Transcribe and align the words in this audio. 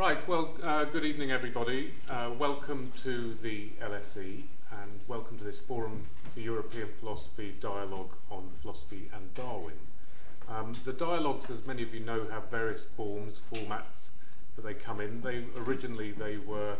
Right, 0.00 0.26
well, 0.26 0.54
uh, 0.62 0.84
good 0.84 1.04
evening, 1.04 1.30
everybody. 1.30 1.92
Uh, 2.08 2.30
welcome 2.38 2.90
to 3.02 3.34
the 3.42 3.68
LSE 3.82 4.44
and 4.70 5.00
welcome 5.08 5.36
to 5.36 5.44
this 5.44 5.58
Forum 5.58 6.06
for 6.32 6.40
European 6.40 6.88
Philosophy 6.98 7.54
dialogue 7.60 8.08
on 8.30 8.48
philosophy 8.62 9.10
and 9.14 9.34
Darwin. 9.34 9.76
Um, 10.48 10.72
the 10.86 10.94
dialogues, 10.94 11.50
as 11.50 11.66
many 11.66 11.82
of 11.82 11.92
you 11.92 12.00
know, 12.00 12.24
have 12.30 12.44
various 12.44 12.84
forms, 12.84 13.42
formats 13.52 14.08
that 14.56 14.62
they 14.62 14.72
come 14.72 15.02
in. 15.02 15.20
They 15.20 15.44
Originally, 15.54 16.12
they 16.12 16.38
were 16.38 16.76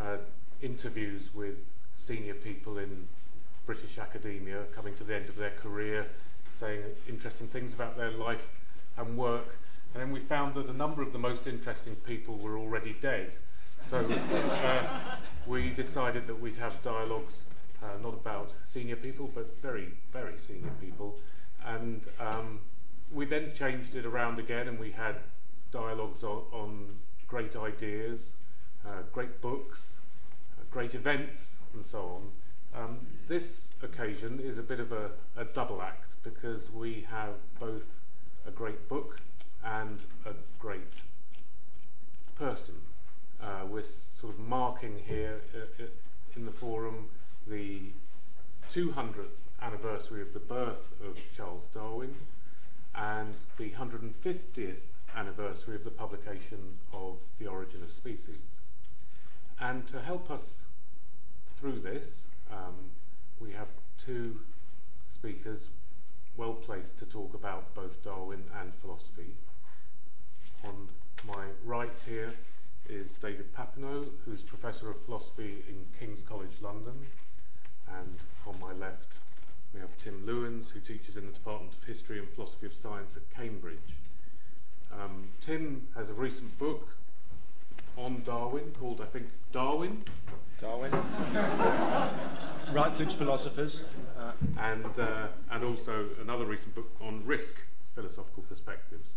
uh, 0.00 0.18
interviews 0.62 1.34
with 1.34 1.56
senior 1.96 2.34
people 2.34 2.78
in 2.78 3.08
British 3.66 3.98
academia 3.98 4.62
coming 4.72 4.94
to 4.94 5.02
the 5.02 5.16
end 5.16 5.28
of 5.28 5.34
their 5.34 5.50
career, 5.60 6.06
saying 6.52 6.82
interesting 7.08 7.48
things 7.48 7.74
about 7.74 7.96
their 7.96 8.12
life 8.12 8.46
and 8.96 9.18
work 9.18 9.56
and 9.96 10.02
then 10.02 10.12
we 10.12 10.20
found 10.20 10.52
that 10.52 10.68
a 10.68 10.74
number 10.74 11.00
of 11.00 11.10
the 11.10 11.18
most 11.18 11.48
interesting 11.48 11.96
people 11.96 12.36
were 12.36 12.58
already 12.58 12.94
dead. 13.00 13.34
So 13.82 14.04
uh, 14.04 14.82
we 15.46 15.70
decided 15.70 16.26
that 16.26 16.38
we'd 16.38 16.58
have 16.58 16.82
dialogues 16.82 17.44
uh, 17.82 17.96
not 18.02 18.12
about 18.12 18.52
senior 18.62 18.96
people, 18.96 19.30
but 19.34 19.56
very, 19.62 19.88
very 20.12 20.36
senior 20.36 20.72
people. 20.82 21.16
And 21.64 22.02
um, 22.20 22.60
we 23.10 23.24
then 23.24 23.54
changed 23.54 23.96
it 23.96 24.04
around 24.04 24.38
again, 24.38 24.68
and 24.68 24.78
we 24.78 24.90
had 24.90 25.16
dialogues 25.70 26.22
on, 26.22 26.42
on 26.52 26.96
great 27.26 27.56
ideas, 27.56 28.34
uh, 28.84 29.00
great 29.14 29.40
books, 29.40 29.96
uh, 30.58 30.64
great 30.70 30.94
events, 30.94 31.56
and 31.72 31.86
so 31.86 32.20
on. 32.74 32.82
Um, 32.82 32.98
this 33.28 33.72
occasion 33.82 34.40
is 34.40 34.58
a 34.58 34.62
bit 34.62 34.78
of 34.78 34.92
a, 34.92 35.12
a 35.38 35.46
double 35.46 35.80
act 35.80 36.16
because 36.22 36.70
we 36.70 37.06
have 37.08 37.36
both 37.58 38.00
a 38.46 38.50
great 38.50 38.90
book 38.90 39.20
and 39.64 40.00
a 40.24 40.32
great 40.58 40.80
person. 42.36 42.74
Uh, 43.40 43.64
we're 43.68 43.82
sort 43.82 44.32
of 44.32 44.38
marking 44.38 44.98
here 45.06 45.40
uh, 45.54 45.82
uh 45.82 45.86
in 46.34 46.44
the 46.44 46.52
forum 46.52 47.08
the 47.46 47.80
200th 48.70 49.40
anniversary 49.62 50.20
of 50.20 50.32
the 50.32 50.38
birth 50.38 50.92
of 51.02 51.16
Charles 51.34 51.66
Darwin 51.72 52.14
and 52.94 53.34
the 53.56 53.70
150th 53.70 54.76
anniversary 55.14 55.76
of 55.76 55.84
the 55.84 55.90
publication 55.90 56.78
of 56.92 57.16
The 57.38 57.46
Origin 57.46 57.82
of 57.82 57.90
Species. 57.90 58.60
And 59.60 59.86
to 59.88 60.00
help 60.00 60.30
us 60.30 60.62
through 61.54 61.80
this, 61.80 62.26
um, 62.50 62.90
we 63.40 63.52
have 63.52 63.68
two 63.98 64.38
speakers 65.08 65.68
well 66.36 66.52
placed 66.52 66.98
to 66.98 67.06
talk 67.06 67.34
about 67.34 67.74
both 67.74 68.02
Darwin 68.02 68.42
and 68.60 68.74
philosophy. 68.74 69.34
On 70.64 70.88
my 71.26 71.44
right 71.64 71.92
here 72.06 72.32
is 72.88 73.14
David 73.14 73.54
Papineau, 73.54 74.06
who's 74.24 74.42
Professor 74.42 74.90
of 74.90 75.00
Philosophy 75.04 75.64
in 75.68 75.86
King's 75.98 76.22
College 76.22 76.60
London. 76.60 76.94
And 77.88 78.18
on 78.46 78.60
my 78.60 78.72
left, 78.72 79.14
we 79.72 79.80
have 79.80 79.96
Tim 79.98 80.22
Lewens, 80.26 80.70
who 80.70 80.80
teaches 80.80 81.16
in 81.16 81.26
the 81.26 81.32
Department 81.32 81.74
of 81.74 81.84
History 81.84 82.18
and 82.18 82.28
Philosophy 82.28 82.66
of 82.66 82.72
Science 82.72 83.16
at 83.16 83.28
Cambridge. 83.34 83.96
Um, 84.92 85.28
Tim 85.40 85.88
has 85.94 86.10
a 86.10 86.14
recent 86.14 86.56
book 86.58 86.96
on 87.96 88.22
Darwin 88.24 88.72
called, 88.78 89.00
I 89.00 89.06
think, 89.06 89.26
Darwin. 89.52 90.02
Darwin. 90.60 90.92
Routledge 92.72 93.14
Philosophers. 93.14 93.84
Uh, 94.18 94.32
and, 94.58 94.98
uh, 94.98 95.28
and 95.50 95.64
also 95.64 96.06
another 96.20 96.44
recent 96.44 96.74
book 96.74 96.90
on 97.00 97.24
risk 97.24 97.56
philosophical 97.94 98.42
perspectives. 98.44 99.14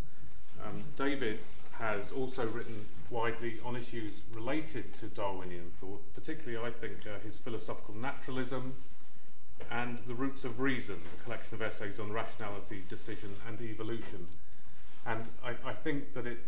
Um, 0.66 0.84
David 0.98 1.40
has 1.78 2.12
also 2.12 2.46
written 2.48 2.86
widely 3.10 3.56
on 3.66 3.76
issues 3.76 4.22
related 4.34 4.94
to 4.96 5.08
Darwinian 5.08 5.72
thought, 5.80 6.02
particularly, 6.14 6.66
I 6.66 6.72
think, 6.72 7.08
uh, 7.08 7.20
his 7.24 7.38
philosophical 7.38 7.96
naturalism 7.96 8.76
and 9.72 10.00
The 10.08 10.14
Roots 10.14 10.44
of 10.44 10.60
Reason, 10.60 10.96
a 10.96 11.24
collection 11.24 11.56
of 11.56 11.62
essays 11.62 12.00
on 12.00 12.12
rationality, 12.12 12.84
decision, 12.90 13.34
and 13.48 13.60
evolution. 13.62 14.28
And 15.06 15.26
I, 15.44 15.56
I 15.66 15.74
think 15.74 16.14
that, 16.14 16.28
it, 16.28 16.40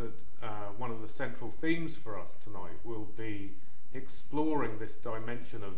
that 0.00 0.46
uh, 0.46 0.46
one 0.78 0.90
of 0.90 1.02
the 1.02 1.08
central 1.08 1.50
themes 1.50 1.96
for 1.96 2.18
us 2.18 2.34
tonight 2.42 2.78
will 2.84 3.08
be 3.16 3.52
exploring 3.94 4.78
this 4.78 4.94
dimension 4.94 5.62
of 5.62 5.74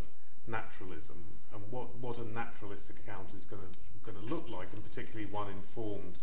naturalism 0.46 1.16
and 1.52 1.62
what, 1.70 1.94
what 1.98 2.18
a 2.18 2.28
naturalistic 2.28 2.96
account 3.00 3.28
is 3.36 3.44
going 3.44 3.60
to 3.62 4.34
look 4.34 4.48
like, 4.48 4.68
and 4.72 4.82
particularly 4.82 5.26
one 5.26 5.48
informed 5.48 6.16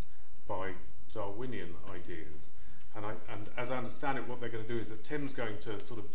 by 0.47 0.71
Darwinian 1.13 1.73
ideas. 1.91 2.53
And, 2.95 3.05
I, 3.05 3.13
and 3.31 3.49
as 3.57 3.71
I 3.71 3.77
understand 3.77 4.17
it, 4.17 4.27
what 4.27 4.39
they're 4.39 4.49
going 4.49 4.65
to 4.65 4.69
do 4.73 4.79
is 4.79 4.89
that 4.89 5.03
Tim's 5.03 5.33
going 5.33 5.57
to 5.59 5.83
sort 5.85 5.99
of 5.99 6.05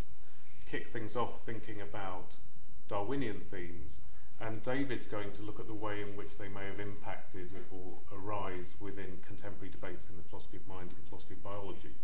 kick 0.69 0.89
things 0.89 1.17
off 1.17 1.45
thinking 1.47 1.81
about 1.81 2.35
Darwinian 2.89 3.41
themes, 3.51 4.01
and 4.47 4.63
David's 4.63 5.07
going 5.07 5.33
to 5.33 5.43
look 5.43 5.59
at 5.59 5.67
the 5.67 5.75
way 5.75 6.03
in 6.03 6.17
which 6.17 6.37
they 6.39 6.49
may 6.49 6.67
have 6.67 6.81
impacted 6.81 7.53
or 7.71 8.19
arise 8.19 8.75
within 8.81 9.19
contemporary 9.27 9.71
debates 9.71 10.09
in 10.09 10.17
the 10.17 10.23
philosophy 10.29 10.59
of 10.59 10.67
mind 10.69 10.91
and 10.91 11.09
philosophy 11.09 11.35
of 11.35 11.43
biology. 11.43 11.95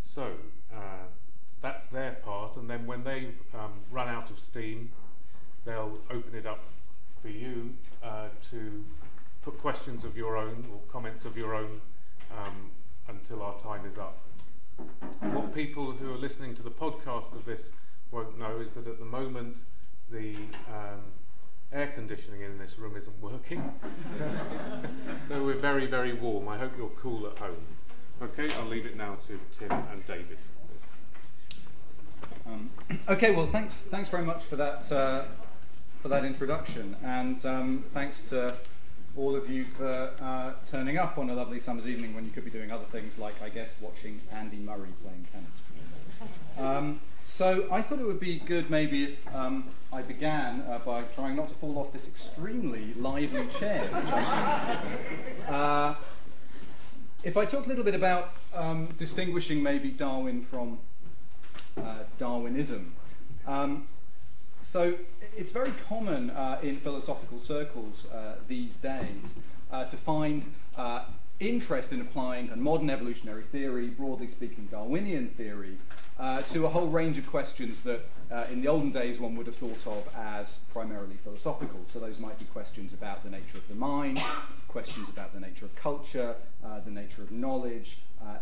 So 0.00 0.32
uh, 0.72 1.06
that's 1.60 1.86
their 1.86 2.12
part, 2.12 2.56
and 2.56 2.68
then 2.70 2.86
when 2.86 3.04
they've 3.04 3.38
um, 3.54 3.72
run 3.90 4.08
out 4.08 4.30
of 4.30 4.38
steam, 4.38 4.90
they'll 5.64 5.98
open 6.10 6.34
it 6.34 6.46
up 6.46 6.64
for 7.20 7.28
you 7.28 7.74
uh, 8.02 8.28
to 8.50 8.84
put 9.42 9.58
questions 9.58 10.04
of 10.04 10.16
your 10.16 10.36
own 10.36 10.64
or 10.72 10.80
comments 10.90 11.24
of 11.24 11.36
your 11.36 11.54
own 11.54 11.80
um, 12.32 12.70
until 13.08 13.42
our 13.42 13.58
time 13.58 13.84
is 13.84 13.98
up. 13.98 14.18
What 15.20 15.54
people 15.54 15.92
who 15.92 16.12
are 16.12 16.18
listening 16.18 16.54
to 16.54 16.62
the 16.62 16.70
podcast 16.70 17.34
of 17.34 17.44
this 17.44 17.70
won't 18.10 18.38
know 18.38 18.60
is 18.60 18.72
that 18.72 18.86
at 18.86 18.98
the 18.98 19.04
moment 19.04 19.58
the 20.10 20.36
um, 20.68 21.02
air 21.72 21.88
conditioning 21.88 22.42
in 22.42 22.58
this 22.58 22.78
room 22.78 22.96
isn't 22.96 23.20
working. 23.20 23.74
so 25.28 25.44
we're 25.44 25.54
very, 25.54 25.86
very 25.86 26.12
warm. 26.12 26.48
I 26.48 26.56
hope 26.58 26.72
you're 26.76 26.88
cool 26.90 27.26
at 27.26 27.38
home. 27.38 27.56
Okay, 28.22 28.46
I'll 28.58 28.66
leave 28.66 28.86
it 28.86 28.96
now 28.96 29.16
to 29.26 29.38
Tim 29.58 29.70
and 29.70 30.06
David. 30.06 30.38
Um, 32.46 32.70
okay, 33.08 33.32
well, 33.32 33.46
thanks, 33.46 33.82
thanks 33.90 34.08
very 34.08 34.24
much 34.24 34.44
for 34.44 34.56
that, 34.56 34.90
uh, 34.90 35.24
for 36.00 36.08
that 36.08 36.24
introduction, 36.24 36.96
and 37.02 37.44
um, 37.44 37.84
thanks 37.92 38.28
to 38.30 38.54
all 39.16 39.34
of 39.34 39.50
you 39.50 39.64
for 39.64 40.12
uh, 40.20 40.52
turning 40.64 40.98
up 40.98 41.18
on 41.18 41.30
a 41.30 41.34
lovely 41.34 41.58
summer's 41.58 41.88
evening 41.88 42.14
when 42.14 42.24
you 42.24 42.30
could 42.30 42.44
be 42.44 42.50
doing 42.50 42.70
other 42.70 42.84
things 42.84 43.18
like, 43.18 43.34
I 43.42 43.48
guess, 43.48 43.76
watching 43.80 44.20
Andy 44.30 44.58
Murray 44.58 44.90
playing 45.02 45.26
tennis. 45.32 45.62
Um, 46.58 47.00
so 47.26 47.66
I 47.72 47.82
thought 47.82 47.98
it 47.98 48.06
would 48.06 48.20
be 48.20 48.38
good 48.38 48.70
maybe 48.70 49.02
if 49.02 49.34
um, 49.34 49.64
I 49.92 50.00
began 50.00 50.62
uh, 50.70 50.78
by 50.78 51.02
trying 51.16 51.34
not 51.34 51.48
to 51.48 51.54
fall 51.54 51.76
off 51.76 51.92
this 51.92 52.06
extremely 52.06 52.94
lively 52.94 53.48
chair. 53.48 53.90
uh, 55.48 55.96
if 57.24 57.36
I 57.36 57.44
talk 57.44 57.66
a 57.66 57.68
little 57.68 57.82
bit 57.82 57.96
about 57.96 58.32
um, 58.54 58.86
distinguishing 58.96 59.60
maybe 59.60 59.90
Darwin 59.90 60.44
from 60.44 60.78
uh, 61.76 62.04
Darwinism. 62.16 62.94
Um, 63.44 63.88
so 64.60 64.94
it's 65.36 65.50
very 65.50 65.72
common 65.88 66.30
uh, 66.30 66.60
in 66.62 66.76
philosophical 66.76 67.40
circles 67.40 68.06
uh, 68.12 68.36
these 68.46 68.76
days 68.76 69.34
uh, 69.72 69.84
to 69.86 69.96
find 69.96 70.46
interest 71.40 71.92
in 71.92 72.00
applying 72.00 72.50
a 72.50 72.56
modern 72.56 72.90
evolutionary 72.90 73.42
theory, 73.42 73.88
broadly 73.88 74.26
speaking 74.26 74.66
Darwinian 74.70 75.28
theory, 75.30 75.76
uh, 76.18 76.40
to 76.42 76.64
a 76.64 76.68
whole 76.68 76.88
range 76.88 77.18
of 77.18 77.26
questions 77.26 77.82
that 77.82 78.08
uh, 78.30 78.46
in 78.50 78.62
the 78.62 78.68
olden 78.68 78.90
days 78.90 79.20
one 79.20 79.36
would 79.36 79.46
have 79.46 79.56
thought 79.56 79.86
of 79.86 80.08
as 80.16 80.58
primarily 80.72 81.16
philosophical. 81.22 81.80
So 81.86 82.00
those 82.00 82.18
might 82.18 82.38
be 82.38 82.46
questions 82.46 82.94
about 82.94 83.22
the 83.22 83.30
nature 83.30 83.58
of 83.58 83.68
the 83.68 83.74
mind, 83.74 84.20
questions 84.68 85.08
about 85.08 85.34
the 85.34 85.40
nature 85.40 85.66
of 85.66 85.76
culture, 85.76 86.34
the 86.84 86.90
nature 86.90 87.22
of 87.22 87.30
knowledge, 87.30 87.98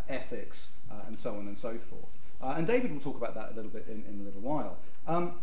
ethics, 0.09 0.69
and 1.07 1.17
so 1.17 1.35
on 1.35 1.47
and 1.47 1.57
so 1.57 1.77
forth. 1.77 2.57
and 2.57 2.65
David 2.65 2.91
will 2.91 3.01
talk 3.01 3.17
about 3.17 3.35
that 3.35 3.51
a 3.51 3.55
little 3.55 3.71
bit 3.71 3.87
in, 3.87 4.03
in 4.09 4.21
a 4.21 4.23
little 4.23 4.41
while. 4.41 4.77
Um, 5.07 5.33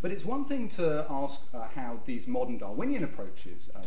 but 0.00 0.10
it's 0.10 0.24
one 0.24 0.44
thing 0.44 0.68
to 0.70 1.06
ask 1.08 1.42
uh, 1.54 1.68
how 1.74 2.00
these 2.04 2.26
modern 2.26 2.58
Darwinian 2.58 3.04
approaches 3.04 3.70
uh, 3.74 3.80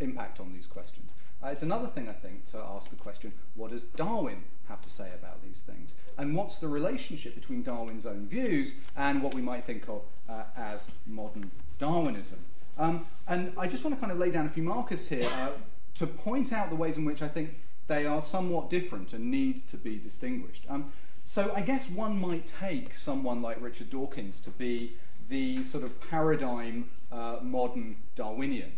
impact 0.00 0.40
on 0.40 0.52
these 0.52 0.66
questions. 0.66 1.12
Uh, 1.44 1.48
it's 1.48 1.62
another 1.62 1.86
thing, 1.86 2.08
I 2.08 2.12
think, 2.12 2.50
to 2.52 2.58
ask 2.58 2.88
the 2.88 2.96
question 2.96 3.32
what 3.54 3.70
does 3.70 3.82
Darwin 3.82 4.44
have 4.68 4.80
to 4.82 4.88
say 4.88 5.10
about 5.14 5.42
these 5.42 5.60
things? 5.60 5.94
And 6.16 6.34
what's 6.34 6.58
the 6.58 6.68
relationship 6.68 7.34
between 7.34 7.62
Darwin's 7.62 8.06
own 8.06 8.26
views 8.26 8.76
and 8.96 9.22
what 9.22 9.34
we 9.34 9.42
might 9.42 9.64
think 9.64 9.88
of 9.88 10.02
uh, 10.28 10.44
as 10.56 10.90
modern 11.06 11.50
Darwinism? 11.78 12.38
Um, 12.78 13.06
and 13.28 13.52
I 13.58 13.68
just 13.68 13.84
want 13.84 13.94
to 13.94 14.00
kind 14.00 14.10
of 14.10 14.18
lay 14.18 14.30
down 14.30 14.46
a 14.46 14.48
few 14.48 14.62
markers 14.62 15.08
here 15.08 15.28
uh, 15.42 15.50
to 15.96 16.06
point 16.06 16.52
out 16.52 16.70
the 16.70 16.76
ways 16.76 16.96
in 16.96 17.04
which 17.04 17.20
I 17.20 17.28
think 17.28 17.56
they 17.88 18.06
are 18.06 18.22
somewhat 18.22 18.70
different 18.70 19.12
and 19.12 19.30
need 19.30 19.68
to 19.68 19.76
be 19.76 19.98
distinguished. 19.98 20.64
Um, 20.70 20.90
so 21.24 21.52
I 21.54 21.60
guess 21.60 21.90
one 21.90 22.18
might 22.18 22.46
take 22.46 22.94
someone 22.94 23.42
like 23.42 23.60
Richard 23.60 23.90
Dawkins 23.90 24.40
to 24.40 24.50
be 24.50 24.96
the 25.28 25.62
sort 25.62 25.84
of 25.84 26.00
paradigm 26.08 26.90
uh, 27.12 27.38
modern 27.42 27.96
Darwinian. 28.14 28.72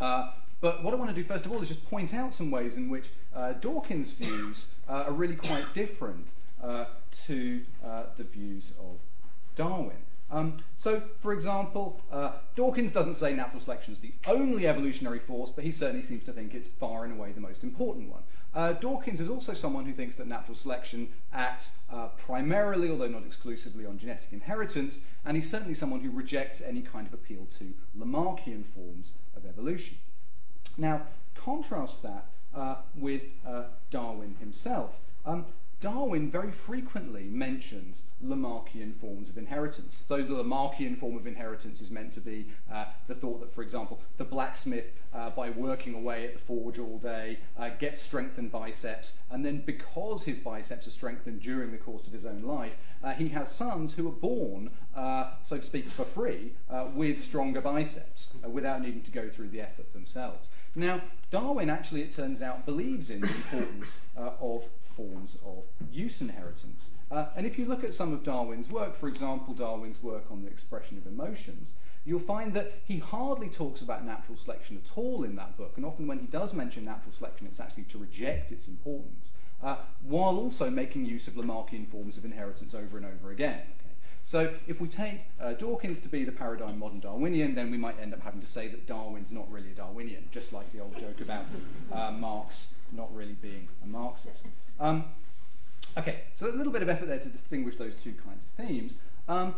Uh, 0.00 0.30
but 0.64 0.82
what 0.82 0.94
I 0.94 0.96
want 0.96 1.10
to 1.10 1.14
do 1.14 1.22
first 1.22 1.44
of 1.44 1.52
all 1.52 1.60
is 1.60 1.68
just 1.68 1.84
point 1.90 2.14
out 2.14 2.32
some 2.32 2.50
ways 2.50 2.78
in 2.78 2.88
which 2.88 3.10
uh, 3.36 3.52
Dawkins' 3.52 4.14
views 4.14 4.68
uh, 4.88 5.04
are 5.06 5.12
really 5.12 5.36
quite 5.36 5.74
different 5.74 6.32
uh, 6.62 6.86
to 7.26 7.60
uh, 7.84 8.04
the 8.16 8.24
views 8.24 8.72
of 8.80 8.96
Darwin. 9.56 9.98
Um, 10.30 10.56
so, 10.74 11.02
for 11.20 11.34
example, 11.34 12.00
uh, 12.10 12.36
Dawkins 12.56 12.92
doesn't 12.92 13.12
say 13.12 13.34
natural 13.34 13.60
selection 13.60 13.92
is 13.92 13.98
the 13.98 14.14
only 14.26 14.66
evolutionary 14.66 15.18
force, 15.18 15.50
but 15.50 15.64
he 15.64 15.70
certainly 15.70 16.02
seems 16.02 16.24
to 16.24 16.32
think 16.32 16.54
it's 16.54 16.66
far 16.66 17.04
and 17.04 17.12
away 17.12 17.32
the 17.32 17.42
most 17.42 17.62
important 17.62 18.10
one. 18.10 18.22
Uh, 18.54 18.72
Dawkins 18.72 19.20
is 19.20 19.28
also 19.28 19.52
someone 19.52 19.84
who 19.84 19.92
thinks 19.92 20.16
that 20.16 20.26
natural 20.26 20.56
selection 20.56 21.08
acts 21.34 21.76
primarily, 22.16 22.88
although 22.88 23.06
not 23.06 23.26
exclusively, 23.26 23.84
on 23.84 23.98
genetic 23.98 24.32
inheritance, 24.32 25.00
and 25.26 25.36
he's 25.36 25.50
certainly 25.50 25.74
someone 25.74 26.00
who 26.00 26.10
rejects 26.10 26.62
any 26.62 26.80
kind 26.80 27.06
of 27.06 27.12
appeal 27.12 27.46
to 27.58 27.74
Lamarckian 27.94 28.64
forms 28.64 29.12
of 29.36 29.44
evolution. 29.44 29.98
Now, 30.76 31.02
contrast 31.34 32.02
that 32.02 32.26
uh, 32.54 32.76
with 32.96 33.22
uh, 33.46 33.64
Darwin 33.90 34.36
himself. 34.40 34.98
Um, 35.26 35.46
Darwin 35.80 36.30
very 36.30 36.50
frequently 36.50 37.24
mentions 37.24 38.06
Lamarckian 38.24 38.94
forms 38.94 39.28
of 39.28 39.36
inheritance. 39.36 40.04
So 40.08 40.22
the 40.22 40.42
Lamarckian 40.42 40.96
form 40.96 41.14
of 41.14 41.26
inheritance 41.26 41.82
is 41.82 41.90
meant 41.90 42.14
to 42.14 42.22
be 42.22 42.46
uh, 42.72 42.86
the 43.06 43.14
thought 43.14 43.40
that, 43.40 43.54
for 43.54 43.60
example, 43.60 44.00
the 44.16 44.24
blacksmith, 44.24 44.86
uh, 45.12 45.28
by 45.30 45.50
working 45.50 45.94
away 45.94 46.24
at 46.24 46.32
the 46.32 46.38
forge 46.38 46.78
all 46.78 46.98
day, 46.98 47.38
uh, 47.58 47.68
gets 47.68 48.00
strengthened 48.00 48.50
biceps, 48.50 49.18
and 49.30 49.44
then 49.44 49.60
because 49.60 50.24
his 50.24 50.38
biceps 50.38 50.86
are 50.86 50.90
strengthened 50.90 51.42
during 51.42 51.70
the 51.70 51.76
course 51.76 52.06
of 52.06 52.14
his 52.14 52.24
own 52.24 52.42
life, 52.42 52.76
uh, 53.02 53.12
he 53.12 53.28
has 53.28 53.54
sons 53.54 53.92
who 53.92 54.08
are 54.08 54.12
born, 54.12 54.70
uh, 54.96 55.32
so 55.42 55.58
to 55.58 55.64
speak, 55.64 55.90
for 55.90 56.04
free, 56.04 56.52
uh, 56.70 56.86
with 56.94 57.20
stronger 57.20 57.60
biceps, 57.60 58.32
without 58.48 58.80
needing 58.80 59.02
to 59.02 59.10
go 59.10 59.28
through 59.28 59.48
the 59.48 59.60
effort 59.60 59.92
themselves. 59.92 60.48
Now, 60.74 61.02
Darwin 61.30 61.70
actually, 61.70 62.02
it 62.02 62.10
turns 62.10 62.42
out, 62.42 62.66
believes 62.66 63.10
in 63.10 63.20
the 63.20 63.28
importance 63.28 63.98
of 64.16 64.64
forms 64.96 65.38
of 65.44 65.64
use 65.92 66.20
inheritance. 66.20 66.90
Uh, 67.10 67.26
and 67.36 67.46
if 67.46 67.58
you 67.58 67.64
look 67.64 67.84
at 67.84 67.94
some 67.94 68.12
of 68.12 68.22
Darwin's 68.22 68.68
work, 68.68 68.94
for 68.94 69.08
example, 69.08 69.54
Darwin's 69.54 70.02
work 70.02 70.24
on 70.30 70.42
the 70.42 70.48
expression 70.48 70.96
of 70.98 71.06
emotions, 71.06 71.74
you'll 72.04 72.18
find 72.18 72.54
that 72.54 72.72
he 72.84 72.98
hardly 72.98 73.48
talks 73.48 73.82
about 73.82 74.04
natural 74.04 74.36
selection 74.36 74.80
at 74.82 74.90
all 74.96 75.24
in 75.24 75.36
that 75.36 75.56
book. 75.56 75.72
And 75.76 75.86
often 75.86 76.06
when 76.06 76.18
he 76.18 76.26
does 76.26 76.54
mention 76.54 76.84
natural 76.84 77.12
selection, 77.12 77.46
it's 77.46 77.60
actually 77.60 77.84
to 77.84 77.98
reject 77.98 78.52
its 78.52 78.68
importance, 78.68 79.28
uh, 79.62 79.76
while 80.02 80.36
also 80.38 80.70
making 80.70 81.06
use 81.06 81.28
of 81.28 81.34
Lamarckian 81.34 81.88
forms 81.88 82.16
of 82.16 82.24
inheritance 82.24 82.74
over 82.74 82.96
and 82.96 83.06
over 83.06 83.30
again. 83.30 83.62
So 84.24 84.54
if 84.66 84.80
we 84.80 84.88
take 84.88 85.20
uh, 85.38 85.52
Dawkins 85.52 86.00
to 86.00 86.08
be 86.08 86.24
the 86.24 86.32
paradigm 86.32 86.78
modern 86.78 86.98
Darwinian, 86.98 87.54
then 87.54 87.70
we 87.70 87.76
might 87.76 88.00
end 88.00 88.14
up 88.14 88.22
having 88.22 88.40
to 88.40 88.46
say 88.46 88.68
that 88.68 88.86
Darwin's 88.86 89.30
not 89.30 89.52
really 89.52 89.70
a 89.70 89.74
Darwinian, 89.74 90.26
just 90.30 90.50
like 90.54 90.72
the 90.72 90.80
old 90.80 90.98
joke 90.98 91.20
about 91.20 91.44
uh, 91.92 92.10
Marx 92.10 92.68
not 92.92 93.14
really 93.14 93.34
being 93.34 93.68
a 93.82 93.86
Marxist. 93.86 94.46
Um, 94.80 95.04
okay, 95.98 96.20
so 96.32 96.50
a 96.50 96.56
little 96.56 96.72
bit 96.72 96.80
of 96.80 96.88
effort 96.88 97.06
there 97.06 97.18
to 97.18 97.28
distinguish 97.28 97.76
those 97.76 97.96
two 97.96 98.14
kinds 98.26 98.44
of 98.44 98.66
themes. 98.66 98.96
Um, 99.28 99.56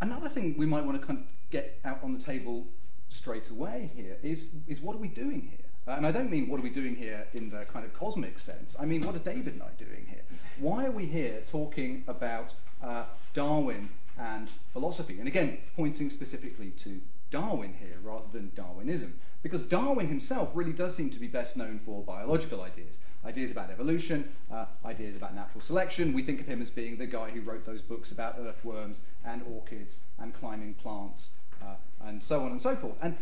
another 0.00 0.28
thing 0.28 0.56
we 0.58 0.66
might 0.66 0.84
want 0.84 1.00
to 1.00 1.06
kind 1.06 1.20
of 1.20 1.26
get 1.50 1.78
out 1.84 2.00
on 2.02 2.12
the 2.12 2.20
table 2.20 2.66
straight 3.10 3.48
away 3.48 3.92
here 3.94 4.16
is, 4.24 4.50
is 4.66 4.80
what 4.80 4.96
are 4.96 5.00
we 5.00 5.08
doing 5.08 5.52
here? 5.56 5.66
Uh, 5.86 5.96
and 5.96 6.04
I 6.04 6.10
don't 6.10 6.32
mean 6.32 6.48
what 6.48 6.58
are 6.58 6.64
we 6.64 6.70
doing 6.70 6.96
here 6.96 7.28
in 7.32 7.48
the 7.48 7.64
kind 7.72 7.84
of 7.84 7.94
cosmic 7.94 8.40
sense. 8.40 8.74
I 8.80 8.86
mean, 8.86 9.06
what 9.06 9.14
are 9.14 9.20
David 9.20 9.54
and 9.54 9.62
I 9.62 9.70
doing 9.78 10.04
here? 10.10 10.22
Why 10.58 10.84
are 10.84 10.90
we 10.90 11.06
here 11.06 11.40
talking 11.46 12.02
about 12.08 12.54
uh, 12.82 13.04
Darwin 13.34 13.90
and 14.18 14.50
philosophy? 14.72 15.18
And 15.18 15.28
again, 15.28 15.58
pointing 15.76 16.10
specifically 16.10 16.70
to 16.70 17.00
Darwin 17.30 17.74
here 17.80 17.98
rather 18.02 18.26
than 18.32 18.52
Darwinism. 18.54 19.18
Because 19.42 19.62
Darwin 19.62 20.08
himself 20.08 20.50
really 20.54 20.72
does 20.72 20.96
seem 20.96 21.10
to 21.10 21.20
be 21.20 21.28
best 21.28 21.56
known 21.56 21.78
for 21.78 22.02
biological 22.02 22.62
ideas 22.62 22.98
ideas 23.24 23.50
about 23.50 23.70
evolution, 23.70 24.32
uh, 24.50 24.66
ideas 24.84 25.16
about 25.16 25.34
natural 25.34 25.60
selection. 25.60 26.12
We 26.12 26.22
think 26.22 26.40
of 26.40 26.46
him 26.46 26.62
as 26.62 26.70
being 26.70 26.96
the 26.96 27.06
guy 27.06 27.30
who 27.30 27.40
wrote 27.40 27.64
those 27.64 27.82
books 27.82 28.12
about 28.12 28.36
earthworms 28.38 29.02
and 29.24 29.42
orchids 29.42 30.00
and 30.18 30.32
climbing 30.32 30.74
plants 30.74 31.30
uh, 31.62 31.74
and 32.00 32.22
so 32.22 32.42
on 32.44 32.52
and 32.52 32.62
so 32.62 32.76
forth. 32.76 32.96
And 33.02 33.16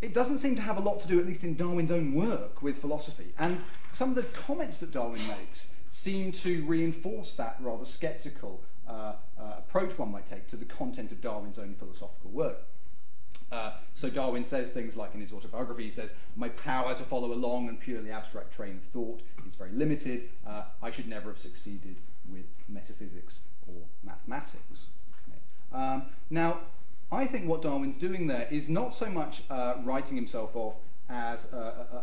it 0.00 0.14
doesn't 0.14 0.38
seem 0.38 0.56
to 0.56 0.62
have 0.62 0.78
a 0.78 0.80
lot 0.80 1.00
to 1.00 1.08
do, 1.08 1.18
at 1.18 1.26
least 1.26 1.44
in 1.44 1.56
Darwin's 1.56 1.90
own 1.90 2.14
work, 2.14 2.62
with 2.62 2.78
philosophy. 2.78 3.32
And 3.38 3.60
some 3.92 4.10
of 4.10 4.14
the 4.16 4.22
comments 4.22 4.78
that 4.78 4.92
Darwin 4.92 5.20
makes 5.28 5.74
seem 5.92 6.32
to 6.32 6.64
reinforce 6.64 7.34
that 7.34 7.54
rather 7.60 7.84
skeptical 7.84 8.62
uh, 8.88 9.12
uh 9.38 9.56
approach 9.58 9.98
one 9.98 10.10
might 10.10 10.26
take 10.26 10.46
to 10.46 10.56
the 10.56 10.64
content 10.64 11.12
of 11.12 11.20
Darwin's 11.20 11.58
own 11.58 11.74
philosophical 11.74 12.30
work. 12.30 12.56
Uh, 13.52 13.72
so 13.92 14.08
Darwin 14.08 14.46
says 14.46 14.72
things 14.72 14.96
like 14.96 15.14
in 15.14 15.20
his 15.20 15.34
autobiography, 15.34 15.84
he 15.84 15.90
says, 15.90 16.14
My 16.34 16.48
power 16.48 16.94
to 16.94 17.02
follow 17.02 17.30
a 17.30 17.36
long 17.36 17.68
and 17.68 17.78
purely 17.78 18.10
abstract 18.10 18.54
train 18.54 18.78
of 18.78 18.84
thought 18.84 19.22
is 19.46 19.54
very 19.54 19.72
limited. 19.72 20.30
Uh, 20.46 20.62
I 20.82 20.90
should 20.90 21.08
never 21.08 21.28
have 21.28 21.38
succeeded 21.38 21.96
with 22.26 22.46
metaphysics 22.66 23.40
or 23.66 23.82
mathematics. 24.02 24.86
Okay. 25.28 25.78
Um, 25.78 26.06
now, 26.30 26.60
I 27.12 27.26
think 27.26 27.46
what 27.46 27.60
Darwin's 27.60 27.98
doing 27.98 28.28
there 28.28 28.48
is 28.50 28.70
not 28.70 28.94
so 28.94 29.10
much 29.10 29.42
uh, 29.50 29.74
writing 29.84 30.16
himself 30.16 30.56
off 30.56 30.76
as 31.08 31.52
a, 31.52 31.56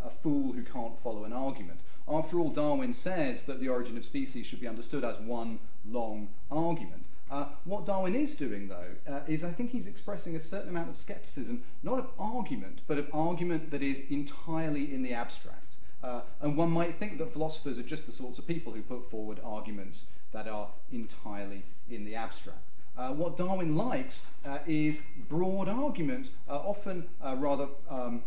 a, 0.04 0.08
a 0.08 0.10
fool 0.10 0.52
who 0.52 0.62
can't 0.62 0.98
follow 0.98 1.24
an 1.24 1.32
argument. 1.32 1.80
After 2.08 2.38
all, 2.38 2.50
Darwin 2.50 2.92
says 2.92 3.44
that 3.44 3.60
the 3.60 3.68
origin 3.68 3.96
of 3.96 4.04
species 4.04 4.46
should 4.46 4.60
be 4.60 4.68
understood 4.68 5.04
as 5.04 5.18
one 5.18 5.58
long 5.88 6.28
argument. 6.50 7.06
Uh, 7.30 7.46
what 7.64 7.86
Darwin 7.86 8.16
is 8.16 8.34
doing, 8.34 8.68
though, 8.68 8.96
uh, 9.08 9.20
is 9.28 9.44
I 9.44 9.52
think 9.52 9.70
he's 9.70 9.86
expressing 9.86 10.34
a 10.34 10.40
certain 10.40 10.68
amount 10.68 10.88
of 10.88 10.96
skepticism, 10.96 11.62
not 11.82 12.00
of 12.00 12.08
argument, 12.18 12.80
but 12.88 12.98
of 12.98 13.08
argument 13.12 13.70
that 13.70 13.82
is 13.82 14.02
entirely 14.10 14.92
in 14.92 15.02
the 15.02 15.14
abstract. 15.14 15.76
Uh, 16.02 16.22
and 16.40 16.56
one 16.56 16.70
might 16.70 16.94
think 16.94 17.18
that 17.18 17.32
philosophers 17.32 17.78
are 17.78 17.84
just 17.84 18.06
the 18.06 18.12
sorts 18.12 18.38
of 18.38 18.48
people 18.48 18.72
who 18.72 18.82
put 18.82 19.08
forward 19.10 19.38
arguments 19.44 20.06
that 20.32 20.48
are 20.48 20.68
entirely 20.90 21.62
in 21.88 22.04
the 22.04 22.16
abstract. 22.16 22.58
Uh, 22.96 23.12
what 23.12 23.36
Darwin 23.36 23.76
likes 23.76 24.26
uh, 24.44 24.58
is 24.66 25.02
broad 25.28 25.68
argument, 25.68 26.30
uh, 26.48 26.56
often 26.56 27.06
rather 27.22 27.68
um, 27.88 28.22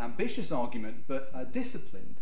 ambitious 0.00 0.52
argument, 0.52 1.04
but 1.06 1.52
disciplined 1.52 2.16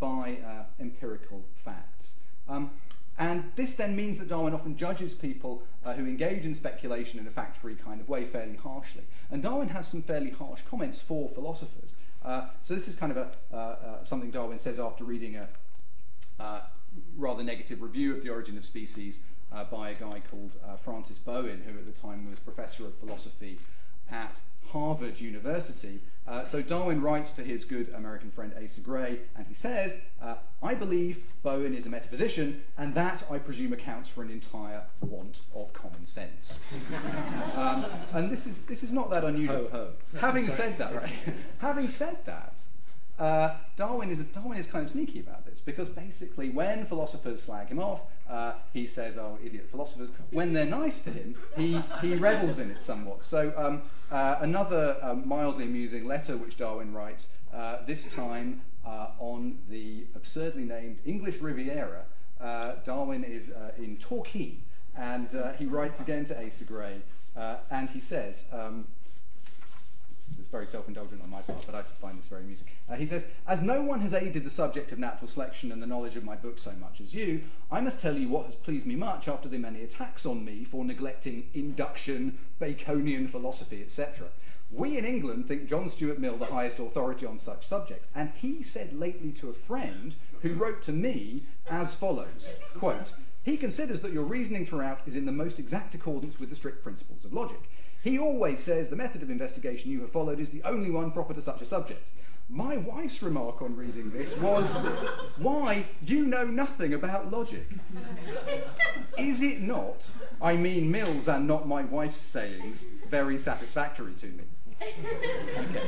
by 0.00 0.38
empirical 0.80 1.44
facts. 1.54 2.16
Um, 2.48 2.70
and 3.18 3.44
this 3.56 3.74
then 3.74 3.94
means 3.94 4.18
that 4.18 4.28
Darwin 4.28 4.54
often 4.54 4.76
judges 4.76 5.12
people 5.14 5.62
uh, 5.84 5.92
who 5.92 6.06
engage 6.06 6.46
in 6.46 6.54
speculation 6.54 7.20
in 7.20 7.26
a 7.26 7.30
fact 7.30 7.56
free 7.56 7.74
kind 7.74 8.00
of 8.00 8.08
way 8.08 8.24
fairly 8.24 8.56
harshly. 8.56 9.04
And 9.30 9.42
Darwin 9.42 9.68
has 9.68 9.86
some 9.86 10.02
fairly 10.02 10.30
harsh 10.30 10.62
comments 10.62 11.00
for 11.00 11.28
philosophers. 11.28 11.94
Uh, 12.24 12.48
so 12.62 12.74
this 12.74 12.88
is 12.88 12.96
kind 12.96 13.12
of 13.12 13.18
a, 13.18 13.30
uh, 13.52 13.56
uh 13.56 14.04
something 14.04 14.30
Darwin 14.30 14.58
says 14.58 14.78
after 14.78 15.04
reading 15.04 15.36
a 15.36 15.48
uh, 16.40 16.60
rather 17.16 17.42
negative 17.42 17.82
review 17.82 18.14
of 18.14 18.22
The 18.22 18.30
Origin 18.30 18.56
of 18.56 18.64
Species 18.64 19.20
uh, 19.52 19.64
by 19.64 19.90
a 19.90 19.94
guy 19.94 20.20
called 20.30 20.56
Francis 20.82 21.18
Bowen, 21.18 21.62
who 21.66 21.78
at 21.78 21.84
the 21.84 22.00
time 22.00 22.28
was 22.30 22.38
professor 22.38 22.86
of 22.86 22.94
philosophy 22.96 23.58
at 24.12 24.40
Harvard 24.72 25.20
University. 25.20 26.00
Uh, 26.26 26.44
so 26.44 26.62
Darwin 26.62 27.02
writes 27.02 27.32
to 27.32 27.42
his 27.42 27.64
good 27.64 27.92
American 27.94 28.30
friend 28.30 28.54
Asa 28.62 28.80
Gray, 28.80 29.20
and 29.36 29.46
he 29.48 29.54
says, 29.54 29.98
uh, 30.22 30.36
I 30.62 30.74
believe 30.74 31.24
Bowen 31.42 31.74
is 31.74 31.84
a 31.86 31.90
metaphysician, 31.90 32.62
and 32.78 32.94
that, 32.94 33.24
I 33.28 33.38
presume, 33.38 33.72
accounts 33.72 34.08
for 34.08 34.22
an 34.22 34.30
entire 34.30 34.82
want 35.00 35.40
of 35.54 35.72
common 35.72 36.06
sense. 36.06 36.60
um, 37.56 37.84
and 38.14 38.30
this 38.30 38.46
is, 38.46 38.62
this 38.66 38.84
is 38.84 38.92
not 38.92 39.10
that 39.10 39.24
unusual. 39.24 39.68
Ho, 39.72 39.92
ho. 40.12 40.18
Having 40.20 40.48
said 40.48 40.78
that, 40.78 40.94
right, 40.94 41.10
having 41.58 41.88
said 41.88 42.18
that, 42.26 42.62
uh, 43.18 43.56
Darwin, 43.76 44.10
is, 44.10 44.22
Darwin 44.22 44.58
is 44.58 44.66
kind 44.66 44.84
of 44.84 44.90
sneaky 44.90 45.20
about 45.20 45.44
this 45.44 45.60
because 45.60 45.88
basically, 45.88 46.50
when 46.50 46.84
philosophers 46.86 47.42
slag 47.42 47.68
him 47.68 47.78
off, 47.78 48.04
uh, 48.28 48.54
he 48.72 48.86
says, 48.86 49.16
Oh, 49.16 49.38
idiot 49.44 49.68
philosophers. 49.70 50.10
When 50.30 50.52
they're 50.52 50.64
nice 50.64 51.00
to 51.02 51.10
him, 51.10 51.34
he, 51.56 51.78
he 52.00 52.14
revels 52.14 52.58
in 52.58 52.70
it 52.70 52.80
somewhat. 52.80 53.22
So, 53.22 53.52
um, 53.56 53.82
uh, 54.10 54.38
another 54.40 54.96
um, 55.02 55.26
mildly 55.26 55.64
amusing 55.64 56.06
letter 56.06 56.36
which 56.36 56.56
Darwin 56.56 56.92
writes, 56.92 57.28
uh, 57.54 57.78
this 57.86 58.06
time 58.06 58.62
uh, 58.86 59.08
on 59.18 59.58
the 59.68 60.06
absurdly 60.14 60.64
named 60.64 60.98
English 61.04 61.40
Riviera. 61.40 62.04
Uh, 62.40 62.72
Darwin 62.84 63.22
is 63.22 63.54
in 63.78 63.96
Torquay, 63.98 64.56
and 64.96 65.28
he 65.58 65.66
writes 65.66 66.00
again 66.00 66.24
to 66.24 66.44
Asa 66.44 66.64
Gray, 66.64 67.02
and 67.70 67.88
he 67.90 68.00
says, 68.00 68.46
um, 68.52 68.88
very 70.52 70.66
self-indulgent 70.66 71.22
on 71.22 71.30
my 71.30 71.40
part, 71.40 71.64
but 71.66 71.74
I 71.74 71.82
find 71.82 72.18
this 72.18 72.28
very 72.28 72.42
amusing. 72.42 72.68
Uh, 72.88 72.94
he 72.94 73.06
says, 73.06 73.26
As 73.48 73.62
no 73.62 73.82
one 73.82 74.00
has 74.02 74.12
aided 74.12 74.44
the 74.44 74.50
subject 74.50 74.92
of 74.92 74.98
natural 74.98 75.28
selection 75.28 75.72
and 75.72 75.82
the 75.82 75.86
knowledge 75.86 76.14
of 76.14 76.24
my 76.24 76.36
book 76.36 76.58
so 76.58 76.72
much 76.72 77.00
as 77.00 77.14
you, 77.14 77.40
I 77.70 77.80
must 77.80 78.00
tell 78.00 78.16
you 78.16 78.28
what 78.28 78.44
has 78.44 78.54
pleased 78.54 78.86
me 78.86 78.94
much 78.94 79.26
after 79.26 79.48
the 79.48 79.58
many 79.58 79.82
attacks 79.82 80.26
on 80.26 80.44
me 80.44 80.62
for 80.62 80.84
neglecting 80.84 81.48
induction, 81.54 82.38
Baconian 82.60 83.28
philosophy, 83.28 83.82
etc. 83.82 84.28
We 84.70 84.98
in 84.98 85.06
England 85.06 85.48
think 85.48 85.68
John 85.68 85.88
Stuart 85.88 86.18
Mill 86.18 86.36
the 86.36 86.46
highest 86.46 86.78
authority 86.78 87.24
on 87.24 87.38
such 87.38 87.64
subjects, 87.64 88.08
and 88.14 88.30
he 88.34 88.62
said 88.62 88.92
lately 88.92 89.32
to 89.32 89.48
a 89.48 89.54
friend 89.54 90.14
who 90.42 90.54
wrote 90.54 90.82
to 90.82 90.92
me 90.92 91.44
as 91.68 91.94
follows, 91.94 92.52
quote, 92.74 93.14
he 93.42 93.56
considers 93.56 94.02
that 94.02 94.12
your 94.12 94.22
reasoning 94.22 94.64
throughout 94.64 95.00
is 95.04 95.16
in 95.16 95.26
the 95.26 95.32
most 95.32 95.58
exact 95.58 95.94
accordance 95.94 96.38
with 96.38 96.48
the 96.48 96.54
strict 96.54 96.82
principles 96.82 97.24
of 97.24 97.32
logic. 97.32 97.68
He 98.02 98.18
always 98.18 98.60
says 98.60 98.88
the 98.88 98.96
method 98.96 99.22
of 99.22 99.30
investigation 99.30 99.90
you 99.90 100.00
have 100.00 100.10
followed 100.10 100.40
is 100.40 100.50
the 100.50 100.62
only 100.64 100.90
one 100.90 101.12
proper 101.12 101.34
to 101.34 101.40
such 101.40 101.62
a 101.62 101.66
subject. 101.66 102.10
my 102.48 102.76
wife's 102.76 103.22
remark 103.22 103.62
on 103.62 103.76
reading 103.76 104.10
this 104.10 104.36
was, 104.36 104.74
Why, 105.38 105.84
you 106.04 106.26
know 106.26 106.44
nothing 106.44 106.92
about 106.92 107.30
logic. 107.30 107.66
Is 109.16 109.40
it 109.42 109.60
not, 109.60 110.10
I 110.40 110.56
mean 110.56 110.90
Mill's 110.90 111.28
and 111.28 111.46
not 111.46 111.68
my 111.68 111.82
wife's 111.84 112.18
sayings, 112.18 112.86
very 113.08 113.38
satisfactory 113.38 114.14
to 114.14 114.26
me? 114.26 114.44
Okay. 114.82 115.80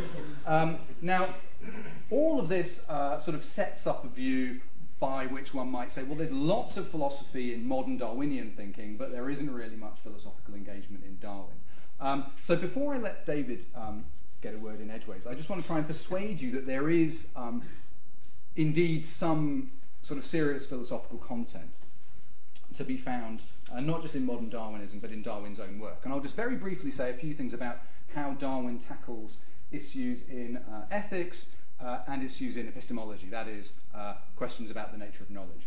Um, 0.47 0.79
now, 1.03 1.35
all 2.11 2.39
of 2.39 2.49
this 2.49 2.89
uh, 2.89 3.19
sort 3.19 3.35
of 3.35 3.45
sets 3.45 3.87
up 3.87 4.05
a 4.05 4.09
view 4.09 4.61
by 5.01 5.27
which 5.27 5.53
one 5.53 5.69
might 5.69 5.91
say, 5.91 6.05
well, 6.05 6.17
there's 6.17 6.33
lots 6.33 6.77
of 6.77 6.89
philosophy 6.89 7.53
in 7.53 7.67
modern 7.67 7.99
Darwinian 7.99 8.53
thinking, 8.53 8.97
but 8.97 9.11
there 9.11 9.29
isn't 9.29 9.53
really 9.53 9.77
much 9.77 9.99
philosophical 10.01 10.55
engagement 10.55 11.03
in 11.05 11.19
Darwin. 11.19 11.57
Um, 12.01 12.27
so 12.41 12.57
before 12.57 12.95
I 12.95 12.99
let 12.99 13.25
David 13.27 13.67
um, 13.75 14.05
get 14.43 14.55
a 14.55 14.59
word 14.59 14.81
in 14.81 14.91
edgeways, 14.91 15.27
I 15.27 15.35
just 15.35 15.49
want 15.49 15.63
to 15.63 15.67
try 15.67 15.79
and 15.79 15.87
persuade 15.87 16.41
you 16.41 16.51
that 16.53 16.67
there 16.67 16.89
is 16.89 17.31
um, 17.37 17.63
indeed 18.57 19.07
some 19.07 19.71
sort 20.03 20.19
of 20.19 20.25
serious 20.25 20.67
philosophical 20.67 21.19
content 21.19 21.79
to 22.75 22.85
be 22.85 22.97
found, 22.97 23.43
uh, 23.73 23.81
not 23.81 24.03
just 24.03 24.15
in 24.15 24.27
modern 24.27 24.49
Darwinism, 24.49 25.01
but 25.01 25.11
in 25.11 25.23
Darwin's 25.23 25.61
own 25.61 25.79
work. 25.79 26.01
And 26.05 26.13
I'll 26.13 26.21
just 26.21 26.37
very 26.37 26.57
briefly 26.57 26.91
say 26.91 27.11
a 27.11 27.15
few 27.15 27.33
things 27.33 27.55
about 27.55 27.79
how 28.15 28.33
Darwin 28.33 28.79
tackles 28.79 29.39
issues 29.73 30.29
in 30.29 30.57
uh, 30.57 30.85
ethics 30.91 31.51
uh, 31.81 31.99
and 32.07 32.23
issues 32.23 32.57
in 32.57 32.69
epistemology, 32.69 33.27
that 33.29 33.49
is, 33.49 33.81
uh, 33.95 34.15
questions 34.37 34.71
about 34.71 34.93
the 34.93 34.99
nature 34.99 35.23
of 35.23 35.31
knowledge. 35.31 35.67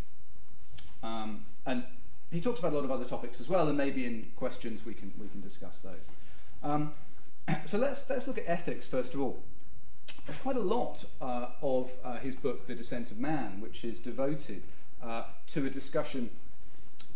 Um, 1.03 1.45
and 1.65 1.83
he 2.31 2.41
talks 2.41 2.59
about 2.59 2.73
a 2.73 2.75
lot 2.75 2.83
of 2.83 2.91
other 2.91 3.05
topics 3.05 3.39
as 3.39 3.47
well, 3.47 3.67
and 3.67 3.77
maybe 3.77 4.05
in 4.05 4.31
questions 4.35 4.85
we 4.85 4.93
can, 4.93 5.11
we 5.19 5.27
can 5.29 5.41
discuss 5.41 5.79
those. 5.79 6.07
Um, 6.63 6.93
so 7.65 7.77
let's, 7.77 8.09
let's 8.09 8.27
look 8.27 8.37
at 8.37 8.43
ethics 8.47 8.87
first 8.87 9.13
of 9.13 9.21
all. 9.21 9.43
There's 10.25 10.37
quite 10.37 10.57
a 10.57 10.61
lot 10.61 11.05
uh, 11.21 11.47
of 11.61 11.91
uh, 12.03 12.17
his 12.17 12.35
book, 12.35 12.67
The 12.67 12.75
Descent 12.75 13.11
of 13.11 13.17
Man, 13.17 13.61
which 13.61 13.85
is 13.85 13.99
devoted 13.99 14.61
uh, 15.01 15.23
to 15.47 15.65
a 15.65 15.69
discussion 15.69 16.29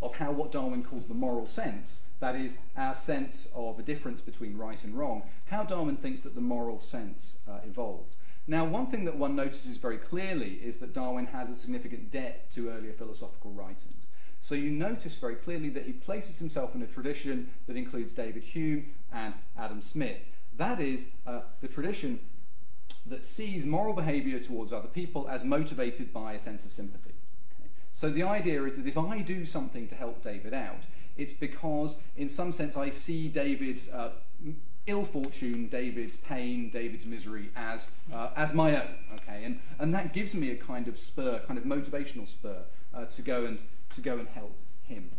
of 0.01 0.15
how 0.15 0.31
what 0.31 0.51
Darwin 0.51 0.83
calls 0.83 1.07
the 1.07 1.13
moral 1.13 1.45
sense, 1.45 2.05
that 2.19 2.35
is, 2.35 2.57
our 2.75 2.95
sense 2.95 3.51
of 3.55 3.77
a 3.77 3.83
difference 3.83 4.21
between 4.21 4.57
right 4.57 4.83
and 4.83 4.97
wrong, 4.97 5.23
how 5.47 5.63
Darwin 5.63 5.95
thinks 5.97 6.21
that 6.21 6.35
the 6.35 6.41
moral 6.41 6.79
sense 6.79 7.39
uh, 7.47 7.59
evolved. 7.65 8.15
Now, 8.47 8.65
one 8.65 8.87
thing 8.87 9.05
that 9.05 9.17
one 9.17 9.35
notices 9.35 9.77
very 9.77 9.97
clearly 9.97 10.53
is 10.63 10.77
that 10.77 10.93
Darwin 10.93 11.27
has 11.27 11.49
a 11.51 11.55
significant 11.55 12.11
debt 12.11 12.47
to 12.51 12.69
earlier 12.69 12.93
philosophical 12.93 13.51
writings. 13.51 14.07
So 14.41 14.55
you 14.55 14.71
notice 14.71 15.15
very 15.15 15.35
clearly 15.35 15.69
that 15.69 15.85
he 15.85 15.93
places 15.93 16.39
himself 16.39 16.73
in 16.73 16.81
a 16.81 16.87
tradition 16.87 17.51
that 17.67 17.77
includes 17.77 18.13
David 18.13 18.43
Hume 18.43 18.87
and 19.13 19.35
Adam 19.57 19.81
Smith. 19.81 20.17
That 20.57 20.81
is 20.81 21.09
uh, 21.27 21.41
the 21.61 21.67
tradition 21.67 22.19
that 23.05 23.23
sees 23.23 23.65
moral 23.65 23.93
behavior 23.93 24.39
towards 24.39 24.73
other 24.73 24.87
people 24.87 25.27
as 25.29 25.43
motivated 25.43 26.11
by 26.11 26.33
a 26.33 26.39
sense 26.39 26.65
of 26.65 26.71
sympathy. 26.71 27.13
Okay? 27.53 27.69
So 27.91 28.09
the 28.09 28.23
idea 28.23 28.63
is 28.63 28.77
that 28.77 28.87
if 28.87 28.97
I 28.97 29.19
do 29.19 29.45
something 29.45 29.87
to 29.87 29.95
help 29.95 30.23
David 30.23 30.53
out, 30.53 30.87
it's 31.17 31.33
because, 31.33 32.01
in 32.17 32.27
some 32.27 32.51
sense, 32.51 32.75
I 32.75 32.89
see 32.89 33.27
David's 33.27 33.93
uh, 33.93 34.11
ill 34.87 35.05
fortune, 35.05 35.67
David's 35.67 36.15
pain, 36.15 36.71
David's 36.71 37.05
misery 37.05 37.51
as, 37.55 37.91
uh, 38.11 38.29
as 38.35 38.53
my 38.53 38.75
own. 38.75 38.95
Okay? 39.13 39.43
And, 39.45 39.59
and 39.77 39.93
that 39.93 40.13
gives 40.13 40.33
me 40.33 40.49
a 40.51 40.55
kind 40.55 40.87
of 40.87 40.97
spur, 40.97 41.41
kind 41.47 41.59
of 41.59 41.65
motivational 41.65 42.27
spur 42.27 42.63
uh, 42.93 43.05
to, 43.05 43.21
go 43.21 43.45
and, 43.45 43.63
to 43.91 44.01
go 44.01 44.17
and 44.17 44.27
help 44.29 44.55
him. 44.83 45.11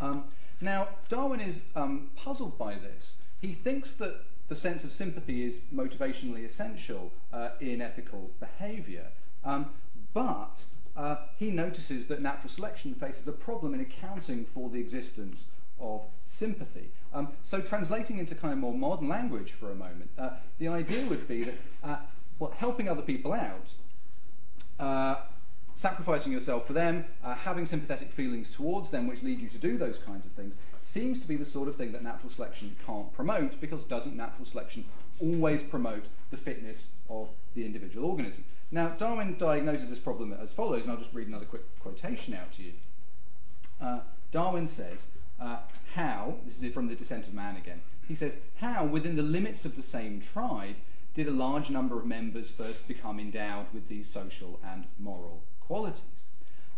Um, 0.00 0.24
now, 0.60 0.88
Darwin 1.08 1.40
is 1.40 1.66
um, 1.74 2.10
puzzled 2.16 2.58
by 2.58 2.74
this. 2.74 3.16
He 3.40 3.52
thinks 3.52 3.94
that 3.94 4.24
the 4.48 4.54
sense 4.54 4.84
of 4.84 4.92
sympathy 4.92 5.44
is 5.44 5.62
motivationally 5.74 6.44
essential 6.44 7.12
uh, 7.32 7.50
in 7.60 7.80
ethical 7.80 8.30
behavior, 8.40 9.06
um, 9.44 9.70
but 10.12 10.64
uh, 10.96 11.16
he 11.38 11.50
notices 11.50 12.08
that 12.08 12.20
natural 12.20 12.50
selection 12.50 12.94
faces 12.94 13.28
a 13.28 13.32
problem 13.32 13.74
in 13.74 13.80
accounting 13.80 14.44
for 14.44 14.68
the 14.68 14.80
existence 14.80 15.46
of 15.80 16.02
sympathy. 16.26 16.90
Um, 17.14 17.28
so, 17.42 17.60
translating 17.60 18.18
into 18.18 18.34
kind 18.34 18.52
of 18.52 18.58
more 18.58 18.74
modern 18.74 19.08
language 19.08 19.52
for 19.52 19.70
a 19.70 19.74
moment, 19.74 20.10
uh, 20.18 20.30
the 20.58 20.68
idea 20.68 21.06
would 21.06 21.26
be 21.26 21.44
that 21.44 21.54
uh, 21.82 21.96
well, 22.38 22.52
helping 22.56 22.88
other 22.88 23.02
people 23.02 23.32
out, 23.32 23.72
uh, 24.78 25.16
sacrificing 25.74 26.32
yourself 26.32 26.66
for 26.66 26.72
them, 26.72 27.04
uh, 27.24 27.34
having 27.34 27.64
sympathetic 27.64 28.12
feelings 28.12 28.50
towards 28.50 28.90
them, 28.90 29.06
which 29.06 29.22
lead 29.22 29.40
you 29.40 29.48
to 29.48 29.58
do 29.58 29.78
those 29.78 29.98
kinds 29.98 30.26
of 30.26 30.32
things, 30.32 30.56
seems 30.80 31.20
to 31.20 31.28
be 31.28 31.36
the 31.36 31.44
sort 31.44 31.68
of 31.68 31.76
thing 31.76 31.92
that 31.92 32.02
natural 32.02 32.30
selection 32.30 32.76
can't 32.86 33.12
promote 33.12 33.60
because 33.60 33.84
doesn't 33.84 34.16
natural 34.16 34.44
selection 34.44 34.84
always 35.20 35.62
promote 35.62 36.06
the 36.30 36.36
fitness 36.36 36.92
of 37.08 37.28
the 37.54 37.64
individual 37.64 38.10
organism? 38.10 38.44
Now, 38.70 38.88
Darwin 38.88 39.36
diagnoses 39.36 39.90
this 39.90 39.98
problem 39.98 40.32
as 40.32 40.52
follows, 40.52 40.84
and 40.84 40.92
I'll 40.92 40.98
just 40.98 41.14
read 41.14 41.28
another 41.28 41.44
quick 41.44 41.78
quotation 41.80 42.34
out 42.34 42.52
to 42.52 42.62
you. 42.62 42.72
Uh, 43.80 44.00
Darwin 44.30 44.68
says, 44.68 45.08
uh, 45.40 45.58
how, 45.94 46.36
this 46.44 46.62
is 46.62 46.72
from 46.72 46.88
The 46.88 46.94
Descent 46.94 47.26
of 47.26 47.34
Man 47.34 47.56
again, 47.56 47.80
he 48.06 48.14
says, 48.14 48.36
how, 48.56 48.84
within 48.84 49.16
the 49.16 49.22
limits 49.22 49.64
of 49.64 49.76
the 49.76 49.82
same 49.82 50.20
tribe, 50.20 50.76
did 51.14 51.26
a 51.26 51.32
large 51.32 51.70
number 51.70 51.98
of 51.98 52.06
members 52.06 52.50
first 52.50 52.86
become 52.86 53.18
endowed 53.18 53.66
with 53.72 53.88
these 53.88 54.08
social 54.08 54.60
and 54.64 54.84
moral 54.98 55.42
qualities? 55.70 56.26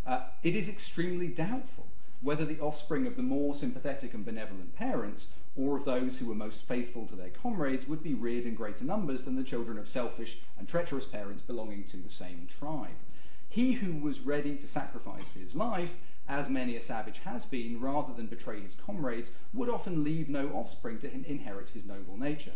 Uh, 0.06 0.20
it 0.42 0.54
is 0.54 0.68
extremely 0.68 1.26
doubtful 1.26 1.86
whether 2.20 2.44
the 2.44 2.60
offspring 2.60 3.06
of 3.06 3.16
the 3.16 3.22
more 3.22 3.54
sympathetic 3.54 4.12
and 4.12 4.22
benevolent 4.22 4.76
parents 4.76 5.28
or 5.56 5.78
of 5.78 5.86
those 5.86 6.18
who 6.18 6.26
were 6.26 6.34
most 6.34 6.68
faithful 6.68 7.06
to 7.06 7.16
their 7.16 7.30
comrades 7.30 7.88
would 7.88 8.02
be 8.02 8.12
reared 8.12 8.44
in 8.44 8.54
greater 8.54 8.84
numbers 8.84 9.22
than 9.22 9.34
the 9.34 9.42
children 9.42 9.78
of 9.78 9.88
selfish 9.88 10.40
and 10.58 10.68
treacherous 10.68 11.06
parents 11.06 11.40
belonging 11.40 11.84
to 11.84 11.96
the 11.96 12.10
same 12.10 12.46
tribe. 12.46 13.00
He 13.48 13.72
who 13.72 13.96
was 13.96 14.20
ready 14.20 14.56
to 14.56 14.68
sacrifice 14.68 15.32
his 15.32 15.54
life 15.54 15.96
as 16.28 16.50
many 16.50 16.76
a 16.76 16.82
savage 16.82 17.20
has 17.20 17.46
been, 17.46 17.80
rather 17.80 18.12
than 18.12 18.26
betray 18.26 18.60
his 18.60 18.74
comrades, 18.74 19.30
would 19.54 19.70
often 19.70 20.04
leave 20.04 20.28
no 20.28 20.50
offspring 20.50 20.98
to 20.98 21.10
inherit 21.10 21.70
his 21.70 21.86
noble 21.86 22.18
nature. 22.18 22.52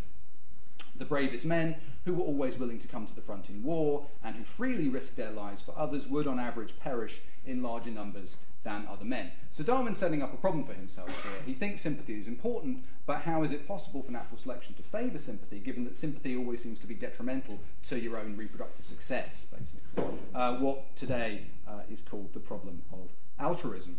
The 0.99 1.05
bravest 1.05 1.47
men, 1.47 1.77
who 2.05 2.15
were 2.15 2.25
always 2.25 2.59
willing 2.59 2.79
to 2.79 2.89
come 2.89 3.07
to 3.07 3.15
the 3.15 3.21
front 3.21 3.49
in 3.49 3.63
war 3.63 4.07
and 4.23 4.37
who 4.37 4.45
freely 4.45 4.89
risked 4.89 5.17
their 5.17 5.31
lives 5.31 5.63
for 5.63 5.77
others, 5.77 6.07
would 6.07 6.27
on 6.27 6.39
average 6.39 6.79
perish 6.79 7.21
in 7.45 7.63
larger 7.63 7.91
numbers 7.91 8.39
than 8.65 8.87
other 8.91 9.05
men. 9.05 9.31
So 9.51 9.63
Darwin's 9.63 9.99
setting 9.99 10.23
up 10.23 10.35
a 10.35 10.37
problem 10.37 10.65
for 10.65 10.75
himself 10.75 11.23
here. 11.23 11.43
He 11.47 11.55
thinks 11.55 11.83
sympathy 11.83 12.19
is 12.19 12.27
important, 12.27 12.85
but 13.07 13.21
how 13.21 13.45
is 13.45 13.53
it 13.53 13.67
possible 13.69 14.03
for 14.03 14.11
natural 14.11 14.39
selection 14.39 14.75
to 14.75 14.83
favour 14.83 15.19
sympathy, 15.19 15.61
given 15.61 15.85
that 15.85 15.97
sympathy 15.97 16.37
always 16.37 16.63
seems 16.63 16.79
to 16.81 16.87
be 16.87 16.95
detrimental 16.95 17.59
to 17.85 17.99
your 17.99 18.19
own 18.19 18.37
reproductive 18.37 18.85
success, 18.85 19.47
basically? 19.57 20.19
Uh, 20.35 20.57
what 20.57 20.97
today 20.97 21.47
uh, 21.69 21.81
is 21.89 22.03
called 22.03 22.33
the 22.35 22.41
problem 22.41 22.83
of 22.93 23.11
altruism. 23.39 23.99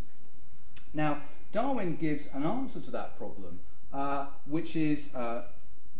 Now, 0.92 1.22
Darwin 1.50 1.96
gives 1.96 2.28
an 2.34 2.44
answer 2.44 2.80
to 2.80 2.90
that 2.90 3.16
problem, 3.16 3.60
uh, 3.92 4.26
which 4.46 4.76
is, 4.76 5.14
uh, 5.14 5.44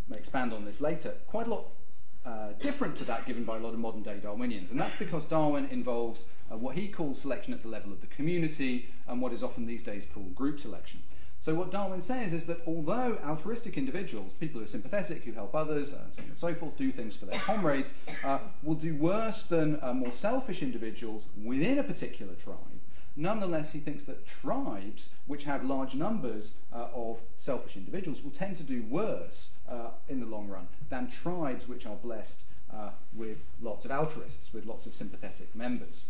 may 0.08 0.16
expand 0.16 0.52
on 0.52 0.64
this 0.64 0.80
later, 0.80 1.14
quite 1.26 1.46
a 1.46 1.50
lot 1.50 1.66
uh, 2.26 2.52
different 2.60 2.96
to 2.96 3.04
that 3.04 3.26
given 3.26 3.44
by 3.44 3.56
a 3.56 3.60
lot 3.60 3.72
of 3.72 3.78
modern 3.78 4.02
day 4.02 4.18
Darwinians. 4.22 4.70
And 4.70 4.78
that's 4.78 4.98
because 4.98 5.24
Darwin 5.24 5.66
involves 5.70 6.24
uh, 6.50 6.56
what 6.56 6.76
he 6.76 6.88
calls 6.88 7.20
selection 7.20 7.54
at 7.54 7.62
the 7.62 7.68
level 7.68 7.92
of 7.92 8.00
the 8.00 8.06
community 8.08 8.90
and 9.06 9.20
what 9.20 9.32
is 9.32 9.42
often 9.42 9.66
these 9.66 9.82
days 9.82 10.06
called 10.12 10.34
group 10.34 10.58
selection. 10.58 11.00
So, 11.40 11.54
what 11.54 11.70
Darwin 11.70 12.02
says 12.02 12.32
is 12.32 12.46
that 12.46 12.60
although 12.66 13.18
altruistic 13.24 13.78
individuals, 13.78 14.32
people 14.32 14.58
who 14.58 14.64
are 14.64 14.68
sympathetic, 14.68 15.22
who 15.22 15.32
help 15.32 15.54
others, 15.54 15.92
uh, 15.92 15.98
so 16.10 16.22
on 16.22 16.28
and 16.28 16.36
so 16.36 16.54
forth, 16.54 16.76
do 16.76 16.90
things 16.90 17.14
for 17.14 17.26
their 17.26 17.38
comrades, 17.38 17.92
uh, 18.24 18.38
will 18.64 18.74
do 18.74 18.96
worse 18.96 19.44
than 19.44 19.78
uh, 19.80 19.94
more 19.94 20.10
selfish 20.10 20.62
individuals 20.62 21.28
within 21.44 21.78
a 21.78 21.84
particular 21.84 22.34
tribe, 22.34 22.77
Nonetheless, 23.20 23.72
he 23.72 23.80
thinks 23.80 24.04
that 24.04 24.28
tribes 24.28 25.10
which 25.26 25.42
have 25.42 25.64
large 25.64 25.96
numbers 25.96 26.54
uh, 26.72 26.86
of 26.94 27.18
selfish 27.34 27.76
individuals 27.76 28.22
will 28.22 28.30
tend 28.30 28.56
to 28.56 28.62
do 28.62 28.84
worse 28.84 29.50
uh, 29.68 29.88
in 30.08 30.20
the 30.20 30.26
long 30.26 30.46
run 30.46 30.68
than 30.88 31.10
tribes 31.10 31.66
which 31.66 31.84
are 31.84 31.96
blessed 31.96 32.44
uh, 32.72 32.90
with 33.12 33.38
lots 33.60 33.84
of 33.84 33.90
altruists, 33.90 34.54
with 34.54 34.66
lots 34.66 34.86
of 34.86 34.94
sympathetic 34.94 35.52
members. 35.52 36.04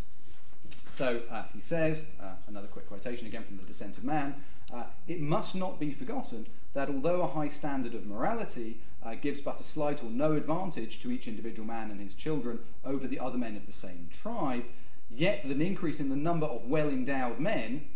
So 0.90 1.22
uh, 1.30 1.44
he 1.54 1.62
says, 1.62 2.10
uh, 2.22 2.32
another 2.46 2.66
quick 2.66 2.86
quotation 2.86 3.26
again 3.26 3.42
from 3.42 3.56
The 3.56 3.62
Descent 3.62 3.96
of 3.96 4.04
Man, 4.04 4.34
uh, 4.70 4.84
it 5.06 5.22
must 5.22 5.54
not 5.54 5.80
be 5.80 5.92
forgotten 5.92 6.46
that 6.74 6.90
although 6.90 7.22
a 7.22 7.28
high 7.28 7.48
standard 7.48 7.94
of 7.94 8.06
morality 8.06 8.80
gives 9.22 9.40
but 9.40 9.58
a 9.58 9.64
slight 9.64 10.04
or 10.04 10.10
no 10.10 10.34
advantage 10.34 11.00
to 11.00 11.10
each 11.10 11.26
individual 11.26 11.66
man 11.66 11.90
and 11.90 11.98
his 11.98 12.14
children 12.14 12.58
over 12.84 13.06
the 13.06 13.18
other 13.18 13.38
men 13.38 13.56
of 13.56 13.64
the 13.64 13.72
same 13.72 14.06
tribe, 14.12 14.64
Yet 15.10 15.44
an 15.44 15.62
increase 15.62 16.00
in 16.00 16.08
the 16.08 16.16
number 16.16 16.46
of 16.46 16.66
well 16.66 16.88
endowed 16.88 17.38
men, 17.40 17.86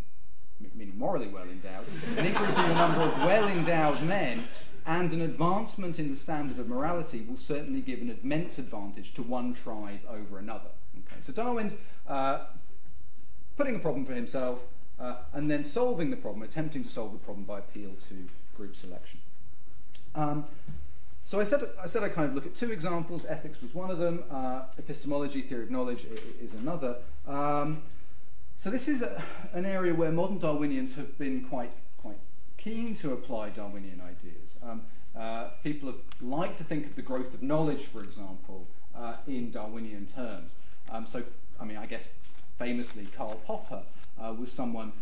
meaning 0.74 0.98
morally 0.98 1.28
well 1.28 1.44
endowed, 1.44 1.86
an 2.16 2.26
increase 2.26 2.56
in 2.56 2.68
the 2.68 2.74
number 2.74 3.00
of 3.00 3.16
well 3.18 3.48
endowed 3.48 4.02
men 4.02 4.48
and 4.86 5.12
an 5.12 5.20
advancement 5.20 5.98
in 5.98 6.10
the 6.10 6.16
standard 6.16 6.58
of 6.58 6.68
morality 6.68 7.24
will 7.28 7.36
certainly 7.36 7.80
give 7.80 8.00
an 8.00 8.18
immense 8.22 8.58
advantage 8.58 9.14
to 9.14 9.22
one 9.22 9.54
tribe 9.54 10.00
over 10.08 10.38
another. 10.38 10.70
Okay, 10.98 11.20
so 11.20 11.32
Darwin's 11.32 11.78
uh, 12.08 12.46
putting 13.56 13.76
a 13.76 13.78
problem 13.78 14.04
for 14.04 14.14
himself 14.14 14.62
uh, 14.98 15.16
and 15.32 15.50
then 15.50 15.64
solving 15.64 16.10
the 16.10 16.16
problem, 16.16 16.42
attempting 16.42 16.82
to 16.82 16.88
solve 16.88 17.12
the 17.12 17.18
problem 17.18 17.44
by 17.44 17.58
appeal 17.58 17.92
to 18.08 18.26
group 18.56 18.74
selection. 18.74 19.20
Um, 20.14 20.46
so 21.24 21.40
I 21.40 21.44
said, 21.44 21.68
I 21.80 21.86
said 21.86 22.02
I 22.02 22.08
kind 22.08 22.28
of 22.28 22.34
look 22.34 22.46
at 22.46 22.54
two 22.54 22.72
examples. 22.72 23.24
Ethics 23.26 23.60
was 23.62 23.74
one 23.74 23.90
of 23.90 23.98
them. 23.98 24.24
Uh, 24.30 24.62
epistemology, 24.78 25.40
theory 25.40 25.64
of 25.64 25.70
knowledge, 25.70 26.06
is 26.40 26.54
another. 26.54 26.96
Um, 27.26 27.82
so 28.56 28.70
this 28.70 28.88
is 28.88 29.02
a, 29.02 29.22
an 29.52 29.64
area 29.64 29.94
where 29.94 30.10
modern 30.10 30.38
Darwinians 30.38 30.94
have 30.96 31.16
been 31.18 31.44
quite, 31.44 31.72
quite 31.98 32.18
keen 32.58 32.94
to 32.96 33.12
apply 33.12 33.50
Darwinian 33.50 34.00
ideas. 34.00 34.58
Um, 34.62 34.82
uh, 35.16 35.50
people 35.62 35.88
have 35.88 36.00
liked 36.20 36.58
to 36.58 36.64
think 36.64 36.86
of 36.86 36.96
the 36.96 37.02
growth 37.02 37.34
of 37.34 37.42
knowledge, 37.42 37.84
for 37.84 38.02
example, 38.02 38.66
uh, 38.96 39.16
in 39.26 39.50
Darwinian 39.50 40.06
terms. 40.06 40.56
Um, 40.90 41.06
so, 41.06 41.22
I 41.60 41.64
mean, 41.64 41.76
I 41.76 41.86
guess 41.86 42.08
famously, 42.58 43.06
Karl 43.06 43.40
Popper 43.46 43.82
uh, 44.20 44.34
was 44.38 44.50
someone 44.50 44.92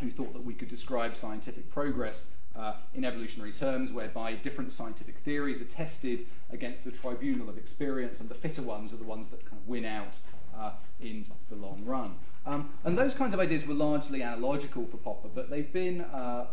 who 0.00 0.10
thought 0.10 0.32
that 0.32 0.44
we 0.44 0.54
could 0.54 0.68
describe 0.68 1.16
scientific 1.16 1.70
progress 1.70 2.26
uh, 2.56 2.74
in 2.94 3.04
evolutionary 3.04 3.52
terms, 3.52 3.92
whereby 3.92 4.34
different 4.34 4.72
scientific 4.72 5.18
theories 5.18 5.62
are 5.62 5.66
tested 5.66 6.26
against 6.50 6.84
the 6.84 6.90
tribunal 6.90 7.48
of 7.48 7.56
experience, 7.56 8.20
and 8.20 8.28
the 8.28 8.34
fitter 8.34 8.62
ones 8.62 8.92
are 8.92 8.96
the 8.96 9.04
ones 9.04 9.30
that 9.30 9.44
kind 9.44 9.60
of 9.60 9.68
win 9.68 9.84
out 9.84 10.18
uh, 10.56 10.72
in 11.00 11.26
the 11.48 11.54
long 11.56 11.84
run. 11.84 12.16
Um, 12.46 12.70
and 12.84 12.96
those 12.98 13.14
kinds 13.14 13.34
of 13.34 13.40
ideas 13.40 13.66
were 13.66 13.74
largely 13.74 14.22
analogical 14.22 14.86
for 14.86 14.96
Popper, 14.96 15.28
but 15.32 15.50
they've 15.50 15.72
been 15.72 16.00
uh, 16.00 16.46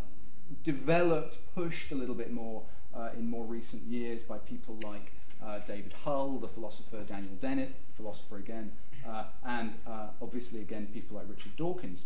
developed, 0.63 1.39
pushed 1.55 1.91
a 1.91 1.95
little 1.95 2.15
bit 2.15 2.31
more 2.31 2.63
uh, 2.95 3.09
in 3.17 3.29
more 3.29 3.45
recent 3.45 3.83
years 3.83 4.23
by 4.23 4.37
people 4.37 4.77
like 4.83 5.11
uh, 5.43 5.59
David 5.59 5.93
Hull, 6.03 6.39
the 6.39 6.47
philosopher, 6.47 7.03
Daniel 7.03 7.33
Dennett, 7.39 7.73
philosopher 7.95 8.37
again, 8.37 8.71
uh, 9.07 9.25
and 9.45 9.73
obviously 10.21 10.61
again 10.61 10.87
people 10.93 11.17
like 11.17 11.27
Richard 11.29 11.55
Dawkins, 11.55 12.03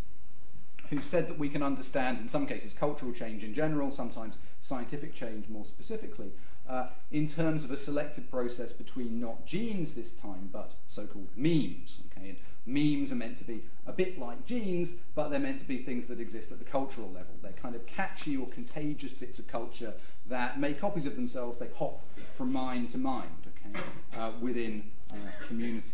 who 0.91 1.01
said 1.01 1.27
that 1.29 1.39
we 1.39 1.49
can 1.49 1.63
understand, 1.63 2.19
in 2.19 2.27
some 2.27 2.45
cases, 2.45 2.73
cultural 2.73 3.13
change 3.13 3.43
in 3.43 3.53
general, 3.53 3.89
sometimes 3.89 4.37
scientific 4.59 5.13
change 5.13 5.47
more 5.47 5.65
specifically, 5.65 6.31
uh, 6.69 6.87
in 7.11 7.25
terms 7.25 7.63
of 7.63 7.71
a 7.71 7.77
selective 7.77 8.29
process 8.29 8.73
between 8.73 9.19
not 9.19 9.45
genes 9.45 9.93
this 9.93 10.13
time, 10.13 10.49
but 10.51 10.75
so-called 10.87 11.29
memes. 11.35 11.99
Okay? 12.11 12.29
And 12.29 12.37
memes 12.65 13.11
are 13.13 13.15
meant 13.15 13.37
to 13.37 13.45
be 13.45 13.63
a 13.87 13.93
bit 13.93 14.19
like 14.19 14.45
genes, 14.45 14.95
but 15.15 15.29
they're 15.29 15.39
meant 15.39 15.61
to 15.61 15.67
be 15.67 15.77
things 15.77 16.07
that 16.07 16.19
exist 16.19 16.51
at 16.51 16.59
the 16.59 16.65
cultural 16.65 17.07
level. 17.07 17.35
They're 17.41 17.53
kind 17.53 17.73
of 17.73 17.85
catchy 17.87 18.35
or 18.35 18.47
contagious 18.47 19.13
bits 19.13 19.39
of 19.39 19.47
culture 19.47 19.93
that 20.27 20.59
make 20.59 20.79
copies 20.79 21.05
of 21.05 21.15
themselves. 21.15 21.57
They 21.57 21.69
hop 21.79 22.01
from 22.35 22.51
mind 22.51 22.89
to 22.91 22.97
mind 22.97 23.47
okay, 23.65 23.79
uh, 24.19 24.31
within 24.41 24.83
uh, 25.09 25.15
communities. 25.47 25.93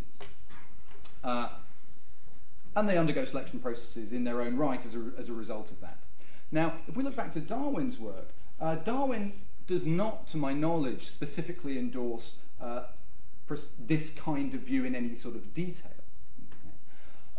And 2.78 2.88
they 2.88 2.98
undergo 3.00 3.26
selection 3.26 3.60
processes 3.60 4.14
in 4.14 4.24
their 4.24 4.40
own 4.40 4.56
right 4.56 4.86
as 4.86 4.94
a, 4.94 5.12
as 5.18 5.30
a 5.30 5.34
result 5.34 5.72
of 5.72 5.82
that. 5.82 5.98
Now, 6.52 6.76
if 6.88 6.96
we 6.96 7.04
look 7.04 7.16
back 7.16 7.32
to 7.32 7.40
Darwin's 7.40 7.98
work, 7.98 8.36
uh, 8.62 8.76
Darwin 8.76 9.34
does 9.66 9.84
not, 9.84 10.28
to 10.28 10.38
my 10.38 10.54
knowledge, 10.54 11.08
specifically 11.08 11.80
endorse 11.80 12.36
uh, 12.62 12.84
this 13.80 14.14
kind 14.14 14.54
of 14.54 14.62
view 14.62 14.86
in 14.86 14.94
any 14.94 15.16
sort 15.16 15.34
of 15.34 15.54
detail. 15.56 15.92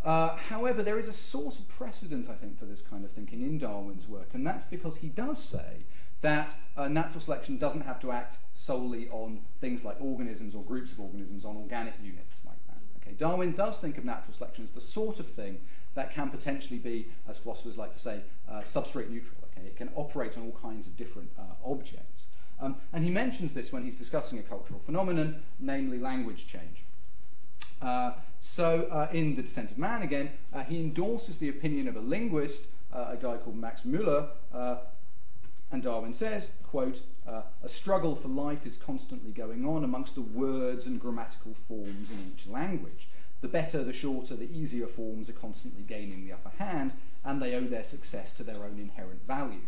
Uh, 0.04 0.36
however, 0.36 0.82
there 0.82 0.98
is 0.98 1.06
a 1.06 1.12
sort 1.12 1.56
of 1.60 1.68
precedent, 1.68 2.28
I 2.28 2.34
think, 2.34 2.58
for 2.58 2.64
this 2.64 2.80
kind 2.82 3.04
of 3.04 3.12
thinking 3.12 3.40
in 3.42 3.58
Darwin's 3.58 4.08
work, 4.08 4.30
and 4.32 4.44
that's 4.44 4.64
because 4.64 4.96
he 4.96 5.08
does 5.08 5.40
say 5.40 5.84
that 6.20 6.56
uh, 6.76 6.88
natural 6.88 7.20
selection 7.20 7.58
doesn't 7.58 7.82
have 7.82 8.00
to 8.00 8.10
act 8.10 8.38
solely 8.54 9.08
on 9.10 9.42
things 9.60 9.84
like 9.84 10.00
organisms 10.00 10.56
or 10.56 10.64
groups 10.64 10.90
of 10.90 10.98
organisms, 10.98 11.44
on 11.44 11.56
organic 11.56 11.94
units 12.02 12.44
like? 12.44 12.57
Darwin 13.18 13.52
does 13.52 13.78
think 13.78 13.98
of 13.98 14.04
natural 14.04 14.34
selection 14.34 14.64
as 14.64 14.70
the 14.70 14.80
sort 14.80 15.20
of 15.20 15.28
thing 15.28 15.60
that 15.94 16.14
can 16.14 16.30
potentially 16.30 16.78
be, 16.78 17.08
as 17.28 17.38
philosophers 17.38 17.76
like 17.76 17.92
to 17.92 17.98
say, 17.98 18.20
uh, 18.48 18.60
substrate 18.60 19.10
neutral. 19.10 19.36
Okay? 19.50 19.66
It 19.66 19.76
can 19.76 19.90
operate 19.96 20.36
on 20.36 20.44
all 20.44 20.58
kinds 20.60 20.86
of 20.86 20.96
different 20.96 21.30
uh, 21.38 21.42
objects. 21.64 22.26
Um, 22.60 22.76
and 22.92 23.04
he 23.04 23.10
mentions 23.10 23.52
this 23.52 23.72
when 23.72 23.84
he's 23.84 23.96
discussing 23.96 24.38
a 24.38 24.42
cultural 24.42 24.80
phenomenon, 24.80 25.42
namely 25.58 25.98
language 25.98 26.46
change. 26.46 26.84
Uh, 27.80 28.12
so, 28.38 28.88
uh, 28.90 29.08
in 29.12 29.34
The 29.34 29.42
Descent 29.42 29.70
of 29.70 29.78
Man, 29.78 30.02
again, 30.02 30.30
uh, 30.52 30.62
he 30.62 30.78
endorses 30.80 31.38
the 31.38 31.48
opinion 31.48 31.88
of 31.88 31.96
a 31.96 32.00
linguist, 32.00 32.64
uh, 32.92 33.06
a 33.10 33.16
guy 33.16 33.36
called 33.36 33.56
Max 33.56 33.82
Müller, 33.82 34.28
and 35.70 35.82
Darwin 35.82 36.14
says, 36.14 36.48
quote, 36.62 37.02
uh, 37.26 37.42
a 37.62 37.68
struggle 37.68 38.16
for 38.16 38.28
life 38.28 38.64
is 38.64 38.76
constantly 38.76 39.32
going 39.32 39.66
on 39.66 39.84
amongst 39.84 40.14
the 40.14 40.22
words 40.22 40.86
and 40.86 41.00
grammatical 41.00 41.54
forms 41.66 42.10
in 42.10 42.32
each 42.32 42.46
language. 42.46 43.08
The 43.40 43.48
better, 43.48 43.84
the 43.84 43.92
shorter, 43.92 44.34
the 44.34 44.50
easier 44.50 44.86
forms 44.86 45.28
are 45.28 45.34
constantly 45.34 45.82
gaining 45.82 46.24
the 46.24 46.32
upper 46.32 46.50
hand, 46.58 46.94
and 47.24 47.40
they 47.40 47.54
owe 47.54 47.64
their 47.64 47.84
success 47.84 48.32
to 48.34 48.42
their 48.42 48.64
own 48.64 48.78
inherent 48.78 49.26
value. 49.26 49.60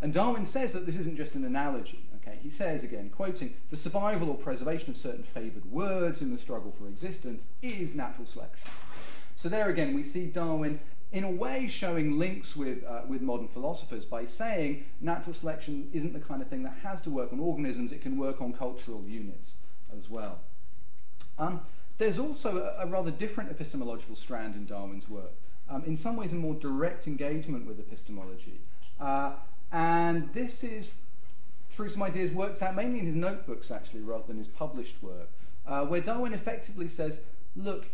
And 0.00 0.14
Darwin 0.14 0.46
says 0.46 0.72
that 0.72 0.86
this 0.86 0.96
isn't 0.96 1.16
just 1.16 1.34
an 1.34 1.44
analogy. 1.44 2.08
Okay? 2.16 2.38
He 2.42 2.48
says, 2.48 2.84
again, 2.84 3.10
quoting, 3.10 3.54
the 3.70 3.76
survival 3.76 4.30
or 4.30 4.36
preservation 4.36 4.90
of 4.90 4.96
certain 4.96 5.24
favoured 5.24 5.66
words 5.66 6.22
in 6.22 6.34
the 6.34 6.40
struggle 6.40 6.72
for 6.78 6.86
existence 6.86 7.46
is 7.60 7.94
natural 7.94 8.26
selection. 8.26 8.70
So 9.36 9.48
there 9.48 9.68
again, 9.68 9.94
we 9.94 10.02
see 10.02 10.26
Darwin 10.26 10.80
in 11.12 11.24
a 11.24 11.30
way 11.30 11.66
showing 11.66 12.18
links 12.18 12.54
with, 12.54 12.84
uh, 12.84 13.00
with 13.08 13.20
modern 13.20 13.48
philosophers 13.48 14.04
by 14.04 14.24
saying 14.24 14.84
natural 15.00 15.34
selection 15.34 15.88
isn't 15.92 16.12
the 16.12 16.20
kind 16.20 16.40
of 16.40 16.48
thing 16.48 16.62
that 16.62 16.74
has 16.82 17.02
to 17.02 17.10
work 17.10 17.32
on 17.32 17.40
organisms, 17.40 17.92
it 17.92 18.00
can 18.00 18.16
work 18.16 18.40
on 18.40 18.52
cultural 18.52 19.02
units 19.06 19.54
as 19.96 20.08
well. 20.08 20.38
Um, 21.38 21.62
there's 21.98 22.18
also 22.18 22.58
a, 22.58 22.84
a, 22.84 22.86
rather 22.86 23.10
different 23.10 23.50
epistemological 23.50 24.14
strand 24.14 24.54
in 24.54 24.66
Darwin's 24.66 25.08
work, 25.08 25.32
um, 25.68 25.82
in 25.84 25.96
some 25.96 26.16
ways 26.16 26.32
a 26.32 26.36
more 26.36 26.54
direct 26.54 27.06
engagement 27.06 27.66
with 27.66 27.80
epistemology. 27.80 28.60
Uh, 29.00 29.32
and 29.72 30.32
this 30.32 30.62
is 30.62 30.96
through 31.70 31.88
some 31.88 32.02
ideas 32.02 32.30
worked 32.30 32.62
out 32.62 32.74
mainly 32.74 33.00
in 33.00 33.06
his 33.06 33.14
notebooks, 33.14 33.70
actually, 33.70 34.00
rather 34.00 34.24
than 34.26 34.36
his 34.36 34.48
published 34.48 35.02
work, 35.02 35.28
uh, 35.66 35.84
where 35.86 36.00
Darwin 36.00 36.32
effectively 36.32 36.88
says, 36.88 37.20
look, 37.56 37.86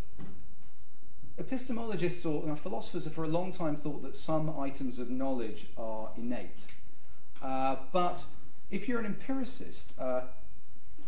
epistemologists 1.40 2.24
or 2.24 2.56
philosophers 2.56 3.04
have 3.04 3.14
for 3.14 3.24
a 3.24 3.28
long 3.28 3.52
time 3.52 3.76
thought 3.76 4.02
that 4.02 4.16
some 4.16 4.58
items 4.58 4.98
of 4.98 5.10
knowledge 5.10 5.66
are 5.76 6.10
innate. 6.16 6.66
Uh, 7.42 7.76
but 7.92 8.24
if 8.70 8.88
you're 8.88 8.98
an 8.98 9.06
empiricist, 9.06 9.92
uh, 9.98 10.22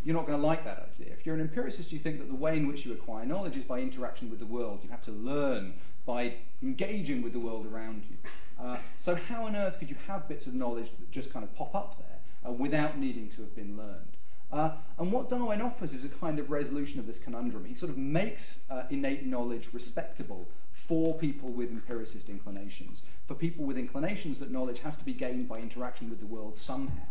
you're 0.05 0.15
not 0.15 0.27
going 0.27 0.39
to 0.39 0.47
like 0.47 0.65
that 0.65 0.89
idea. 0.93 1.13
If 1.13 1.27
you're 1.27 1.35
an 1.35 1.41
empiricist, 1.41 1.93
you 1.93 1.99
think 1.99 2.19
that 2.19 2.29
the 2.29 2.35
way 2.35 2.57
in 2.57 2.67
which 2.67 2.85
you 2.87 2.93
acquire 2.93 3.27
knowledge 3.27 3.57
is 3.57 3.65
by 3.65 3.81
interaction 3.81 4.31
with 4.31 4.39
the 4.39 4.47
world. 4.47 4.81
You 4.83 4.91
have 4.91 5.03
to 5.03 5.11
learn 5.11 5.75
by 6.07 6.35
engaging 6.63 7.23
with 7.23 7.33
the 7.33 7.41
world 7.41 7.67
around 7.67 8.05
you. 8.09 8.17
Uh, 8.63 8.79
so, 8.97 9.15
how 9.15 9.45
on 9.45 9.57
earth 9.57 9.79
could 9.79 9.91
you 9.91 9.97
have 10.07 10.29
bits 10.29 10.47
of 10.47 10.55
knowledge 10.55 10.91
that 10.99 11.11
just 11.11 11.33
kind 11.33 11.45
of 11.45 11.55
pop 11.55 11.75
up 11.75 11.97
there 11.99 12.51
uh, 12.51 12.53
without 12.53 12.99
needing 12.99 13.29
to 13.31 13.43
have 13.43 13.55
been 13.55 13.77
learned? 13.77 14.18
Uh, 14.51 14.71
and 14.99 15.13
what 15.13 15.29
Darwin 15.29 15.61
offers 15.61 15.93
is 15.93 16.05
a 16.05 16.09
kind 16.09 16.39
of 16.39 16.51
resolution 16.51 16.99
of 16.99 17.07
this 17.07 17.19
conundrum. 17.19 17.65
He 17.65 17.75
sort 17.75 17.91
of 17.91 17.99
makes 17.99 18.65
uh, 18.71 18.85
innate 18.91 19.27
knowledge 19.27 19.69
respectable 19.73 20.49
for 20.73 21.15
people 21.15 21.51
with 21.51 21.71
empiricist 21.71 22.29
inclinations, 22.29 23.03
for 23.27 23.35
people 23.35 23.65
with 23.65 23.77
inclinations 23.77 24.39
that 24.39 24.51
knowledge 24.51 24.81
has 24.81 24.97
to 24.97 25.05
be 25.05 25.13
gained 25.13 25.49
by 25.49 25.59
interaction 25.59 26.09
with 26.09 26.21
the 26.21 26.27
world 26.27 26.57
somehow. 26.57 27.03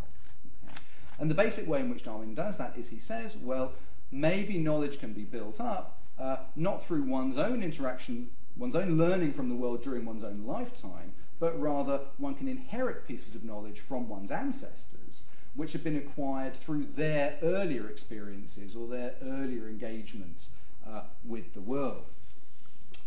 And 1.20 1.30
the 1.30 1.34
basic 1.34 1.68
way 1.68 1.80
in 1.80 1.90
which 1.90 2.04
Darwin 2.04 2.34
does 2.34 2.58
that 2.58 2.74
is 2.76 2.88
he 2.88 2.98
says, 2.98 3.36
well, 3.36 3.72
maybe 4.10 4.58
knowledge 4.58 4.98
can 4.98 5.12
be 5.12 5.24
built 5.24 5.60
up 5.60 5.98
uh, 6.18 6.38
not 6.56 6.82
through 6.82 7.02
one's 7.02 7.38
own 7.38 7.62
interaction, 7.62 8.30
one's 8.56 8.74
own 8.74 8.96
learning 8.96 9.32
from 9.32 9.48
the 9.48 9.54
world 9.54 9.82
during 9.82 10.04
one's 10.04 10.24
own 10.24 10.44
lifetime, 10.44 11.12
but 11.38 11.60
rather 11.60 12.00
one 12.16 12.34
can 12.34 12.48
inherit 12.48 13.06
pieces 13.06 13.36
of 13.36 13.44
knowledge 13.44 13.78
from 13.78 14.08
one's 14.08 14.32
ancestors 14.32 15.24
which 15.58 15.72
have 15.72 15.82
been 15.82 15.96
acquired 15.96 16.54
through 16.54 16.86
their 16.94 17.36
earlier 17.42 17.88
experiences 17.88 18.76
or 18.76 18.86
their 18.86 19.14
earlier 19.20 19.68
engagements 19.68 20.50
uh, 20.88 21.02
with 21.24 21.52
the 21.52 21.60
world. 21.60 22.12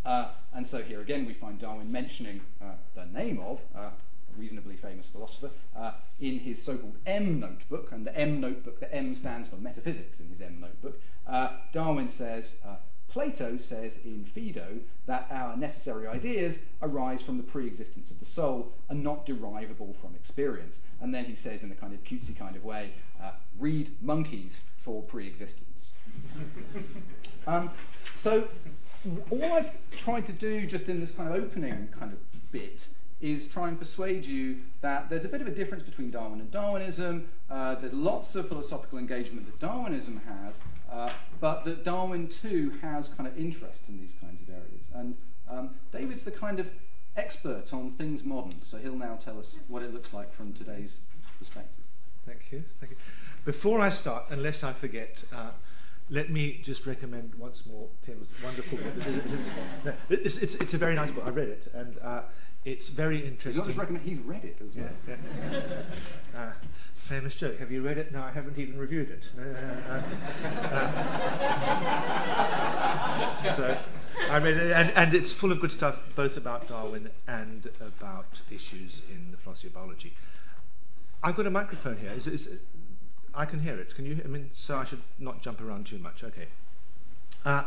Uh, 0.04 0.28
and 0.54 0.68
so 0.68 0.82
here 0.82 1.00
again 1.00 1.26
we 1.26 1.34
find 1.34 1.60
Darwin 1.60 1.90
mentioning 1.90 2.42
uh, 2.62 2.74
the 2.94 3.06
name 3.06 3.40
of 3.40 3.62
uh, 3.74 3.80
a 3.80 3.92
reasonably 4.38 4.76
famous 4.76 5.08
philosopher 5.08 5.50
uh, 5.78 5.94
in 6.20 6.40
his 6.40 6.62
so-called 6.62 6.98
M 7.06 7.40
notebook, 7.40 7.90
and 7.94 8.06
the 8.06 8.14
M 8.18 8.42
notebook, 8.42 8.82
the 8.82 8.94
M 8.94 9.16
stands 9.16 9.48
for 9.48 9.56
metaphysics 9.56 10.20
in 10.20 10.28
his 10.28 10.42
M 10.42 10.60
notebook. 10.60 11.00
Uh, 11.26 11.52
Darwin 11.72 12.10
says, 12.10 12.58
Plato 13.12 13.58
says 13.58 14.00
in 14.06 14.24
Phaedo 14.24 14.80
that 15.06 15.28
our 15.30 15.58
necessary 15.58 16.08
ideas 16.08 16.64
arise 16.82 17.22
from 17.22 17.36
the 17.36 17.44
pre 17.44 17.68
existence 17.68 18.10
of 18.10 18.20
the 18.20 18.26
soul 18.26 18.72
and 18.88 19.04
not 19.04 19.26
derivable 19.26 19.94
from 19.94 20.16
experience. 20.16 20.80
And 21.02 21.14
then 21.14 21.26
he 21.26 21.36
says, 21.36 21.62
in 21.62 21.72
a 21.74 21.76
kind 21.76 21.94
of 21.94 22.02
cutesy 22.06 22.38
kind 22.38 22.56
of 22.56 22.64
way, 22.64 22.92
uh, 23.22 23.32
read 23.60 23.92
monkeys 24.02 24.64
for 24.80 25.04
pre 25.04 25.28
existence. 25.28 25.92
um, 27.48 27.70
so, 28.16 28.48
all 29.30 29.54
I've 29.54 29.74
tried 29.98 30.26
to 30.28 30.34
do 30.34 30.66
just 30.66 30.88
in 30.88 31.02
this 31.02 31.12
kind 31.12 31.28
of 31.28 31.36
opening 31.36 31.90
kind 31.90 32.14
of 32.14 32.20
bit 32.54 32.88
is 33.22 33.48
try 33.48 33.68
and 33.68 33.78
persuade 33.78 34.26
you 34.26 34.58
that 34.82 35.10
there's 35.10 35.26
a 35.26 35.30
bit 35.30 35.42
of 35.42 35.48
a 35.48 35.52
difference 35.52 35.84
between 35.84 36.12
Darwin 36.12 36.40
and 36.40 36.52
Darwinism. 36.52 37.28
Uh, 37.50 37.76
there's 37.76 37.94
lots 37.94 38.36
of 38.36 38.48
philosophical 38.48 38.98
engagement 38.98 39.46
that 39.46 39.60
Darwinism 39.60 40.22
has, 40.28 40.62
uh, 40.92 41.12
but 41.40 41.64
that 41.66 41.84
Darwin 41.84 42.28
too 42.28 42.74
has 42.82 43.10
kind 43.10 43.28
of 43.28 43.38
interest 43.38 43.90
in 43.90 44.00
these 44.00 44.16
kinds 44.16 44.42
of 44.42 44.50
areas. 44.50 44.90
And 44.94 45.16
um, 45.50 45.76
David's 45.92 46.24
the 46.24 46.32
kind 46.32 46.60
of 46.60 46.70
expert 47.16 47.74
on 47.74 47.92
things 47.92 48.24
modern, 48.24 48.62
so 48.64 48.78
he'll 48.78 48.96
now 48.96 49.16
tell 49.16 49.38
us 49.38 49.58
what 49.68 49.84
it 49.84 49.94
looks 49.94 50.14
like 50.14 50.34
from 50.34 50.54
today's 50.54 51.02
perspective. 51.38 51.84
Thank 52.26 52.52
you. 52.52 52.64
Thank 52.80 52.92
you. 52.92 52.98
Before 53.46 53.82
I 53.82 53.90
start, 53.90 54.26
unless 54.30 54.64
I 54.64 54.74
forget, 54.74 55.24
uh, 55.34 55.50
let 56.10 56.30
me 56.30 56.60
just 56.64 56.86
recommend 56.86 57.34
once 57.36 57.66
more 57.66 57.88
Tim's 58.06 58.28
wonderful 58.44 58.78
book. 58.78 59.96
It's, 60.10 60.38
it's, 60.38 60.56
it's, 60.56 60.74
a 60.74 60.78
very 60.78 60.94
nice 60.94 61.10
book. 61.10 61.26
I 61.26 61.30
read 61.30 61.48
it, 61.48 61.72
and 61.74 61.98
uh, 62.04 62.22
it's 62.64 62.90
very 62.90 63.26
interesting. 63.26 63.52
He's 63.52 63.58
not 63.58 63.68
just 63.68 63.80
recommend; 63.80 64.06
he's 64.06 64.20
read 64.20 64.46
it 64.46 64.58
as 64.64 64.78
well. 64.78 64.90
Yeah, 65.08 65.16
yeah. 65.52 65.82
uh, 66.40 66.52
famous 66.94 67.36
joke. 67.36 67.58
Have 67.60 67.72
you 67.72 67.82
read 67.82 67.98
it? 67.98 68.12
No, 68.12 68.22
I 68.22 68.32
haven't 68.32 68.58
even 68.58 68.78
reviewed 68.78 69.10
it. 69.10 69.28
Uh, 69.38 69.92
uh, 69.92 70.02
uh, 70.46 70.92
so 73.56 73.78
I 74.30 74.38
it, 74.38 74.72
and, 74.72 74.92
and 74.92 75.14
it's 75.14 75.32
full 75.32 75.52
of 75.52 75.60
good 75.60 75.72
stuff, 75.72 76.06
both 76.16 76.38
about 76.38 76.68
Darwin 76.68 77.10
and 77.28 77.70
about 77.82 78.42
issues 78.52 79.02
in 79.12 79.32
the 79.32 79.38
philosophy 79.38 79.68
of 79.68 79.74
biology. 79.74 80.14
I've 81.24 81.36
got 81.36 81.48
a 81.48 81.52
microphone 81.52 81.98
here. 81.98 82.12
Is, 82.12 82.28
is, 82.28 82.50
I 83.34 83.46
can 83.46 83.60
hear 83.60 83.80
it. 83.80 83.96
Can 83.96 84.06
you? 84.06 84.22
I 84.24 84.28
mean, 84.28 84.50
so 84.54 84.78
I 84.78 84.84
should 84.84 85.02
not 85.20 85.42
jump 85.42 85.62
around 85.62 85.88
too 85.88 85.98
much. 85.98 86.24
Okay. 86.24 86.48
Uh, 87.44 87.64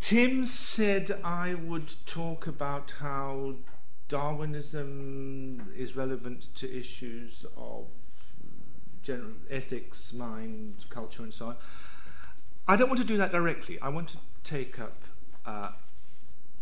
Tim 0.00 0.44
said 0.44 1.18
I 1.24 1.54
would 1.54 1.94
talk 2.06 2.46
about 2.46 2.94
how 3.00 3.54
Darwinism 4.08 5.72
is 5.76 5.96
relevant 5.96 6.54
to 6.56 6.72
issues 6.72 7.44
of 7.56 7.86
general 9.02 9.32
ethics, 9.50 10.12
mind, 10.12 10.86
culture, 10.90 11.22
and 11.22 11.34
so 11.34 11.46
on. 11.48 11.56
I 12.68 12.76
don't 12.76 12.88
want 12.88 13.00
to 13.00 13.06
do 13.06 13.16
that 13.16 13.32
directly. 13.32 13.80
I 13.80 13.88
want 13.88 14.08
to 14.10 14.16
take 14.44 14.78
up 14.78 15.02
uh, 15.44 15.70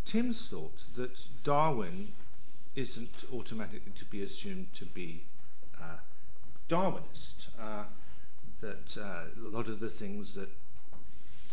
Tim's 0.05 0.47
thought 0.47 0.85
that 0.97 1.27
Darwin 1.43 2.09
isn't 2.75 3.25
automatically 3.33 3.93
to 3.97 4.05
be 4.05 4.23
assumed 4.23 4.73
to 4.75 4.85
be 4.85 5.25
uh, 5.81 5.99
Darwinist. 6.69 7.49
Uh, 7.61 7.85
that 8.61 8.97
uh, 8.99 9.25
a 9.47 9.49
lot 9.49 9.69
of 9.69 9.81
the 9.81 9.91
things 9.91 10.35
that 10.35 10.49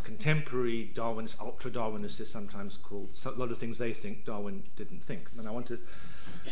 contemporary 0.04 0.92
Darwinists, 0.94 1.40
ultra 1.40 1.72
Darwinists 1.72 2.20
is 2.20 2.30
sometimes 2.30 2.78
called, 2.78 3.10
a 3.26 3.32
lot 3.32 3.52
of 3.52 3.58
things 3.58 3.78
they 3.78 3.94
think 3.94 4.26
Darwin 4.26 4.64
didn't 4.76 5.04
think. 5.04 5.30
And 5.38 5.48
I 5.48 5.52
want 5.52 5.68
to 5.68 5.80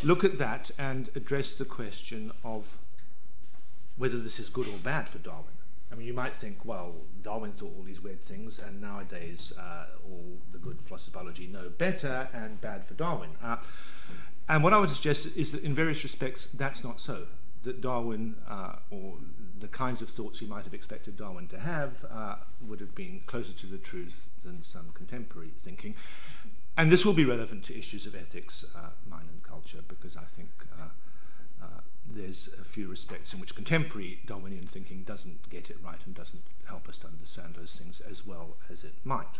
look 0.02 0.24
at 0.24 0.38
that 0.38 0.70
and 0.78 1.10
address 1.14 1.54
the 1.54 1.64
question 1.64 2.32
of 2.44 2.78
whether 3.96 4.18
this 4.18 4.38
is 4.38 4.48
good 4.48 4.66
or 4.66 4.78
bad 4.78 5.08
for 5.08 5.18
Darwin. 5.18 5.52
I 5.92 5.96
mean, 5.96 6.06
you 6.06 6.14
might 6.14 6.36
think, 6.36 6.64
well, 6.64 6.94
Darwin 7.22 7.52
thought 7.52 7.74
all 7.76 7.82
these 7.82 8.00
weird 8.00 8.22
things, 8.22 8.58
and 8.58 8.80
nowadays 8.80 9.52
uh, 9.58 9.86
all 10.08 10.38
the 10.52 10.58
good 10.58 10.80
philosophers 10.80 11.08
of 11.08 11.14
biology 11.14 11.46
know 11.48 11.68
better 11.68 12.28
and 12.32 12.60
bad 12.60 12.84
for 12.84 12.94
Darwin. 12.94 13.30
Uh, 13.42 13.56
and 14.48 14.62
what 14.62 14.72
I 14.72 14.78
would 14.78 14.90
suggest 14.90 15.28
is 15.36 15.52
that 15.52 15.62
in 15.62 15.74
various 15.74 16.02
respects, 16.02 16.46
that's 16.54 16.84
not 16.84 17.00
so. 17.00 17.26
That 17.64 17.80
Darwin, 17.80 18.36
uh, 18.48 18.76
or 18.90 19.16
the 19.60 19.68
kinds 19.68 20.02
of 20.02 20.08
thoughts 20.08 20.40
you 20.40 20.48
might 20.48 20.64
have 20.64 20.74
expected 20.74 21.16
Darwin 21.16 21.46
to 21.48 21.58
have 21.58 22.04
uh, 22.10 22.36
would 22.66 22.80
have 22.80 22.94
been 22.94 23.22
closer 23.26 23.52
to 23.52 23.66
the 23.66 23.78
truth 23.78 24.28
than 24.44 24.62
some 24.62 24.90
contemporary 24.94 25.52
thinking. 25.62 25.94
And 26.76 26.90
this 26.90 27.04
will 27.04 27.12
be 27.12 27.24
relevant 27.24 27.64
to 27.64 27.78
issues 27.78 28.06
of 28.06 28.14
ethics, 28.14 28.64
uh, 28.74 28.90
mind, 29.08 29.28
and 29.30 29.42
culture, 29.42 29.80
because 29.86 30.16
I 30.16 30.24
think 30.24 30.48
uh, 30.80 30.88
uh, 31.62 31.80
there's 32.08 32.48
a 32.60 32.64
few 32.64 32.88
respects 32.88 33.34
in 33.34 33.40
which 33.40 33.54
contemporary 33.54 34.20
Darwinian 34.26 34.66
thinking 34.66 35.02
doesn't 35.02 35.50
get 35.50 35.70
it 35.70 35.76
right 35.84 36.00
and 36.06 36.14
doesn't 36.14 36.42
help 36.66 36.88
us 36.88 36.96
to 36.98 37.06
understand 37.06 37.56
those 37.56 37.76
things 37.76 38.00
as 38.00 38.26
well 38.26 38.56
as 38.70 38.84
it 38.84 38.94
might. 39.04 39.38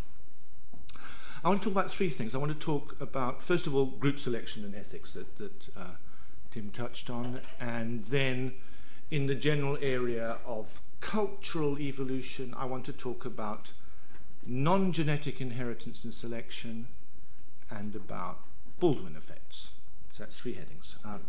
I 1.43 1.49
want 1.49 1.63
to 1.63 1.69
talk 1.71 1.73
about 1.73 1.91
three 1.91 2.11
things. 2.11 2.35
I 2.35 2.39
want 2.39 2.53
to 2.53 2.59
talk 2.59 3.01
about, 3.01 3.43
first 3.43 3.67
of 3.67 3.75
all, 3.75 3.87
group 3.87 4.19
selection 4.19 4.65
and 4.65 4.75
ethics 4.75 5.15
that, 5.15 5.39
that 5.39 5.69
uh, 5.75 5.95
Tim 6.51 6.71
touched 6.71 7.09
on, 7.09 7.41
and 7.59 8.05
then 8.05 8.53
in 9.11 9.27
the 9.27 9.35
general 9.35 9.77
area 9.81 10.39
of 10.47 10.81
cultural 11.01 11.79
evolution, 11.79 12.55
I 12.57 12.65
want 12.65 12.85
to 12.87 12.93
talk 12.93 13.25
about 13.25 13.73
non 14.47 14.93
genetic 14.93 15.41
inheritance 15.41 16.05
and 16.05 16.15
selection 16.15 16.89
and 17.71 17.95
about 17.95 18.39
Baldwin 18.79 19.17
effects. 19.17 19.71
So 20.11 20.25
that's 20.25 20.37
three 20.37 20.55
headings. 20.55 20.97
Um, 21.05 21.21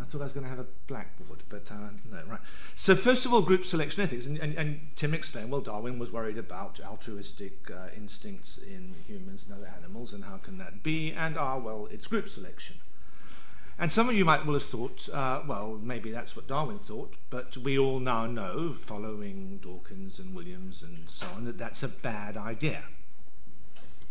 I 0.00 0.04
thought 0.04 0.20
I 0.20 0.24
was 0.24 0.32
going 0.32 0.44
to 0.44 0.50
have 0.50 0.58
a 0.58 0.66
blackboard, 0.86 1.42
but 1.48 1.70
uh, 1.70 1.88
no, 2.10 2.22
right. 2.28 2.40
So, 2.74 2.94
first 2.94 3.24
of 3.24 3.32
all, 3.32 3.40
group 3.40 3.64
selection 3.64 4.02
ethics. 4.02 4.26
And, 4.26 4.38
and, 4.38 4.54
and 4.54 4.80
Tim 4.94 5.14
explained 5.14 5.50
well, 5.50 5.62
Darwin 5.62 5.98
was 5.98 6.12
worried 6.12 6.36
about 6.36 6.80
altruistic 6.84 7.70
uh, 7.70 7.88
instincts 7.96 8.58
in 8.58 8.94
humans 9.06 9.46
and 9.48 9.56
other 9.56 9.72
animals, 9.74 10.12
and 10.12 10.24
how 10.24 10.36
can 10.36 10.58
that 10.58 10.82
be? 10.82 11.12
And, 11.12 11.38
ah, 11.38 11.56
well, 11.56 11.88
it's 11.90 12.06
group 12.06 12.28
selection. 12.28 12.76
And 13.78 13.92
some 13.92 14.08
of 14.08 14.14
you 14.14 14.24
might 14.24 14.46
well 14.46 14.54
have 14.54 14.62
thought, 14.62 15.06
uh, 15.12 15.42
well, 15.46 15.78
maybe 15.82 16.10
that's 16.10 16.34
what 16.34 16.46
Darwin 16.46 16.78
thought, 16.78 17.14
but 17.28 17.58
we 17.58 17.78
all 17.78 18.00
now 18.00 18.24
know, 18.24 18.72
following 18.72 19.58
Dawkins 19.62 20.18
and 20.18 20.34
Williams 20.34 20.82
and 20.82 21.08
so 21.10 21.26
on, 21.36 21.44
that 21.44 21.58
that's 21.58 21.82
a 21.82 21.88
bad 21.88 22.38
idea. 22.38 22.84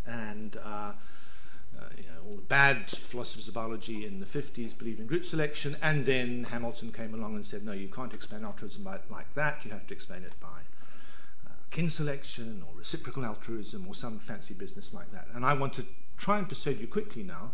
And 0.06 0.56
uh, 0.64 0.92
uh, 1.76 1.90
you 1.98 2.04
know, 2.04 2.30
all 2.30 2.36
the 2.36 2.42
bad 2.44 2.92
philosophers 2.92 3.48
of 3.48 3.56
biology 3.56 4.06
in 4.06 4.20
the 4.20 4.26
50s 4.28 4.78
believed 4.78 5.00
in 5.00 5.08
group 5.08 5.26
selection, 5.26 5.76
and 5.82 6.06
then 6.06 6.44
Hamilton 6.44 6.92
came 6.92 7.16
along 7.16 7.36
and 7.36 7.44
said, 7.44 7.66
no, 7.66 7.72
you 7.72 7.88
can't 7.88 8.14
explain 8.14 8.46
altruism 8.46 8.84
by, 8.84 9.00
like 9.10 9.34
that, 9.34 9.66
you 9.66 9.72
have 9.72 9.88
to 9.88 9.96
explain 9.96 10.22
it 10.22 10.40
by 10.40 10.62
uh, 11.48 11.54
kin 11.72 11.90
selection 11.90 12.64
or 12.68 12.78
reciprocal 12.78 13.26
altruism 13.26 13.88
or 13.88 13.96
some 13.96 14.20
fancy 14.20 14.54
business 14.54 14.94
like 14.94 15.12
that. 15.12 15.28
And 15.34 15.44
I 15.44 15.54
want 15.54 15.74
to 15.74 15.86
try 16.18 16.38
and 16.38 16.48
persuade 16.48 16.80
you 16.80 16.88
quickly 16.88 17.24
now 17.24 17.50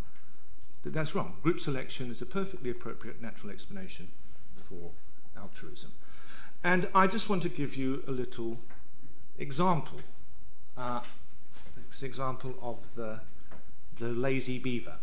that 0.84 0.94
that's 0.94 1.13
wrong. 1.15 1.36
Group 1.44 1.60
selection 1.60 2.12
is 2.12 2.22
a 2.22 2.26
perfectly 2.26 2.70
appropriate 2.70 3.22
natural 3.22 3.52
explanation 3.52 4.08
for 4.58 4.91
altruism. 5.38 5.91
And 6.63 6.88
I 6.94 7.08
just 7.08 7.30
want 7.30 7.44
to 7.44 7.50
give 7.50 7.76
you 7.76 8.04
a 8.08 8.12
little 8.12 8.58
example. 9.38 10.00
Uh, 10.78 11.02
it's 11.88 12.02
an 12.02 12.08
example 12.08 12.54
of 12.62 12.78
the, 12.96 13.20
the 13.98 14.08
lazy 14.08 14.60
beaver. 14.60 14.96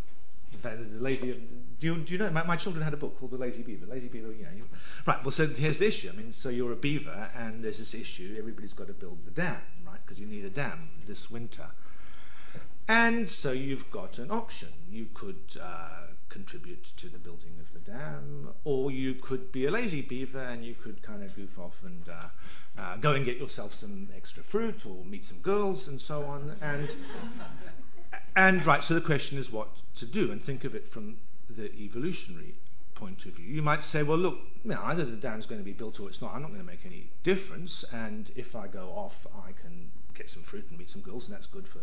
The, 0.62 0.71
the 0.71 1.03
lazy, 1.03 1.41
do, 1.79 1.87
you, 1.87 1.97
do 1.99 2.12
you 2.12 2.19
know? 2.19 2.31
My, 2.31 2.45
my, 2.45 2.57
children 2.57 2.83
had 2.83 2.95
a 2.95 2.97
book 2.97 3.19
called 3.19 3.33
The 3.33 3.37
Lazy 3.37 3.62
Beaver. 3.62 3.87
Lazy 3.87 4.09
Beaver, 4.09 4.33
you 4.33 4.45
know. 4.45 4.51
You, 4.57 4.64
right, 5.07 5.23
well, 5.23 5.31
so 5.31 5.47
here's 5.47 5.79
the 5.79 5.87
issue. 5.87 6.11
I 6.12 6.17
mean, 6.17 6.33
so 6.33 6.49
you're 6.49 6.73
a 6.73 6.77
beaver, 6.77 7.29
and 7.37 7.62
there's 7.62 7.79
this 7.79 7.95
issue. 7.95 8.35
Everybody's 8.38 8.73
got 8.73 8.87
to 8.87 8.95
build 8.95 9.19
the 9.27 9.31
dam, 9.31 9.61
right? 9.87 10.01
Because 10.05 10.19
you 10.19 10.27
need 10.27 10.45
a 10.45 10.51
dam 10.51 10.88
this 11.07 11.31
winter. 11.31 11.67
And 12.88 13.29
so 13.29 13.53
you've 13.53 13.90
got 13.90 14.18
an 14.18 14.31
option. 14.31 14.68
You 14.90 15.09
could 15.12 15.59
uh, 15.61 16.14
contribute 16.31 16.85
to 16.96 17.09
the 17.09 17.18
building 17.18 17.53
of 17.61 17.72
the 17.74 17.90
dam, 17.90 18.48
or 18.64 18.90
you 18.90 19.14
could 19.14 19.53
be 19.53 19.66
a 19.66 19.70
lazy 19.70 20.01
beaver 20.01 20.40
and 20.40 20.64
you 20.64 20.74
could 20.74 21.03
kind 21.03 21.22
of 21.22 21.35
goof 21.37 21.59
off 21.59 21.83
and 21.85 22.09
uh, 22.09 22.81
uh, 22.81 22.96
go 22.96 23.12
and 23.12 23.24
get 23.24 23.37
yourself 23.37 23.74
some 23.74 24.09
extra 24.16 24.42
fruit 24.42 24.87
or 24.87 25.05
meet 25.05 25.27
some 25.27 25.38
girls 25.38 25.87
and 25.87 26.01
so 26.01 26.24
on. 26.24 26.57
And, 26.62 26.94
and 28.35 28.64
right, 28.64 28.83
so 28.83 28.94
the 28.94 29.01
question 29.03 29.37
is 29.38 29.53
what 29.53 29.68
to 29.96 30.07
do, 30.07 30.33
and 30.33 30.42
think 30.42 30.64
of 30.64 30.74
it 30.74 30.88
from 30.88 31.18
the 31.51 31.70
evolutionary 31.74 32.55
point 32.94 33.27
of 33.27 33.33
view. 33.33 33.46
You 33.46 33.62
might 33.62 33.85
say, 33.85 34.03
well, 34.03 34.18
look, 34.18 34.38
you 34.64 34.70
know, 34.70 34.81
either 34.85 35.05
the 35.05 35.16
dam's 35.16 35.46
going 35.46 35.61
to 35.61 35.64
be 35.64 35.72
built 35.72 36.01
or 36.01 36.09
it's 36.09 36.22
not. 36.22 36.35
I'm 36.35 36.42
not 36.42 36.48
going 36.48 36.61
to 36.61 36.66
make 36.66 36.87
any 36.87 37.11
difference. 37.22 37.85
And 37.92 38.31
if 38.35 38.57
I 38.57 38.66
go 38.66 38.88
off, 38.96 39.27
I 39.46 39.53
can 39.53 39.90
get 40.14 40.29
some 40.29 40.42
fruit 40.42 40.66
and 40.70 40.79
meet 40.79 40.88
some 40.88 41.03
girls, 41.03 41.27
and 41.27 41.35
that's 41.35 41.46
good 41.46 41.68
for 41.68 41.81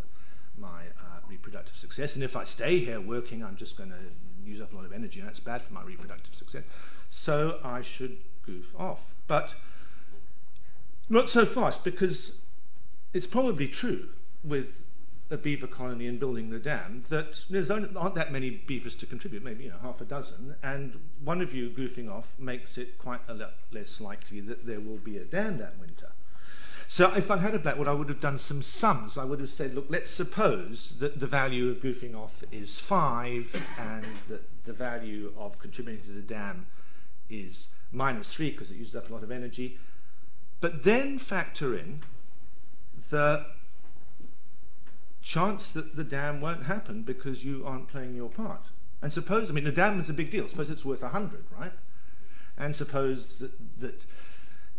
my 0.58 0.82
uh, 1.00 1.20
reproductive 1.28 1.76
success. 1.76 2.16
And 2.16 2.24
if 2.24 2.36
I 2.36 2.44
stay 2.44 2.80
here 2.80 3.02
working, 3.02 3.44
I'm 3.44 3.56
just 3.56 3.78
going 3.78 3.90
to 3.90 3.98
use 4.44 4.62
up 4.62 4.74
a 4.74 4.76
lot 4.76 4.86
of 4.86 4.94
energy, 4.94 5.20
and 5.20 5.28
that's 5.28 5.40
bad 5.40 5.62
for 5.62 5.74
my 5.74 5.84
reproductive 5.84 6.36
success. 6.36 6.64
So 7.10 7.60
I 7.64 7.82
should 7.82 8.18
goof 8.46 8.74
off. 8.78 9.16
But 9.28 9.56
not 11.10 11.30
so 11.30 11.46
fast, 11.46 11.84
because 11.84 12.40
it's 13.14 13.28
probably 13.28 13.68
true 13.68 14.10
with 14.44 14.84
a 15.32 15.38
beaver 15.38 15.68
colony 15.68 16.06
and 16.06 16.20
building 16.20 16.52
the 16.52 16.60
dam 16.60 17.04
that 17.10 17.46
there's 17.50 17.72
only, 17.72 17.90
aren't 17.96 18.14
that 18.16 18.32
many 18.32 18.50
beavers 18.52 18.96
to 18.96 19.06
contribute, 19.06 19.44
maybe 19.44 19.64
you 19.64 19.70
know 19.70 19.80
half 19.82 20.00
a 20.02 20.06
dozen, 20.06 20.56
and 20.62 21.00
one 21.24 21.42
of 21.42 21.54
you 21.54 21.70
goofing 21.70 22.12
off 22.12 22.34
makes 22.38 22.78
it 22.78 23.00
quite 23.00 23.22
a 23.28 23.34
lot 23.34 23.54
less 23.72 24.00
likely 24.00 24.40
that 24.42 24.68
there 24.68 24.80
will 24.80 24.98
be 24.98 25.18
a 25.18 25.26
dam 25.26 25.58
that 25.58 25.80
winter. 25.80 26.12
So 26.88 27.14
if 27.14 27.32
I'd 27.32 27.40
had 27.40 27.56
a 27.56 27.60
blackboard, 27.60 27.88
I 27.88 27.94
would 27.94 28.10
have 28.10 28.20
done 28.20 28.38
some 28.38 28.62
sums. 28.62 29.18
I 29.18 29.24
would 29.24 29.40
have 29.40 29.50
said, 29.50 29.74
look, 29.74 29.88
let's 29.90 30.12
suppose 30.12 30.98
that 31.00 31.20
the 31.20 31.28
value 31.28 31.70
of 31.70 31.78
goofing 31.78 32.16
off 32.16 32.44
is 32.52 32.80
5 32.80 33.56
and 33.80 34.06
that 34.30 34.66
the 34.66 34.74
value 34.74 35.34
of 35.38 35.58
contributing 35.60 36.06
to 36.06 36.12
the 36.12 36.22
dam 36.22 36.68
is 37.30 37.68
minus 37.92 38.34
3 38.34 38.52
because 38.52 38.72
it 38.72 38.76
uses 38.76 38.96
up 38.96 39.10
a 39.10 39.14
lot 39.14 39.24
of 39.24 39.32
energy. 39.32 39.80
But 40.62 40.84
then 40.84 41.18
factor 41.18 41.78
in 41.78 42.04
the 43.10 43.46
chance 45.22 45.72
that 45.72 45.96
the 45.96 46.04
dam 46.04 46.40
won't 46.40 46.64
happen 46.64 47.02
because 47.02 47.44
you 47.44 47.64
aren't 47.66 47.88
playing 47.88 48.16
your 48.16 48.30
part. 48.30 48.68
And 49.02 49.12
suppose, 49.12 49.50
I 49.50 49.54
mean, 49.54 49.64
the 49.64 49.72
dam 49.72 50.00
is 50.00 50.10
a 50.10 50.14
big 50.14 50.30
deal. 50.30 50.48
Suppose 50.48 50.70
it's 50.70 50.86
worth 50.86 51.02
100, 51.02 51.46
right? 51.58 51.74
And 52.58 52.76
suppose 52.76 53.40
that, 53.40 53.80
that 53.80 54.06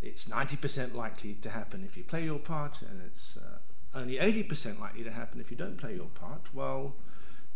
it's 0.02 0.26
90% 0.26 0.94
likely 0.94 1.34
to 1.34 1.50
happen 1.50 1.84
if 1.84 1.96
you 1.96 2.04
play 2.04 2.24
your 2.24 2.38
part, 2.38 2.82
and 2.82 3.00
it's 3.04 3.36
uh, 3.36 3.58
only 3.98 4.16
80% 4.16 4.78
likely 4.80 5.04
to 5.04 5.10
happen 5.10 5.40
if 5.40 5.50
you 5.50 5.56
don't 5.56 5.76
play 5.76 5.94
your 5.94 6.06
part, 6.06 6.54
well, 6.54 6.94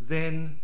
then 0.00 0.58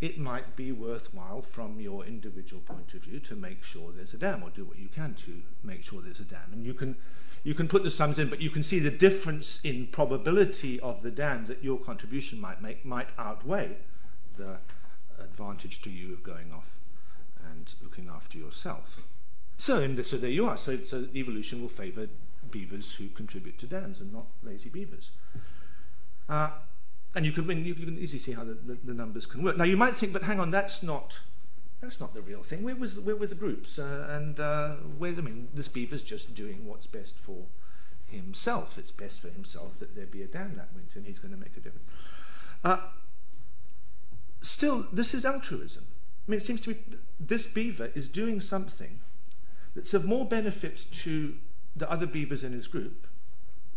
it 0.00 0.18
might 0.18 0.54
be 0.56 0.70
worthwhile 0.70 1.40
from 1.40 1.80
your 1.80 2.04
individual 2.04 2.60
point 2.60 2.92
of 2.94 3.02
view 3.02 3.18
to 3.20 3.34
make 3.34 3.64
sure 3.64 3.90
there's 3.90 4.12
a 4.12 4.18
dam 4.18 4.42
or 4.42 4.50
do 4.50 4.64
what 4.64 4.78
you 4.78 4.88
can 4.88 5.14
to 5.14 5.40
make 5.62 5.82
sure 5.82 6.02
there's 6.02 6.20
a 6.20 6.24
dam. 6.24 6.52
And 6.52 6.66
you 6.66 6.74
can, 6.74 6.96
you 7.42 7.54
can 7.54 7.68
put 7.68 7.82
the 7.82 7.90
sums 7.90 8.18
in, 8.18 8.28
but 8.28 8.40
you 8.40 8.50
can 8.50 8.62
see 8.62 8.78
the 8.78 8.90
difference 8.90 9.60
in 9.64 9.86
probability 9.86 10.78
of 10.80 11.02
the 11.02 11.10
dam 11.10 11.46
that 11.46 11.64
your 11.64 11.78
contribution 11.78 12.40
might 12.40 12.60
make 12.60 12.84
might 12.84 13.08
outweigh 13.16 13.76
the 14.36 14.58
advantage 15.18 15.80
to 15.82 15.90
you 15.90 16.12
of 16.12 16.22
going 16.22 16.52
off 16.52 16.78
and 17.52 17.74
looking 17.82 18.08
after 18.08 18.36
yourself. 18.36 19.02
So, 19.56 20.02
so 20.02 20.16
there 20.16 20.30
you 20.30 20.46
are. 20.46 20.56
So, 20.56 20.82
so 20.82 21.06
evolution 21.14 21.60
will 21.62 21.68
favour 21.68 22.08
beavers 22.50 22.92
who 22.92 23.08
contribute 23.08 23.58
to 23.58 23.66
dams 23.66 24.00
and 24.00 24.12
not 24.12 24.26
lazy 24.42 24.68
beavers. 24.68 25.10
Uh, 26.28 26.50
and 27.14 27.24
you 27.24 27.32
can, 27.32 27.64
you 27.64 27.74
can 27.74 27.98
easily 27.98 28.18
see 28.18 28.32
how 28.32 28.44
the, 28.44 28.54
the, 28.54 28.78
the, 28.84 28.94
numbers 28.94 29.26
can 29.26 29.42
work. 29.42 29.56
Now, 29.56 29.64
you 29.64 29.76
might 29.76 29.94
think, 29.94 30.12
but 30.12 30.22
hang 30.22 30.40
on, 30.40 30.50
that's 30.50 30.82
not, 30.82 31.20
that's 31.80 32.00
not 32.00 32.14
the 32.14 32.22
real 32.22 32.42
thing. 32.42 32.62
Where, 32.62 32.74
was, 32.74 32.98
where 32.98 33.14
were 33.14 33.26
the 33.26 33.34
groups? 33.34 33.78
Uh, 33.78 34.08
and 34.10 34.40
uh, 34.40 34.74
where, 34.98 35.12
I 35.12 35.20
mean, 35.20 35.48
this 35.54 35.68
beaver's 35.68 36.02
just 36.02 36.34
doing 36.34 36.66
what's 36.66 36.86
best 36.86 37.16
for 37.16 37.46
himself. 38.06 38.78
It's 38.78 38.90
best 38.90 39.20
for 39.20 39.28
himself 39.28 39.78
that 39.78 39.94
there 39.94 40.06
be 40.06 40.22
a 40.22 40.26
dam 40.26 40.54
that 40.56 40.68
winter, 40.74 40.98
and 40.98 41.06
he's 41.06 41.18
going 41.18 41.32
to 41.32 41.38
make 41.38 41.56
a 41.56 41.60
difference. 41.60 41.88
Uh, 42.64 42.78
still, 44.42 44.86
this 44.92 45.14
is 45.14 45.24
altruism. 45.24 45.84
I 46.26 46.30
mean, 46.30 46.38
it 46.38 46.42
seems 46.42 46.60
to 46.62 46.70
me 46.70 46.76
this 47.20 47.46
beaver 47.46 47.90
is 47.94 48.08
doing 48.08 48.40
something 48.40 49.00
that's 49.74 49.94
of 49.94 50.04
more 50.04 50.26
benefit 50.26 50.86
to 50.92 51.34
the 51.76 51.90
other 51.90 52.06
beavers 52.06 52.44
in 52.44 52.52
his 52.52 52.66
group 52.66 53.06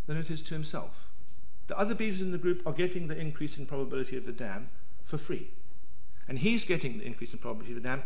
than 0.05 0.17
it 0.17 0.29
is 0.29 0.41
to 0.43 0.53
himself. 0.53 1.09
The 1.67 1.77
other 1.77 1.95
beavers 1.95 2.21
in 2.21 2.31
the 2.31 2.37
group 2.37 2.65
are 2.65 2.73
getting 2.73 3.07
the 3.07 3.17
increase 3.17 3.57
in 3.57 3.65
probability 3.65 4.15
of 4.15 4.25
the 4.25 4.31
dam 4.31 4.69
for 5.03 5.17
free. 5.17 5.49
And 6.27 6.39
he's 6.39 6.63
getting 6.63 6.97
the 6.97 7.05
increase 7.05 7.33
in 7.33 7.39
probability 7.39 7.75
of 7.75 7.81
the 7.81 7.87
dam 7.87 8.03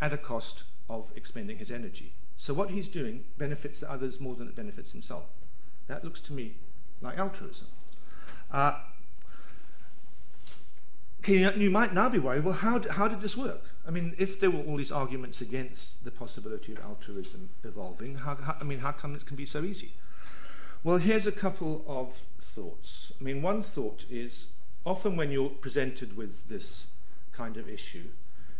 at 0.00 0.12
a 0.12 0.18
cost 0.18 0.64
of 0.88 1.10
expending 1.16 1.58
his 1.58 1.70
energy. 1.70 2.12
So 2.36 2.54
what 2.54 2.70
he's 2.70 2.88
doing 2.88 3.24
benefits 3.38 3.80
the 3.80 3.90
others 3.90 4.20
more 4.20 4.34
than 4.34 4.48
it 4.48 4.56
benefits 4.56 4.92
himself. 4.92 5.24
That 5.86 6.04
looks 6.04 6.20
to 6.22 6.32
me 6.32 6.56
like 7.00 7.18
altruism. 7.18 7.68
Uh, 8.50 8.78
you 11.28 11.70
might 11.70 11.94
now 11.94 12.08
be 12.08 12.18
worried, 12.18 12.44
well, 12.44 12.54
how, 12.54 12.80
how 12.90 13.08
did 13.08 13.20
this 13.20 13.36
work? 13.36 13.62
I 13.86 13.90
mean, 13.90 14.14
if 14.18 14.40
there 14.40 14.50
were 14.50 14.60
all 14.60 14.76
these 14.76 14.92
arguments 14.92 15.40
against 15.40 16.04
the 16.04 16.10
possibility 16.10 16.72
of 16.72 16.78
altruism 16.80 17.50
evolving, 17.62 18.16
how, 18.16 18.34
how, 18.36 18.56
I 18.60 18.64
mean, 18.64 18.80
how 18.80 18.92
come 18.92 19.14
it 19.14 19.26
can 19.26 19.36
be 19.36 19.46
so 19.46 19.62
easy? 19.62 19.92
Well, 20.82 20.98
here's 20.98 21.26
a 21.26 21.32
couple 21.32 21.84
of 21.86 22.22
thoughts. 22.38 23.12
I 23.20 23.24
mean, 23.24 23.42
one 23.42 23.62
thought 23.62 24.04
is 24.10 24.48
often 24.84 25.16
when 25.16 25.30
you're 25.30 25.50
presented 25.50 26.16
with 26.16 26.48
this 26.48 26.86
kind 27.32 27.56
of 27.56 27.68
issue, 27.68 28.08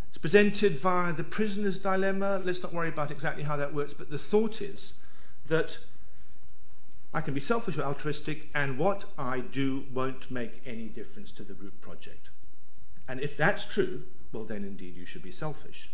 it's 0.09 0.19
presented 0.19 0.79
via 0.79 1.13
the 1.13 1.25
prisoner's 1.25 1.79
dilemma. 1.79 2.41
Let's 2.45 2.63
not 2.63 2.73
worry 2.73 2.89
about 2.89 3.11
exactly 3.11 3.43
how 3.43 3.57
that 3.57 3.75
works, 3.75 3.93
but 3.93 4.11
the 4.11 4.19
thought 4.19 4.63
is 4.63 4.95
that 5.49 5.79
I 7.13 7.21
can 7.21 7.35
be 7.35 7.41
selfish 7.41 7.77
or 7.79 7.83
altruistic, 7.83 8.49
and 8.55 8.79
what 8.79 9.05
I 9.19 9.41
do 9.41 9.85
won't 9.93 10.31
make 10.31 10.63
any 10.65 10.87
difference 10.87 11.31
to 11.33 11.43
the 11.43 11.53
group 11.53 11.81
project. 11.81 12.31
And 13.09 13.21
if 13.21 13.37
that's 13.37 13.65
true, 13.65 14.03
well, 14.33 14.45
then 14.45 14.65
indeed 14.65 14.97
you 14.97 15.07
should 15.07 15.23
be 15.23 15.31
selfish. 15.31 15.91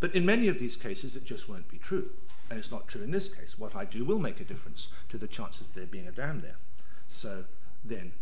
But 0.00 0.14
in 0.14 0.26
many 0.26 0.48
of 0.48 0.58
these 0.58 0.76
cases, 0.76 1.16
it 1.16 1.24
just 1.24 1.48
won't 1.48 1.68
be 1.68 1.78
true. 1.78 2.10
And 2.50 2.58
it's 2.58 2.70
not 2.70 2.88
true 2.88 3.02
in 3.02 3.10
this 3.10 3.28
case. 3.28 3.58
What 3.58 3.74
I 3.74 3.84
do 3.84 4.04
will 4.04 4.18
make 4.18 4.40
a 4.40 4.44
difference 4.44 4.88
to 5.08 5.18
the 5.18 5.26
chances 5.26 5.62
of 5.62 5.74
there 5.74 5.86
being 5.86 6.06
a 6.06 6.12
dam 6.12 6.40
there. 6.40 6.56
So 7.08 7.44
then 7.84 8.12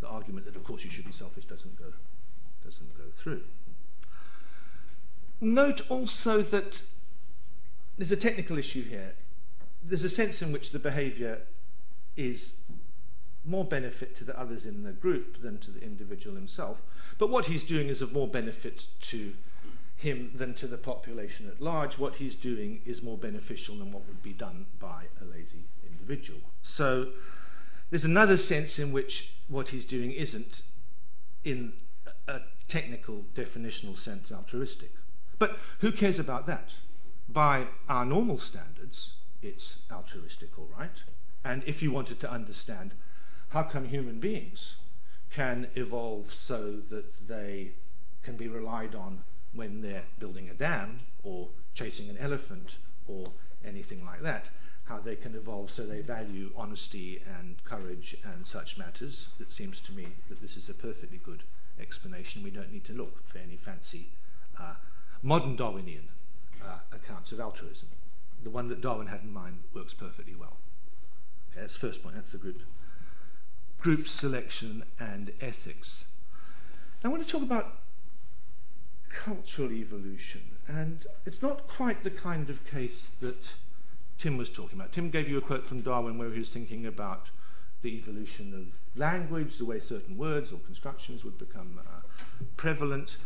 the 0.00 0.08
argument 0.08 0.46
that, 0.46 0.56
of 0.56 0.64
course, 0.64 0.84
you 0.84 0.90
should 0.90 1.04
be 1.06 1.12
selfish 1.12 1.44
doesn't 1.44 1.78
go, 1.78 1.92
doesn't 2.64 2.96
go 2.96 3.04
through. 3.14 3.42
Note 5.40 5.88
also 5.90 6.42
that 6.42 6.82
there's 7.98 8.12
a 8.12 8.16
technical 8.16 8.58
issue 8.58 8.84
here. 8.84 9.14
There's 9.82 10.04
a 10.04 10.10
sense 10.10 10.42
in 10.42 10.52
which 10.52 10.70
the 10.70 10.78
behavior 10.78 11.40
is 12.16 12.54
more 13.44 13.64
benefit 13.64 14.14
to 14.16 14.24
the 14.24 14.38
others 14.38 14.66
in 14.66 14.84
the 14.84 14.92
group 14.92 15.42
than 15.42 15.58
to 15.58 15.70
the 15.70 15.82
individual 15.82 16.36
himself. 16.36 16.82
But 17.18 17.30
what 17.30 17.46
he's 17.46 17.64
doing 17.64 17.88
is 17.88 18.02
of 18.02 18.12
more 18.12 18.28
benefit 18.28 18.86
to 19.00 19.32
him 19.96 20.32
than 20.34 20.54
to 20.54 20.66
the 20.66 20.76
population 20.76 21.48
at 21.48 21.60
large. 21.60 21.98
What 21.98 22.16
he's 22.16 22.36
doing 22.36 22.80
is 22.84 23.02
more 23.02 23.18
beneficial 23.18 23.76
than 23.76 23.92
what 23.92 24.06
would 24.06 24.22
be 24.22 24.32
done 24.32 24.66
by 24.78 25.04
a 25.20 25.24
lazy 25.24 25.64
individual. 25.88 26.40
So 26.62 27.08
there's 27.90 28.04
another 28.04 28.36
sense 28.36 28.78
in 28.78 28.92
which 28.92 29.32
what 29.48 29.68
he's 29.68 29.84
doing 29.84 30.12
isn't, 30.12 30.62
in 31.44 31.72
a 32.26 32.40
technical, 32.68 33.24
definitional 33.34 33.96
sense, 33.96 34.32
altruistic. 34.32 34.92
But 35.38 35.58
who 35.80 35.92
cares 35.92 36.18
about 36.18 36.46
that? 36.46 36.74
By 37.28 37.66
our 37.88 38.04
normal 38.04 38.38
standards, 38.38 39.14
it's 39.42 39.78
altruistic, 39.90 40.58
all 40.58 40.68
right. 40.78 41.02
And 41.44 41.62
if 41.66 41.82
you 41.82 41.90
wanted 41.90 42.20
to 42.20 42.30
understand 42.30 42.94
how 43.52 43.62
come 43.62 43.84
human 43.84 44.18
beings 44.18 44.76
can 45.30 45.66
evolve 45.74 46.32
so 46.32 46.76
that 46.88 47.28
they 47.28 47.72
can 48.22 48.34
be 48.34 48.48
relied 48.48 48.94
on 48.94 49.22
when 49.52 49.82
they're 49.82 50.04
building 50.18 50.48
a 50.48 50.54
dam 50.54 50.98
or 51.22 51.48
chasing 51.74 52.08
an 52.08 52.16
elephant 52.16 52.78
or 53.06 53.26
anything 53.62 54.04
like 54.06 54.22
that, 54.22 54.48
how 54.84 54.98
they 54.98 55.14
can 55.14 55.34
evolve 55.34 55.70
so 55.70 55.84
they 55.84 56.00
value 56.00 56.50
honesty 56.56 57.22
and 57.38 57.62
courage 57.64 58.16
and 58.24 58.46
such 58.46 58.78
matters. 58.78 59.28
It 59.38 59.52
seems 59.52 59.80
to 59.80 59.92
me 59.92 60.06
that 60.30 60.40
this 60.40 60.56
is 60.56 60.70
a 60.70 60.74
perfectly 60.74 61.20
good 61.22 61.42
explanation. 61.78 62.42
We 62.42 62.50
don't 62.50 62.72
need 62.72 62.84
to 62.84 62.94
look 62.94 63.26
for 63.26 63.38
any 63.38 63.56
fancy 63.56 64.08
uh, 64.58 64.74
modern 65.22 65.56
Darwinian 65.56 66.08
uh, 66.64 66.78
accounts 66.90 67.32
of 67.32 67.40
altruism. 67.40 67.88
The 68.42 68.50
one 68.50 68.68
that 68.68 68.80
Darwin 68.80 69.08
had 69.08 69.20
in 69.22 69.32
mind 69.32 69.58
works 69.74 69.92
perfectly 69.92 70.34
well. 70.34 70.56
That's 71.54 71.74
the 71.74 71.86
first 71.86 72.02
point, 72.02 72.14
that's 72.14 72.32
the 72.32 72.38
group. 72.38 72.62
Group 73.82 74.06
selection 74.06 74.84
and 75.00 75.32
ethics. 75.40 76.04
Now, 77.02 77.10
I 77.10 77.12
want 77.12 77.26
to 77.26 77.28
talk 77.28 77.42
about 77.42 77.80
cultural 79.08 79.72
evolution, 79.72 80.42
and 80.68 81.04
it's 81.26 81.42
not 81.42 81.66
quite 81.66 82.04
the 82.04 82.10
kind 82.10 82.48
of 82.48 82.64
case 82.64 83.10
that 83.20 83.54
Tim 84.18 84.36
was 84.36 84.48
talking 84.50 84.78
about. 84.78 84.92
Tim 84.92 85.10
gave 85.10 85.28
you 85.28 85.36
a 85.36 85.40
quote 85.40 85.66
from 85.66 85.80
Darwin 85.80 86.16
where 86.16 86.30
he 86.30 86.38
was 86.38 86.50
thinking 86.50 86.86
about 86.86 87.30
the 87.82 87.96
evolution 87.96 88.54
of 88.54 88.78
language, 88.96 89.58
the 89.58 89.64
way 89.64 89.80
certain 89.80 90.16
words 90.16 90.52
or 90.52 90.58
constructions 90.58 91.24
would 91.24 91.36
become 91.36 91.80
uh, 91.84 92.44
prevalent. 92.56 93.16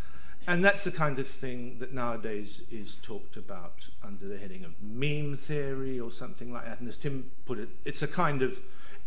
And 0.47 0.65
that's 0.65 0.85
the 0.85 0.91
kind 0.91 1.19
of 1.19 1.29
thing 1.29 1.81
that 1.81 1.93
nowadays 1.93 2.63
is 2.71 2.97
talked 3.03 3.37
about 3.37 3.91
under 4.03 4.27
the 4.27 4.39
heading 4.39 4.65
of 4.65 4.83
meme 4.83 5.37
theory 5.37 6.01
or 6.01 6.11
something 6.11 6.51
like 6.51 6.65
that. 6.65 6.81
And 6.81 6.89
as 6.89 6.97
Tim 6.97 7.31
put 7.45 7.59
it, 7.59 7.69
it's 7.85 8.01
a 8.01 8.09
kind 8.09 8.41
of 8.41 8.59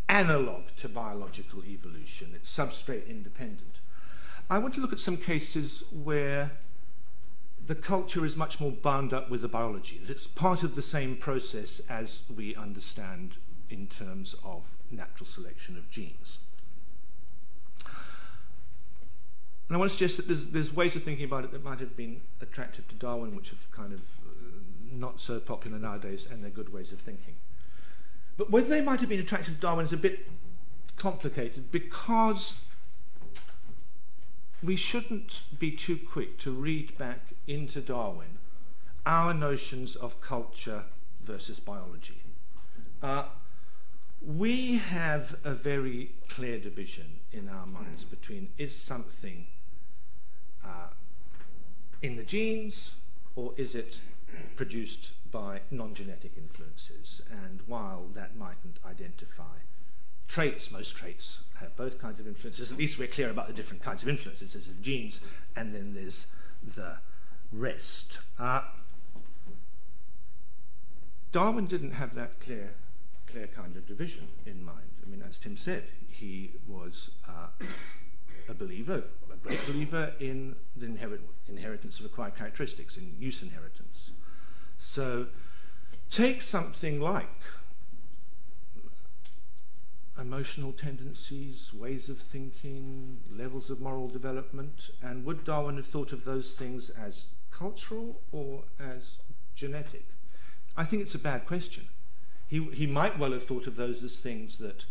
analog 0.09 0.63
to 0.77 0.89
biological 0.89 1.63
evolution, 1.63 2.31
it's 2.35 2.53
substrate 2.53 3.07
independent. 3.07 3.79
I 4.49 4.57
want 4.57 4.73
to 4.73 4.81
look 4.81 4.91
at 4.91 4.99
some 4.99 5.17
cases 5.17 5.83
where 5.91 6.51
the 7.67 7.75
culture 7.75 8.25
is 8.25 8.35
much 8.35 8.59
more 8.59 8.71
bound 8.71 9.13
up 9.13 9.29
with 9.29 9.41
the 9.41 9.47
biology. 9.47 10.01
It's 10.07 10.25
part 10.25 10.63
of 10.63 10.73
the 10.75 10.81
same 10.81 11.15
process 11.15 11.79
as 11.87 12.23
we 12.35 12.55
understand 12.55 13.37
in 13.69 13.85
terms 13.85 14.35
of 14.43 14.63
natural 14.89 15.27
selection 15.27 15.77
of 15.77 15.89
genes. 15.91 16.39
And 17.85 19.75
I 19.75 19.77
want 19.77 19.91
to 19.91 19.95
suggest 19.95 20.17
that 20.17 20.25
there's, 20.25 20.47
there's 20.47 20.75
ways 20.75 20.95
of 20.95 21.03
thinking 21.03 21.25
about 21.25 21.43
it 21.43 21.51
that 21.51 21.63
might 21.63 21.79
have 21.79 21.95
been 21.95 22.21
attractive 22.41 22.87
to 22.87 22.95
Darwin, 22.95 23.35
which 23.35 23.51
have 23.51 23.69
kind 23.71 23.93
of 23.93 23.99
uh, 23.99 24.31
not 24.91 25.21
so 25.21 25.39
popular 25.39 25.77
nowadays, 25.77 26.27
and 26.29 26.43
they're 26.43 26.49
good 26.49 26.73
ways 26.73 26.91
of 26.91 26.99
thinking. 26.99 27.35
But 28.39 28.52
whether 28.52 28.69
they 28.69 28.80
might 28.80 29.02
have 29.02 29.10
been 29.10 29.19
attractive 29.19 29.56
to 29.56 29.60
Darwin 29.60 29.84
is 29.84 29.91
a 29.91 29.97
bit 29.97 30.25
complicated 30.95 31.73
because 31.73 32.62
we 34.63 34.78
shouldn't 34.78 35.41
be 35.60 35.71
too 35.71 35.97
quick 35.97 36.39
to 36.39 36.52
read 36.52 36.97
back 36.97 37.34
into 37.47 37.82
Darwin 37.82 38.38
our 39.06 39.34
notions 39.34 39.97
of 39.97 40.21
culture 40.21 40.86
versus 41.21 41.60
biology. 41.60 42.21
Uh, 43.04 43.25
we 44.25 44.78
have 44.78 45.36
a 45.43 45.54
very 45.54 46.13
clear 46.30 46.58
division 46.60 47.19
in 47.34 47.49
our 47.49 47.65
minds 47.65 48.06
between 48.06 48.52
is 48.58 48.73
something 48.73 49.47
uh, 50.63 50.88
in 52.02 52.15
the 52.15 52.23
genes 52.23 52.91
or 53.36 53.52
is 53.58 53.75
it 53.75 53.99
produced 54.55 55.13
by 55.31 55.61
non 55.71 55.93
genetic 55.93 56.31
influences? 56.37 57.21
And 57.29 57.61
while 57.67 58.07
that 58.13 58.35
mightn't 58.35 58.79
identify 58.85 59.57
traits, 60.27 60.71
most 60.71 60.95
traits 60.95 61.39
have 61.59 61.75
both 61.75 61.99
kinds 61.99 62.19
of 62.19 62.27
influences. 62.27 62.71
At 62.71 62.77
least 62.77 62.99
we're 62.99 63.07
clear 63.07 63.29
about 63.29 63.47
the 63.47 63.53
different 63.53 63.83
kinds 63.83 64.03
of 64.03 64.09
influences. 64.09 64.53
There's 64.53 64.67
the 64.67 64.73
genes, 64.75 65.21
and 65.55 65.71
then 65.71 65.93
there's 65.93 66.27
the 66.75 66.97
rest. 67.51 68.19
Uh, 68.37 68.61
Darwin 71.31 71.65
didn't 71.65 71.91
have 71.91 72.15
that 72.15 72.39
clear, 72.39 72.73
clear 73.27 73.47
kind 73.47 73.75
of 73.75 73.85
division 73.87 74.27
in 74.45 74.63
mind. 74.63 74.79
I 75.05 75.09
mean, 75.09 75.23
as 75.27 75.37
Tim 75.37 75.57
said, 75.57 75.83
he 76.09 76.53
was 76.67 77.11
uh, 77.27 77.47
a 78.49 78.53
believer, 78.53 79.03
a 79.31 79.38
great 79.38 79.65
believer 79.65 80.13
in 80.19 80.55
the 80.75 80.85
inherit, 80.85 81.21
inheritance 81.47 81.99
of 81.99 82.05
acquired 82.05 82.35
characteristics, 82.35 82.97
in 82.97 83.15
use 83.19 83.41
inheritance. 83.41 84.12
So 84.77 85.27
take 86.09 86.41
something 86.41 86.99
like 86.99 87.41
emotional 90.19 90.73
tendencies, 90.73 91.73
ways 91.73 92.09
of 92.09 92.19
thinking, 92.19 93.21
levels 93.31 93.69
of 93.69 93.79
moral 93.79 94.07
development, 94.07 94.89
and 95.01 95.23
would 95.25 95.43
Darwin 95.45 95.77
have 95.77 95.88
thought 95.88 96.12
of 96.12 96.25
those 96.25 96.53
things 96.53 96.89
as 96.89 97.29
cultural 97.51 98.19
or 98.31 98.63
as 98.79 99.17
genetic? 99.55 100.05
I 100.75 100.83
think 100.83 101.01
it's 101.01 101.15
a 101.15 101.19
bad 101.19 101.45
question. 101.45 101.88
He, 102.47 102.63
he 102.73 102.88
might 102.88 103.17
well 103.19 103.31
have 103.31 103.43
thought 103.43 103.67
of 103.67 103.75
those 103.75 104.03
as 104.03 104.17
things 104.17 104.57
that 104.57 104.85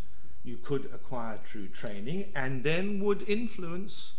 you 0.45 0.57
could 0.57 0.87
acquire 0.95 1.39
through 1.45 1.69
training 1.69 2.27
and 2.35 2.63
then 2.65 3.01
would 3.01 3.29
influence 3.29 4.15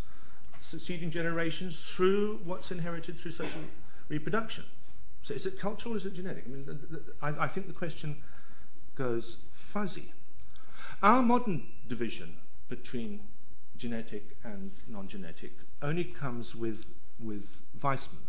succeeding 0.59 1.09
generations 1.09 1.81
through 1.81 2.39
what's 2.43 2.71
inherited 2.71 3.17
through 3.17 3.31
social 3.31 3.61
reproduction. 4.09 4.63
So 5.23 5.33
is 5.33 5.45
it 5.45 5.59
cultural 5.59 5.95
or 5.95 5.97
is 5.97 6.05
it 6.05 6.13
genetic? 6.13 6.45
I 6.45 6.49
mean, 6.49 6.99
I, 7.21 7.45
I 7.45 7.47
think 7.47 7.67
the 7.67 7.73
question 7.73 8.17
goes 8.95 9.37
fuzzy. 9.51 10.13
Our 11.01 11.21
modern 11.21 11.63
division 11.87 12.35
between 12.67 13.21
genetic 13.77 14.37
and 14.43 14.71
non-genetic 14.87 15.53
only 15.81 16.03
comes 16.03 16.55
with, 16.55 16.85
with 17.19 17.61
Weismann, 17.79 18.27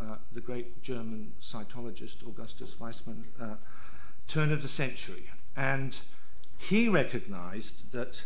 uh, 0.00 0.16
the 0.32 0.40
great 0.40 0.82
German 0.82 1.32
cytologist 1.40 2.22
Augustus 2.26 2.76
Weismann, 2.76 3.24
uh, 3.40 3.54
turn 4.28 4.52
of 4.52 4.62
the 4.62 4.68
century. 4.68 5.28
And 5.56 6.00
he 6.64 6.88
recognized 6.88 7.92
that 7.92 8.24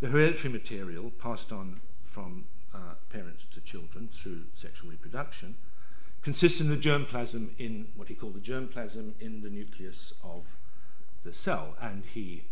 the 0.00 0.08
hereditary 0.08 0.52
material 0.52 1.10
passed 1.10 1.52
on 1.52 1.80
from 2.02 2.46
uh, 2.74 2.94
parents 3.10 3.44
to 3.54 3.60
children 3.60 4.08
through 4.12 4.42
sexual 4.54 4.90
reproduction 4.90 5.56
consists 6.22 6.60
in 6.60 6.68
the 6.68 6.76
germplasm 6.76 7.50
in 7.58 7.88
what 7.96 8.08
he 8.08 8.14
called 8.14 8.34
the 8.34 8.40
germplasm 8.40 9.12
in 9.20 9.40
the 9.40 9.48
nucleus 9.48 10.12
of 10.22 10.56
the 11.24 11.32
cell. 11.32 11.76
And 11.80 12.04
he 12.04 12.44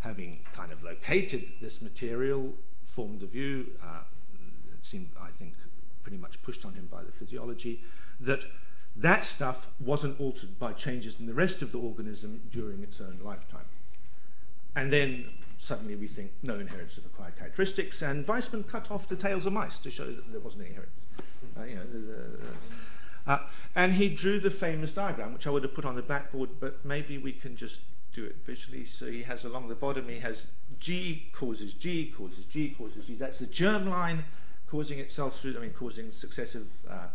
having 0.00 0.40
kind 0.52 0.72
of 0.72 0.82
located 0.82 1.50
this 1.60 1.80
material, 1.80 2.52
formed 2.84 3.20
the 3.20 3.26
view, 3.26 3.66
uh, 3.82 4.00
it 4.66 4.84
seemed, 4.84 5.08
I 5.18 5.30
think, 5.30 5.54
pretty 6.02 6.18
much 6.18 6.42
pushed 6.42 6.66
on 6.66 6.74
him 6.74 6.86
by 6.90 7.02
the 7.02 7.12
physiology, 7.12 7.82
that 8.20 8.40
that 8.94 9.24
stuff 9.24 9.68
wasn't 9.80 10.20
altered 10.20 10.58
by 10.58 10.72
changes 10.74 11.18
in 11.18 11.26
the 11.26 11.32
rest 11.32 11.62
of 11.62 11.72
the 11.72 11.78
organism 11.78 12.42
during 12.52 12.82
its 12.82 13.00
own 13.00 13.18
lifetime. 13.22 13.64
And 14.76 14.92
then 14.92 15.26
suddenly 15.58 15.96
we 15.96 16.08
think 16.08 16.32
no 16.42 16.58
inheritance 16.58 16.98
of 16.98 17.06
acquired 17.06 17.36
characteristics, 17.36 18.02
and 18.02 18.26
Weismann 18.26 18.66
cut 18.66 18.90
off 18.90 19.08
the 19.08 19.16
tails 19.16 19.46
of 19.46 19.52
mice 19.52 19.78
to 19.80 19.90
show 19.90 20.06
that 20.06 20.30
there 20.30 20.40
wasn't 20.40 20.62
any 20.62 20.70
inheritance. 20.70 21.00
Uh, 21.56 21.62
you 21.64 21.74
know, 21.76 21.82
uh, 23.26 23.38
and 23.74 23.94
he 23.94 24.08
drew 24.08 24.38
the 24.38 24.50
famous 24.50 24.92
diagram, 24.92 25.32
which 25.32 25.46
I 25.46 25.50
would 25.50 25.62
have 25.62 25.74
put 25.74 25.84
on 25.84 25.96
the 25.96 26.02
blackboard, 26.02 26.50
but 26.60 26.84
maybe 26.84 27.16
we 27.16 27.32
can 27.32 27.56
just 27.56 27.80
do 28.12 28.24
it 28.24 28.36
visually. 28.44 28.84
So 28.84 29.06
he 29.06 29.22
has 29.22 29.44
along 29.44 29.68
the 29.68 29.74
bottom, 29.74 30.08
he 30.08 30.20
has 30.20 30.46
G 30.78 31.30
causes 31.32 31.72
G 31.72 32.12
causes 32.16 32.44
G 32.44 32.74
causes 32.76 33.06
G. 33.06 33.14
That's 33.14 33.38
the 33.38 33.46
germ 33.46 33.88
line 33.88 34.24
causing 34.68 34.98
itself 34.98 35.40
through, 35.40 35.56
I 35.56 35.60
mean, 35.60 35.70
causing 35.70 36.10
successive 36.10 36.66
uh, 36.88 37.06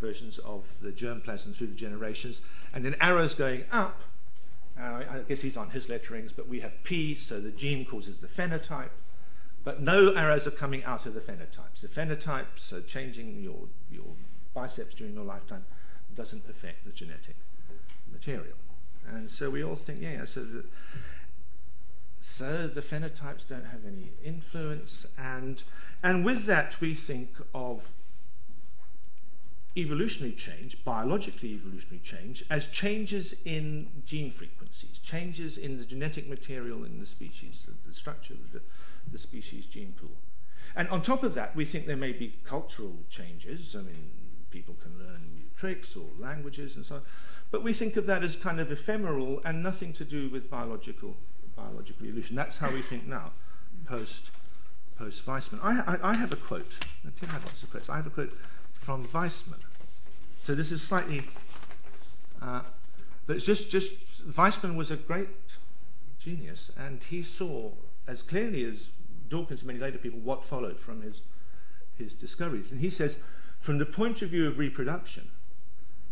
versions 0.00 0.38
of 0.38 0.64
the 0.80 0.92
germplasm 0.92 1.54
through 1.54 1.68
the 1.68 1.74
generations. 1.74 2.40
And 2.72 2.84
then 2.84 2.94
arrows 3.00 3.34
going 3.34 3.64
up. 3.72 4.02
Uh, 4.78 5.02
I 5.10 5.18
guess 5.26 5.40
he's 5.40 5.56
on 5.56 5.70
his 5.70 5.88
letterings, 5.88 6.32
but 6.32 6.48
we 6.48 6.60
have 6.60 6.82
P, 6.84 7.14
so 7.14 7.40
the 7.40 7.50
gene 7.50 7.86
causes 7.86 8.18
the 8.18 8.26
phenotype. 8.26 8.90
But 9.64 9.80
no 9.80 10.12
arrows 10.12 10.46
are 10.46 10.52
coming 10.52 10.84
out 10.84 11.06
of 11.06 11.14
the 11.14 11.20
phenotypes. 11.20 11.80
The 11.80 11.88
phenotypes, 11.88 12.58
so 12.58 12.80
changing 12.80 13.42
your, 13.42 13.68
your 13.90 14.04
biceps 14.54 14.94
during 14.94 15.14
your 15.14 15.24
lifetime, 15.24 15.64
doesn't 16.14 16.48
affect 16.48 16.84
the 16.84 16.92
genetic 16.92 17.36
material. 18.12 18.56
And 19.08 19.30
so 19.30 19.50
we 19.50 19.64
all 19.64 19.76
think, 19.76 20.00
yeah, 20.00 20.24
so 20.24 20.44
the, 20.44 20.64
so 22.20 22.66
the 22.66 22.80
phenotypes 22.80 23.46
don't 23.46 23.66
have 23.66 23.84
any 23.86 24.12
influence. 24.24 25.06
And, 25.18 25.62
and 26.02 26.24
with 26.24 26.46
that, 26.46 26.80
we 26.80 26.94
think 26.94 27.30
of 27.54 27.92
evolutionary 29.76 30.34
change, 30.34 30.82
biologically 30.84 31.50
evolutionary 31.54 32.00
change, 32.02 32.44
as 32.50 32.66
changes 32.66 33.36
in 33.44 33.88
gene 34.04 34.30
frequencies, 34.30 34.98
changes 34.98 35.58
in 35.58 35.76
the 35.76 35.84
genetic 35.84 36.28
material 36.28 36.84
in 36.84 36.98
the 36.98 37.06
species, 37.06 37.66
the, 37.86 37.94
structure 37.94 38.34
of 38.34 38.52
the, 38.52 38.62
the 39.12 39.18
species 39.18 39.66
gene 39.66 39.94
pool. 40.00 40.16
And 40.74 40.88
on 40.88 41.02
top 41.02 41.22
of 41.22 41.34
that, 41.34 41.54
we 41.54 41.64
think 41.64 41.86
there 41.86 41.96
may 41.96 42.12
be 42.12 42.34
cultural 42.44 42.96
changes. 43.10 43.76
I 43.76 43.82
mean, 43.82 44.10
people 44.50 44.74
can 44.82 44.98
learn 44.98 45.30
new 45.34 45.44
tricks 45.56 45.94
or 45.94 46.06
languages 46.18 46.76
and 46.76 46.84
so 46.84 46.96
on. 46.96 47.02
But 47.50 47.62
we 47.62 47.72
think 47.72 47.96
of 47.96 48.06
that 48.06 48.24
as 48.24 48.34
kind 48.34 48.60
of 48.60 48.72
ephemeral 48.72 49.40
and 49.44 49.62
nothing 49.62 49.92
to 49.94 50.04
do 50.04 50.28
with 50.28 50.50
biological, 50.50 51.16
biological 51.54 52.06
evolution. 52.06 52.34
That's 52.34 52.58
how 52.58 52.70
we 52.70 52.82
think 52.82 53.06
now, 53.06 53.32
post, 53.86 54.30
post 54.98 55.24
Weismann. 55.26 55.60
I, 55.62 55.96
I, 55.96 56.10
I 56.10 56.16
have 56.16 56.32
a 56.32 56.36
quote. 56.36 56.78
Tim 57.14 57.28
have 57.28 57.44
lots 57.44 57.62
of 57.62 57.70
quotes. 57.70 57.88
I 57.88 57.96
have 57.96 58.06
a 58.06 58.10
quote 58.10 58.32
from 58.86 59.04
Weismann. 59.06 59.58
So 60.40 60.54
this 60.54 60.70
is 60.70 60.80
slightly, 60.80 61.24
uh, 62.40 62.60
but 63.26 63.38
just, 63.40 63.68
just, 63.68 63.90
Weismann 64.30 64.76
was 64.76 64.92
a 64.92 64.96
great 64.96 65.28
genius, 66.20 66.70
and 66.78 67.02
he 67.02 67.20
saw 67.20 67.72
as 68.06 68.22
clearly 68.22 68.64
as 68.64 68.92
Dawkins 69.28 69.62
and 69.62 69.66
many 69.66 69.80
later 69.80 69.98
people 69.98 70.20
what 70.20 70.44
followed 70.44 70.78
from 70.78 71.02
his, 71.02 71.22
his 71.98 72.14
discoveries. 72.14 72.70
And 72.70 72.78
he 72.78 72.88
says, 72.88 73.16
from 73.58 73.78
the 73.78 73.86
point 73.86 74.22
of 74.22 74.28
view 74.28 74.46
of 74.46 74.60
reproduction, 74.60 75.30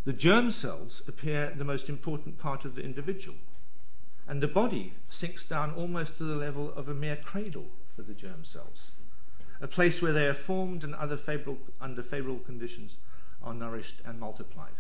the 0.04 0.12
germ 0.12 0.50
cells 0.50 1.00
appear 1.06 1.54
the 1.56 1.62
most 1.62 1.88
important 1.88 2.40
part 2.40 2.64
of 2.64 2.74
the 2.74 2.82
individual, 2.82 3.38
and 4.26 4.42
the 4.42 4.48
body 4.48 4.94
sinks 5.08 5.44
down 5.44 5.70
almost 5.74 6.18
to 6.18 6.24
the 6.24 6.34
level 6.34 6.74
of 6.74 6.88
a 6.88 6.94
mere 6.94 7.14
cradle 7.14 7.68
for 7.94 8.02
the 8.02 8.14
germ 8.14 8.44
cells, 8.44 8.90
a 9.61 9.69
place 9.69 10.03
where 10.03 10.12
they 10.12 10.27
are 10.27 10.35
formed 10.35 10.85
and 10.85 10.95
other 10.95 11.17
favorable, 11.17 11.59
under 11.81 12.03
favorable 12.03 12.40
conditions 12.40 12.97
are 13.43 13.55
nourished 13.55 14.01
and 14.05 14.19
multiplied. 14.19 14.73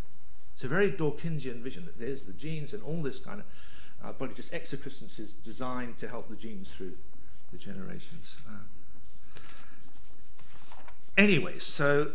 It's 0.54 0.64
a 0.64 0.68
very 0.68 0.90
Dawkinsian 0.90 1.60
vision 1.62 1.84
that 1.84 1.98
there's 1.98 2.24
the 2.24 2.32
genes 2.32 2.72
and 2.72 2.82
all 2.82 3.02
this 3.02 3.20
kind 3.20 3.40
of 3.40 3.46
uh, 4.04 4.12
body 4.12 4.34
just 4.34 4.52
exocristance 4.52 5.32
designed 5.42 5.98
to 5.98 6.08
help 6.08 6.28
the 6.28 6.36
genes 6.36 6.70
through 6.70 6.92
the 7.52 7.58
generations. 7.58 8.36
Uh, 8.48 9.38
anyway, 11.16 11.58
so 11.58 12.12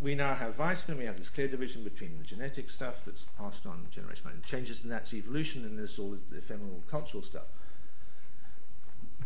we 0.00 0.14
now 0.14 0.34
have 0.34 0.58
Weismann, 0.58 0.98
we 0.98 1.04
have 1.04 1.16
this 1.16 1.30
clear 1.30 1.48
division 1.48 1.82
between 1.82 2.18
the 2.18 2.24
genetic 2.24 2.68
stuff 2.68 3.04
that's 3.04 3.26
passed 3.38 3.66
on 3.66 3.86
generation 3.90 4.24
by 4.24 4.30
generation, 4.30 4.42
changes, 4.44 4.82
and 4.82 4.92
that's 4.92 5.14
evolution, 5.14 5.64
and 5.64 5.78
there's 5.78 5.98
all 5.98 6.16
the 6.30 6.36
ephemeral 6.36 6.82
cultural 6.88 7.22
stuff. 7.22 7.46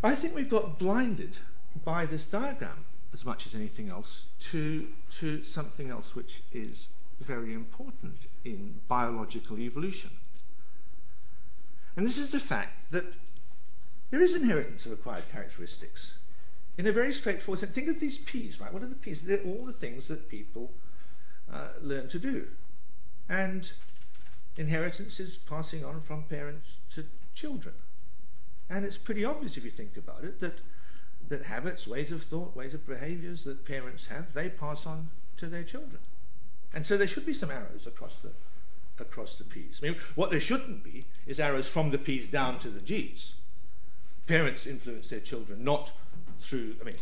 I 0.03 0.15
think 0.15 0.35
we've 0.35 0.49
got 0.49 0.79
blinded 0.79 1.39
by 1.85 2.07
this 2.07 2.27
diagram 2.27 2.85
as 3.13 3.25
much 3.25 3.47
as 3.47 3.55
anything 3.55 3.89
else 3.89 4.27
to, 4.39 4.89
to 5.11 5.43
something 5.43 5.91
else 5.91 6.15
which 6.15 6.43
is 6.53 6.89
very 7.21 7.53
important 7.53 8.27
in 8.45 8.81
biological 8.89 9.59
evolution. 9.59 10.11
And 11.97 12.07
this 12.07 12.19
is 12.19 12.31
the 12.31 12.41
fact 12.41 12.91
that 12.93 13.15
there 14.11 14.21
is 14.21 14.35
inheritance 14.35 14.87
of 14.87 14.93
acquired 14.93 15.31
characteristics 15.31 16.15
in 16.79 16.87
a 16.87 16.93
very 16.93 17.13
straightforward 17.13 17.61
sense. 17.61 17.75
Think 17.75 17.89
of 17.89 18.01
these 18.01 18.19
P's, 18.19 18.61
right? 18.61 18.73
What 18.73 18.83
are 18.83 18.87
the 18.87 18.95
P's? 18.95 19.23
They're 19.23 19.43
all 19.43 19.65
the 19.67 19.73
things 19.73 20.09
that 20.09 20.29
people 20.29 20.73
uh, 21.53 21.69
learn 21.83 22.09
to 22.09 22.19
do. 22.19 22.49
And 23.29 23.71
inheritance 24.57 25.21
is 25.21 25.39
passing 25.39 25.85
on 25.85 26.01
from 26.01 26.25
parents 26.25 26.71
to 26.95 27.05
children. 27.35 27.75
And 28.69 28.85
it's 28.85 28.99
pretty 28.99 29.25
obvious 29.25 29.57
if 29.57 29.65
you 29.65 29.71
think 29.71 29.97
about 29.97 30.25
it 30.25 30.41
that, 30.41 30.61
that 31.31 31.45
habits, 31.45 31.87
ways 31.87 32.13
of 32.13 32.23
thought, 32.23 32.55
ways 32.55 32.75
of 32.75 32.87
behaviors 32.87 33.45
that 33.45 33.65
parents 33.65 34.07
have, 34.09 34.35
they 34.35 34.49
pass 34.49 34.85
on 34.85 35.09
to 35.39 35.47
their 35.47 35.63
children. 35.63 36.01
And 36.75 36.85
so 36.85 36.97
there 36.97 37.07
should 37.07 37.25
be 37.25 37.33
some 37.33 37.51
arrows 37.51 37.87
across 37.87 38.19
the, 38.19 38.31
across 39.03 39.37
the 39.37 39.45
P's. 39.45 39.81
I 39.83 39.87
mean, 39.87 39.97
what 40.15 40.31
there 40.31 40.41
shouldn't 40.41 40.85
be 40.85 41.07
is 41.27 41.41
arrows 41.41 41.69
from 41.69 41.91
the 41.91 41.99
P's 41.99 42.29
down 42.29 42.59
to 42.59 42.69
the 42.69 42.81
G's. 42.81 43.35
Parents 44.27 44.67
influence 44.67 45.09
their 45.09 45.21
children, 45.21 45.65
not 45.65 45.93
through, 46.41 46.77
I 46.81 46.85
mean, 46.85 46.97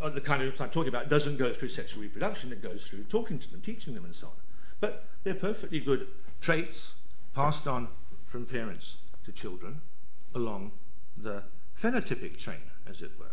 uh, 0.00 0.08
the 0.08 0.20
kind 0.20 0.42
of 0.42 0.60
I'm 0.60 0.70
talking 0.70 0.88
about 0.88 1.08
doesn't 1.08 1.36
go 1.36 1.52
through 1.52 1.68
sexual 1.68 2.02
reproduction, 2.02 2.52
it 2.52 2.62
goes 2.62 2.86
through 2.86 3.04
talking 3.04 3.38
to 3.38 3.50
them, 3.50 3.60
teaching 3.60 3.94
them, 3.94 4.04
and 4.04 4.14
so 4.14 4.28
on. 4.28 4.32
But 4.80 5.06
they're 5.24 5.34
perfectly 5.34 5.80
good 5.80 6.06
traits 6.40 6.94
passed 7.34 7.66
on 7.66 7.88
from 8.24 8.46
parents 8.46 8.98
to 9.24 9.32
children 9.32 9.80
along 10.34 10.72
the 11.16 11.42
phenotypic 11.80 12.36
chain, 12.36 12.60
as 12.88 13.02
it 13.02 13.12
were. 13.18 13.26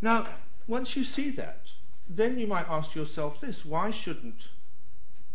Now, 0.00 0.26
once 0.66 0.96
you 0.96 1.04
see 1.04 1.30
that, 1.30 1.72
then 2.08 2.38
you 2.38 2.46
might 2.46 2.68
ask 2.68 2.94
yourself 2.94 3.40
this 3.40 3.64
why 3.64 3.90
shouldn't 3.90 4.48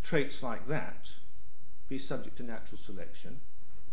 traits 0.04 0.42
like 0.42 0.68
that 0.68 1.14
be 1.90 1.98
subject 1.98 2.38
to 2.38 2.44
natural 2.44 2.78
selection 2.78 3.42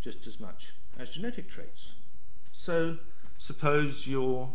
just 0.01 0.27
as 0.27 0.39
much 0.39 0.75
as 0.99 1.11
genetic 1.11 1.49
traits? 1.49 1.93
So 2.53 2.99
suppose 3.39 4.07
you're 4.07 4.51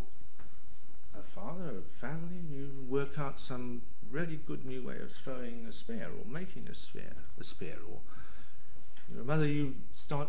a 1.14 1.18
uh, 1.18 1.22
father 1.22 1.68
of 1.70 1.76
a 1.76 1.98
family, 1.98 2.36
and 2.36 2.50
you 2.50 2.70
work 2.88 3.18
out 3.18 3.40
some 3.40 3.82
really 4.10 4.38
good 4.46 4.64
new 4.64 4.86
way 4.86 4.98
of 4.98 5.10
throwing 5.10 5.66
a 5.68 5.72
spear 5.72 6.08
or 6.08 6.30
making 6.30 6.68
a 6.70 6.74
spear, 6.74 7.14
a 7.40 7.44
spear, 7.44 7.76
or 7.90 7.98
you're 9.12 9.22
a 9.22 9.24
mother, 9.24 9.46
you 9.46 9.74
start 9.94 10.28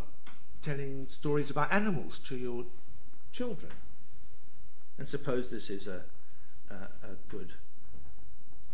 telling 0.66 1.06
stories 1.08 1.52
about 1.52 1.72
animals 1.72 2.18
to 2.18 2.36
your 2.36 2.66
children. 3.32 3.72
And 4.98 5.08
suppose 5.08 5.52
this 5.52 5.70
is 5.70 5.88
a, 5.88 6.02
a, 6.72 6.74
a 6.74 7.16
good 7.30 7.54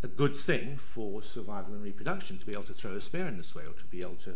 a 0.04 0.08
good 0.08 0.36
thing 0.36 0.78
for 0.78 1.22
survival 1.22 1.76
and 1.76 1.84
reproduction 1.84 2.40
to 2.40 2.46
be 2.46 2.54
able 2.54 2.64
to 2.64 2.74
throw 2.74 2.96
a 2.96 3.02
spear 3.02 3.28
in 3.28 3.38
this 3.38 3.54
way 3.54 3.64
or 3.64 3.74
to 3.74 3.86
be 3.86 4.02
able 4.02 4.16
to 4.16 4.32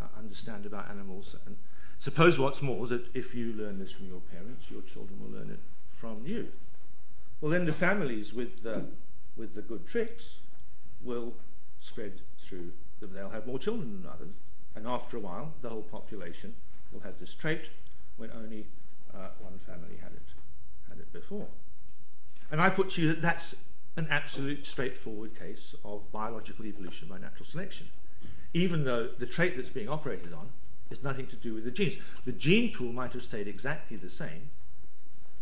uh, 0.00 0.04
understand 0.18 0.64
about 0.64 0.88
animals. 0.88 1.36
And 1.44 1.58
suppose 1.98 2.38
what's 2.38 2.62
more 2.62 2.86
that 2.86 3.14
if 3.14 3.34
you 3.34 3.52
learn 3.52 3.78
this 3.78 3.92
from 3.92 4.06
your 4.06 4.22
parents, 4.32 4.70
your 4.70 4.80
children 4.82 5.20
will 5.20 5.38
learn 5.38 5.50
it 5.50 5.58
from 5.90 6.22
you. 6.24 6.48
Well, 7.42 7.50
then 7.50 7.66
the 7.66 7.74
families 7.74 8.32
with 8.32 8.62
the, 8.62 8.86
with 9.36 9.54
the 9.54 9.60
good 9.60 9.86
tricks 9.86 10.36
will 11.02 11.34
spread 11.80 12.22
through, 12.42 12.72
they'll 13.02 13.28
have 13.28 13.46
more 13.46 13.58
children 13.58 14.00
than 14.00 14.10
others. 14.10 14.32
And 14.74 14.86
after 14.86 15.18
a 15.18 15.20
while, 15.20 15.52
the 15.60 15.68
whole 15.68 15.82
population 15.82 16.54
will 16.92 17.00
have 17.00 17.18
this 17.18 17.34
trait 17.34 17.70
when 18.16 18.30
only 18.32 18.66
uh, 19.14 19.28
one 19.40 19.58
family 19.66 19.96
had 20.00 20.12
it, 20.12 20.28
had 20.88 20.98
it 20.98 21.12
before. 21.12 21.46
And 22.50 22.60
I 22.60 22.70
put 22.70 22.90
to 22.92 23.02
you 23.02 23.08
that 23.08 23.22
that's 23.22 23.54
an 23.96 24.06
absolute 24.10 24.66
straightforward 24.66 25.38
case 25.38 25.74
of 25.84 26.10
biological 26.12 26.66
evolution 26.66 27.08
by 27.08 27.18
natural 27.18 27.46
selection, 27.46 27.88
even 28.54 28.84
though 28.84 29.08
the 29.18 29.26
trait 29.26 29.56
that's 29.56 29.70
being 29.70 29.88
operated 29.88 30.32
on 30.32 30.50
is 30.90 31.02
nothing 31.02 31.26
to 31.26 31.36
do 31.36 31.54
with 31.54 31.64
the 31.64 31.70
genes. 31.70 31.96
The 32.24 32.32
gene 32.32 32.72
pool 32.72 32.92
might 32.92 33.12
have 33.14 33.22
stayed 33.22 33.48
exactly 33.48 33.96
the 33.96 34.10
same, 34.10 34.50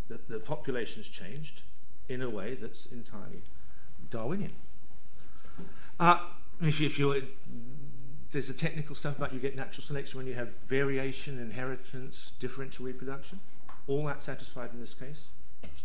the, 0.09 0.19
the 0.29 0.39
population's 0.39 1.09
changed 1.09 1.63
in 2.09 2.23
a 2.23 2.29
way 2.29 2.55
that's 2.55 2.87
entirely 2.87 3.43
Darwinian. 4.11 4.53
Uh, 5.99 6.21
if, 6.61 6.81
you, 6.81 6.87
if 6.87 6.99
you're, 6.99 7.17
there's 8.33 8.49
the 8.49 8.55
technical 8.55 8.95
stuff 8.95 9.17
about 9.17 9.33
you 9.33 9.41
get 9.41 9.57
natural 9.57 9.83
selection 9.83 10.19
when 10.19 10.27
you 10.27 10.35
have 10.35 10.51
variation, 10.69 11.39
inheritance, 11.39 12.33
differential 12.39 12.85
reproduction. 12.85 13.41
All 13.89 14.05
that 14.07 14.23
satisfied 14.23 14.71
in 14.73 14.81
this 14.81 14.95
case, 14.95 15.25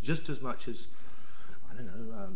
just 0.03 0.29
as 0.29 0.41
much 0.41 0.67
as 0.67 0.87
I 1.71 1.75
don't 1.75 1.87
know, 1.87 2.15
um, 2.15 2.35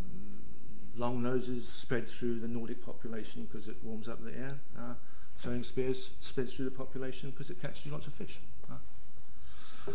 long 0.98 1.22
noses 1.22 1.68
spread 1.68 2.08
through 2.08 2.40
the 2.40 2.48
Nordic 2.48 2.84
population 2.84 3.48
because 3.50 3.68
it 3.68 3.78
warms 3.84 4.08
up 4.08 4.24
the 4.24 4.32
air. 4.32 4.60
Uh, 4.78 4.94
throwing 5.38 5.64
spears 5.64 6.12
spreads 6.20 6.56
through 6.56 6.66
the 6.66 6.72
population 6.72 7.30
because 7.30 7.50
it 7.50 7.62
catches 7.62 7.86
you 7.86 7.92
lots 7.92 8.08
of 8.08 8.14
fish. 8.14 8.40
Uh. 8.70 9.92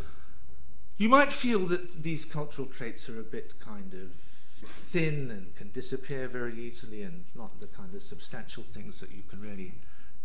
You 0.97 1.09
might 1.09 1.33
feel 1.33 1.67
that 1.67 2.03
these 2.03 2.25
cultural 2.25 2.69
traits 2.69 3.09
are 3.09 3.19
a 3.19 3.25
bit 3.25 3.59
kind 3.61 3.93
of 3.93 4.13
thin 4.67 5.31
and 5.31 5.55
can 5.57 5.71
disappear 5.73 6.29
very 6.29 6.59
easily 6.59 7.03
and 7.03 7.25
not 7.35 7.61
the 7.61 7.67
kind 7.67 7.95
of 7.95 8.03
substantial 8.03 8.63
things 8.63 9.01
that 9.01 9.11
you 9.11 9.23
can 9.29 9.41
really 9.41 9.75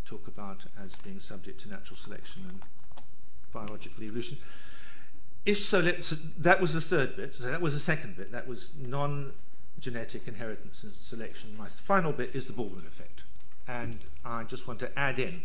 talk 0.09 0.27
about 0.27 0.65
as 0.83 0.95
being 0.95 1.19
subject 1.19 1.61
to 1.61 1.69
natural 1.69 1.97
selection 1.97 2.43
and 2.49 2.59
biological 3.53 4.03
evolution. 4.03 4.37
If 5.45 5.59
so, 5.59 5.79
let's, 5.79 6.13
that 6.37 6.59
was 6.59 6.73
the 6.73 6.81
third 6.81 7.15
bit. 7.15 7.35
So 7.35 7.43
that 7.45 7.61
was 7.61 7.73
the 7.73 7.79
second 7.79 8.17
bit. 8.17 8.31
That 8.31 8.47
was 8.47 8.71
non 8.77 9.31
genetic 9.79 10.27
inheritance 10.27 10.83
and 10.83 10.93
selection. 10.93 11.55
My 11.57 11.67
final 11.67 12.11
bit 12.11 12.35
is 12.35 12.45
the 12.45 12.53
Baldwin 12.53 12.85
effect. 12.85 13.23
And 13.67 13.97
I 14.25 14.43
just 14.43 14.67
want 14.67 14.79
to 14.79 14.99
add 14.99 15.19
in 15.19 15.41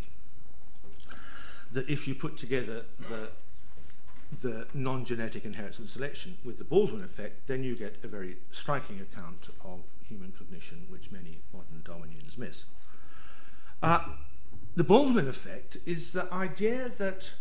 that 1.72 1.88
if 1.88 2.08
you 2.08 2.14
put 2.14 2.36
together 2.36 2.84
the 3.08 3.30
the 4.40 4.66
non-genetic 4.74 5.44
inheritance 5.44 5.78
and 5.78 5.88
selection 5.88 6.36
with 6.44 6.58
the 6.58 6.64
Baldwin 6.64 7.04
effect, 7.04 7.46
then 7.46 7.62
you 7.62 7.76
get 7.76 7.98
a 8.02 8.08
very 8.08 8.36
striking 8.50 9.00
account 9.00 9.48
of 9.64 9.80
human 10.08 10.32
cognition, 10.32 10.86
which 10.88 11.12
many 11.12 11.38
modern 11.52 11.82
Darwinians 11.84 12.36
miss. 12.36 12.64
Uh, 13.80 14.00
the 14.76 14.84
Baldwin 14.84 15.28
effect 15.28 15.76
is 15.86 16.10
the 16.10 16.32
idea 16.32 16.88
that 16.98 17.34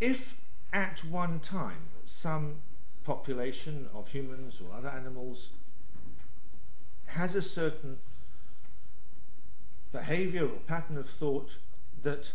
if 0.00 0.36
at 0.72 1.04
one 1.04 1.40
time 1.40 1.88
some 2.04 2.56
population 3.04 3.88
of 3.92 4.08
humans 4.08 4.60
or 4.60 4.76
other 4.76 4.88
animals 4.88 5.50
has 7.06 7.34
a 7.34 7.42
certain 7.42 7.98
behavior 9.90 10.44
or 10.44 10.60
pattern 10.66 10.96
of 10.96 11.08
thought 11.08 11.56
that 12.02 12.32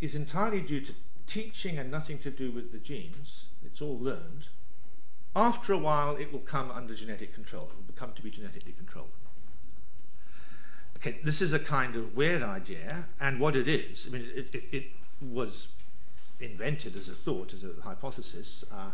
is 0.00 0.16
entirely 0.16 0.60
due 0.60 0.80
to 0.80 0.92
teaching 1.26 1.78
and 1.78 1.90
nothing 1.90 2.18
to 2.18 2.30
do 2.30 2.50
with 2.50 2.72
the 2.72 2.78
genes, 2.78 3.44
it's 3.64 3.80
all 3.80 3.98
learned, 3.98 4.48
after 5.36 5.72
a 5.72 5.78
while 5.78 6.16
it 6.16 6.32
will 6.32 6.40
come 6.40 6.70
under 6.72 6.94
genetic 6.94 7.32
control. 7.32 7.68
It 7.70 7.76
will 7.76 7.94
become 7.94 8.12
to 8.14 8.22
be 8.22 8.30
genetically 8.30 8.72
controlled. 8.72 9.12
Okay, 11.04 11.18
this 11.24 11.42
is 11.42 11.52
a 11.52 11.58
kind 11.58 11.96
of 11.96 12.16
weird 12.16 12.44
idea, 12.44 13.06
and 13.20 13.40
what 13.40 13.56
it 13.56 13.66
is, 13.66 14.06
I 14.06 14.12
mean, 14.12 14.30
it, 14.36 14.54
it, 14.54 14.64
it 14.70 14.84
was 15.20 15.66
invented 16.38 16.94
as 16.94 17.08
a 17.08 17.12
thought, 17.12 17.52
as 17.52 17.64
a 17.64 17.70
hypothesis, 17.82 18.62
uh, 18.70 18.90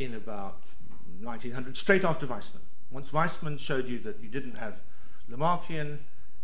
in 0.00 0.14
about 0.14 0.62
1900, 1.22 1.76
straight 1.76 2.02
after 2.02 2.26
Weismann. 2.26 2.62
Once 2.90 3.10
Weismann 3.10 3.56
showed 3.56 3.86
you 3.86 4.00
that 4.00 4.18
you 4.20 4.28
didn't 4.28 4.56
have 4.56 4.80
Lamarckian 5.30 5.98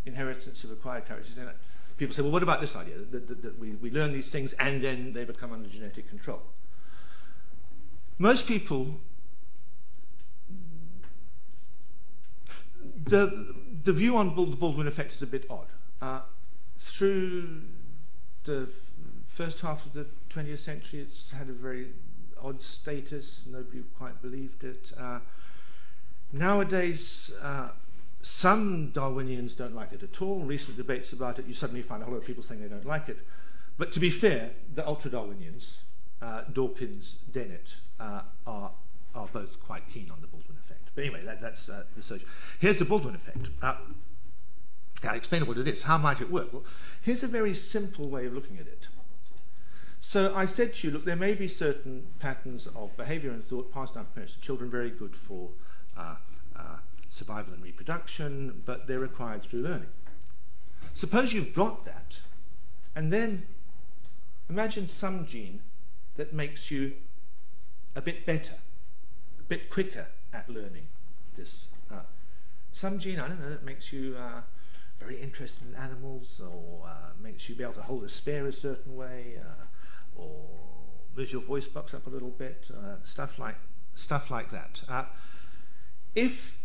inheritance 0.07 0.63
of 0.63 0.71
acquired 0.71 1.09
characteristics, 1.09 1.59
people 1.97 2.15
say, 2.15 2.23
well, 2.23 2.31
what 2.31 2.45
about 2.45 2.61
this 2.61 2.77
idea? 2.77 2.99
That, 2.99 3.27
that, 3.27 3.43
that 3.43 3.59
we, 3.59 3.73
we 3.73 3.91
learn 3.91 4.13
these 4.13 4.31
things 4.31 4.53
and 4.55 4.81
then 4.81 5.13
they 5.13 5.25
become 5.25 5.53
under 5.53 5.69
genetic 5.69 6.09
control. 6.09 6.41
Most 8.17 8.47
people, 8.47 9.01
the, 13.07 13.55
the 13.83 13.93
view 13.93 14.17
on 14.17 14.35
the 14.35 14.57
Baldwin 14.57 14.87
effect 14.87 15.13
is 15.13 15.23
a 15.23 15.27
bit 15.27 15.47
odd. 15.51 15.67
Uh, 16.01 16.21
through 16.79 17.63
the 18.45 18.69
first 19.27 19.61
half 19.61 19.87
of 19.87 19.93
the 19.93 20.07
20th 20.31 20.59
century, 20.59 21.01
it's 21.01 21.31
had 21.31 21.49
a 21.49 21.53
very 21.53 21.89
odd 22.43 22.63
status. 22.63 23.45
Nobody 23.47 23.83
quite 23.97 24.21
believed 24.23 24.65
it. 24.65 24.93
Uh, 24.99 25.21
nowadays, 26.33 27.33
uh, 27.43 27.71
some 28.23 28.91
Darwinians 28.93 29.55
don't 29.55 29.75
like 29.75 29.93
it 29.93 30.03
at 30.03 30.21
all. 30.21 30.41
Recent 30.41 30.77
debates 30.77 31.13
about 31.13 31.39
it, 31.39 31.47
you 31.47 31.55
suddenly 31.55 31.83
find 31.83 32.03
a 32.03 32.05
whole 32.05 32.15
lot 32.15 32.21
of 32.21 32.27
people 32.27 32.43
saying 32.43 32.61
they 32.61 32.69
don't 32.69 32.87
like 32.87 33.09
it. 33.09 33.19
But 33.79 33.93
to 33.93 34.01
be 34.01 34.11
fair, 34.11 34.51
the 34.75 34.87
ultra 34.87 35.11
Darwinians, 35.11 35.79
uh, 36.21 36.43
Dawkins, 36.53 37.17
Dennett, 37.33 37.77
uh, 37.99 38.23
are, 38.47 38.73
are 39.15 39.29
both 39.33 39.61
quite 39.61 39.89
keen 39.89 40.11
on 40.11 40.21
the 40.21 40.27
Baldwin 40.27 40.57
effect. 40.59 40.91
But 40.95 41.05
anyway, 41.05 41.25
that, 41.25 41.41
that's 41.41 41.69
uh, 41.69 41.85
the 41.97 42.03
search. 42.03 42.23
Here's 42.59 42.79
the 42.79 42.85
Baldwin 42.85 43.15
effect. 43.15 43.51
Uh, 43.63 43.77
I'll 45.03 45.15
explain 45.15 45.47
what 45.47 45.57
it 45.59 45.67
is. 45.67 45.83
How 45.83 45.99
might 45.99 46.21
it 46.21 46.31
work? 46.31 46.53
Well, 46.53 46.65
here's 47.01 47.23
a 47.23 47.29
very 47.29 47.55
simple 47.55 48.09
way 48.09 48.27
of 48.27 48.35
looking 48.35 48.59
at 48.59 48.67
it. 48.67 48.89
So 50.01 50.35
I 50.35 50.47
said 50.47 50.75
to 50.75 50.87
you, 50.87 50.95
look, 50.95 51.05
there 51.05 51.17
may 51.17 51.35
be 51.35 51.47
certain 51.47 52.07
patterns 52.19 52.67
of 52.67 52.97
behavior 52.97 53.31
and 53.31 53.45
thought 53.45 53.73
passed 53.73 53.95
down 53.95 54.05
from 54.05 54.15
parents 54.15 54.35
to 54.35 54.41
children, 54.41 54.71
very 54.71 54.91
good 54.91 55.15
for 55.15 55.51
uh, 55.97 56.17
uh, 56.57 56.77
survival 57.09 57.53
and 57.53 57.63
reproduction, 57.63 58.63
but 58.65 58.87
they're 58.87 59.05
acquired 59.05 59.43
through 59.43 59.61
learning. 59.61 59.89
Suppose 60.95 61.33
you've 61.33 61.55
got 61.55 61.85
that, 61.85 62.21
and 62.97 63.13
then 63.13 63.45
imagine 64.49 64.89
some 64.89 65.27
gene 65.27 65.61
that 66.17 66.33
makes 66.33 66.71
you 66.71 66.95
a 67.95 68.01
bit 68.01 68.25
better, 68.25 68.55
bit 69.51 69.69
quicker 69.69 70.07
at 70.33 70.49
learning 70.49 70.87
this. 71.37 71.69
Uh, 71.91 71.97
some 72.71 73.01
gene, 73.01 73.19
I 73.19 73.27
don't 73.27 73.41
know, 73.41 73.51
that 73.51 73.65
makes 73.65 73.93
you 73.93 74.17
uh, 74.17 74.43
very 75.01 75.21
interested 75.21 75.67
in 75.69 75.75
animals 75.75 76.41
or 76.41 76.87
uh, 76.87 77.11
makes 77.21 77.49
you 77.49 77.57
be 77.57 77.65
able 77.65 77.75
to 77.75 77.83
hold 77.83 78.05
a 78.05 78.09
spear 78.09 78.47
a 78.47 78.53
certain 78.53 78.97
way. 78.97 79.41
Uh, 79.41 79.65
or 80.17 80.47
moves 81.17 81.33
your 81.33 81.43
voice 81.43 81.67
box 81.67 81.95
up 81.95 82.07
a 82.07 82.11
little 82.11 82.31
bit, 82.31 82.69
uh, 82.73 82.97
stuff 83.03 83.39
like 83.39 83.57
stuff 83.95 84.31
like 84.31 84.51
that. 84.51 84.83
If 86.15 86.57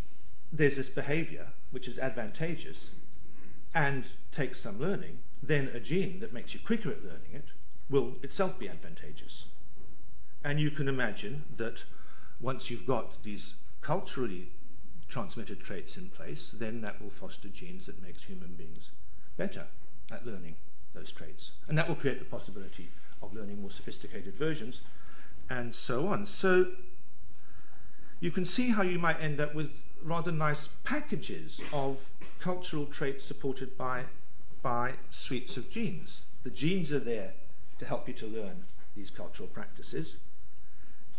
there's 0.52 0.78
this 0.78 0.90
behavior 0.90 1.48
which 1.72 1.88
is 1.88 1.98
advantageous 1.98 2.92
and 3.74 4.08
takes 4.32 4.62
some 4.62 4.80
learning, 4.80 5.20
then 5.42 5.70
a 5.74 5.80
gene 5.80 6.20
that 6.20 6.34
makes 6.34 6.54
you 6.54 6.60
quicker 6.60 6.92
at 6.92 7.04
learning 7.04 7.34
it 7.34 7.46
will 7.90 8.14
itself 8.22 8.60
be 8.60 8.70
advantageous. 8.70 9.46
And 10.44 10.60
you 10.60 10.70
can 10.70 10.88
imagine 10.88 11.44
that 11.58 11.86
once 12.40 12.70
you've 12.70 12.86
got 12.86 13.24
these 13.24 13.56
culturally 13.82 14.50
transmitted 15.08 15.60
traits 15.60 15.98
in 15.98 16.10
place, 16.10 16.52
then 16.58 16.82
that 16.82 17.02
will 17.02 17.10
foster 17.10 17.48
genes 17.48 17.86
that 17.86 18.02
makes 18.02 18.24
human 18.24 18.54
beings 18.54 18.90
better 19.38 19.68
at 20.12 20.26
learning 20.26 20.56
those 20.94 21.12
traits. 21.12 21.52
And 21.68 21.78
that 21.78 21.88
will 21.88 21.96
create 21.96 22.20
the 22.20 22.26
possibility 22.26 22.90
of 23.22 23.34
learning 23.34 23.62
more 23.62 23.72
sophisticated 23.72 24.36
versions, 24.36 24.82
and 25.50 25.74
so 25.74 26.08
on. 26.08 26.26
So 26.26 26.68
you 28.20 28.32
can 28.32 28.46
see 28.46 28.70
how 28.70 28.82
you 28.82 29.00
might 29.00 29.22
end 29.22 29.40
up 29.40 29.54
with 29.54 29.72
rather 30.04 30.32
nice 30.32 30.70
packages 30.84 31.62
of 31.74 31.98
cultural 32.40 32.86
traits 32.86 33.24
supported 33.24 33.78
by, 33.78 34.04
by 34.62 34.94
suites 35.10 35.58
of 35.58 35.70
genes. 35.70 36.26
The 36.44 36.50
genes 36.50 36.92
are 36.92 37.00
there 37.00 37.34
to 37.80 37.86
help 37.86 38.08
you 38.08 38.14
to 38.16 38.28
learn 38.28 38.66
these 38.96 39.10
cultural 39.10 39.48
practices. 39.48 40.18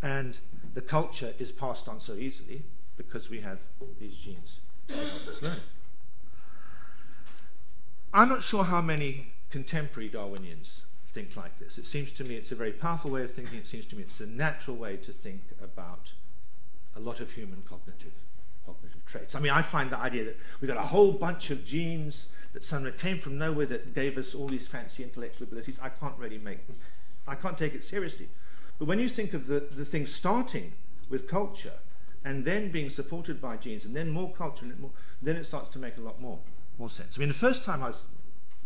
And 0.02 0.38
the 0.74 0.80
culture 0.80 1.34
is 1.38 1.52
passed 1.52 1.88
on 1.88 2.00
so 2.00 2.14
easily 2.14 2.62
because 2.96 3.30
we 3.30 3.40
have 3.40 3.58
these 3.98 4.16
genes 4.16 4.60
that 4.88 4.96
help 4.96 5.28
us 5.28 5.42
learn. 5.42 5.60
I'm 8.12 8.28
not 8.28 8.42
sure 8.42 8.64
how 8.64 8.80
many 8.80 9.32
contemporary 9.50 10.08
Darwinians 10.08 10.84
think 11.06 11.36
like 11.36 11.58
this. 11.58 11.78
It 11.78 11.86
seems 11.86 12.12
to 12.12 12.24
me 12.24 12.34
it's 12.34 12.52
a 12.52 12.54
very 12.54 12.72
powerful 12.72 13.10
way 13.10 13.22
of 13.22 13.32
thinking. 13.32 13.58
It 13.58 13.66
seems 13.66 13.86
to 13.86 13.96
me 13.96 14.02
it's 14.02 14.20
a 14.20 14.26
natural 14.26 14.76
way 14.76 14.96
to 14.98 15.12
think 15.12 15.42
about 15.62 16.12
a 16.94 17.00
lot 17.00 17.20
of 17.20 17.32
human 17.32 17.62
cognitive 17.68 18.12
cognitive 18.66 19.04
traits. 19.06 19.34
I 19.34 19.40
mean, 19.40 19.52
I 19.52 19.62
find 19.62 19.90
the 19.90 19.98
idea 19.98 20.24
that 20.24 20.36
we've 20.60 20.68
got 20.68 20.76
a 20.76 20.88
whole 20.88 21.12
bunch 21.12 21.50
of 21.50 21.64
genes 21.64 22.26
that 22.52 22.64
somehow 22.64 22.90
came 22.98 23.18
from 23.18 23.38
nowhere 23.38 23.66
that 23.66 23.94
gave 23.94 24.18
us 24.18 24.34
all 24.34 24.48
these 24.48 24.66
fancy 24.66 25.02
intellectual 25.04 25.46
abilities. 25.46 25.78
I 25.80 25.88
can't 25.88 26.18
really 26.18 26.38
make, 26.38 26.58
I 27.26 27.34
can't 27.34 27.56
take 27.56 27.74
it 27.74 27.84
seriously. 27.84 28.28
But 28.78 28.86
when 28.86 28.98
you 28.98 29.08
think 29.08 29.34
of 29.34 29.46
the, 29.46 29.60
the 29.60 29.84
thing 29.84 30.06
starting 30.06 30.72
with 31.08 31.28
culture 31.28 31.72
and 32.24 32.44
then 32.44 32.70
being 32.70 32.90
supported 32.90 33.40
by 33.40 33.56
genes 33.56 33.84
and 33.84 33.94
then 33.94 34.10
more 34.10 34.32
culture, 34.32 34.64
and 34.64 34.78
more, 34.78 34.90
then 35.22 35.36
it 35.36 35.44
starts 35.44 35.68
to 35.70 35.78
make 35.78 35.96
a 35.96 36.00
lot 36.00 36.20
more, 36.20 36.38
more 36.78 36.90
sense. 36.90 37.16
I 37.16 37.20
mean, 37.20 37.28
the 37.28 37.34
first 37.34 37.64
time 37.64 37.82
I 37.82 37.88
was 37.88 38.02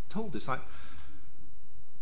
told 0.09 0.33
this, 0.33 0.49
I, 0.49 0.55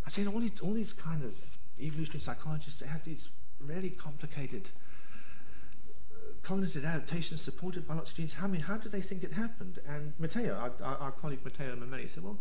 I 0.07 0.11
said, 0.11 0.27
all 0.27 0.41
these, 0.41 0.61
all 0.61 0.73
these 0.73 0.93
kind 0.93 1.23
of 1.25 1.35
evolutionary 1.81 2.21
psychologists, 2.21 2.81
they 2.81 2.87
have 2.87 3.05
these 3.05 3.29
really 3.61 3.91
complicated 3.91 4.71
uh, 6.13 6.33
cognitive 6.43 6.85
adaptation 6.85 7.37
supported 7.37 7.87
by 7.87 7.95
lots 7.95 8.13
of 8.13 8.17
genes. 8.17 8.35
How, 8.35 8.47
I 8.47 8.49
mean, 8.49 8.63
how 8.63 8.77
do 8.77 8.89
they 8.89 9.03
think 9.03 9.23
it 9.25 9.33
happened? 9.33 9.81
And 9.87 10.15
Matteo, 10.19 10.55
our, 10.55 10.97
our 10.97 11.11
colleague 11.11 11.45
Matteo 11.45 11.75
Mameli, 11.77 12.09
said, 12.09 12.23
well, 12.23 12.39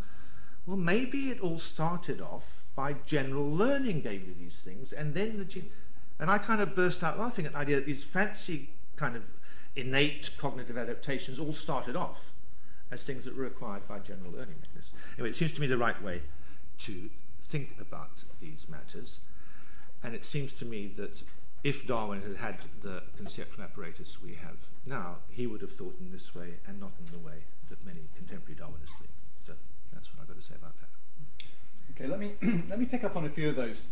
well, 0.68 0.78
maybe 0.78 1.30
it 1.30 1.40
all 1.40 1.60
started 1.60 2.22
off 2.22 2.62
by 2.76 2.94
general 3.06 3.50
learning 3.50 4.02
gave 4.02 4.28
you 4.28 4.36
these 4.38 4.58
things, 4.58 4.94
and 4.94 5.14
then 5.16 5.38
the 5.38 5.46
gene. 5.46 5.70
And 6.20 6.30
I 6.30 6.38
kind 6.38 6.62
of 6.62 6.76
burst 6.76 7.04
out 7.04 7.18
laughing 7.18 7.46
at 7.46 7.54
the 7.54 7.58
idea 7.58 7.78
that 7.78 7.86
these 7.86 8.04
fancy 8.04 8.70
kind 8.98 9.16
of 9.16 9.24
innate 9.76 10.32
cognitive 10.38 10.78
adaptations 10.78 11.40
all 11.40 11.54
started 11.54 11.96
off 11.96 12.34
as 12.92 13.04
things 13.04 13.26
that 13.26 13.38
were 13.38 13.46
acquired 13.46 13.88
by 13.88 14.00
general 14.00 14.32
learning 14.32 14.56
mechanisms. 14.62 14.92
Anyway, 15.18 15.30
it 15.30 15.36
seems 15.36 15.54
to 15.54 15.62
me 15.62 15.68
the 15.68 15.78
right 15.78 16.02
way 16.04 16.22
to 16.80 17.10
think 17.44 17.76
about 17.80 18.24
these 18.40 18.68
matters, 18.70 19.20
and 20.04 20.14
it 20.14 20.26
seems 20.26 20.54
to 20.54 20.66
me 20.66 20.92
that 20.98 21.24
if 21.64 21.88
Darwin 21.88 22.22
had 22.22 22.38
had 22.38 22.58
the 22.82 23.04
conceptual 23.16 23.64
apparatus 23.64 24.22
we 24.22 24.36
have 24.36 24.58
now, 24.86 25.18
he 25.30 25.48
would 25.48 25.62
have 25.62 25.74
thought 25.74 25.96
in 26.00 26.12
this 26.12 26.36
way 26.36 26.54
and 26.68 26.80
not 26.80 26.92
in 27.00 27.12
the 27.12 27.26
way 27.26 27.44
that 27.70 27.84
many 27.86 28.02
contemporary 28.16 28.56
Darwinists 28.56 28.98
think. 29.00 29.10
So 29.46 29.54
that's 29.94 30.14
what 30.14 30.22
I've 30.22 30.28
got 30.28 30.38
to 30.38 30.44
say 30.44 30.56
about 30.56 30.74
that. 30.80 30.88
Okay, 31.92 32.08
let 32.08 32.20
me 32.20 32.34
let 32.70 32.80
me 32.80 32.86
pick 32.86 33.04
up 33.04 33.16
on 33.16 33.26
a 33.26 33.30
few 33.30 33.50
of 33.50 33.56
those 33.56 33.84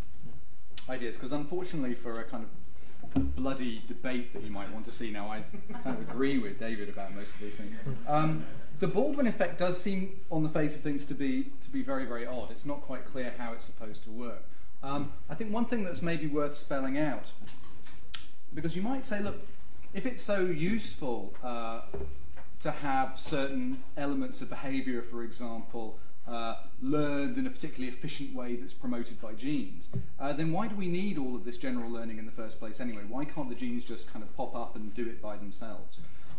ideas 0.89 1.15
because 1.15 1.33
unfortunately, 1.33 1.95
for 1.95 2.19
a 2.19 2.23
kind 2.23 2.43
of 2.43 3.35
bloody 3.35 3.81
debate 3.87 4.33
that 4.33 4.43
you 4.43 4.51
might 4.51 4.71
want 4.71 4.85
to 4.85 4.91
see 4.91 5.11
now, 5.11 5.29
I 5.29 5.43
kind 5.83 5.97
of 5.97 6.09
agree 6.09 6.37
with 6.37 6.59
David 6.59 6.89
about 6.89 7.13
most 7.15 7.35
of 7.35 7.41
these 7.41 7.57
things. 7.57 7.75
Um, 8.07 8.45
the 8.79 8.87
Baldwin 8.87 9.25
effect 9.25 9.57
does 9.57 9.81
seem, 9.81 10.19
on 10.29 10.43
the 10.43 10.49
face 10.49 10.75
of 10.75 10.81
things, 10.81 11.05
to 11.05 11.13
be 11.13 11.51
to 11.61 11.69
be 11.69 11.81
very 11.81 12.05
very 12.05 12.25
odd. 12.25 12.51
It's 12.51 12.65
not 12.65 12.81
quite 12.81 13.05
clear 13.05 13.33
how 13.37 13.53
it's 13.53 13.65
supposed 13.65 14.03
to 14.03 14.09
work. 14.09 14.43
Um, 14.83 15.13
I 15.29 15.35
think 15.35 15.51
one 15.51 15.65
thing 15.65 15.83
that's 15.83 16.01
maybe 16.01 16.27
worth 16.27 16.55
spelling 16.55 16.97
out, 16.97 17.31
because 18.53 18.75
you 18.75 18.83
might 18.83 19.03
say, 19.03 19.19
look, 19.19 19.37
if 19.93 20.05
it's 20.05 20.21
so 20.21 20.41
useful 20.41 21.33
uh, 21.41 21.81
to 22.59 22.71
have 22.71 23.19
certain 23.19 23.83
elements 23.97 24.41
of 24.41 24.49
behavior, 24.49 25.01
for 25.01 25.23
example, 25.23 25.99
uh, 26.27 26.55
learned 26.81 27.37
in 27.37 27.45
a 27.45 27.49
particularly 27.49 27.87
efficient 27.87 28.33
way 28.33 28.55
that's 28.55 28.73
promoted 28.73 29.21
by 29.21 29.33
genes, 29.33 29.89
uh, 30.19 30.33
then 30.33 30.51
why 30.51 30.67
do 30.67 30.75
we 30.75 30.87
need 30.87 31.17
all 31.17 31.35
of 31.35 31.45
this 31.45 31.57
general 31.57 31.89
learning 31.89 32.17
in 32.17 32.25
the 32.25 32.31
first 32.31 32.59
place 32.59 32.79
anyway? 32.79 33.03
Why 33.07 33.25
can't 33.25 33.49
the 33.49 33.55
genes 33.55 33.83
just 33.83 34.11
kind 34.11 34.23
of 34.23 34.35
pop 34.35 34.55
up 34.55 34.75
and 34.75 34.93
do 34.93 35.07
it 35.07 35.21
by 35.21 35.37
themselves? 35.37 35.97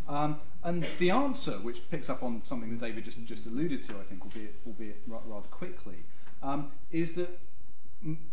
Um, 0.09 0.41
and 0.63 0.87
the 0.99 1.11
answer, 1.11 1.53
which 1.53 1.89
picks 1.91 2.09
up 2.11 2.23
on 2.23 2.43
something 2.45 2.71
that 2.71 2.85
David 2.85 3.05
just, 3.05 3.25
just 3.25 3.47
alluded 3.47 3.83
to, 3.85 3.93
I 3.93 4.05
think, 4.05 4.23
albeit, 4.23 4.55
albeit 4.67 5.03
rather 5.07 5.49
quickly, 5.49 5.99
um, 6.43 6.71
is 6.91 7.15
that 7.15 7.39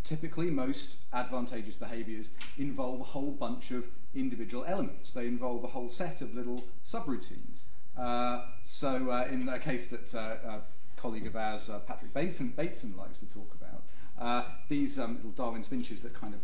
typically 0.03 0.49
most 0.49 0.97
advantageous 1.13 1.75
behaviors 1.75 2.31
involve 2.57 2.99
a 2.99 3.05
whole 3.05 3.31
bunch 3.31 3.71
of 3.71 3.85
individual 4.13 4.65
elements. 4.65 5.11
They 5.11 5.27
involve 5.27 5.63
a 5.63 5.67
whole 5.67 5.89
set 5.89 6.21
of 6.21 6.35
little 6.35 6.63
subroutines. 6.85 7.65
Uh, 7.97 8.45
so 8.63 9.09
uh, 9.11 9.27
in 9.29 9.47
a 9.47 9.59
case 9.59 9.87
that 9.87 10.13
uh, 10.15 10.49
a 10.49 10.61
colleague 10.95 11.27
of 11.27 11.35
ours, 11.35 11.69
Patrick 11.87 12.13
Bateson, 12.13 12.49
Bateson, 12.49 12.95
likes 12.97 13.19
to 13.19 13.29
talk 13.29 13.53
about, 13.55 14.45
these 14.69 14.99
um, 14.99 15.15
little 15.17 15.31
Darwin's 15.31 15.67
finches 15.67 16.01
that 16.01 16.13
kind 16.13 16.33
of 16.33 16.39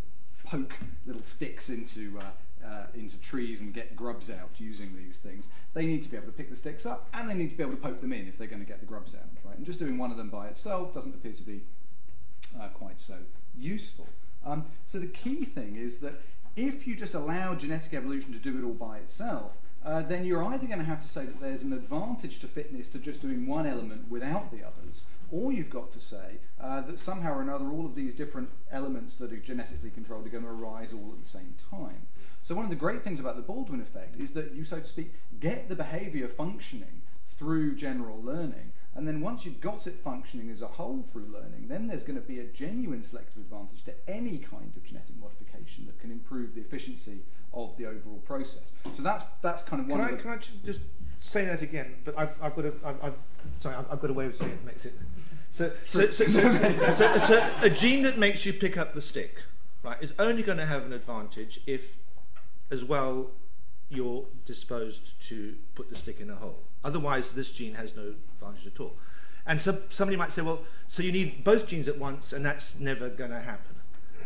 poke 0.46 0.78
little 1.06 1.22
sticks 1.22 1.70
into 1.70 2.20
uh, 2.66 2.86
into 2.94 3.20
trees 3.22 3.62
and 3.62 3.74
get 3.74 3.96
grubs 3.96 4.30
out 4.30 4.50
using 4.58 4.96
these 4.96 5.18
things, 5.18 5.50
they 5.74 5.86
need 5.86 6.02
to 6.04 6.10
be 6.10 6.18
able 6.18 6.28
to 6.28 6.34
pick 6.34 6.50
the 6.50 6.56
sticks 6.56 6.86
up 6.86 7.08
and 7.14 7.30
they 7.30 7.34
need 7.34 7.50
to 7.50 7.56
be 7.56 7.64
able 7.64 7.74
to 7.74 7.82
poke 7.82 8.02
them 8.02 8.14
in 8.14 8.28
if 8.28 8.38
they're 8.38 8.48
going 8.48 8.62
to 8.62 8.68
get 8.68 8.80
the 8.80 8.86
grubs 8.86 9.16
out. 9.16 9.22
Right? 9.46 9.58
And 9.58 9.66
just 9.66 9.80
doing 9.80 9.98
one 9.98 10.12
of 10.12 10.18
them 10.18 10.30
by 10.30 10.48
itself 10.48 10.94
doesn't 10.94 11.14
appear 11.16 11.34
to 11.34 11.44
be 11.44 11.62
uh, 12.60 12.68
quite 12.70 13.00
so 13.00 13.16
useful. 13.58 14.08
Um, 14.46 14.66
so 14.86 15.00
the 15.00 15.08
key 15.08 15.46
thing 15.46 15.76
is 15.76 16.00
that 16.00 16.22
if 16.56 16.88
you 16.88 16.96
just 16.96 17.14
allow 17.14 17.56
genetic 17.56 17.94
evolution 17.94 18.34
to 18.34 18.40
do 18.40 18.58
it 18.58 18.64
all 18.64 18.74
by 18.74 18.98
itself, 18.98 19.54
uh, 19.86 20.02
then 20.02 20.26
you're 20.26 20.44
either 20.44 20.68
going 20.68 20.80
to 20.80 20.86
have 20.86 21.02
to 21.02 21.08
say 21.08 21.26
that 21.26 21.40
there's 21.40 21.64
an 21.64 21.74
advantage 21.74 22.40
to 22.40 22.48
fitness 22.48 22.90
to 22.90 23.00
just 23.00 23.22
doing 23.22 23.48
one 23.48 23.66
element 23.66 24.10
without 24.10 24.52
the 24.52 24.64
others, 24.64 25.06
or 25.32 25.52
you've 25.52 25.70
got 25.70 25.92
to 25.92 26.00
say 26.00 26.40
uh, 26.60 26.82
that 26.82 27.00
somehow 27.00 27.38
or 27.38 27.42
another 27.42 27.70
all 27.70 27.86
of 27.86 27.96
these 27.96 28.14
different 28.16 28.50
elements 28.72 29.18
that 29.18 29.32
are 29.32 29.38
genetically 29.38 29.90
controlled 29.90 30.26
are 30.26 30.30
going 30.30 30.44
to 30.44 30.50
arise 30.50 30.92
all 30.92 31.12
at 31.14 31.20
the 31.20 31.28
same 31.28 31.56
time. 31.70 32.08
So 32.42 32.56
one 32.56 32.64
of 32.66 32.70
the 32.70 32.76
great 32.76 33.04
things 33.04 33.20
about 33.20 33.36
the 33.36 33.42
Baldwin 33.42 33.82
effect 33.82 34.20
is 34.20 34.32
that 34.32 34.54
you, 34.54 34.64
so 34.64 34.80
to 34.80 34.86
speak, 34.86 35.14
get 35.40 35.70
the 35.70 35.76
behavior 35.76 36.28
functioning 36.28 37.02
through 37.28 37.76
general 37.76 38.22
learning, 38.22 38.74
and 39.00 39.08
then 39.08 39.22
once 39.22 39.46
you've 39.46 39.62
got 39.62 39.88
it 39.88 39.96
functioning 40.04 40.52
as 40.52 40.62
a 40.62 40.68
whole 40.68 41.02
through 41.02 41.28
learning, 41.28 41.70
then 41.70 41.88
there's 41.88 42.04
going 42.04 42.20
to 42.20 42.28
be 42.28 42.40
a 42.40 42.44
genuine 42.44 43.02
selective 43.02 43.38
advantage 43.38 43.82
to 43.86 43.94
any 44.10 44.40
kind 44.40 44.76
of 44.76 44.84
genetic 44.84 45.16
modification 45.18 45.86
that 45.86 45.98
can 46.00 46.12
improve 46.12 46.54
the 46.54 46.60
efficiency 46.60 47.20
of 47.54 47.78
the 47.78 47.86
overall 47.86 48.22
process. 48.26 48.74
So 48.92 49.02
that's 49.02 49.24
that's 49.42 49.64
kind 49.64 49.82
of 49.82 49.88
one. 49.88 50.00
Can 50.02 50.14
of 50.14 50.20
I 50.20 50.22
can 50.22 50.32
I 50.32 50.66
just 50.66 50.82
say 51.20 51.46
that 51.46 51.62
again? 51.62 51.96
But 52.04 52.20
I've, 52.20 52.32
I've 52.42 52.56
got 52.58 52.66
a 52.66 52.74
I've, 52.84 53.04
I've 53.06 53.14
sorry 53.60 53.78
I've, 53.78 53.90
I've 53.90 54.02
got 54.02 54.10
a 54.10 54.14
way 54.14 54.26
of 54.26 54.36
saying 54.36 54.52
it 54.52 54.58
that 54.58 54.66
makes 54.66 54.86
it. 54.86 54.94
So, 55.50 55.72
so, 55.86 56.10
so, 56.12 56.26
so, 56.26 56.52
so 56.52 57.52
a 57.62 57.70
gene 57.70 58.04
that 58.04 58.20
makes 58.20 58.46
you 58.46 58.52
pick 58.52 58.78
up 58.78 58.94
the 58.94 59.02
stick, 59.02 59.42
right, 59.82 59.98
is 60.02 60.14
only 60.20 60.44
going 60.44 60.58
to 60.58 60.66
have 60.66 60.86
an 60.86 60.94
advantage 60.94 61.62
if, 61.66 61.98
as 62.70 62.84
well, 62.84 63.32
you're 63.90 64.26
disposed 64.46 65.20
to 65.28 65.56
put 65.76 65.90
the 65.90 65.96
stick 65.96 66.20
in 66.20 66.30
a 66.30 66.36
hole. 66.36 66.60
Otherwise, 66.84 67.32
this 67.32 67.50
gene 67.50 67.74
has 67.74 67.96
no 67.96 68.14
advantage 68.34 68.68
at 68.68 68.80
all. 68.80 68.94
And 69.46 69.60
so 69.60 69.82
somebody 69.90 70.16
might 70.16 70.32
say, 70.32 70.42
well, 70.42 70.62
so 70.88 71.02
you 71.02 71.12
need 71.12 71.44
both 71.44 71.68
genes 71.68 71.88
at 71.88 71.98
once, 71.98 72.34
and 72.34 72.46
that's 72.46 72.80
never 72.80 73.10
going 73.10 73.32
to 73.32 73.42
happen. 73.42 73.76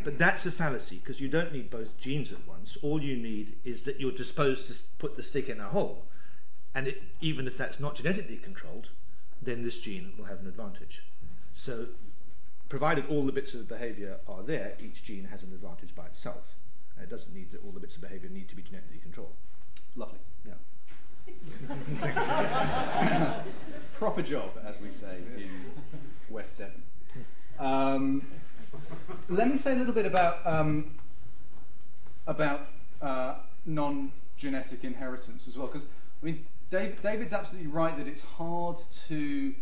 But 0.04 0.18
that's 0.18 0.46
a 0.46 0.52
fallacy 0.52 0.98
because 0.98 1.22
you 1.22 1.30
don't 1.30 1.54
need 1.54 1.70
both 1.70 1.98
genes 1.98 2.32
at 2.32 2.46
once. 2.46 2.78
All 2.82 3.02
you 3.02 3.16
need 3.16 3.56
is 3.64 3.84
that 3.84 4.02
you're 4.02 4.12
disposed 4.12 4.68
to 4.68 4.84
put 4.98 5.16
the 5.16 5.24
stick 5.24 5.48
in 5.48 5.62
a 5.62 5.70
hole. 5.70 6.06
And 6.76 6.88
it, 6.88 7.02
even 7.22 7.48
if 7.48 7.56
that's 7.56 7.80
not 7.80 7.96
genetically 7.96 8.38
controlled, 8.38 8.90
then 9.42 9.64
this 9.64 9.80
gene 9.80 10.14
will 10.18 10.26
have 10.26 10.42
an 10.42 10.48
advantage. 10.48 11.04
So, 11.54 11.88
provided 12.68 13.06
all 13.08 13.26
the 13.26 13.32
bits 13.32 13.54
of 13.54 13.68
behavior 13.68 14.18
are 14.28 14.44
there, 14.44 14.74
each 14.84 15.04
gene 15.04 15.26
has 15.26 15.44
an 15.44 15.54
advantage 15.54 15.96
by 15.96 16.06
itself. 16.08 16.56
It 17.02 17.10
doesn't 17.10 17.34
need 17.34 17.52
that 17.52 17.64
all 17.64 17.72
the 17.72 17.80
bits 17.80 17.96
of 17.96 18.02
behavior 18.02 18.30
need 18.30 18.50
to 18.50 18.56
be 18.56 18.62
genetically 18.62 19.00
controlled. 19.00 19.36
Lovely. 19.96 20.20
Yeah. 20.46 20.54
Proper 23.94 24.22
job, 24.22 24.52
as 24.66 24.82
we 24.82 24.92
say 24.92 25.18
in 25.38 25.50
West 26.30 26.58
Devon. 26.58 26.84
Um, 27.60 28.26
let 29.30 29.50
me 29.50 29.58
say 29.58 29.74
a 29.74 29.76
little 29.76 29.94
bit 29.94 30.06
about 30.06 30.46
um, 30.46 30.96
about 32.28 32.68
uh, 33.02 33.36
non-genetic 33.66 34.84
inheritance 34.84 35.48
as 35.48 35.58
well, 35.58 35.68
because 35.68 35.86
I 36.22 36.26
mean, 36.26 36.46
Dave, 36.70 37.02
David's 37.02 37.34
absolutely 37.34 37.70
right 37.70 37.96
that 37.98 38.08
it's 38.08 38.22
hard 38.22 38.78
to 39.08 39.54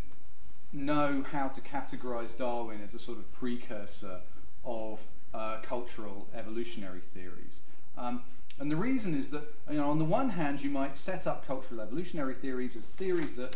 know 0.73 1.23
how 1.31 1.49
to 1.49 1.61
categorize 1.61 2.37
Darwin 2.37 2.81
as 2.81 2.93
a 2.93 2.99
sort 2.99 3.17
of 3.17 3.31
precursor 3.33 4.21
of 4.63 5.05
uh, 5.33 5.57
cultural 5.61 6.27
evolutionary 6.33 7.01
theories. 7.01 7.59
Um, 7.97 8.23
and 8.59 8.71
the 8.71 8.75
reason 8.75 9.15
is 9.15 9.29
that, 9.29 9.43
you 9.69 9.77
know, 9.77 9.89
on 9.89 9.99
the 9.99 10.05
one 10.05 10.31
hand, 10.31 10.61
you 10.61 10.69
might 10.69 10.95
set 10.95 11.25
up 11.25 11.45
cultural 11.47 11.81
evolutionary 11.81 12.33
theories 12.33 12.75
as 12.75 12.89
theories 12.89 13.33
that 13.33 13.55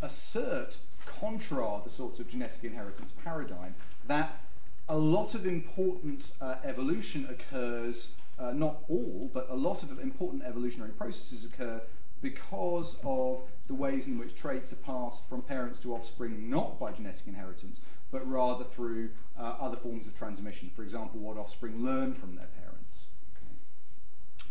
assert, 0.00 0.78
contra 1.06 1.80
the 1.82 1.90
sort 1.90 2.20
of 2.20 2.28
genetic 2.28 2.62
inheritance 2.62 3.12
paradigm, 3.24 3.74
that 4.06 4.40
a 4.88 4.96
lot 4.96 5.34
of 5.34 5.46
important 5.46 6.32
uh, 6.40 6.56
evolution 6.64 7.26
occurs, 7.30 8.16
uh, 8.38 8.52
not 8.52 8.84
all, 8.88 9.30
but 9.32 9.46
a 9.50 9.54
lot 9.54 9.82
of 9.82 9.98
important 9.98 10.42
evolutionary 10.44 10.92
processes 10.92 11.44
occur 11.44 11.80
because 12.22 12.96
of 13.04 13.42
the 13.66 13.74
ways 13.74 14.06
in 14.06 14.18
which 14.18 14.34
traits 14.34 14.72
are 14.72 14.76
passed 14.76 15.28
from 15.28 15.42
parents 15.42 15.78
to 15.80 15.94
offspring, 15.94 16.48
not 16.48 16.78
by 16.78 16.90
genetic 16.90 17.26
inheritance, 17.26 17.80
but 18.10 18.28
rather 18.28 18.64
through 18.64 19.10
uh, 19.38 19.54
other 19.60 19.76
forms 19.76 20.06
of 20.06 20.16
transmission. 20.16 20.70
For 20.74 20.82
example, 20.82 21.20
what 21.20 21.36
offspring 21.36 21.84
learn 21.84 22.14
from 22.14 22.36
their 22.36 22.46
parents. 22.46 22.67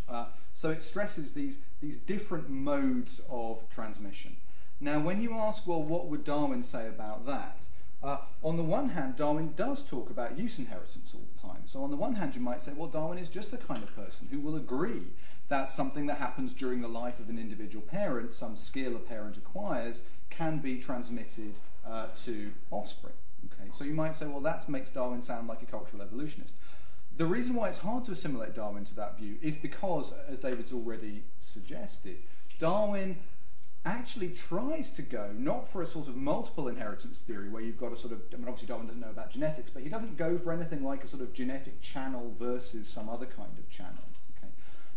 Uh, 0.08 0.26
so 0.54 0.70
it 0.70 0.82
stresses 0.82 1.32
these, 1.32 1.60
these 1.80 1.96
different 1.96 2.48
modes 2.48 3.20
of 3.30 3.68
transmission. 3.70 4.36
Now, 4.80 5.00
when 5.00 5.20
you 5.20 5.34
ask, 5.34 5.66
well, 5.66 5.82
what 5.82 6.06
would 6.06 6.24
Darwin 6.24 6.62
say 6.62 6.86
about 6.86 7.26
that? 7.26 7.66
Uh, 8.02 8.18
on 8.44 8.56
the 8.56 8.62
one 8.62 8.90
hand, 8.90 9.16
Darwin 9.16 9.54
does 9.56 9.84
talk 9.84 10.08
about 10.08 10.38
use 10.38 10.58
inheritance 10.58 11.12
all 11.14 11.26
the 11.32 11.40
time. 11.40 11.62
So, 11.66 11.82
on 11.82 11.90
the 11.90 11.96
one 11.96 12.14
hand, 12.14 12.36
you 12.36 12.40
might 12.40 12.62
say, 12.62 12.72
well, 12.76 12.88
Darwin 12.88 13.18
is 13.18 13.28
just 13.28 13.50
the 13.50 13.56
kind 13.56 13.82
of 13.82 13.94
person 13.96 14.28
who 14.30 14.38
will 14.38 14.54
agree 14.54 15.02
that 15.48 15.68
something 15.68 16.06
that 16.06 16.18
happens 16.18 16.52
during 16.54 16.80
the 16.80 16.88
life 16.88 17.18
of 17.18 17.28
an 17.28 17.38
individual 17.38 17.84
parent, 17.84 18.34
some 18.34 18.56
skill 18.56 18.94
a 18.94 18.98
parent 19.00 19.36
acquires, 19.36 20.02
can 20.30 20.58
be 20.58 20.78
transmitted 20.78 21.54
uh, 21.86 22.06
to 22.16 22.52
offspring. 22.70 23.14
Okay, 23.46 23.70
so 23.74 23.84
you 23.84 23.94
might 23.94 24.14
say, 24.14 24.26
well, 24.26 24.40
that 24.40 24.68
makes 24.68 24.90
Darwin 24.90 25.22
sound 25.22 25.48
like 25.48 25.62
a 25.62 25.66
cultural 25.66 26.02
evolutionist. 26.02 26.54
The 27.18 27.26
reason 27.26 27.56
why 27.56 27.68
it's 27.68 27.78
hard 27.78 28.04
to 28.04 28.12
assimilate 28.12 28.54
Darwin 28.54 28.84
to 28.84 28.94
that 28.94 29.18
view 29.18 29.38
is 29.42 29.56
because, 29.56 30.14
as 30.28 30.38
David's 30.38 30.72
already 30.72 31.24
suggested, 31.40 32.18
Darwin 32.60 33.18
actually 33.84 34.30
tries 34.30 34.92
to 34.92 35.02
go 35.02 35.32
not 35.36 35.66
for 35.66 35.82
a 35.82 35.86
sort 35.86 36.06
of 36.06 36.14
multiple 36.14 36.68
inheritance 36.68 37.18
theory 37.18 37.48
where 37.48 37.60
you've 37.60 37.78
got 37.78 37.92
a 37.92 37.96
sort 37.96 38.12
of, 38.12 38.20
I 38.32 38.36
mean, 38.36 38.46
obviously 38.46 38.68
Darwin 38.68 38.86
doesn't 38.86 39.00
know 39.00 39.10
about 39.10 39.30
genetics, 39.30 39.68
but 39.68 39.82
he 39.82 39.88
doesn't 39.88 40.16
go 40.16 40.38
for 40.38 40.52
anything 40.52 40.84
like 40.84 41.02
a 41.02 41.08
sort 41.08 41.22
of 41.22 41.32
genetic 41.32 41.80
channel 41.80 42.34
versus 42.38 42.86
some 42.88 43.08
other 43.08 43.26
kind 43.26 43.58
of 43.58 43.68
channel. 43.68 44.04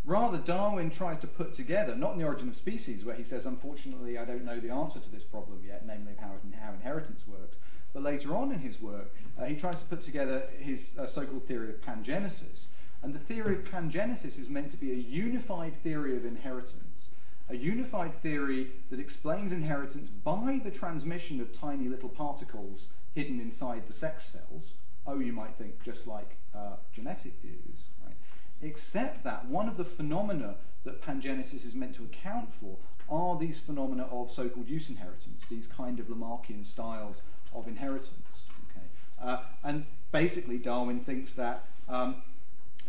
Rather, 0.03 0.39
Darwin 0.39 0.89
tries 0.89 1.19
to 1.19 1.27
put 1.27 1.53
together, 1.53 1.95
not 1.95 2.13
in 2.13 2.19
the 2.19 2.25
origin 2.25 2.49
of 2.49 2.55
species, 2.55 3.05
where 3.05 3.15
he 3.15 3.23
says, 3.23 3.45
unfortunately, 3.45 4.17
I 4.17 4.25
don't 4.25 4.43
know 4.43 4.59
the 4.59 4.71
answer 4.71 4.99
to 4.99 5.11
this 5.11 5.23
problem 5.23 5.61
yet, 5.63 5.85
namely 5.85 6.13
how, 6.19 6.31
how 6.59 6.73
inheritance 6.73 7.27
works, 7.27 7.57
but 7.93 8.03
later 8.03 8.35
on 8.35 8.51
in 8.51 8.59
his 8.59 8.81
work, 8.81 9.13
uh, 9.39 9.45
he 9.45 9.55
tries 9.55 9.79
to 9.79 9.85
put 9.85 10.01
together 10.01 10.43
his 10.59 10.97
uh, 10.97 11.07
so 11.07 11.25
called 11.25 11.47
theory 11.47 11.69
of 11.69 11.81
pangenesis. 11.81 12.67
And 13.03 13.15
the 13.15 13.19
theory 13.19 13.55
of 13.55 13.63
pangenesis 13.63 14.37
is 14.37 14.49
meant 14.49 14.69
to 14.71 14.77
be 14.77 14.91
a 14.91 14.95
unified 14.95 15.75
theory 15.81 16.15
of 16.15 16.25
inheritance 16.25 17.09
a 17.51 17.57
unified 17.57 18.15
theory 18.21 18.71
that 18.89 18.99
explains 18.99 19.51
inheritance 19.51 20.09
by 20.09 20.61
the 20.63 20.71
transmission 20.71 21.41
of 21.41 21.51
tiny 21.51 21.89
little 21.89 22.09
particles 22.09 22.93
hidden 23.13 23.41
inside 23.41 23.83
the 23.87 23.93
sex 23.93 24.23
cells. 24.23 24.71
Oh, 25.05 25.19
you 25.19 25.33
might 25.33 25.55
think 25.55 25.83
just 25.83 26.07
like 26.07 26.37
uh, 26.55 26.77
genetic 26.93 27.33
views, 27.41 27.89
right? 28.05 28.15
Except 28.61 29.25
that 29.25 29.47
one 29.47 29.67
of 29.67 29.75
the 29.75 29.83
phenomena 29.83 30.55
that 30.85 31.01
pangenesis 31.01 31.65
is 31.65 31.75
meant 31.75 31.93
to 31.95 32.03
account 32.03 32.53
for 32.53 32.77
are 33.09 33.37
these 33.37 33.59
phenomena 33.59 34.07
of 34.09 34.31
so-called 34.31 34.69
use 34.69 34.89
inheritance, 34.89 35.45
these 35.49 35.67
kind 35.67 35.99
of 35.99 36.07
Lamarckian 36.07 36.65
styles 36.65 37.21
of 37.53 37.67
inheritance. 37.67 38.43
Okay? 38.69 38.85
Uh, 39.21 39.43
and 39.63 39.85
basically, 40.11 40.57
Darwin 40.57 41.01
thinks 41.01 41.33
that 41.33 41.65
um, 41.89 42.15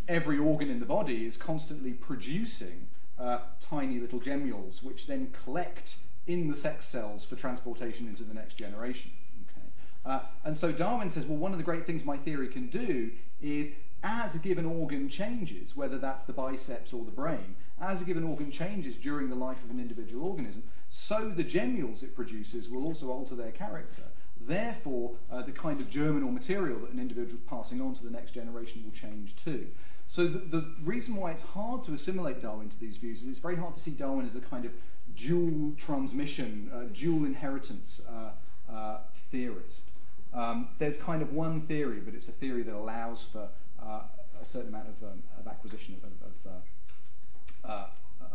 every 0.08 0.38
organ 0.38 0.70
in 0.70 0.80
the 0.80 0.86
body 0.86 1.26
is 1.26 1.36
constantly 1.36 1.92
producing 1.92 2.88
uh, 3.18 3.38
tiny 3.60 3.98
little 3.98 4.20
gemmules, 4.20 4.82
which 4.82 5.06
then 5.06 5.30
collect 5.44 5.96
in 6.26 6.48
the 6.48 6.54
sex 6.54 6.86
cells 6.86 7.24
for 7.26 7.36
transportation 7.36 8.06
into 8.06 8.22
the 8.22 8.34
next 8.34 8.54
generation. 8.54 9.10
Okay? 9.50 9.66
Uh, 10.04 10.20
and 10.44 10.56
so 10.56 10.72
Darwin 10.72 11.10
says, 11.10 11.26
well, 11.26 11.38
one 11.38 11.52
of 11.52 11.58
the 11.58 11.64
great 11.64 11.86
things 11.86 12.04
my 12.04 12.16
theory 12.16 12.48
can 12.48 12.68
do 12.68 13.10
is 13.40 13.70
as 14.04 14.34
a 14.34 14.38
given 14.38 14.64
organ 14.64 15.08
changes, 15.08 15.76
whether 15.76 15.98
that's 15.98 16.24
the 16.24 16.32
biceps 16.32 16.92
or 16.92 17.04
the 17.04 17.10
brain, 17.10 17.54
as 17.80 18.02
a 18.02 18.04
given 18.04 18.24
organ 18.24 18.50
changes 18.50 18.96
during 18.96 19.28
the 19.28 19.36
life 19.36 19.62
of 19.64 19.70
an 19.70 19.78
individual 19.78 20.26
organism, 20.28 20.62
so 20.88 21.30
the 21.30 21.44
gemmules 21.44 22.02
it 22.02 22.14
produces 22.14 22.68
will 22.68 22.84
also 22.84 23.10
alter 23.10 23.34
their 23.34 23.50
character. 23.50 24.02
Therefore, 24.46 25.12
uh, 25.30 25.42
the 25.42 25.52
kind 25.52 25.80
of 25.80 25.88
germinal 25.88 26.30
material 26.30 26.80
that 26.80 26.90
an 26.90 26.98
individual 26.98 27.40
is 27.40 27.48
passing 27.48 27.80
on 27.80 27.94
to 27.94 28.04
the 28.04 28.10
next 28.10 28.32
generation 28.32 28.82
will 28.84 28.92
change 28.92 29.36
too. 29.36 29.66
So 30.06 30.26
the, 30.26 30.38
the 30.38 30.74
reason 30.82 31.16
why 31.16 31.30
it's 31.30 31.42
hard 31.42 31.82
to 31.84 31.92
assimilate 31.92 32.40
Darwin 32.40 32.68
to 32.68 32.80
these 32.80 32.96
views 32.96 33.22
is 33.22 33.28
it's 33.28 33.38
very 33.38 33.56
hard 33.56 33.74
to 33.74 33.80
see 33.80 33.92
Darwin 33.92 34.26
as 34.26 34.36
a 34.36 34.40
kind 34.40 34.64
of 34.64 34.72
dual 35.16 35.72
transmission, 35.76 36.70
uh, 36.74 36.84
dual 36.92 37.24
inheritance 37.24 38.02
uh, 38.08 38.72
uh, 38.72 38.98
theorist. 39.30 39.90
Um, 40.34 40.68
there's 40.78 40.96
kind 40.96 41.22
of 41.22 41.32
one 41.32 41.60
theory, 41.60 42.00
but 42.00 42.14
it's 42.14 42.28
a 42.28 42.32
theory 42.32 42.62
that 42.62 42.74
allows 42.74 43.26
for 43.26 43.48
uh, 43.82 44.00
a 44.40 44.44
certain 44.44 44.68
amount 44.68 44.88
of, 44.88 45.10
um, 45.10 45.22
of 45.38 45.46
acquisition 45.46 45.96
of, 46.02 46.10
of 46.50 46.62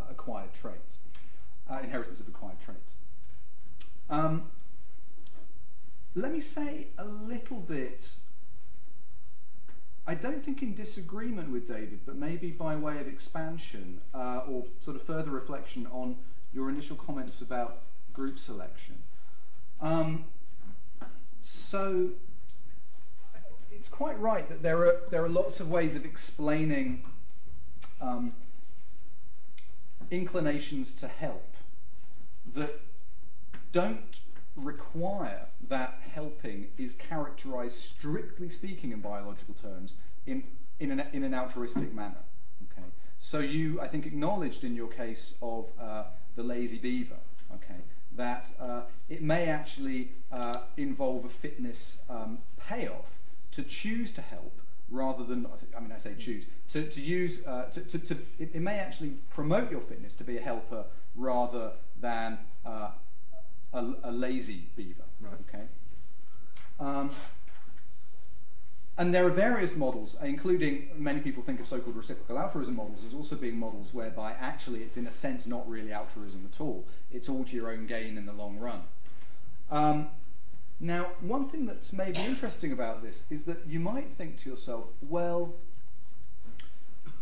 acquired 0.10 0.54
traits, 0.54 1.00
inheritance 1.82 2.20
of 2.20 2.28
acquired 2.28 2.60
traits. 2.60 2.94
Um, 4.10 4.50
let 6.18 6.32
me 6.32 6.40
say 6.40 6.88
a 6.98 7.06
little 7.06 7.60
bit 7.60 8.16
I 10.10 10.16
don't 10.16 10.42
think 10.42 10.64
in 10.64 10.74
disagreement 10.74 11.52
with 11.52 11.68
David, 11.68 12.00
but 12.06 12.16
maybe 12.16 12.50
by 12.50 12.78
way 12.78 12.98
of 13.02 13.10
expansion 13.10 14.00
uh, 14.14 14.42
or 14.48 14.66
sort 14.80 14.96
of 14.96 15.04
further 15.04 15.32
reflection 15.32 15.86
on 15.88 16.16
your 16.54 16.70
initial 16.70 16.96
comments 16.96 17.42
about 17.42 17.82
group 18.14 18.40
selection. 18.40 19.00
Um, 19.82 20.24
so 21.42 22.12
it's 23.70 23.90
quite 23.90 24.18
right 24.18 24.48
that 24.48 24.64
there 24.64 24.80
are 24.80 25.02
there 25.12 25.26
are 25.26 25.30
lots 25.30 25.60
of 25.60 25.70
ways 25.70 25.98
of 25.98 26.06
explaining 26.06 27.04
um, 28.00 28.34
inclinations 30.10 30.94
to 30.94 31.10
help 31.10 31.54
that 32.56 32.80
don't 33.74 34.22
require 34.58 35.48
that 35.70 36.00
helping 36.14 36.68
is 36.78 36.94
characterized, 36.94 37.78
strictly 37.78 38.50
speaking, 38.50 38.92
in 38.92 39.00
biological 39.00 39.54
terms, 39.54 39.96
in, 40.26 40.44
in, 40.80 40.92
an, 40.92 41.04
in 41.14 41.24
an 41.24 41.34
altruistic 41.34 41.94
manner. 41.94 42.24
Okay? 42.72 42.88
So 43.20 43.40
you, 43.40 43.80
I 43.80 43.88
think, 43.88 44.06
acknowledged 44.06 44.64
in 44.64 44.76
your 44.76 44.88
case 44.88 45.38
of 45.42 45.70
uh, 45.80 46.06
the 46.36 46.44
lazy 46.44 46.78
beaver, 46.78 47.18
okay, 47.54 47.82
that 48.16 48.52
uh, 48.60 48.82
it 49.10 49.22
may 49.22 49.48
actually 49.48 50.12
uh, 50.32 50.62
involve 50.76 51.26
a 51.26 51.30
fitness 51.30 52.04
um, 52.10 52.40
payoff 52.68 53.20
to 53.52 53.64
choose 53.64 54.12
to 54.14 54.22
help 54.22 54.62
rather 54.90 55.24
than, 55.24 55.46
I 55.76 55.80
mean, 55.80 55.92
I 55.92 55.98
say 55.98 56.14
choose, 56.18 56.46
to, 56.70 56.88
to 56.90 57.02
use, 57.02 57.46
uh, 57.46 57.64
to, 57.72 57.82
to, 57.82 58.00
to 58.00 58.18
it, 58.40 58.56
may 58.56 58.80
actually 58.80 59.16
promote 59.30 59.70
your 59.70 59.82
fitness 59.82 60.14
to 60.16 60.24
be 60.24 60.38
a 60.38 60.42
helper 60.42 60.86
rather 61.16 61.74
than 62.00 62.40
uh, 62.66 62.92
a, 63.74 63.86
a 64.04 64.12
lazy 64.12 64.70
beaver. 64.76 65.04
Right. 65.20 65.34
Okay. 65.48 65.64
Um, 66.80 67.12
and 69.00 69.14
there 69.14 69.26
are 69.26 69.30
various 69.30 69.76
models, 69.76 70.18
including 70.24 70.90
many 70.98 71.20
people 71.20 71.44
think 71.44 71.60
of 71.60 71.68
so-called 71.68 71.96
reciprocal 71.96 72.40
altruism 72.40 72.76
models 72.76 73.00
as 73.06 73.14
also 73.14 73.36
being 73.36 73.58
models 73.58 73.94
whereby 73.94 74.34
actually 74.40 74.82
it's 74.82 74.98
in 74.98 75.06
a 75.06 75.12
sense 75.12 75.46
not 75.46 75.70
really 75.70 75.94
altruism 75.94 76.48
at 76.52 76.60
all. 76.60 76.84
It's 77.12 77.30
all 77.30 77.44
to 77.44 77.56
your 77.56 77.72
own 77.72 77.86
gain 77.86 78.18
in 78.18 78.26
the 78.26 78.34
long 78.34 78.58
run. 78.58 78.82
Um, 79.70 80.10
now, 80.80 81.12
one 81.22 81.48
thing 81.48 81.68
that's 81.68 81.94
maybe 81.94 82.20
interesting 82.22 82.72
about 82.72 83.04
this 83.04 83.26
is 83.30 83.44
that 83.44 83.68
you 83.68 83.80
might 83.80 84.14
think 84.14 84.38
to 84.40 84.50
yourself, 84.50 84.90
well, 85.02 85.54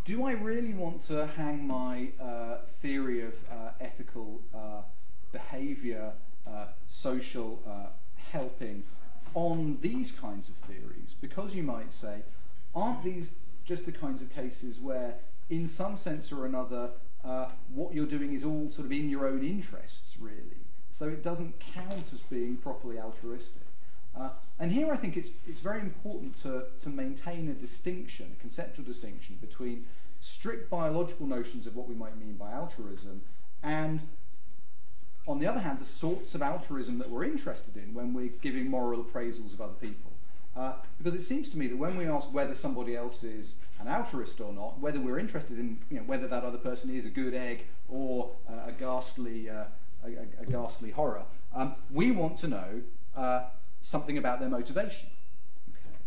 do 0.05 0.25
I 0.25 0.31
really 0.31 0.73
want 0.73 1.01
to 1.01 1.27
hang 1.27 1.67
my 1.67 2.09
uh, 2.21 2.57
theory 2.67 3.21
of 3.21 3.33
uh, 3.51 3.71
ethical 3.81 4.41
uh, 4.53 4.81
behavior 5.31 6.13
uh, 6.47 6.67
social 6.87 7.61
uh, 7.67 7.89
helping 8.31 8.83
on 9.33 9.77
these 9.81 10.11
kinds 10.11 10.49
of 10.49 10.55
theories 10.55 11.15
because 11.19 11.55
you 11.55 11.63
might 11.63 11.91
say, 11.91 12.21
aren't 12.73 13.03
these 13.03 13.35
just 13.65 13.85
the 13.85 13.91
kinds 13.91 14.21
of 14.21 14.33
cases 14.33 14.79
where, 14.79 15.15
in 15.49 15.67
some 15.67 15.97
sense 15.97 16.31
or 16.31 16.45
another, 16.45 16.91
uh, 17.23 17.47
what 17.73 17.93
you're 17.93 18.05
doing 18.05 18.33
is 18.33 18.45
all 18.45 18.69
sort 18.69 18.85
of 18.85 18.91
in 18.91 19.09
your 19.09 19.27
own 19.27 19.43
interests, 19.43 20.17
really? 20.19 20.61
So 20.91 21.07
it 21.07 21.23
doesn't 21.23 21.59
count 21.59 22.13
as 22.13 22.21
being 22.21 22.57
properly 22.57 22.99
altruistic. 22.99 23.63
Uh, 24.17 24.29
and 24.59 24.71
here 24.71 24.91
I 24.91 24.95
think 24.95 25.17
it's, 25.17 25.31
it's 25.45 25.59
very 25.59 25.81
important 25.81 26.35
to, 26.37 26.65
to 26.79 26.89
maintain 26.89 27.49
a 27.49 27.53
distinction, 27.53 28.27
a 28.37 28.39
conceptual 28.39 28.85
distinction, 28.85 29.37
between 29.41 29.85
strict 30.21 30.69
biological 30.69 31.27
notions 31.27 31.67
of 31.67 31.75
what 31.75 31.87
we 31.87 31.95
might 31.95 32.17
mean 32.17 32.35
by 32.35 32.51
altruism 32.51 33.21
and 33.61 34.03
on 35.27 35.39
the 35.39 35.47
other 35.47 35.59
hand, 35.59 35.79
the 35.79 35.85
sorts 35.85 36.35
of 36.35 36.41
altruism 36.41 36.99
that 36.99 37.09
we're 37.09 37.23
interested 37.23 37.77
in 37.77 37.93
when 37.93 38.13
we're 38.13 38.31
giving 38.41 38.69
moral 38.69 39.03
appraisals 39.03 39.53
of 39.53 39.61
other 39.61 39.73
people. 39.73 40.11
Uh, 40.55 40.73
because 40.97 41.13
it 41.13 41.21
seems 41.21 41.49
to 41.49 41.57
me 41.57 41.67
that 41.67 41.77
when 41.77 41.97
we 41.97 42.07
ask 42.07 42.33
whether 42.33 42.55
somebody 42.55 42.95
else 42.95 43.23
is 43.23 43.55
an 43.79 43.87
altruist 43.87 44.39
or 44.39 44.53
not, 44.53 44.79
whether 44.79 44.99
we're 44.99 45.19
interested 45.19 45.59
in 45.59 45.77
you 45.89 45.97
know, 45.97 46.03
whether 46.03 46.27
that 46.27 46.43
other 46.43 46.57
person 46.57 46.95
is 46.95 47.05
a 47.05 47.09
good 47.09 47.33
egg 47.33 47.65
or 47.89 48.31
uh, 48.49 48.69
a 48.69 48.71
ghastly 48.71 49.49
uh, 49.49 49.65
a, 50.05 50.41
a, 50.41 50.45
ghastly 50.45 50.91
horror, 50.91 51.23
um, 51.53 51.75
we 51.91 52.11
want 52.11 52.37
to 52.37 52.47
know 52.47 52.81
uh, 53.17 53.41
something 53.81 54.17
about 54.17 54.39
their 54.39 54.47
motivation. 54.47 55.09
Okay. 55.69 55.97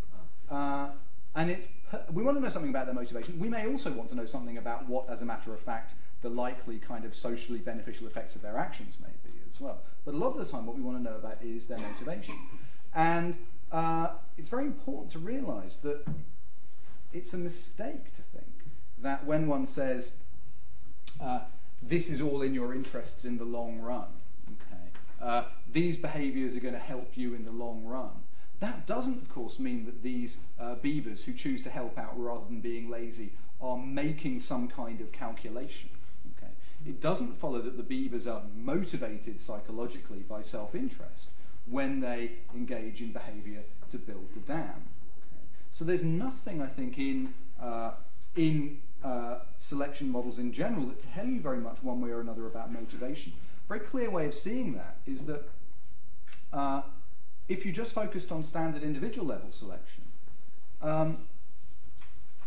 Uh, 0.51 0.89
and 1.35 1.51
it's 1.51 1.69
we 2.13 2.23
want 2.23 2.37
to 2.37 2.43
know 2.43 2.49
something 2.49 2.71
about 2.71 2.87
their 2.87 2.95
motivation. 2.95 3.39
We 3.39 3.51
may 3.51 3.67
also 3.67 3.93
want 3.93 4.09
to 4.11 4.15
know 4.15 4.27
something 4.27 4.57
about 4.57 4.89
what, 4.89 5.11
as 5.11 5.21
a 5.21 5.27
matter 5.27 5.53
of 5.53 5.61
fact, 5.61 5.95
the 6.23 6.29
likely 6.29 6.79
kind 6.79 7.05
of 7.05 7.15
socially 7.15 7.59
beneficial 7.59 8.07
effects 8.07 8.35
of 8.37 8.43
their 8.43 8.57
actions 8.57 8.99
may 9.01 9.09
be 9.25 9.39
as 9.49 9.61
well. 9.61 9.81
But 10.05 10.15
a 10.15 10.17
lot 10.17 10.31
of 10.31 10.39
the 10.39 10.45
time, 10.45 10.67
what 10.67 10.77
we 10.77 10.83
want 10.83 10.97
to 10.97 11.03
know 11.03 11.17
about 11.17 11.39
is 11.43 11.67
their 11.67 11.79
motivation. 11.79 12.35
And 12.95 13.37
uh, 13.71 14.09
it's 14.37 14.49
very 14.49 14.65
important 14.65 15.11
to 15.13 15.19
realize 15.19 15.79
that 15.79 16.05
it's 17.13 17.35
a 17.35 17.39
mistake 17.39 18.15
to 18.15 18.23
think 18.23 18.47
that 18.99 19.25
when 19.25 19.47
one 19.47 19.67
says, 19.67 20.17
uh, 21.21 21.41
this 21.83 22.11
is 22.11 22.21
all 22.21 22.43
in 22.43 22.55
your 22.55 22.75
interests 22.75 23.25
in 23.25 23.39
the 23.39 23.45
long 23.45 23.79
run, 23.79 24.07
okay, 24.49 24.91
uh, 25.23 25.45
these 25.71 25.97
behaviors 25.97 26.57
are 26.57 26.61
going 26.61 26.75
to 26.75 26.81
help 26.81 27.17
you 27.17 27.35
in 27.35 27.45
the 27.45 27.53
long 27.53 27.85
run. 27.85 28.11
That 28.59 28.87
doesn't, 28.87 29.23
of 29.23 29.29
course, 29.29 29.61
mean 29.61 29.85
that 29.87 30.03
these 30.03 30.43
uh, 30.59 30.75
beavers 30.77 31.25
who 31.25 31.33
choose 31.33 31.63
to 31.63 31.71
help 31.71 31.97
out 31.97 32.19
rather 32.19 32.45
than 32.47 32.61
being 32.61 32.91
lazy 32.91 33.33
are 33.61 33.77
making 33.77 34.41
some 34.41 34.67
kind 34.69 35.01
of 35.01 35.13
calculation. 35.13 35.91
It 36.87 37.01
doesn't 37.01 37.37
follow 37.37 37.61
that 37.63 37.77
the 37.77 37.83
beavers 37.83 38.27
are 38.27 38.43
motivated 38.57 39.41
psychologically 39.41 40.21
by 40.21 40.43
self 40.43 40.75
interest 40.75 41.31
when 41.67 42.01
they 42.01 42.33
engage 42.55 43.03
in 43.03 43.13
behavior 43.13 43.63
to 43.91 43.99
build 43.99 44.29
the 44.35 44.41
dam. 44.41 44.61
Okay? 44.65 45.45
So 45.71 45.85
there's 45.85 46.05
nothing, 46.05 46.63
I 46.63 46.67
think, 46.67 46.99
in, 46.99 47.35
uh, 47.61 47.93
in 48.37 48.79
uh, 49.05 49.41
selection 49.59 50.11
models 50.11 50.39
in 50.39 50.53
general 50.53 50.87
that 50.87 51.01
tell 51.01 51.27
you 51.27 51.41
very 51.41 51.59
much 51.59 51.83
one 51.83 52.01
way 52.01 52.11
or 52.11 52.21
another 52.21 52.47
about 52.47 52.73
motivation. 52.73 53.33
A 53.67 53.69
very 53.69 53.81
clear 53.81 54.11
way 54.11 54.27
of 54.27 54.35
seeing 54.35 54.75
that 54.75 54.97
is 55.07 55.27
that 55.27 55.49
uh, 56.53 56.83
if 57.49 57.67
you 57.67 57.73
just 57.73 57.95
focused 57.95 58.33
on 58.33 58.43
standard 58.45 58.83
individual 58.83 59.27
level 59.27 59.51
selection, 59.51 60.05
um, 60.81 61.19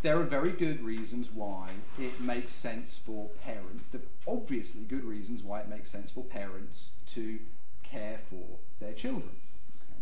there 0.01 0.19
are 0.19 0.23
very 0.23 0.51
good 0.51 0.83
reasons 0.83 1.29
why 1.31 1.69
it 1.99 2.19
makes 2.19 2.53
sense 2.53 2.97
for 2.97 3.29
parents, 3.43 3.83
are 3.93 3.99
obviously 4.27 4.81
good 4.81 5.03
reasons 5.03 5.43
why 5.43 5.59
it 5.59 5.69
makes 5.69 5.91
sense 5.91 6.11
for 6.11 6.23
parents 6.23 6.91
to 7.07 7.39
care 7.83 8.19
for 8.29 8.57
their 8.79 8.93
children. 8.93 9.35
Okay? 9.83 10.01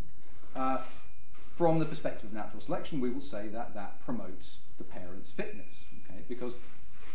Uh, 0.55 0.77
from 1.53 1.79
the 1.79 1.85
perspective 1.85 2.29
of 2.29 2.33
natural 2.33 2.61
selection, 2.61 3.01
we 3.01 3.09
will 3.09 3.21
say 3.21 3.47
that 3.49 3.73
that 3.73 3.99
promotes 3.99 4.59
the 4.77 4.85
parent's 4.85 5.31
fitness, 5.31 5.83
okay? 6.05 6.21
because 6.29 6.57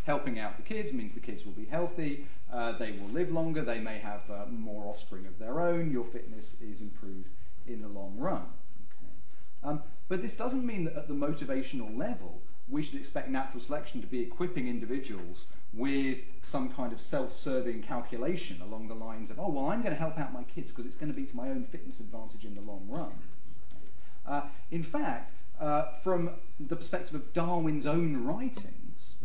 helping 0.04 0.38
out 0.38 0.56
the 0.58 0.62
kids 0.62 0.92
means 0.92 1.14
the 1.14 1.20
kids 1.20 1.46
will 1.46 1.52
be 1.52 1.64
healthy, 1.64 2.26
uh, 2.52 2.72
they 2.72 2.92
will 2.92 3.08
live 3.08 3.32
longer, 3.32 3.62
they 3.62 3.78
may 3.78 3.98
have 3.98 4.20
uh, 4.30 4.44
more 4.50 4.84
offspring 4.84 5.26
of 5.26 5.38
their 5.38 5.60
own, 5.60 5.90
your 5.90 6.04
fitness 6.04 6.60
is 6.60 6.82
improved 6.82 7.30
in 7.66 7.80
the 7.80 7.88
long 7.88 8.14
run. 8.18 8.44
Okay? 8.90 9.12
Um, 9.62 9.82
but 10.08 10.20
this 10.20 10.34
doesn't 10.34 10.66
mean 10.66 10.84
that 10.84 10.94
at 10.94 11.08
the 11.08 11.14
motivational 11.14 11.96
level, 11.96 12.42
we 12.68 12.82
should 12.82 12.98
expect 12.98 13.28
natural 13.28 13.60
selection 13.60 14.00
to 14.00 14.06
be 14.06 14.20
equipping 14.22 14.68
individuals 14.68 15.46
with 15.72 16.18
some 16.40 16.70
kind 16.70 16.92
of 16.92 17.00
self-serving 17.00 17.82
calculation 17.82 18.60
along 18.62 18.88
the 18.88 18.94
lines 18.94 19.30
of, 19.30 19.38
oh, 19.38 19.50
well, 19.50 19.66
I'm 19.66 19.82
going 19.82 19.94
to 19.94 20.00
help 20.00 20.18
out 20.18 20.32
my 20.32 20.44
kids 20.44 20.70
because 20.70 20.86
it's 20.86 20.96
going 20.96 21.12
to 21.12 21.16
be 21.16 21.26
to 21.26 21.36
my 21.36 21.48
own 21.48 21.64
fitness 21.64 22.00
advantage 22.00 22.44
in 22.44 22.54
the 22.54 22.60
long 22.60 22.86
run. 22.88 23.12
Uh, 24.26 24.42
in 24.70 24.82
fact, 24.82 25.32
uh, 25.60 25.92
from 25.92 26.30
the 26.58 26.76
perspective 26.76 27.14
of 27.14 27.32
Darwin's 27.32 27.86
own 27.86 28.24
writings, 28.24 29.16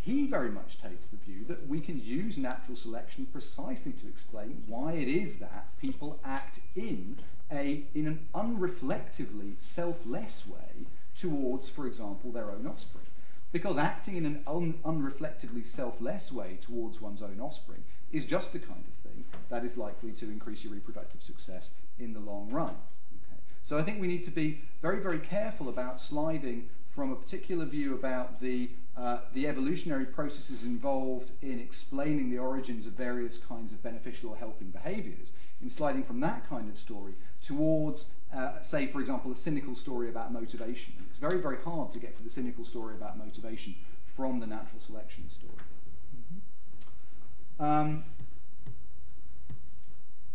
he 0.00 0.26
very 0.26 0.50
much 0.50 0.80
takes 0.80 1.06
the 1.06 1.16
view 1.16 1.44
that 1.48 1.66
we 1.66 1.80
can 1.80 1.98
use 1.98 2.36
natural 2.36 2.76
selection 2.76 3.26
precisely 3.26 3.92
to 3.92 4.06
explain 4.06 4.62
why 4.66 4.92
it 4.92 5.08
is 5.08 5.38
that 5.38 5.68
people 5.80 6.20
act 6.24 6.60
in 6.76 7.18
a 7.50 7.84
in 7.94 8.06
an 8.06 8.26
unreflectively 8.34 9.58
selfless 9.58 10.46
way 10.46 10.86
towards, 11.18 11.68
for 11.68 11.86
example, 11.86 12.32
their 12.32 12.50
own 12.50 12.66
offspring. 12.66 13.04
Because 13.52 13.78
acting 13.78 14.16
in 14.16 14.26
an 14.26 14.42
un- 14.46 14.80
unreflectively 14.84 15.64
selfless 15.64 16.32
way 16.32 16.58
towards 16.60 17.00
one's 17.00 17.22
own 17.22 17.38
offspring 17.40 17.84
is 18.10 18.24
just 18.24 18.52
the 18.52 18.58
kind 18.58 18.84
of 18.88 18.94
thing 18.94 19.24
that 19.48 19.64
is 19.64 19.76
likely 19.76 20.12
to 20.12 20.24
increase 20.26 20.64
your 20.64 20.72
reproductive 20.72 21.22
success 21.22 21.72
in 21.98 22.12
the 22.12 22.20
long 22.20 22.50
run. 22.50 22.74
Okay? 23.26 23.40
So 23.62 23.78
I 23.78 23.82
think 23.82 24.00
we 24.00 24.08
need 24.08 24.24
to 24.24 24.30
be 24.30 24.62
very, 24.82 25.00
very 25.00 25.20
careful 25.20 25.68
about 25.68 26.00
sliding 26.00 26.68
from 26.94 27.12
a 27.12 27.16
particular 27.16 27.64
view 27.64 27.94
about 27.94 28.40
the, 28.40 28.70
uh, 28.96 29.18
the 29.32 29.48
evolutionary 29.48 30.04
processes 30.04 30.64
involved 30.64 31.32
in 31.42 31.58
explaining 31.58 32.30
the 32.30 32.38
origins 32.38 32.86
of 32.86 32.92
various 32.92 33.38
kinds 33.38 33.72
of 33.72 33.82
beneficial 33.82 34.30
or 34.30 34.36
helping 34.36 34.70
behaviors, 34.70 35.32
in 35.64 35.70
sliding 35.70 36.04
from 36.04 36.20
that 36.20 36.48
kind 36.48 36.68
of 36.68 36.78
story 36.78 37.14
towards 37.42 38.06
uh, 38.32 38.60
say, 38.60 38.86
for 38.86 39.00
example, 39.00 39.32
a 39.32 39.36
cynical 39.36 39.74
story 39.74 40.08
about 40.08 40.32
motivation. 40.32 40.94
It's 41.08 41.18
very, 41.18 41.38
very 41.38 41.56
hard 41.56 41.90
to 41.92 41.98
get 41.98 42.14
to 42.16 42.22
the 42.22 42.30
cynical 42.30 42.64
story 42.64 42.94
about 42.94 43.16
motivation 43.16 43.74
from 44.06 44.40
the 44.40 44.46
natural 44.46 44.80
selection 44.80 45.28
story. 45.30 45.52
Mm-hmm. 47.58 47.64
Um, 47.64 48.04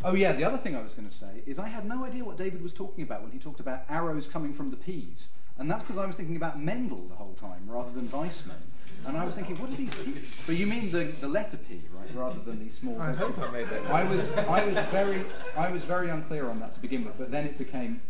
oh, 0.03 0.15
yeah, 0.15 0.33
the 0.33 0.43
other 0.43 0.57
thing 0.57 0.75
I 0.75 0.81
was 0.81 0.93
going 0.93 1.07
to 1.07 1.13
say 1.13 1.43
is 1.45 1.59
I 1.59 1.67
had 1.67 1.85
no 1.85 2.05
idea 2.05 2.25
what 2.25 2.37
David 2.37 2.61
was 2.61 2.73
talking 2.73 3.03
about 3.03 3.21
when 3.21 3.31
he 3.31 3.37
talked 3.37 3.59
about 3.59 3.83
arrows 3.89 4.27
coming 4.27 4.53
from 4.53 4.71
the 4.71 4.77
peas. 4.77 5.33
And 5.57 5.69
that's 5.69 5.83
because 5.83 5.97
I 5.97 6.05
was 6.05 6.15
thinking 6.15 6.37
about 6.37 6.59
Mendel 6.59 7.05
the 7.09 7.15
whole 7.15 7.33
time 7.33 7.63
rather 7.67 7.91
than 7.91 8.07
Weismann. 8.07 8.63
And 9.07 9.17
I 9.17 9.23
was 9.25 9.35
thinking, 9.35 9.59
what 9.59 9.71
are 9.71 9.75
these 9.75 9.93
P's? 9.95 10.43
But 10.45 10.55
you 10.55 10.67
mean 10.67 10.91
the, 10.91 11.05
the 11.19 11.27
letter 11.27 11.57
P, 11.57 11.81
right, 11.97 12.13
rather 12.13 12.39
than 12.39 12.63
the 12.63 12.69
small. 12.69 12.99
I 13.01 13.13
hope 13.13 13.39
I 13.39 13.49
made 13.49 13.69
that. 13.69 13.85
I 13.87 14.03
was 14.03 14.29
I 14.31 14.65
was 14.65 14.77
very 14.91 15.25
I 15.57 15.71
was 15.71 15.83
very 15.85 16.09
unclear 16.09 16.49
on 16.49 16.59
that 16.59 16.73
to 16.73 16.81
begin 16.81 17.05
with, 17.05 17.17
but 17.17 17.31
then 17.31 17.45
it 17.45 17.57
became 17.57 18.01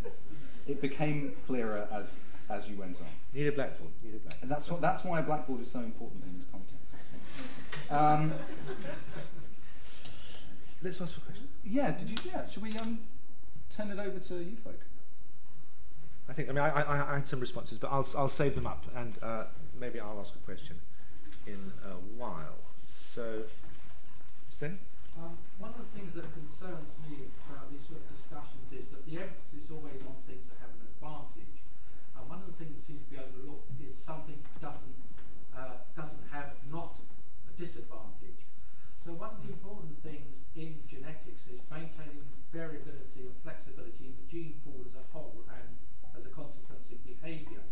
it 0.67 0.81
became 0.81 1.35
clearer 1.45 1.87
as 1.91 2.19
as 2.49 2.69
you 2.69 2.75
went 2.77 2.99
on. 2.99 3.07
Need 3.33 3.47
a 3.47 3.51
blackboard. 3.51 3.91
Need 4.03 4.15
a 4.15 4.19
blackboard. 4.19 4.41
And 4.41 4.51
that's 4.51 4.69
what 4.69 4.81
that's 4.81 5.03
why 5.03 5.19
a 5.19 5.23
blackboard 5.23 5.61
is 5.61 5.71
so 5.71 5.79
important 5.79 6.23
in 6.23 6.35
this 6.35 6.45
context. 6.51 7.91
Um, 7.91 8.33
Let's 10.81 11.01
ask 11.01 11.17
a 11.17 11.21
question. 11.21 11.47
Yeah. 11.63 11.91
Did 11.91 12.09
you? 12.09 12.17
Yeah. 12.25 12.47
Should 12.47 12.63
we 12.63 12.75
um 12.77 12.99
turn 13.69 13.91
it 13.91 13.99
over 13.99 14.17
to 14.17 14.35
you 14.35 14.57
folk? 14.63 14.79
I 16.27 16.33
think. 16.33 16.49
I 16.49 16.51
mean, 16.51 16.63
I, 16.63 16.69
I, 16.69 17.11
I 17.11 17.15
had 17.15 17.27
some 17.27 17.39
responses, 17.39 17.77
but 17.77 17.89
I'll 17.91 18.07
I'll 18.17 18.27
save 18.27 18.55
them 18.55 18.65
up 18.67 18.83
and. 18.95 19.17
Uh, 19.21 19.43
maybe 19.79 19.99
I'll 19.99 20.19
ask 20.19 20.35
a 20.35 20.43
question 20.43 20.75
in 21.47 21.71
a 21.87 21.95
while. 22.19 22.59
So, 22.85 23.43
Stan? 24.49 24.77
Um, 25.15 25.39
one 25.57 25.71
of 25.71 25.79
the 25.79 25.91
things 25.95 26.13
that 26.13 26.27
concerns 26.35 26.95
me 27.07 27.31
about 27.47 27.71
these 27.71 27.83
sort 27.87 28.03
of 28.03 28.07
discussions 28.11 28.67
is 28.75 28.91
that 28.91 29.07
the 29.07 29.23
emphasis 29.23 29.67
is 29.67 29.71
always 29.71 29.99
on 30.03 30.15
things 30.27 30.43
that 30.51 30.59
have 30.59 30.71
an 30.75 30.83
advantage. 30.83 31.63
And 32.15 32.23
one 32.27 32.43
of 32.43 32.47
the 32.51 32.57
things 32.59 32.75
that 32.75 32.83
seems 32.83 33.03
to 33.07 33.09
be 33.09 33.19
overlooked 33.19 33.71
is 33.79 33.95
something 33.95 34.37
doesn't 34.59 34.99
uh, 35.55 35.83
doesn't 35.95 36.23
have 36.31 36.55
not 36.71 36.95
a 36.99 37.53
disadvantage. 37.57 38.43
So 39.03 39.15
one 39.15 39.31
of 39.31 39.39
the 39.43 39.51
important 39.51 39.95
things 40.03 40.43
in 40.55 40.79
genetics 40.87 41.47
is 41.47 41.59
maintaining 41.71 42.23
variability 42.51 43.27
and 43.27 43.35
flexibility 43.43 44.11
in 44.11 44.13
the 44.19 44.27
gene 44.27 44.59
pool 44.63 44.83
as 44.87 44.95
a 44.95 45.03
whole 45.11 45.43
and 45.51 45.67
as 46.15 46.27
a 46.27 46.31
consequence 46.31 46.91
in 46.91 46.99
behaviour. 47.03 47.63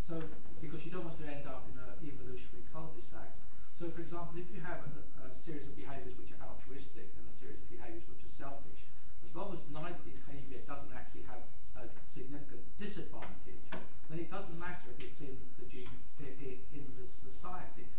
So 0.00 0.20
because 0.62 0.86
you 0.86 0.94
don't 0.94 1.02
want 1.02 1.18
to 1.18 1.26
end 1.26 1.42
up 1.42 1.66
in 1.66 1.74
an 1.74 1.90
evolutionary 2.06 2.62
cul-de-sac. 2.70 3.34
So, 3.74 3.90
for 3.90 3.98
example, 3.98 4.38
if 4.38 4.46
you 4.54 4.62
have 4.62 4.78
a, 4.86 4.90
a 5.26 5.34
series 5.34 5.66
of 5.66 5.74
behaviours 5.74 6.14
which 6.14 6.30
are 6.38 6.42
altruistic 6.46 7.10
and 7.18 7.26
a 7.26 7.34
series 7.34 7.58
of 7.58 7.66
behaviours 7.66 8.06
which 8.06 8.22
are 8.22 8.30
selfish, 8.30 8.86
as 9.26 9.34
long 9.34 9.50
as 9.50 9.66
neither 9.74 9.98
behaviour 10.06 10.62
doesn't 10.62 10.94
actually 10.94 11.26
have 11.26 11.42
a 11.74 11.90
significant 12.06 12.62
disadvantage, 12.78 13.66
then 14.06 14.22
it 14.22 14.30
doesn't 14.30 14.54
matter 14.62 14.86
if 14.94 15.02
it's 15.02 15.18
in 15.18 15.34
the 15.58 15.66
gene 15.66 15.90
in, 16.22 16.62
in 16.70 16.86
the 16.94 17.02
society, 17.02 17.90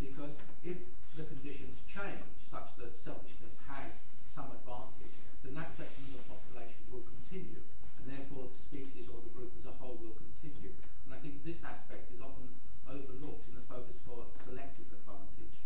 because 0.00 0.40
if 0.64 0.80
the 1.20 1.28
conditions 1.28 1.84
change 1.84 2.24
such 2.48 2.72
that 2.80 2.96
selfishness 2.96 3.60
has 3.68 3.92
some 4.24 4.48
advantage, 4.56 5.12
then 5.44 5.52
that 5.52 5.68
section 5.68 6.16
of 6.16 6.24
the 6.24 6.24
population 6.32 6.80
will 6.88 7.04
continue, 7.04 7.60
and 8.00 8.08
therefore 8.08 8.48
the 8.48 8.56
species 8.56 9.04
or 9.12 9.20
the 9.20 9.32
group 9.36 9.52
as 9.60 9.68
a 9.68 9.74
whole 9.76 10.00
will 10.00 10.16
continue. 10.16 10.72
And 11.04 11.14
I 11.14 11.18
think 11.20 11.44
this 11.44 11.62
aspect 11.62 12.10
is 12.10 12.20
often 12.24 12.50
overlooked 12.90 13.46
in 13.46 13.54
the 13.54 13.66
focus 13.68 13.98
for 14.02 14.26
selective 14.34 14.90
advantage. 14.90 15.56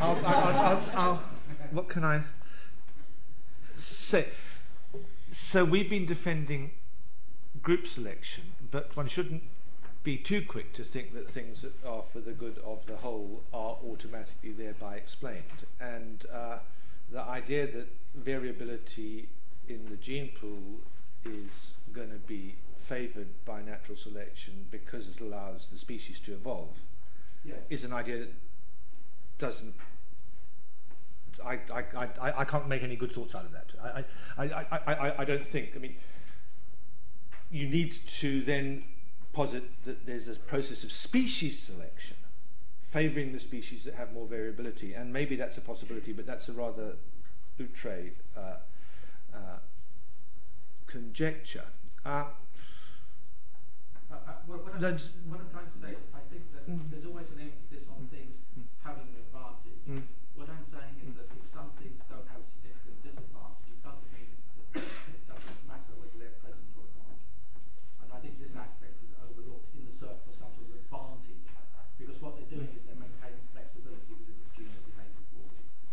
I'll, 0.00 0.18
I'll, 0.26 0.56
I'll, 0.58 0.82
I'll, 0.94 1.22
what 1.70 1.88
can 2.02 2.10
I 2.10 2.22
say? 3.76 4.26
So 5.30 5.64
we've 5.64 5.88
been 5.88 6.04
defending 6.04 6.72
group 7.62 7.86
selection, 7.86 8.42
but 8.72 8.96
one 8.96 9.06
shouldn't 9.06 9.44
be 10.02 10.16
too 10.16 10.42
quick 10.42 10.72
to 10.72 10.82
think 10.82 11.14
that 11.14 11.28
things 11.28 11.62
that 11.62 11.72
are 11.86 12.02
for 12.02 12.18
the 12.18 12.32
good 12.32 12.58
of 12.66 12.84
the 12.86 12.96
whole 12.96 13.44
are 13.54 13.76
automatically 13.88 14.50
thereby 14.50 14.96
explained. 14.96 15.64
And 15.80 16.26
uh, 16.32 16.58
the 17.12 17.22
idea 17.22 17.68
that 17.68 17.86
variability 18.16 19.28
in 19.68 19.86
the 19.88 19.96
gene 19.96 20.30
pool 20.34 20.80
is 21.24 21.74
going 21.92 22.10
to 22.10 22.16
be 22.16 22.56
favoured 22.78 23.28
by 23.44 23.62
natural 23.62 23.96
selection 23.96 24.66
because 24.72 25.08
it 25.08 25.20
allows 25.20 25.68
the 25.68 25.78
species 25.78 26.18
to 26.18 26.32
evolve 26.32 26.80
yes. 27.44 27.58
is 27.70 27.84
an 27.84 27.92
idea 27.92 28.18
that 28.18 28.34
doesn't. 29.38 29.74
I, 31.44 31.58
I, 31.72 31.84
I, 32.20 32.40
I 32.40 32.44
can't 32.44 32.68
make 32.68 32.82
any 32.82 32.96
good 32.96 33.12
thoughts 33.12 33.34
out 33.34 33.44
of 33.44 33.52
that. 33.52 33.74
I, 33.82 34.44
I, 34.44 34.66
I, 34.70 34.94
I, 34.94 35.14
I 35.22 35.24
don't 35.24 35.46
think. 35.46 35.70
I 35.74 35.78
mean, 35.78 35.96
you 37.50 37.68
need 37.68 37.92
to 38.20 38.42
then 38.42 38.84
posit 39.32 39.64
that 39.84 40.06
there's 40.06 40.28
a 40.28 40.34
process 40.34 40.84
of 40.84 40.92
species 40.92 41.58
selection 41.58 42.16
favouring 42.82 43.32
the 43.32 43.40
species 43.40 43.84
that 43.84 43.94
have 43.94 44.12
more 44.12 44.26
variability, 44.26 44.92
and 44.92 45.10
maybe 45.10 45.34
that's 45.34 45.56
a 45.56 45.62
possibility, 45.62 46.12
but 46.12 46.26
that's 46.26 46.50
a 46.50 46.52
rather 46.52 46.96
outre 47.58 48.10
uh, 48.36 48.40
uh, 49.34 49.56
conjecture. 50.86 51.64
Uh, 52.04 52.24
Uh, 54.12 54.14
uh, 54.28 54.36
what, 54.44 54.60
what, 54.60 54.76
I'm, 54.76 54.82
what 55.32 55.40
I'm 55.40 55.48
trying 55.48 55.72
to 55.72 55.78
say 55.80 55.96
is, 55.96 56.04
I 56.12 56.20
think 56.28 56.44
that 56.52 56.68
Mm. 56.68 56.84
there's 56.92 57.08
always 57.08 57.32
an 57.32 57.40
emphasis 57.40 57.88
on 57.88 58.04
things 58.12 58.36
Mm. 58.60 58.68
having 58.84 59.08
an 59.08 59.16
advantage. 59.24 59.82
mm, 59.88 60.04
What 60.36 60.52
I'm 60.52 60.68
saying 60.68 61.00
is 61.00 61.16
that 61.16 61.32
if 61.32 61.48
some 61.48 61.72
things 61.80 61.96
don't 62.12 62.28
have 62.28 62.44
a 62.44 62.46
significant 62.46 63.00
disadvantage, 63.00 63.72
it 63.72 63.80
doesn't 63.80 64.10
mean 64.12 64.28
that 64.76 64.84
it 64.84 65.24
doesn't 65.32 65.60
matter 65.64 65.96
whether 65.96 66.16
they're 66.20 66.36
present 66.44 66.68
or 66.76 66.84
not. 67.00 67.16
And 68.04 68.08
I 68.12 68.18
think 68.20 68.36
this 68.36 68.52
aspect 68.52 69.00
is 69.00 69.16
overlooked 69.16 69.72
in 69.80 69.88
the 69.88 69.94
search 69.96 70.20
for 70.28 70.34
some 70.36 70.52
sort 70.52 70.68
of 70.70 70.76
advantage, 70.76 71.40
because 71.98 72.20
what 72.20 72.36
they're 72.36 72.52
doing 72.52 72.68
is 72.76 72.84
they're 72.84 73.00
maintaining 73.00 73.42
flexibility 73.50 74.12
within 74.12 74.38
the 74.44 74.48
gene 74.54 74.70
of 74.76 74.82
behaviour 74.92 75.24
pool. 75.34 75.50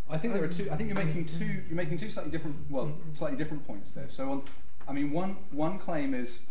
I 0.09 0.17
think 0.17 0.33
there 0.33 0.43
are 0.43 0.47
two. 0.47 0.69
I 0.71 0.75
think 0.75 0.89
you're 0.89 1.05
making 1.05 1.25
two. 1.25 1.45
You're 1.45 1.75
making 1.75 1.97
two 1.99 2.09
slightly 2.09 2.31
different. 2.31 2.55
Well, 2.69 2.91
slightly 3.13 3.37
different 3.37 3.65
points 3.67 3.91
there. 3.93 4.09
So, 4.09 4.31
on, 4.31 4.43
I 4.87 4.93
mean, 4.93 5.11
one 5.11 5.37
one 5.51 5.77
claim 5.77 6.13
is, 6.13 6.41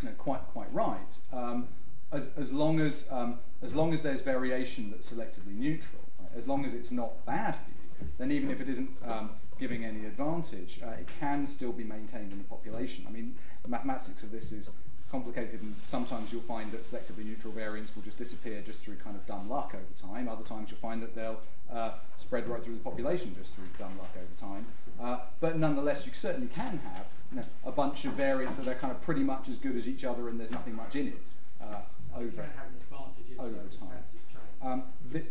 you 0.00 0.08
know, 0.08 0.14
quite 0.16 0.44
quite 0.48 0.72
right. 0.72 1.16
Um, 1.32 1.68
as, 2.10 2.30
as 2.36 2.52
long 2.52 2.80
as 2.80 3.08
um, 3.10 3.38
as 3.62 3.74
long 3.74 3.92
as 3.92 4.02
there's 4.02 4.20
variation 4.20 4.90
that's 4.90 5.12
selectively 5.12 5.54
neutral, 5.56 6.02
right, 6.18 6.30
as 6.36 6.48
long 6.48 6.64
as 6.64 6.74
it's 6.74 6.90
not 6.90 7.24
bad 7.24 7.54
for 7.54 7.70
you, 7.70 8.08
then 8.18 8.32
even 8.32 8.50
if 8.50 8.60
it 8.60 8.68
isn't 8.68 8.90
um, 9.06 9.30
giving 9.60 9.84
any 9.84 10.04
advantage, 10.04 10.80
uh, 10.84 10.90
it 10.90 11.06
can 11.20 11.46
still 11.46 11.72
be 11.72 11.84
maintained 11.84 12.32
in 12.32 12.38
the 12.38 12.44
population. 12.44 13.04
I 13.08 13.12
mean, 13.12 13.36
the 13.62 13.68
mathematics 13.68 14.24
of 14.24 14.32
this 14.32 14.50
is 14.50 14.70
complicated, 15.12 15.60
and 15.60 15.74
sometimes 15.86 16.32
you'll 16.32 16.40
find 16.42 16.72
that 16.72 16.82
selectively 16.82 17.24
neutral 17.24 17.52
variants 17.52 17.94
will 17.94 18.02
just 18.02 18.16
disappear 18.16 18.62
just 18.64 18.80
through 18.80 18.96
kind 18.96 19.14
of 19.14 19.24
dumb 19.26 19.48
luck 19.48 19.74
over 19.74 20.12
time. 20.12 20.26
Other 20.26 20.42
times 20.42 20.70
you'll 20.70 20.80
find 20.80 21.02
that 21.02 21.14
they'll 21.14 21.38
uh, 21.70 21.92
spread 22.16 22.48
right 22.48 22.64
through 22.64 22.74
the 22.74 22.80
population 22.80 23.36
just 23.38 23.54
through 23.54 23.66
dumb 23.78 23.96
luck 23.98 24.10
over 24.16 24.40
time. 24.52 24.64
Uh, 25.00 25.18
but 25.38 25.58
nonetheless, 25.58 26.06
you 26.06 26.12
certainly 26.14 26.48
can 26.48 26.80
have 26.94 27.04
you 27.30 27.36
know, 27.38 27.44
a 27.66 27.70
bunch 27.70 28.06
of 28.06 28.12
variants 28.14 28.56
that 28.56 28.66
are 28.66 28.74
kind 28.74 28.90
of 28.90 29.00
pretty 29.02 29.20
much 29.22 29.48
as 29.50 29.58
good 29.58 29.76
as 29.76 29.86
each 29.86 30.04
other, 30.04 30.28
and 30.30 30.40
there's 30.40 30.50
nothing 30.50 30.74
much 30.74 30.96
in 30.96 31.08
it. 31.08 31.26
Uh, 31.60 31.76
You 32.18 32.26
over 32.26 32.30
can 32.30 32.44
have 32.56 32.66
an 32.66 32.74
advantage 32.80 33.32
if 33.32 33.38
over 33.38 33.68
time. 33.68 34.72
um, 34.72 34.82
the, 35.12 35.22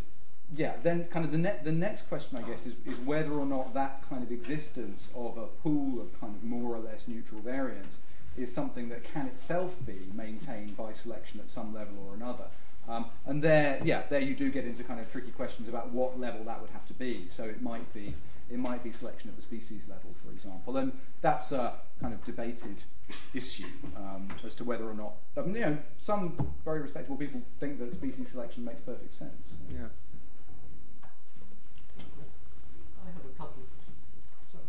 yeah, 0.56 0.74
then 0.84 1.06
kind 1.06 1.26
of 1.26 1.32
the, 1.32 1.38
ne- 1.40 1.60
the 1.64 1.72
next 1.72 2.04
question, 2.08 2.38
I 2.38 2.42
guess, 2.44 2.68
is, 2.68 2.76
is 2.86 3.00
whether 3.00 3.32
or 3.32 3.46
not 3.48 3.74
that 3.74 4.04
kind 4.08 4.22
of 4.22 4.32
existence 4.32 5.12
of 5.16 5.38
a 5.38 5.48
pool 5.48 6.00
of 6.02 6.20
kind 6.20 6.36
of 6.36 6.44
more 6.44 6.76
or 6.76 6.80
less 6.80 7.08
neutral 7.08 7.42
variants 7.42 7.98
is 8.38 8.54
something 8.54 8.90
that 8.90 9.04
can 9.04 9.28
itself 9.28 9.76
be 9.86 10.10
maintained 10.14 10.78
by 10.78 10.94
selection 10.94 11.40
at 11.40 11.50
some 11.50 11.74
level 11.74 11.96
or 12.08 12.16
another. 12.16 12.46
Um, 12.90 13.06
and 13.26 13.44
there, 13.44 13.80
yeah, 13.84 14.04
there 14.10 14.20
you 14.20 14.36
do 14.36 14.50
get 14.50 14.66
into 14.66 14.84
kind 14.84 15.00
of 15.00 15.12
tricky 15.12 15.32
questions 15.32 15.70
about 15.70 15.92
what 15.92 16.20
level 16.20 16.44
that 16.46 16.60
would 16.62 16.72
have 16.72 16.86
to 16.88 16.94
be. 16.94 17.28
So 17.28 17.44
it 17.44 17.62
might 17.62 17.94
be, 17.94 18.16
it 18.50 18.58
might 18.58 18.84
be 18.84 18.92
selection 18.92 19.30
at 19.30 19.36
the 19.36 19.42
species 19.42 19.88
level, 19.88 20.12
for 20.26 20.32
example, 20.32 20.78
and 20.78 20.92
that's 21.22 21.52
a 21.52 21.74
kind 22.02 22.14
of 22.14 22.24
debated 22.24 22.84
issue 23.34 23.66
um, 23.96 24.28
as 24.44 24.56
to 24.56 24.64
whether 24.64 24.86
or 24.90 24.94
not, 24.94 25.14
um, 25.38 25.54
you 25.56 25.62
know, 25.62 25.78
some 26.00 26.54
very 26.66 26.82
respectable 26.82 27.18
people 27.18 27.42
think 27.60 27.80
that 27.80 27.94
species 27.94 28.30
selection 28.30 28.66
makes 28.66 28.82
perfect 28.82 29.14
sense. 29.14 29.54
yeah. 29.72 29.86
I 33.04 33.08
have 33.14 33.26
a 33.26 33.38
couple 33.38 33.64
of 33.64 33.70
questions. 33.72 33.98
Sorry. 34.52 34.64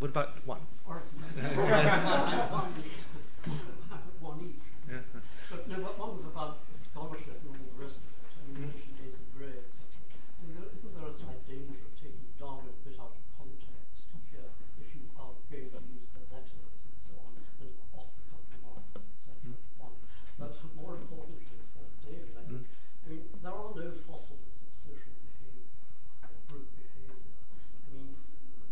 What 0.00 0.16
about 0.16 0.32
one? 0.48 0.64
One 4.20 4.40
each. 4.40 4.64
Yeah. 4.88 5.04
But 5.52 5.68
no, 5.68 5.76
but 5.84 5.96
one 6.00 6.16
was 6.16 6.24
about 6.24 6.64
scholarship 6.72 7.36
and 7.44 7.52
all 7.52 7.68
the 7.76 7.84
rest 7.84 8.00
of 8.00 8.08
it. 8.08 8.16
I 8.32 8.40
mean, 8.48 8.52
you 8.56 8.64
mentioned 8.64 8.96
Hayes 9.04 9.20
and 9.20 9.28
Graves. 9.36 9.76
I 9.84 10.40
mean, 10.40 10.56
there- 10.56 10.72
isn't 10.72 10.92
there 10.96 11.04
a 11.04 11.12
slight 11.12 11.44
danger 11.44 11.84
of 11.84 11.92
taking 12.00 12.32
Darwin 12.40 12.68
a 12.68 12.76
bit 12.80 12.96
out 12.96 13.12
of 13.12 13.20
context 13.36 14.08
here 14.32 14.48
if 14.80 14.88
you 14.96 15.04
are 15.20 15.36
going 15.52 15.68
to 15.68 15.80
use 15.92 16.08
the 16.16 16.24
letters 16.32 16.80
and 16.84 16.96
so 16.96 17.12
on 17.20 17.36
and 17.36 17.44
off 17.92 18.08
the 18.16 18.24
cuff 18.32 18.44
remarks, 18.56 18.96
etc. 19.04 19.52
One. 19.76 20.00
But 20.40 20.56
more 20.76 20.96
importantly 20.96 21.44
for 21.44 21.84
David, 22.00 22.32
I 22.40 22.44
think, 22.48 22.64
I 23.04 23.06
mean, 23.08 23.28
there 23.44 23.52
are 23.52 23.72
no 23.76 23.92
fossils 24.08 24.64
of 24.64 24.72
social 24.72 25.12
behaviour 25.28 25.68
or 26.24 26.32
group 26.48 26.72
behaviour. 26.72 27.20
I 27.20 27.88
mean, 27.92 28.16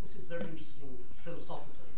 this 0.01 0.17
is 0.17 0.25
very 0.25 0.49
interesting 0.49 1.05
philosophically. 1.25 1.93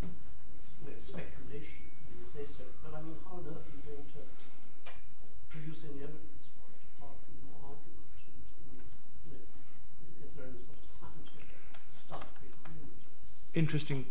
It's 0.59 0.74
you 0.83 0.91
know, 0.91 0.99
speculation, 0.99 1.87
you 2.11 2.26
say 2.26 2.43
so. 2.51 2.64
But 2.83 2.99
I 2.99 3.01
mean, 3.07 3.14
how 3.22 3.39
on 3.39 3.47
earth 3.47 3.62
are 3.62 3.74
you 3.78 3.83
going 3.87 4.07
to 4.16 4.22
produce 5.51 5.87
any 5.87 6.03
evidence 6.03 6.51
for 6.59 6.66
it 6.74 6.83
apart 6.99 7.14
from 7.22 7.39
your 7.47 7.55
argument? 7.62 8.11
And, 8.26 8.43
and, 8.74 8.83
you 9.22 9.31
know, 9.39 9.47
is, 10.03 10.18
is 10.26 10.35
there 10.35 10.51
any 10.51 10.59
sort 10.59 10.83
of 10.83 10.87
scientific 10.89 11.47
stuff 11.87 12.26
behind 12.43 12.91
this? 12.91 13.39
Interesting 13.55 14.07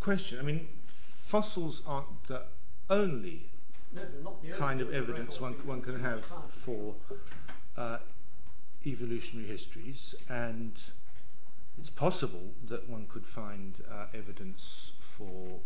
question. 0.00 0.38
I 0.38 0.42
mean, 0.42 0.68
fossils 0.86 1.82
aren't 1.86 2.24
the 2.26 2.44
only 2.88 3.50
No, 3.92 4.02
not 4.22 4.42
the 4.42 4.52
kind 4.52 4.80
of 4.80 4.94
evidence 4.94 5.40
one, 5.40 5.54
one 5.66 5.82
can 5.82 6.00
have 6.00 6.24
for 6.48 6.94
uh, 7.76 7.98
evolutionary 8.86 9.48
histories, 9.48 10.14
and 10.28 10.72
it's 11.78 11.90
possible 11.90 12.52
that 12.68 12.88
one 12.88 13.06
could 13.08 13.26
find 13.26 13.82
uh, 13.90 14.06
evidence 14.14 14.92
for 15.00 15.60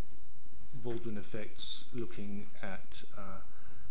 Baldwin 0.74 1.16
effects 1.16 1.84
looking 1.92 2.46
at 2.62 3.02
uh, 3.16 3.40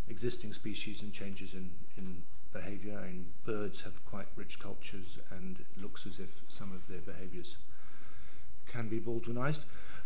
existing 0.09 0.51
species 0.51 1.01
and 1.01 1.13
changes 1.13 1.53
in, 1.53 1.69
in 1.97 2.23
behaviour. 2.51 2.97
And 2.99 3.27
birds 3.45 3.83
have 3.83 4.03
quite 4.05 4.27
rich 4.35 4.59
cultures, 4.59 5.19
and 5.29 5.59
it 5.59 5.81
looks 5.81 6.05
as 6.05 6.19
if 6.19 6.41
some 6.49 6.73
of 6.73 6.87
their 6.87 7.01
behaviours 7.01 7.55
can 8.71 8.87
be 8.87 8.99
Baldwinized. 8.99 9.59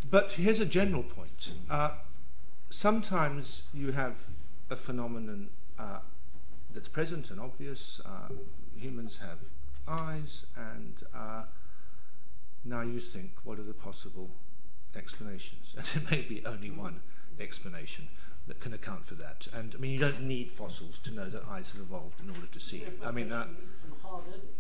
But 0.10 0.32
here's 0.34 0.60
a 0.60 0.66
general 0.66 1.04
point. 1.04 1.52
Uh, 1.70 1.92
sometimes 2.70 3.64
you 3.74 3.92
have 3.92 4.28
a 4.70 4.76
phenomenon 4.76 5.50
uh, 5.80 6.00
that's 6.74 6.90
present 6.90 7.30
and 7.30 7.40
obvious. 7.40 8.02
Um, 8.06 8.40
humans 8.76 9.20
have 9.20 9.38
eyes, 9.88 10.46
and 10.56 10.96
uh, 11.16 11.44
now 12.66 12.82
you 12.82 13.00
think, 13.00 13.32
what 13.44 13.60
are 13.60 13.64
the 13.64 13.74
possible 13.74 14.30
explanations? 14.96 15.76
And 15.78 15.86
there 15.86 16.12
may 16.12 16.22
be 16.22 16.46
only 16.46 16.72
one 16.72 17.02
explanation 17.40 18.08
that 18.48 18.60
can 18.60 18.74
account 18.74 19.06
for 19.06 19.16
that. 19.16 19.48
And 19.54 19.74
I 19.76 19.78
mean, 19.80 19.92
you 19.92 20.00
don't 20.00 20.22
need 20.22 20.52
fossils 20.52 21.00
to 21.00 21.12
know 21.12 21.30
that 21.30 21.44
eyes 21.48 21.72
have 21.72 21.82
evolved 21.82 22.20
in 22.20 22.30
order 22.30 22.48
to 22.52 22.60
see. 22.60 22.80
Yeah, 22.80 23.08
I 23.08 23.12
mean, 23.12 23.32
uh, 23.32 23.48
some 23.80 23.94
hard 24.02 24.24
evidence. 24.28 24.52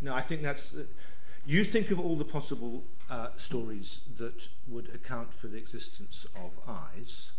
no, 0.00 0.14
I 0.14 0.20
think 0.20 0.42
that's. 0.42 0.74
You 1.48 1.62
think 1.62 1.92
of 1.92 2.00
all 2.00 2.16
the 2.16 2.24
possible 2.24 2.82
uh, 3.08 3.28
stories 3.36 4.00
that 4.16 4.48
would 4.66 4.92
account 4.92 5.32
for 5.32 5.46
the 5.46 5.56
existence 5.56 6.26
of 6.34 6.50
eyes, 6.66 7.30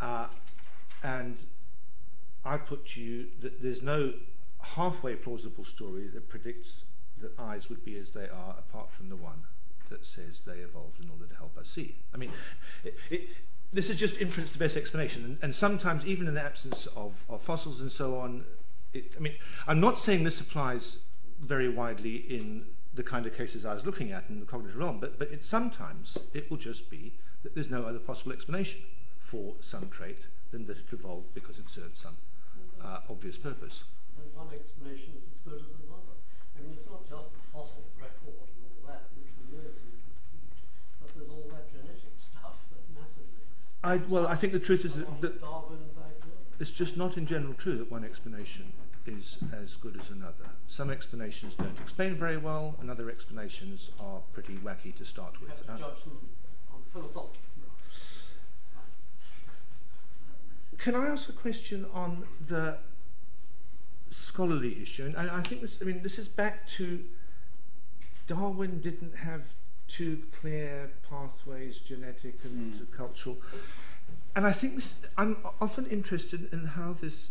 uh, 0.00 0.28
and 1.02 1.44
I 2.42 2.56
put 2.56 2.86
to 2.88 3.02
you 3.02 3.26
that 3.40 3.60
there's 3.60 3.82
no 3.82 4.14
halfway 4.60 5.14
plausible 5.14 5.64
story 5.64 6.08
that 6.14 6.30
predicts 6.30 6.84
that 7.18 7.38
eyes 7.38 7.68
would 7.68 7.84
be 7.84 7.98
as 7.98 8.12
they 8.12 8.30
are, 8.30 8.56
apart 8.58 8.90
from 8.90 9.10
the 9.10 9.16
one 9.16 9.44
that 9.90 10.06
says 10.06 10.40
they 10.46 10.60
evolved 10.60 11.04
in 11.04 11.10
order 11.10 11.26
to 11.26 11.36
help 11.36 11.58
us 11.58 11.68
see. 11.68 11.96
I 12.14 12.16
mean, 12.16 12.30
it, 12.82 12.96
it, 13.10 13.28
this 13.74 13.90
is 13.90 13.96
just 13.96 14.22
inference 14.22 14.52
the 14.52 14.58
best 14.58 14.74
explanation, 14.74 15.22
and, 15.24 15.38
and 15.42 15.54
sometimes 15.54 16.06
even 16.06 16.28
in 16.28 16.34
the 16.34 16.42
absence 16.42 16.86
of, 16.96 17.24
of 17.28 17.42
fossils 17.42 17.82
and 17.82 17.92
so 17.92 18.16
on, 18.16 18.46
it, 18.94 19.16
I 19.18 19.20
mean, 19.20 19.34
I'm 19.68 19.80
not 19.80 19.98
saying 19.98 20.24
this 20.24 20.40
applies 20.40 21.00
very 21.42 21.68
widely 21.68 22.16
in 22.16 22.64
the 22.94 23.02
kind 23.02 23.26
of 23.26 23.34
cases 23.34 23.64
I 23.64 23.74
was 23.74 23.86
looking 23.86 24.12
at 24.12 24.24
in 24.28 24.40
the 24.40 24.46
cognitive 24.46 24.76
realm, 24.76 24.98
but, 25.00 25.18
but 25.18 25.30
it, 25.30 25.44
sometimes 25.44 26.18
it 26.34 26.50
will 26.50 26.58
just 26.58 26.90
be 26.90 27.14
that 27.42 27.54
there's 27.54 27.70
no 27.70 27.84
other 27.84 27.98
possible 27.98 28.32
explanation 28.32 28.82
for 29.18 29.54
some 29.60 29.88
trait 29.88 30.26
than 30.50 30.66
that 30.66 30.76
it 30.76 30.84
evolved 30.92 31.32
because 31.34 31.58
it 31.58 31.68
served 31.68 31.96
some 31.96 32.16
uh, 32.84 33.00
obvious 33.08 33.38
purpose. 33.38 33.84
then 34.18 34.28
one 34.34 34.52
explanation 34.52 35.14
is 35.16 35.26
as 35.32 35.40
good 35.40 35.60
as 35.64 35.72
another. 35.80 36.20
I 36.52 36.62
mean, 36.62 36.74
it's 36.76 36.86
not 36.86 37.08
just 37.08 37.32
the 37.32 37.40
fossil 37.52 37.84
record 37.98 38.36
and 38.36 38.60
all 38.68 38.92
that, 38.92 39.08
which 39.16 39.32
we 39.40 39.56
know 39.56 39.64
is 39.64 39.80
incomplete, 39.80 40.60
but 41.00 41.08
there's 41.16 41.30
all 41.30 41.48
that 41.48 41.72
genetic 41.72 42.12
stuff 42.20 42.60
that 42.68 42.84
massively. 42.92 43.48
I, 43.82 44.04
well, 44.12 44.26
I 44.26 44.34
think 44.34 44.52
the 44.52 44.60
truth 44.60 44.84
is 44.84 44.94
that, 44.94 45.08
that 45.22 45.40
Darwin's 45.40 45.96
idea. 45.96 46.36
it's 46.60 46.70
just 46.70 46.98
not 46.98 47.16
in 47.16 47.24
general 47.24 47.54
true 47.54 47.78
that 47.78 47.90
one 47.90 48.04
explanation 48.04 48.72
is 49.06 49.38
as 49.52 49.74
good 49.76 49.96
as 50.00 50.10
another. 50.10 50.46
Some 50.66 50.90
explanations 50.90 51.54
don't 51.54 51.78
explain 51.80 52.14
very 52.16 52.36
well, 52.36 52.76
and 52.80 52.90
other 52.90 53.10
explanations 53.10 53.90
are 54.00 54.20
pretty 54.32 54.56
wacky 54.56 54.94
to 54.96 55.04
start 55.04 55.40
with. 55.40 55.50
have 55.50 55.66
to 55.66 55.72
Uh, 55.72 55.78
judge 55.78 55.98
on 56.72 56.82
philosophical. 56.92 57.40
Can 60.78 60.94
I 60.96 61.06
ask 61.08 61.28
a 61.28 61.32
question 61.32 61.86
on 61.92 62.24
the 62.48 62.78
scholarly 64.10 64.80
issue? 64.82 65.04
And 65.06 65.16
I, 65.16 65.38
I 65.38 65.42
think 65.42 65.60
this. 65.60 65.80
I 65.80 65.84
mean, 65.84 66.02
this 66.02 66.18
is 66.18 66.28
back 66.28 66.66
to 66.78 67.04
Darwin 68.26 68.80
didn't 68.80 69.16
have 69.16 69.42
two 69.88 70.22
clear 70.32 70.90
pathways, 71.08 71.78
genetic 71.80 72.34
and 72.44 72.74
Mm. 72.74 72.90
cultural. 72.92 73.36
And 74.34 74.46
I 74.46 74.52
think 74.52 74.76
this, 74.76 74.96
I'm 75.18 75.36
often 75.60 75.86
interested 75.86 76.50
in 76.52 76.64
how 76.64 76.94
this 76.94 77.30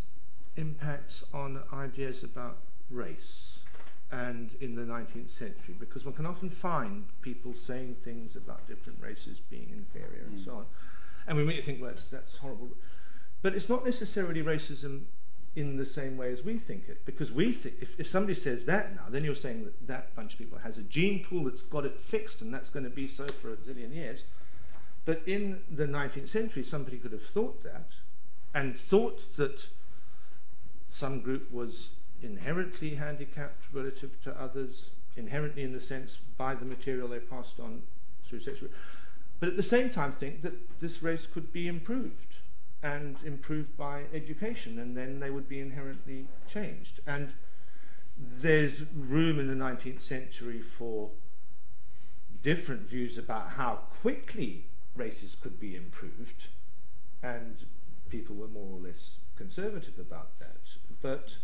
impacts 0.58 1.24
on 1.34 1.62
ideas 1.74 2.24
about 2.24 2.58
race 2.90 3.60
and 4.12 4.56
in 4.60 4.76
the 4.76 4.82
19th 4.82 5.30
century 5.30 5.74
because 5.80 6.04
one 6.06 6.14
can 6.14 6.26
often 6.26 6.50
find 6.50 7.06
people 7.22 7.54
saying 7.56 7.96
things 8.04 8.36
about 8.36 8.68
different 8.68 9.00
races 9.02 9.40
being 9.40 9.70
inferior 9.72 10.24
and 10.26 10.38
Mm. 10.38 10.46
so 10.46 10.52
on. 10.56 10.66
And 11.28 11.38
we 11.38 11.46
may 11.46 11.62
think, 11.62 11.80
well, 11.82 11.92
that's, 11.92 12.10
that's 12.10 12.38
horrible. 12.38 12.72
But 13.42 13.56
it's 13.56 13.70
not 13.70 13.86
necessarily 13.86 14.44
racism 14.44 15.04
in 15.56 15.78
the 15.78 15.86
same 15.86 16.18
way 16.18 16.32
as 16.32 16.44
we 16.44 16.58
think 16.58 16.88
it 16.90 17.06
because 17.06 17.32
we 17.32 17.52
think 17.52 17.76
if, 17.82 18.00
if 18.00 18.08
somebody 18.08 18.34
says 18.34 18.66
that 18.66 18.96
now, 18.96 19.04
then 19.10 19.24
you're 19.24 19.36
saying 19.36 19.64
that 19.66 19.88
that 19.88 20.16
bunch 20.16 20.34
of 20.34 20.40
people 20.40 20.60
has 20.60 20.78
a 20.78 20.84
gene 20.84 21.24
pool 21.24 21.46
that's 21.46 21.62
got 21.62 21.86
it 21.86 22.00
fixed 22.00 22.42
and 22.42 22.54
that's 22.54 22.70
going 22.70 22.84
to 22.84 22.90
be 22.90 23.08
so 23.08 23.26
for 23.28 23.52
a 23.54 23.56
zillion 23.58 23.94
years. 23.94 24.26
But 25.06 25.22
in 25.26 25.62
the 25.70 25.86
19th 25.88 26.30
century, 26.30 26.64
somebody 26.64 26.98
could 26.98 27.12
have 27.12 27.24
thought 27.26 27.64
that 27.64 27.88
and 28.54 28.78
thought 28.78 29.36
that 29.38 29.70
some 30.92 31.22
group 31.22 31.50
was 31.52 31.92
inherently 32.22 32.96
handicapped 32.96 33.64
relative 33.72 34.22
to 34.22 34.40
others, 34.40 34.96
inherently 35.16 35.64
in 35.64 35.72
the 35.72 35.80
sense 35.80 36.18
by 36.38 36.54
the 36.54 36.66
material 36.66 37.08
they 37.08 37.20
passed 37.20 37.62
on 37.62 37.82
through 38.26 38.42
sexual. 38.42 38.70
But 39.40 39.48
at 39.48 39.56
the 39.56 39.64
same 39.64 39.90
time, 39.90 40.12
think 40.12 40.42
that 40.42 40.80
this 40.82 41.02
race 41.02 41.26
could 41.26 41.54
be 41.54 41.68
improved 41.70 42.36
and 42.84 43.16
improved 43.24 43.78
by 43.78 44.04
education, 44.14 44.78
and 44.80 44.96
then 44.96 45.22
they 45.22 45.30
would 45.30 45.48
be 45.48 45.62
inherently 45.62 46.28
changed. 46.46 47.00
And 47.08 47.32
there's 48.18 48.84
room 48.94 49.40
in 49.40 49.48
the 49.48 49.56
19th 49.56 50.02
century 50.02 50.60
for 50.60 51.12
different 52.44 52.82
views 52.82 53.18
about 53.18 53.52
how 53.52 53.80
quickly 54.02 54.66
races 54.96 55.38
could 55.42 55.58
be 55.58 55.76
improved, 55.76 56.48
and 57.24 57.66
people 58.10 58.36
were 58.36 58.50
more 58.50 58.78
or 58.78 58.80
less 58.80 59.21
conservative 59.42 59.98
about 60.00 60.38
that. 60.40 60.58
But 61.02 61.38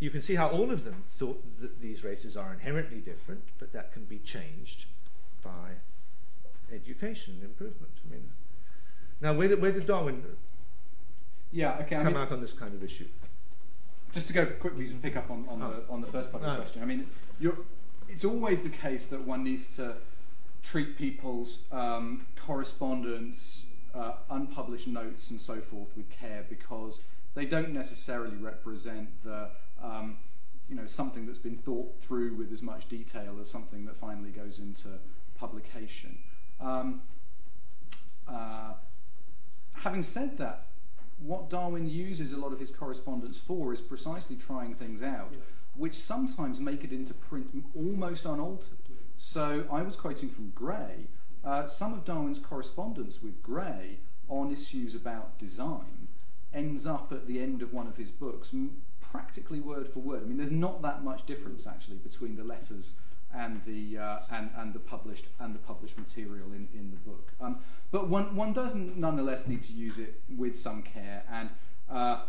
you 0.00 0.10
can 0.10 0.20
see 0.20 0.34
how 0.34 0.48
all 0.48 0.70
of 0.72 0.84
them 0.84 1.04
thought 1.08 1.40
that 1.60 1.80
these 1.80 2.02
races 2.02 2.36
are 2.36 2.52
inherently 2.52 2.98
different, 2.98 3.42
but 3.58 3.72
that 3.72 3.92
can 3.92 4.04
be 4.06 4.18
changed 4.18 4.86
by 5.44 5.74
education 6.72 7.34
and 7.34 7.44
improvement. 7.44 7.92
I 8.08 8.12
mean, 8.12 8.30
now 9.20 9.34
where 9.34 9.48
did, 9.48 9.62
where 9.62 9.72
did 9.72 9.86
Darwin 9.86 10.22
Yeah, 11.52 11.78
okay. 11.82 11.96
I 11.96 12.02
come 12.02 12.14
mean, 12.14 12.22
out 12.22 12.32
on 12.32 12.40
this 12.40 12.52
kind 12.52 12.74
of 12.74 12.82
issue? 12.82 13.06
just 14.12 14.26
to 14.26 14.32
go 14.32 14.44
quickly 14.44 14.88
to 14.88 14.94
pick 14.96 15.16
up 15.16 15.30
on, 15.30 15.46
on, 15.48 15.62
Oh. 15.62 15.70
the, 15.70 15.92
on 15.92 16.00
the 16.00 16.06
first 16.08 16.32
part 16.32 16.42
of 16.42 16.48
the 16.48 16.54
No. 16.54 16.60
question, 16.60 16.82
I 16.82 16.84
mean, 16.84 17.06
you're, 17.38 17.56
it's 18.08 18.24
always 18.24 18.62
the 18.62 18.68
case 18.68 19.06
that 19.06 19.20
one 19.20 19.44
needs 19.44 19.76
to 19.76 19.94
treat 20.64 20.98
people's 20.98 21.60
um, 21.70 22.26
correspondence, 22.36 23.66
uh, 23.94 24.12
unpublished 24.30 24.88
notes, 24.88 25.30
and 25.30 25.40
so 25.40 25.60
forth 25.60 25.96
with 25.96 26.10
care 26.10 26.44
because 26.48 27.00
they 27.34 27.44
don't 27.44 27.72
necessarily 27.72 28.36
represent 28.36 29.08
the 29.22 29.48
um, 29.82 30.18
you 30.68 30.76
know 30.76 30.86
something 30.86 31.26
that's 31.26 31.38
been 31.38 31.56
thought 31.56 31.94
through 32.00 32.34
with 32.34 32.52
as 32.52 32.62
much 32.62 32.88
detail 32.88 33.38
as 33.40 33.50
something 33.50 33.84
that 33.86 33.96
finally 33.96 34.30
goes 34.30 34.58
into 34.58 34.88
publication. 35.34 36.18
Um, 36.60 37.02
uh, 38.28 38.74
having 39.72 40.02
said 40.02 40.38
that, 40.38 40.66
what 41.18 41.50
Darwin 41.50 41.88
uses 41.88 42.32
a 42.32 42.36
lot 42.36 42.52
of 42.52 42.60
his 42.60 42.70
correspondence 42.70 43.40
for 43.40 43.72
is 43.72 43.80
precisely 43.80 44.36
trying 44.36 44.74
things 44.74 45.02
out, 45.02 45.32
which 45.74 45.94
sometimes 45.94 46.60
make 46.60 46.84
it 46.84 46.92
into 46.92 47.14
print 47.14 47.48
almost 47.74 48.24
unaltered. 48.24 48.78
So 49.16 49.64
I 49.70 49.82
was 49.82 49.96
quoting 49.96 50.30
from 50.30 50.50
Gray. 50.54 51.08
Uh, 51.44 51.66
some 51.66 51.92
of 51.92 52.04
Darwin's 52.04 52.38
correspondence 52.38 53.22
with 53.22 53.42
Gray 53.42 53.98
on 54.28 54.52
issues 54.52 54.94
about 54.94 55.38
design 55.38 56.08
ends 56.52 56.86
up 56.86 57.12
at 57.12 57.26
the 57.26 57.40
end 57.40 57.62
of 57.62 57.72
one 57.72 57.86
of 57.86 57.96
his 57.96 58.10
books, 58.10 58.54
practically 59.00 59.60
word 59.60 59.88
for 59.88 60.00
word. 60.00 60.22
I 60.22 60.26
mean, 60.26 60.36
there's 60.36 60.50
not 60.50 60.82
that 60.82 61.02
much 61.02 61.26
difference 61.26 61.66
actually 61.66 61.96
between 61.96 62.36
the 62.36 62.44
letters 62.44 63.00
and 63.32 63.62
the 63.64 63.96
uh, 63.96 64.18
and, 64.32 64.50
and 64.56 64.74
the 64.74 64.80
published 64.80 65.26
and 65.38 65.54
the 65.54 65.60
published 65.60 65.96
material 65.96 66.48
in, 66.52 66.68
in 66.74 66.90
the 66.90 66.96
book. 66.96 67.32
Um, 67.40 67.60
but 67.90 68.08
one 68.08 68.34
one 68.34 68.52
does 68.52 68.74
nonetheless 68.74 69.46
need 69.46 69.62
to 69.64 69.72
use 69.72 69.98
it 69.98 70.20
with 70.36 70.58
some 70.58 70.82
care 70.82 71.22
and. 71.30 71.50
Uh, 71.88 72.22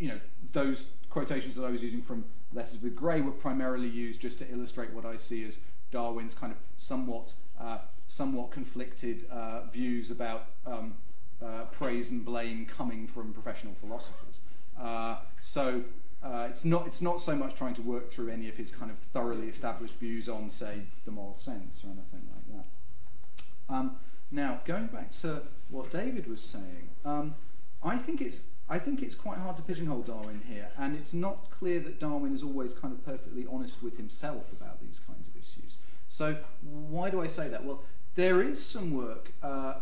you 0.00 0.08
know, 0.08 0.18
those 0.52 0.88
quotations 1.10 1.54
that 1.54 1.64
I 1.64 1.70
was 1.70 1.82
using 1.82 2.02
from 2.02 2.24
Letters 2.52 2.78
with 2.82 2.96
Gray 2.96 3.20
were 3.20 3.30
primarily 3.30 3.88
used 3.88 4.20
just 4.20 4.38
to 4.40 4.50
illustrate 4.50 4.92
what 4.92 5.04
I 5.04 5.16
see 5.16 5.44
as 5.44 5.58
Darwin's 5.92 6.34
kind 6.34 6.52
of 6.52 6.58
somewhat, 6.76 7.34
uh, 7.60 7.78
somewhat 8.10 8.50
conflicted 8.50 9.24
uh, 9.30 9.62
views 9.72 10.10
about 10.10 10.46
um, 10.66 10.94
uh, 11.40 11.64
praise 11.70 12.10
and 12.10 12.24
blame 12.24 12.66
coming 12.66 13.06
from 13.06 13.32
professional 13.32 13.72
philosophers. 13.74 14.40
Uh, 14.78 15.16
so 15.40 15.84
uh, 16.20 16.48
it's 16.50 16.64
not 16.64 16.88
it's 16.88 17.00
not 17.00 17.20
so 17.20 17.36
much 17.36 17.54
trying 17.54 17.72
to 17.72 17.82
work 17.82 18.10
through 18.10 18.28
any 18.28 18.48
of 18.48 18.56
his 18.56 18.72
kind 18.72 18.90
of 18.90 18.98
thoroughly 18.98 19.46
established 19.46 19.94
views 19.94 20.28
on, 20.28 20.50
say, 20.50 20.80
the 21.04 21.12
moral 21.12 21.34
sense 21.34 21.84
or 21.84 21.86
anything 21.86 22.26
like 22.34 22.56
that. 22.56 23.74
Um, 23.74 23.96
now, 24.32 24.60
going 24.64 24.88
back 24.88 25.10
to 25.22 25.42
what 25.68 25.92
David 25.92 26.26
was 26.26 26.42
saying, 26.42 26.90
um, 27.04 27.36
I 27.80 27.96
think 27.96 28.20
it's 28.20 28.48
I 28.68 28.80
think 28.80 29.02
it's 29.02 29.14
quite 29.14 29.38
hard 29.38 29.56
to 29.56 29.62
pigeonhole 29.62 30.02
Darwin 30.02 30.42
here, 30.48 30.68
and 30.76 30.96
it's 30.96 31.14
not 31.14 31.48
clear 31.52 31.78
that 31.78 32.00
Darwin 32.00 32.34
is 32.34 32.42
always 32.42 32.74
kind 32.74 32.92
of 32.92 33.04
perfectly 33.04 33.46
honest 33.50 33.84
with 33.84 33.96
himself 33.96 34.52
about 34.52 34.80
these 34.80 34.98
kinds 34.98 35.28
of 35.28 35.36
issues. 35.36 35.78
So, 36.08 36.38
why 36.62 37.08
do 37.08 37.22
I 37.22 37.28
say 37.28 37.46
that? 37.48 37.64
Well, 37.64 37.84
there 38.20 38.42
is 38.42 38.62
some 38.62 38.90
work 38.90 39.32
uh, 39.42 39.76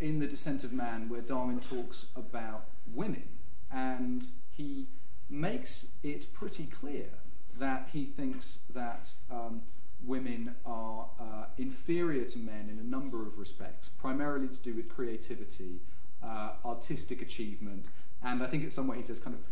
in 0.00 0.18
The 0.18 0.26
Descent 0.26 0.64
of 0.64 0.72
Man 0.72 1.10
where 1.10 1.20
Darwin 1.20 1.60
talks 1.60 2.06
about 2.16 2.64
women, 2.94 3.28
and 3.70 4.24
he 4.50 4.86
makes 5.28 5.92
it 6.02 6.32
pretty 6.32 6.64
clear 6.64 7.10
that 7.58 7.90
he 7.92 8.06
thinks 8.06 8.60
that 8.72 9.10
um, 9.30 9.60
women 10.02 10.54
are 10.64 11.08
uh, 11.20 11.44
inferior 11.58 12.24
to 12.24 12.38
men 12.38 12.70
in 12.72 12.78
a 12.78 12.82
number 12.82 13.26
of 13.26 13.38
respects, 13.38 13.90
primarily 13.90 14.48
to 14.48 14.62
do 14.62 14.72
with 14.72 14.88
creativity, 14.88 15.80
uh, 16.22 16.52
artistic 16.64 17.20
achievement, 17.20 17.84
and 18.22 18.42
I 18.42 18.46
think 18.46 18.64
in 18.64 18.70
some 18.70 18.86
way 18.86 18.96
he 18.96 19.02
says 19.02 19.18
kind 19.18 19.36
of 19.36 19.42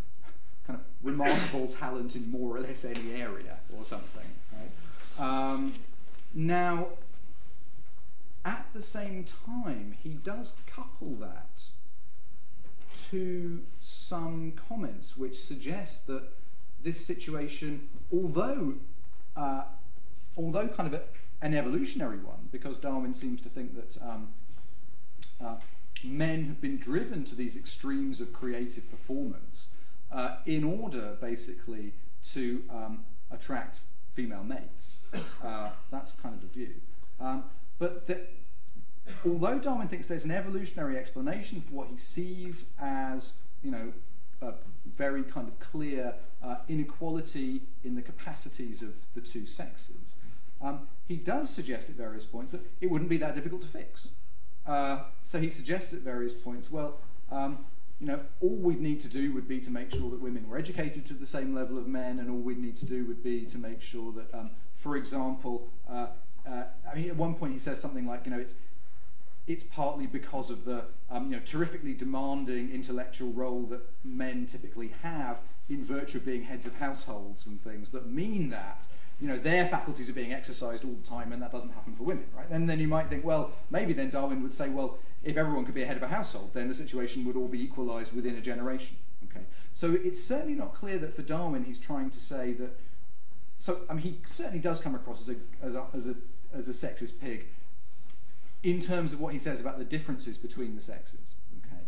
kind 0.67 0.81
of 0.81 0.87
remarkable 1.03 1.67
talent 1.69 2.17
in 2.17 2.31
more 2.31 2.57
or 2.57 2.61
less 2.61 2.87
any 2.87 3.13
area 3.13 3.59
or 3.77 3.85
something. 3.85 4.29
Right? 4.55 5.21
Um, 5.21 5.75
now, 6.33 6.87
at 8.45 8.67
the 8.73 8.83
same 8.83 9.25
time, 9.25 9.97
he 10.03 10.11
does 10.11 10.55
couple 10.67 11.15
that 11.17 11.65
to 13.11 13.63
some 13.81 14.53
comments 14.69 15.17
which 15.17 15.39
suggest 15.39 16.07
that 16.07 16.23
this 16.83 17.05
situation, 17.05 17.89
although 18.13 18.75
uh, 19.37 19.63
although 20.37 20.69
kind 20.69 20.93
of 20.93 21.01
a, 21.01 21.03
an 21.41 21.55
evolutionary 21.55 22.19
one, 22.19 22.49
because 22.51 22.79
Darwin 22.79 23.15
seems 23.15 23.41
to 23.43 23.49
think 23.49 23.75
that 23.75 24.03
um, 24.03 24.29
uh, 25.43 25.57
men 26.05 26.45
have 26.45 26.61
been 26.61 26.79
driven 26.79 27.25
to 27.25 27.35
these 27.35 27.57
extremes 27.57 28.21
of 28.21 28.33
creative 28.33 28.91
performance 28.91 29.69
uh, 30.11 30.37
in 30.47 30.65
order, 30.65 31.17
basically, 31.21 31.93
to 32.25 32.63
um, 32.71 33.05
attract 33.31 33.81
female 34.15 34.45
mates. 34.45 34.99
Uh, 35.43 35.71
that's 35.91 36.13
kind 36.13 36.35
of 36.35 36.41
the 36.41 36.47
view. 36.47 36.75
Um, 37.21 37.45
but 37.79 38.07
although 39.25 39.59
Darwin 39.59 39.89
thinks 39.89 40.07
there's 40.07 40.25
an 40.25 40.31
evolutionary 40.31 40.97
explanation 40.97 41.61
for 41.61 41.75
what 41.75 41.89
he 41.89 41.97
sees 41.97 42.73
as, 42.81 43.39
you 43.63 43.71
know, 43.71 43.93
a 44.41 44.55
very 44.97 45.23
kind 45.23 45.49
of 45.49 45.59
clear 45.59 46.15
uh, 46.43 46.57
inequality 46.69 47.63
in 47.85 47.95
the 47.95 48.03
capacities 48.03 48.83
of 48.83 48.95
the 49.15 49.21
two 49.21 49.47
sexes, 49.47 50.17
um, 50.61 50.89
he 51.09 51.17
does 51.17 51.51
suggest 51.51 51.89
at 51.89 51.97
various 51.97 52.25
points 52.25 52.53
that 52.53 52.61
it 52.81 52.91
wouldn't 52.91 53.11
be 53.11 53.17
that 53.19 53.35
difficult 53.35 53.61
to 53.63 53.69
fix. 53.69 54.09
Uh, 54.67 55.01
so 55.25 55.41
he 55.41 55.51
suggests 55.51 55.93
at 55.93 56.01
various 56.01 56.35
points, 56.35 56.71
well, 56.71 56.99
um, 57.31 57.65
you 58.01 58.07
know, 58.07 58.21
all 58.41 58.57
we'd 58.57 58.81
need 58.81 59.01
to 59.01 59.09
do 59.09 59.33
would 59.33 59.47
be 59.47 59.61
to 59.61 59.71
make 59.71 59.91
sure 59.93 60.11
that 60.11 60.21
women 60.21 60.49
were 60.49 60.59
educated 60.59 61.07
to 61.07 61.15
the 61.15 61.27
same 61.27 61.55
level 61.55 61.79
of 61.79 61.87
men, 61.87 62.19
and 62.19 62.31
all 62.31 62.39
we'd 62.39 62.59
need 62.59 62.77
to 62.77 62.87
do 62.87 63.05
would 63.07 63.23
be 63.23 63.45
to 63.47 63.59
make 63.59 63.81
sure 63.81 64.13
that, 64.13 64.33
um, 64.35 64.51
for 64.75 64.97
example, 64.97 65.69
uh, 65.89 66.09
uh, 66.47 66.65
I 66.91 66.95
mean, 66.97 67.09
at 67.09 67.17
one 67.17 67.35
point 67.35 67.53
he 67.53 67.59
says 67.59 67.81
something 67.81 68.07
like, 68.07 68.25
you 68.25 68.31
know, 68.31 68.39
it's 68.39 68.55
it's 69.47 69.65
partly 69.65 70.07
because 70.07 70.51
of 70.51 70.65
the 70.65 70.85
um, 71.11 71.31
you 71.31 71.37
know 71.37 71.43
terrifically 71.45 71.95
demanding 71.95 72.71
intellectual 72.71 73.33
role 73.33 73.63
that 73.65 73.81
men 74.05 74.47
typically 74.47 74.93
have 75.03 75.41
in 75.69 75.85
virtue 75.85 76.19
of 76.19 76.25
being 76.25 76.45
heads 76.45 76.67
of 76.67 76.77
households 76.77 77.47
and 77.47 77.61
things 77.61 77.91
that 77.91 78.09
mean 78.09 78.51
that 78.51 78.87
you 79.21 79.27
know 79.27 79.39
their 79.39 79.67
faculties 79.67 80.09
are 80.09 80.13
being 80.13 80.33
exercised 80.33 80.85
all 80.85 80.93
the 80.93 81.07
time 81.07 81.33
and 81.33 81.43
that 81.43 81.51
doesn't 81.51 81.73
happen 81.73 81.95
for 81.95 82.05
women 82.05 82.25
right? 82.37 82.47
And 82.51 82.69
then 82.69 82.79
you 82.79 82.87
might 82.87 83.09
think 83.09 83.25
well 83.25 83.51
maybe 83.71 83.93
then 83.93 84.11
darwin 84.11 84.43
would 84.43 84.55
say 84.55 84.69
well 84.69 84.99
if 85.25 85.37
everyone 85.37 85.65
could 85.65 85.75
be 85.75 85.83
a 85.83 85.87
head 85.87 85.97
of 85.97 86.03
a 86.03 86.09
household 86.09 86.51
then 86.55 86.69
the 86.69 86.75
situation 86.75 87.25
would 87.25 87.37
all 87.37 87.49
be 87.49 87.63
equalized 87.63 88.15
within 88.15 88.37
a 88.37 88.41
generation 88.41 88.97
okay? 89.25 89.45
So 89.75 89.93
it's 89.93 90.23
certainly 90.23 90.55
not 90.55 90.75
clear 90.75 90.99
that 90.99 91.15
for 91.15 91.23
darwin 91.23 91.65
he's 91.65 91.81
trying 91.81 92.11
to 92.11 92.21
say 92.21 92.53
that 92.55 92.79
so 93.63 93.83
i 93.89 93.93
mean 93.93 94.03
he 94.03 94.19
certainly 94.25 94.59
does 94.59 94.81
come 94.81 94.95
across 94.95 95.29
as 95.29 95.37
a 95.37 95.39
as 95.63 95.75
a 95.75 95.85
as 95.95 96.07
a, 96.09 96.15
as 96.53 96.69
a 96.69 96.73
sexist 96.73 97.21
pig 97.21 97.47
in 98.63 98.81
terms 98.81 99.13
of 99.13 99.21
what 99.21 99.33
he 99.33 99.39
says 99.39 99.61
about 99.61 99.79
the 99.79 99.85
differences 99.85 100.39
between 100.39 100.75
the 100.75 100.81
sexes. 100.81 101.35
Okay, 101.67 101.83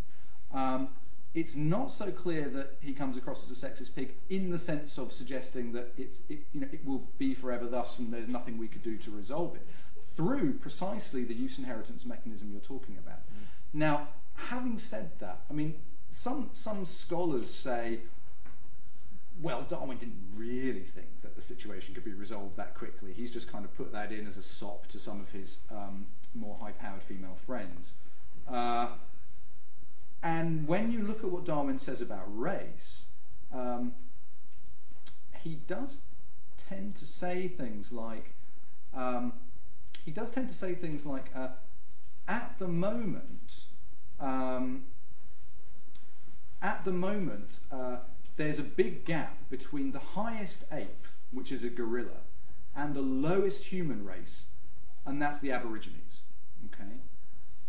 um, 0.52 0.88
it's 1.32 1.56
not 1.56 1.90
so 1.90 2.10
clear 2.10 2.48
that 2.48 2.76
he 2.80 2.92
comes 2.92 3.16
across 3.16 3.50
as 3.50 3.62
a 3.62 3.66
sexist 3.66 3.94
pig 3.94 4.14
in 4.28 4.50
the 4.50 4.58
sense 4.58 4.98
of 4.98 5.12
suggesting 5.12 5.72
that 5.72 5.92
it's 5.96 6.22
it, 6.28 6.40
you 6.52 6.60
know 6.60 6.68
it 6.72 6.84
will 6.84 7.08
be 7.18 7.34
forever 7.34 7.66
thus 7.66 7.98
and 7.98 8.12
there's 8.12 8.28
nothing 8.28 8.58
we 8.58 8.68
could 8.68 8.82
do 8.82 8.96
to 8.96 9.10
resolve 9.10 9.54
it 9.54 9.66
through 10.16 10.54
precisely 10.54 11.24
the 11.24 11.34
use 11.34 11.58
inheritance 11.58 12.04
mechanism 12.04 12.50
you're 12.52 12.60
talking 12.60 12.96
about. 12.96 13.20
Now, 13.72 14.08
having 14.34 14.78
said 14.78 15.10
that, 15.20 15.42
I 15.50 15.52
mean 15.52 15.74
some 16.08 16.50
some 16.52 16.84
scholars 16.84 17.52
say 17.52 18.00
well, 19.42 19.62
Darwin 19.68 19.98
didn't 19.98 20.22
really 20.36 20.84
think 20.84 21.08
the 21.34 21.42
situation 21.42 21.94
could 21.94 22.04
be 22.04 22.12
resolved 22.12 22.56
that 22.56 22.74
quickly. 22.74 23.12
He's 23.12 23.32
just 23.32 23.50
kind 23.50 23.64
of 23.64 23.74
put 23.76 23.92
that 23.92 24.12
in 24.12 24.26
as 24.26 24.36
a 24.36 24.42
sop 24.42 24.86
to 24.88 24.98
some 24.98 25.20
of 25.20 25.30
his 25.30 25.60
um, 25.70 26.06
more 26.34 26.56
high 26.60 26.72
powered 26.72 27.02
female 27.02 27.36
friends. 27.46 27.94
Uh, 28.48 28.88
and 30.22 30.66
when 30.66 30.90
you 30.90 31.02
look 31.02 31.18
at 31.18 31.30
what 31.30 31.44
Darwin 31.44 31.78
says 31.78 32.00
about 32.00 32.24
race, 32.26 33.08
um, 33.52 33.94
he 35.42 35.56
does 35.66 36.02
tend 36.56 36.94
to 36.96 37.06
say 37.06 37.48
things 37.48 37.92
like, 37.92 38.32
um, 38.94 39.34
he 40.04 40.10
does 40.10 40.30
tend 40.30 40.48
to 40.48 40.54
say 40.54 40.74
things 40.74 41.04
like, 41.04 41.30
uh, 41.34 41.48
at 42.26 42.58
the 42.58 42.68
moment, 42.68 43.64
um, 44.18 44.84
at 46.62 46.84
the 46.84 46.92
moment, 46.92 47.60
uh, 47.70 47.96
there's 48.36 48.58
a 48.58 48.62
big 48.62 49.04
gap 49.04 49.36
between 49.50 49.92
the 49.92 49.98
highest 49.98 50.64
ape, 50.72 51.03
which 51.34 51.52
is 51.52 51.64
a 51.64 51.70
gorilla, 51.70 52.22
and 52.74 52.94
the 52.94 53.02
lowest 53.02 53.66
human 53.66 54.04
race, 54.04 54.46
and 55.04 55.20
that's 55.20 55.40
the 55.40 55.50
Aborigines. 55.50 56.20
Okay, 56.66 56.94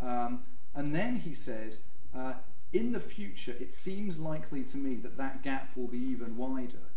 um, 0.01 0.43
and 0.74 0.93
then 0.93 1.18
he 1.18 1.34
says, 1.34 1.86
uh, 2.16 2.34
in 2.74 2.91
the 2.91 2.99
future, 2.99 3.55
it 3.59 3.74
seems 3.74 4.20
likely 4.20 4.63
to 4.63 4.78
me 4.78 4.95
that 4.95 5.18
that 5.18 5.43
gap 5.43 5.76
will 5.76 5.88
be 5.88 5.97
even 5.97 6.38
wider. 6.38 6.91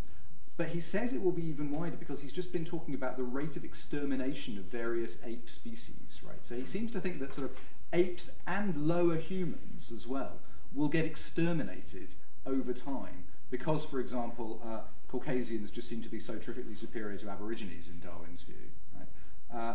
But 0.57 0.71
he 0.71 0.81
says 0.81 1.13
it 1.13 1.23
will 1.23 1.33
be 1.33 1.47
even 1.47 1.71
wider 1.71 1.97
because 1.97 2.21
he's 2.21 2.33
just 2.33 2.53
been 2.53 2.65
talking 2.65 2.93
about 2.93 3.17
the 3.17 3.23
rate 3.23 3.57
of 3.57 3.63
extermination 3.63 4.59
of 4.59 4.65
various 4.65 5.23
ape 5.25 5.49
species, 5.49 6.21
right? 6.27 6.45
So 6.45 6.57
he 6.57 6.67
seems 6.67 6.91
to 6.91 7.01
think 7.01 7.21
that 7.21 7.33
sort 7.33 7.49
of 7.49 7.57
apes 7.93 8.39
and 8.45 8.77
lower 8.77 9.17
humans 9.17 9.93
as 9.95 10.05
well 10.05 10.41
will 10.75 10.89
get 10.89 11.05
exterminated 11.05 12.15
over 12.45 12.73
time 12.73 13.25
because, 13.51 13.85
for 13.85 14.01
example, 14.01 14.61
uh, 14.67 14.81
Caucasians 15.09 15.71
just 15.71 15.89
seem 15.89 16.03
to 16.03 16.09
be 16.09 16.21
so 16.21 16.35
terrifically 16.35 16.75
superior 16.75 17.17
to 17.17 17.31
Aborigines 17.31 17.89
in 17.89 17.99
Darwin's 18.01 18.43
view. 18.43 18.55
Right? 18.95 19.59
Uh, 19.59 19.75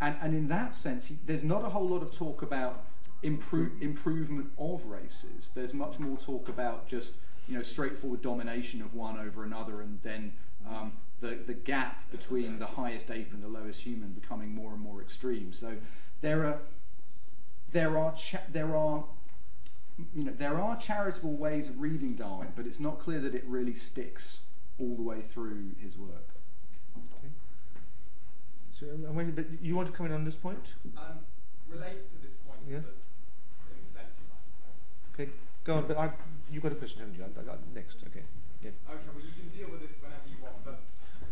and, 0.00 0.16
and 0.20 0.34
in 0.34 0.48
that 0.48 0.74
sense, 0.74 1.06
he, 1.06 1.18
there's 1.26 1.44
not 1.44 1.64
a 1.64 1.68
whole 1.68 1.88
lot 1.88 2.02
of 2.02 2.12
talk 2.12 2.42
about 2.42 2.84
impro- 3.22 3.80
improvement 3.80 4.48
of 4.58 4.84
races. 4.86 5.50
There's 5.54 5.74
much 5.74 5.98
more 5.98 6.16
talk 6.16 6.48
about 6.48 6.88
just 6.88 7.14
you 7.48 7.56
know 7.56 7.62
straightforward 7.62 8.22
domination 8.22 8.80
of 8.80 8.94
one 8.94 9.18
over 9.18 9.44
another, 9.44 9.82
and 9.82 10.00
then 10.02 10.32
um, 10.68 10.92
the 11.20 11.38
the 11.46 11.54
gap 11.54 12.10
between 12.10 12.58
the 12.58 12.66
highest 12.66 13.10
ape 13.10 13.32
and 13.32 13.42
the 13.42 13.48
lowest 13.48 13.82
human 13.82 14.10
becoming 14.10 14.54
more 14.54 14.72
and 14.72 14.80
more 14.80 15.00
extreme. 15.02 15.52
So 15.52 15.76
there 16.22 16.46
are 16.46 16.58
there 17.72 17.98
are 17.98 18.14
cha- 18.14 18.42
there 18.50 18.74
are 18.74 19.04
you 20.14 20.24
know, 20.24 20.32
there 20.36 20.58
are 20.58 20.76
charitable 20.76 21.34
ways 21.36 21.68
of 21.68 21.80
reading 21.80 22.14
Darwin, 22.14 22.48
but 22.56 22.66
it's 22.66 22.80
not 22.80 22.98
clear 22.98 23.20
that 23.20 23.34
it 23.34 23.44
really 23.46 23.74
sticks 23.74 24.40
all 24.78 24.94
the 24.96 25.02
way 25.02 25.22
through 25.22 25.70
his 25.80 25.96
work. 25.96 26.28
Okay. 26.96 27.30
So, 28.72 28.86
um, 29.08 29.14
when, 29.14 29.30
but 29.32 29.46
you 29.62 29.76
want 29.76 29.88
to 29.90 29.94
come 29.96 30.06
in 30.06 30.12
on 30.12 30.24
this 30.24 30.36
point? 30.36 30.74
Um, 30.96 31.22
related 31.68 32.10
to 32.10 32.18
this 32.22 32.34
point, 32.42 32.58
Yeah. 32.68 32.82
but 32.82 32.98
an 33.70 33.78
extension. 33.78 34.26
Okay, 35.14 35.30
go 35.62 35.78
on. 35.78 35.86
But 35.86 35.96
I, 35.98 36.10
you've 36.50 36.62
got 36.62 36.72
a 36.72 36.78
question, 36.78 37.00
haven't 37.00 37.14
you? 37.14 37.22
I, 37.24 37.30
I, 37.38 37.54
I- 37.54 37.58
next, 37.74 38.02
okay. 38.10 38.26
Yeah. 38.62 38.74
Okay, 38.90 39.08
well 39.14 39.22
you 39.22 39.34
can 39.36 39.46
deal 39.54 39.70
with 39.70 39.84
this 39.84 39.94
whenever 40.02 40.26
you 40.26 40.40
want, 40.42 40.58
but 40.66 40.80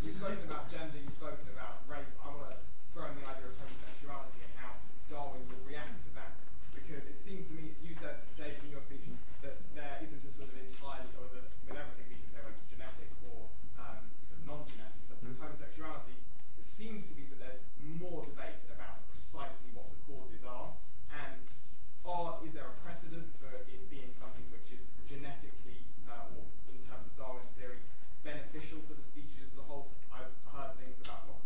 you've 0.05 0.15
spoken 0.15 0.45
about 0.47 0.71
gender, 0.71 1.01
you've 1.03 1.17
spoken 1.17 1.43
about 1.51 1.83
race. 1.91 2.15
I 2.23 2.29
want 2.31 2.53
to 2.55 2.59
throw 2.95 3.09
in 3.11 3.17
the 3.19 3.27
idea 3.27 3.49
of 3.51 3.57
homosexuality 3.59 4.39
and 4.45 4.53
how 4.61 4.77
Darwin 5.11 5.43
would 5.51 5.63
react 5.67 5.97
to 6.07 6.11
that, 6.15 6.37
because 6.77 7.03
it 7.09 7.17
seems 7.19 7.49
to 7.51 7.55
me 7.59 7.73
you 7.83 7.97
said, 7.97 8.21
Dave, 8.39 8.61
in 8.63 8.71
your 8.71 8.85
speech, 8.85 9.03
that 9.43 9.59
there 9.75 9.97
isn't 10.05 10.21
a 10.23 10.31
sort 10.31 10.53
of 10.53 10.57
entirely, 10.61 11.09
or 11.19 11.27
that 11.35 11.49
with 11.67 11.75
everything 11.81 12.07
we 12.13 12.21
can 12.21 12.29
say 12.31 12.39
whether 12.45 12.53
it's 12.55 12.69
genetic 12.71 13.09
or 13.27 13.49
um, 13.81 14.05
sort 14.29 14.39
of 14.39 14.45
non-genetic. 14.45 15.01
So 15.09 15.17
with 15.25 15.41
homosexuality, 15.41 16.15
it 16.61 16.67
seems 16.69 17.09
to 17.09 17.17
be 17.17 17.25
that 17.33 17.41
there's 17.41 17.65
more 17.97 18.29
debate 18.29 18.61
about 18.69 19.09
precisely 19.09 19.73
what 19.73 19.89
the 19.89 19.99
causes 20.05 20.45
are, 20.45 20.77
and 21.17 21.41
are, 22.05 22.37
is 22.45 22.53
there 22.53 22.69
a 22.69 22.77
precedent 22.85 23.25
for 23.41 23.49
it 23.57 23.81
being 23.89 24.13
something 24.13 24.45
which 24.53 24.69
is 24.69 24.85
genetically, 25.09 25.81
uh, 26.13 26.29
or 26.37 26.45
in 26.69 26.83
terms 26.85 27.09
of 27.09 27.13
Darwin's 27.17 27.51
theory, 27.57 27.81
beneficial 28.27 28.79
for 28.87 28.95
the 28.95 29.03
species 29.05 29.49
as 29.51 29.59
a 29.59 29.65
whole? 29.67 29.91
I've 30.11 30.31
heard 30.51 30.75
things 30.79 30.99
about 31.03 31.27
po- 31.31 31.43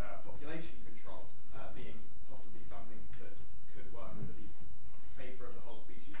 uh, 0.00 0.20
population 0.24 0.76
control 0.88 1.28
uh, 1.56 1.70
being 1.76 1.96
possibly 2.28 2.64
something 2.64 2.98
that 3.20 3.32
could 3.76 3.88
work 3.92 4.12
for 4.16 4.26
the 4.32 4.48
favour 5.16 5.48
of 5.52 5.54
the 5.56 5.64
whole 5.64 5.80
species. 5.84 6.16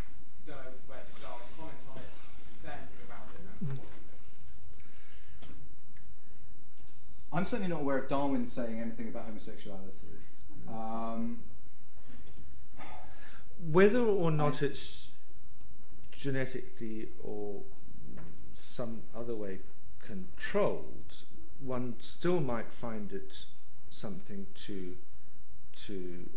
Don't 0.48 0.60
know 0.60 0.72
where 0.88 1.02
did 1.04 1.16
Darwin 1.24 1.48
comment 1.58 1.80
on 1.92 1.98
it, 2.04 2.08
did 2.40 2.46
he 2.52 2.56
say 2.60 2.72
anything 2.76 3.02
about 3.08 3.26
it, 3.34 3.40
and 3.44 3.48
what 3.74 3.88
do 3.88 3.96
you 3.96 4.04
think? 4.08 4.22
I'm 7.44 7.48
certainly 7.48 7.74
not 7.74 7.82
aware 7.82 7.98
of 7.98 8.08
Darwin 8.08 8.46
saying 8.46 8.80
anything 8.80 9.08
about 9.08 9.26
homosexuality. 9.26 10.06
Um, 10.66 11.40
Whether 13.70 14.00
or 14.00 14.30
not 14.30 14.62
it's 14.62 15.10
genetically 16.10 17.08
or 17.22 17.60
some 18.54 19.02
other 19.14 19.34
way 19.34 19.58
controlled, 20.00 21.16
one 21.60 21.96
still 21.98 22.40
might 22.40 22.72
find 22.72 23.12
it 23.12 23.44
something 23.90 24.46
to 24.64 24.96
to 25.84 26.30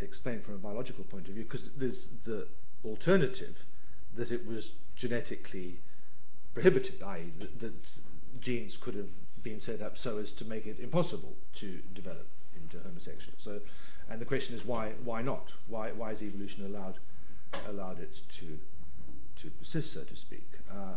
explain 0.00 0.40
from 0.40 0.54
a 0.54 0.56
biological 0.56 1.04
point 1.04 1.28
of 1.28 1.34
view, 1.34 1.44
because 1.44 1.72
there's 1.72 2.08
the 2.24 2.48
alternative 2.86 3.66
that 4.14 4.32
it 4.32 4.46
was 4.46 4.72
genetically 4.96 5.80
prohibited, 6.54 7.02
i.e., 7.02 7.32
that, 7.38 7.60
that 7.60 7.98
genes 8.40 8.78
could 8.78 8.94
have 8.94 9.10
been 9.44 9.60
set 9.60 9.80
up 9.80 9.96
so 9.96 10.18
as 10.18 10.32
to 10.32 10.44
make 10.44 10.66
it 10.66 10.80
impossible 10.80 11.36
to 11.54 11.80
develop 11.94 12.26
into 12.56 12.78
homosexual. 12.80 13.36
So, 13.38 13.60
and 14.10 14.20
the 14.20 14.24
question 14.24 14.56
is 14.56 14.64
why? 14.64 14.92
Why 15.04 15.22
not? 15.22 15.52
Why? 15.68 15.92
Why 15.92 16.08
has 16.08 16.22
evolution 16.22 16.66
allowed 16.66 16.98
allowed 17.68 18.00
it 18.00 18.22
to 18.38 18.58
to 19.36 19.50
persist, 19.50 19.92
so 19.92 20.02
to 20.02 20.16
speak? 20.16 20.48
Uh, 20.70 20.96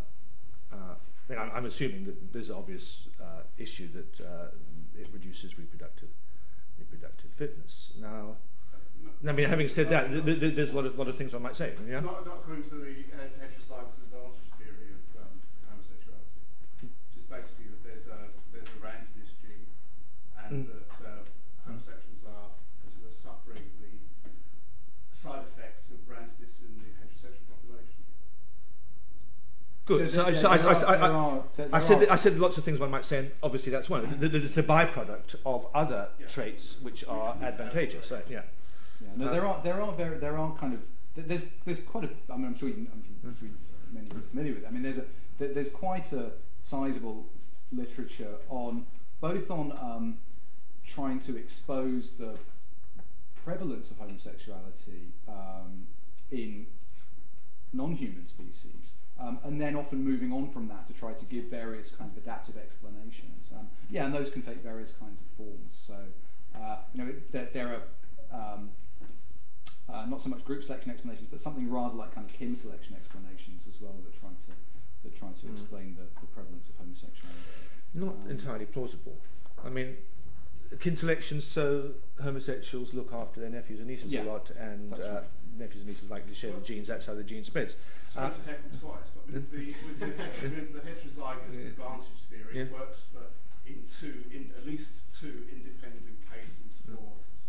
uh, 0.74 0.96
I'm, 1.30 1.52
I'm 1.54 1.66
assuming 1.66 2.06
that 2.06 2.34
there's 2.34 2.50
an 2.50 2.56
obvious 2.56 3.08
uh, 3.22 3.44
issue 3.58 3.90
that 3.94 4.26
uh, 4.26 4.48
it 5.00 5.08
reduces 5.14 5.60
reproductive 5.60 6.10
reproductive 6.80 7.32
fitness. 7.32 7.92
Now, 8.00 8.38
I 9.28 9.32
mean, 9.32 9.48
having 9.50 9.68
said 9.68 9.90
that, 9.90 10.10
th- 10.12 10.40
th- 10.40 10.56
there's 10.56 10.72
a 10.72 10.76
lot 10.76 10.86
of 10.86 10.98
lot 10.98 11.08
of 11.08 11.16
things 11.16 11.34
I 11.34 11.38
might 11.38 11.56
say. 11.56 11.74
Yeah. 11.88 12.00
Not, 12.00 12.26
not 12.26 12.40
according 12.42 12.64
to 12.64 12.76
the 12.76 13.06
uh, 13.14 13.46
advantage 14.08 14.50
theory 14.58 14.94
of 14.94 15.22
um, 15.22 15.36
homosexuality. 15.70 16.44
Just 17.14 17.30
basically 17.30 17.68
that 17.72 17.84
there's 17.84 18.08
a 18.08 18.32
there's 18.54 18.68
a 18.68 18.80
randomness 18.80 19.36
gene, 19.42 19.68
and 20.50 20.66
Mm. 20.66 20.70
that 20.72 21.06
uh, 21.08 21.10
homosexuals 21.66 22.24
are 22.26 22.50
sort 22.90 23.08
of 23.10 23.14
suffering 23.14 23.64
the 23.82 24.30
side 25.16 25.44
effects 25.56 25.90
of 25.90 25.98
randomness 26.08 26.62
in 26.62 26.80
the 26.80 26.88
heterosexual 27.00 27.48
population. 27.50 28.04
Good. 29.86 30.10
So, 30.10 30.26
I- 30.26 30.34
so 30.34 30.50
said 31.80 32.08
I 32.10 32.16
said 32.18 32.40
lots 32.40 32.58
of 32.58 32.64
things 32.64 32.80
one 32.80 32.92
might 32.92 33.06
say, 33.06 33.20
and 33.20 33.32
obviously 33.42 33.72
that's 33.72 33.90
one. 33.90 34.08
Th- 34.20 34.32
th- 34.32 34.44
It's 34.44 34.58
a 34.58 34.64
byproduct 34.64 35.36
of 35.46 35.68
other 35.74 36.10
Yeah. 36.20 36.28
traits 36.28 36.78
which 36.82 37.06
are 37.08 37.34
Which 37.36 37.44
advantageous. 37.44 38.08
So, 38.08 38.22
yeah. 38.30 38.44
Yeah, 39.02 39.08
no, 39.16 39.28
Uh, 39.28 39.32
there 39.32 39.46
are 39.46 39.64
there 39.64 39.82
are 39.82 39.92
very 39.94 40.18
there 40.18 40.38
are 40.38 40.54
kind 40.56 40.74
of 40.74 40.82
there's 41.16 41.46
there's 41.66 41.80
quite 41.80 42.04
a 42.06 42.10
I 42.34 42.36
mean 42.38 42.48
I'm 42.48 42.56
sure 42.56 42.70
you, 42.70 42.88
I'm 42.92 43.36
sure 43.36 43.50
many 43.94 44.08
are 44.08 44.22
familiar 44.30 44.54
with. 44.56 44.64
It. 44.64 44.68
I 44.68 44.72
mean 44.72 44.82
there's 44.84 44.98
a 44.98 45.06
there's 45.38 45.70
quite 45.70 46.12
a 46.14 46.32
sizable 46.64 47.26
literature 47.72 48.36
on 48.50 48.86
both 49.22 49.50
on 49.52 49.72
um, 49.72 50.18
trying 50.88 51.20
to 51.20 51.38
expose 51.38 52.12
the 52.12 52.36
prevalence 53.36 53.92
of 53.92 53.98
homosexuality 53.98 55.12
um, 55.28 55.86
in 56.32 56.66
non-human 57.74 58.26
species. 58.26 58.94
Um, 59.20 59.40
and 59.44 59.60
then 59.60 59.76
often 59.76 60.04
moving 60.04 60.32
on 60.32 60.48
from 60.50 60.68
that 60.68 60.86
to 60.88 60.94
try 60.94 61.12
to 61.14 61.26
give 61.26 61.46
various 61.46 61.90
kind 61.90 62.10
of 62.12 62.18
adaptive 62.18 62.56
explanations. 62.58 63.50
Um, 63.58 63.68
yeah, 63.90 64.06
and 64.06 64.14
those 64.14 64.30
can 64.30 64.42
take 64.44 64.58
various 64.64 64.92
kinds 64.92 65.22
of 65.22 65.28
forms. 65.36 65.74
So, 65.88 65.96
uh, 66.56 66.78
you 66.94 67.04
know, 67.04 67.10
it, 67.10 67.32
there, 67.32 67.50
there 67.52 67.82
are 68.32 68.54
um, 68.54 68.70
uh, 69.92 70.06
not 70.06 70.22
so 70.22 70.30
much 70.30 70.46
group 70.46 70.64
selection 70.64 70.92
explanations, 70.92 71.30
but 71.32 71.42
something 71.42 71.68
rather 71.70 71.96
like 71.96 72.14
kind 72.14 72.30
of 72.30 72.34
kin 72.36 72.56
selection 72.56 72.96
explanations 72.96 73.68
as 73.68 73.82
well 73.82 73.96
that 74.06 74.16
try 74.20 74.30
to 74.30 74.52
that 75.04 75.16
try 75.16 75.30
to 75.32 75.46
Mm. 75.48 75.52
explain 75.52 75.96
the, 75.98 76.06
the 76.22 76.28
prevalence 76.28 76.70
of 76.70 76.76
homosexuality. 76.76 77.42
Not 77.96 78.16
Um, 78.26 78.30
entirely 78.30 78.66
plausible. 78.66 79.18
I 79.66 79.70
mean, 79.70 79.96
kin 80.80 80.96
selection, 80.96 81.40
so 81.42 81.92
homosexuals 82.22 82.94
look 82.94 83.14
after 83.14 83.40
their 83.40 83.50
nephews 83.50 83.80
and 83.80 83.88
nieces 83.88 84.08
Yeah, 84.12 84.24
a 84.24 84.26
lot, 84.26 84.52
and 84.60 84.94
uh, 84.94 84.98
right. 84.98 85.24
nephews 85.58 85.82
and 85.82 85.88
nieces 85.88 86.10
likely 86.10 86.30
to 86.30 86.36
share 86.36 86.52
the 86.52 86.62
genes. 86.62 86.88
That's 86.88 87.06
how 87.06 87.14
the 87.16 87.24
gene 87.24 87.44
spreads. 87.44 87.76
Sorry 88.10 88.28
Uh, 88.28 88.32
heckle 88.46 88.80
twice, 88.80 89.10
but 89.16 89.34
with 89.34 89.52
the, 89.52 89.74
with 89.86 90.00
the, 90.00 90.06
with 90.50 90.74
the 90.74 90.80
heterozygous 90.82 91.54
Yeah. 91.64 91.68
advantage 91.72 92.22
theory, 92.30 92.60
it 92.60 92.68
Yeah. 92.72 92.78
works 92.80 93.08
for 93.14 93.24
in 93.66 93.84
two, 93.88 94.24
in 94.32 94.52
at 94.58 94.66
least 94.66 94.92
two 95.12 95.46
independent 95.52 96.18
cases 96.32 96.82
for 96.86 96.98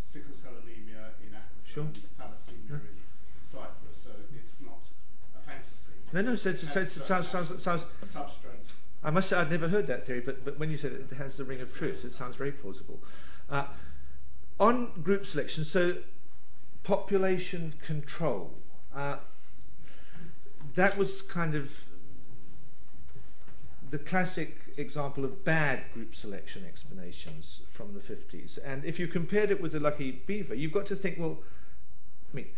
sickle 0.01 0.35
cell 0.35 0.55
anemia 0.62 1.12
in 1.27 1.35
Africa 1.35 1.61
Sure. 1.65 1.85
and 1.85 1.95
thalassemia 2.19 2.70
Yeah. 2.70 2.77
in 2.77 3.45
Cyprus. 3.45 3.99
So 4.03 4.11
it's 4.35 4.61
not 4.61 4.89
a 5.36 5.40
fantasy. 5.40 5.93
No, 6.12 6.23
no, 6.23 6.35
so, 6.36 6.57
so, 6.57 6.66
so, 6.66 6.81
it 6.81 6.89
sounds, 6.89 7.28
sounds, 7.28 7.62
sounds, 7.62 7.82
a 8.03 8.07
substrate. 8.07 8.57
I 9.09 9.10
must 9.10 9.30
say 9.30 9.39
I'd 9.39 9.51
never 9.51 9.68
heard 9.68 9.86
that 9.86 10.05
theory, 10.05 10.20
but, 10.20 10.44
but 10.44 10.59
when 10.59 10.70
you 10.70 10.76
said 10.76 10.93
it 10.93 11.16
has 11.16 11.36
the 11.36 11.44
ring 11.44 11.62
of 11.62 11.74
truth, 11.74 12.05
it 12.05 12.12
sounds 12.12 12.36
very 12.36 12.52
plausible. 12.52 13.02
Uh, 13.48 13.64
on 14.60 15.01
group 15.02 15.24
selection, 15.24 15.64
so 15.64 15.97
population 16.82 17.72
control, 17.82 18.52
uh, 18.94 19.16
that 20.74 20.98
was 20.98 21.22
kind 21.22 21.55
of 21.55 21.70
the 23.89 23.98
classic 23.98 24.59
example 24.76 25.24
of 25.24 25.43
bad 25.43 25.85
group 25.94 26.14
selection 26.14 26.66
explanations 26.66 27.62
from 27.72 27.94
the 27.94 28.01
50s. 28.01 28.59
And 28.62 28.85
if 28.85 28.98
you 28.98 29.09
compared 29.09 29.51
it 29.51 29.62
with 29.62 29.72
the 29.72 29.80
Lucky 29.80 30.22
Beaver, 30.26 30.55
you've 30.55 30.72
got 30.72 30.85
to 30.85 30.94
think, 30.94 31.18
well, 31.18 31.39
I 32.30 32.36
mean, 32.36 32.48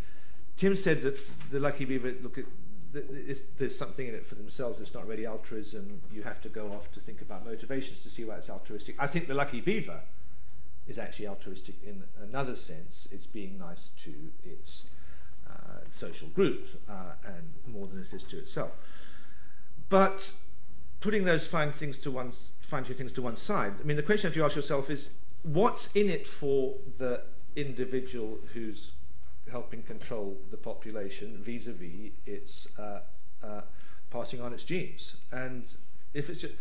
Tim 0.57 0.75
said 0.75 1.03
that 1.03 1.31
the 1.53 1.61
Lucky 1.61 1.85
Beaver, 1.85 2.13
look 2.21 2.39
there's 2.93 3.77
something 3.77 4.07
in 4.07 4.15
it 4.15 4.27
for 4.27 4.35
themselves. 4.35 4.81
It's 4.81 4.95
not 4.95 5.07
really 5.07 5.27
altruism. 5.27 6.01
You 6.13 6.23
have 6.23 6.41
to 6.43 6.49
go 6.49 6.73
off 6.73 6.91
to 6.93 7.01
think 7.01 7.21
about 7.21 7.45
motivations 7.45 8.03
to 8.03 8.11
see 8.11 8.25
why 8.25 8.37
it's 8.37 8.51
altruistic. 8.51 8.97
I 8.99 9.07
think 9.07 9.29
the 9.29 9.35
Lucky 9.35 9.61
Beaver 9.61 10.01
is 10.89 10.99
actually 10.99 11.29
altruistic 11.29 11.77
in 11.85 12.03
another 12.21 12.57
sense. 12.57 13.07
It's 13.13 13.27
being 13.27 13.59
nice 13.59 13.91
to 13.99 14.13
its 14.43 14.87
uh, 15.49 15.81
social 15.89 16.29
group 16.29 16.67
uh, 16.89 17.13
and 17.25 17.53
more 17.73 17.87
than 17.87 18.01
it 18.01 18.13
is 18.13 18.25
to 18.25 18.39
itself. 18.39 18.73
But 19.89 20.33
putting 21.01 21.25
those 21.25 21.47
fine 21.47 21.73
things 21.73 21.97
to 21.99 22.11
one, 22.11 22.33
fine 22.61 22.85
two 22.85 22.95
things 22.95 23.13
to 23.15 23.23
one 23.23 23.37
side, 23.37 23.75
I 23.81 23.85
mean, 23.85 23.97
the 23.97 24.03
question 24.03 24.29
you 24.29 24.29
have 24.29 24.35
to 24.35 24.45
ask 24.45 24.57
yourself 24.57 24.91
is, 24.91 25.11
what's 25.43 25.95
in 25.95 26.11
it 26.11 26.27
for 26.27 26.75
the 26.99 27.23
individual 27.57 28.39
who's 28.53 28.93
helping 29.51 29.83
control 29.83 30.37
the 30.51 30.57
population 30.57 31.39
vis-a-vis 31.43 32.13
its 32.27 32.69
uh, 32.79 33.01
uh, 33.43 33.63
passing 34.11 34.41
on 34.41 34.53
its 34.53 34.65
genes? 34.65 35.17
And 35.33 35.73
if 36.15 36.29
it's 36.31 36.43
just, 36.43 36.55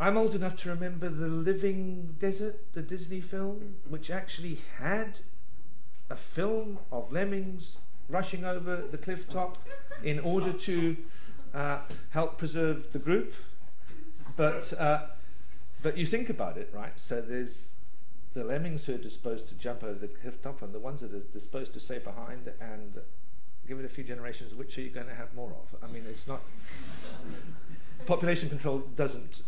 I'm 0.00 0.16
old 0.16 0.34
enough 0.34 0.56
to 0.62 0.70
remember 0.70 1.08
the 1.08 1.28
Living 1.28 2.16
Desert, 2.18 2.72
the 2.72 2.82
Disney 2.82 3.20
film, 3.20 3.76
which 3.88 4.10
actually 4.10 4.58
had 4.78 5.20
a 6.10 6.16
film 6.16 6.78
of 6.90 7.12
lemmings 7.12 7.76
rushing 8.08 8.44
over 8.44 8.82
the 8.90 8.98
cliff 8.98 9.28
top 9.28 9.58
in 10.02 10.18
order 10.20 10.52
to 10.52 10.96
uh, 11.54 11.78
help 12.10 12.38
preserve 12.38 12.92
the 12.92 12.98
group. 12.98 13.34
But, 14.36 14.72
uh, 14.78 15.06
but 15.82 15.96
you 15.96 16.06
think 16.06 16.30
about 16.30 16.56
it, 16.56 16.70
right? 16.72 16.98
So 16.98 17.20
there's 17.20 17.71
the 18.34 18.44
lemmings 18.44 18.84
who 18.84 18.94
are 18.94 18.98
disposed 18.98 19.46
to 19.48 19.54
jump 19.54 19.82
over 19.84 19.98
the 19.98 20.08
cliff 20.08 20.40
top 20.42 20.62
and 20.62 20.72
the 20.72 20.78
ones 20.78 21.00
that 21.02 21.12
are 21.14 21.20
disposed 21.32 21.72
to 21.74 21.80
stay 21.80 21.98
behind 21.98 22.50
and 22.60 23.00
give 23.68 23.78
it 23.78 23.84
a 23.84 23.88
few 23.88 24.04
generations, 24.04 24.54
which 24.54 24.78
are 24.78 24.82
you 24.82 24.90
going 24.90 25.06
to 25.06 25.14
have 25.14 25.32
more 25.34 25.50
of? 25.52 25.76
I 25.82 25.92
mean, 25.92 26.04
it's 26.08 26.26
not. 26.26 26.40
Population 28.06 28.48
control 28.48 28.78
doesn't 28.96 29.42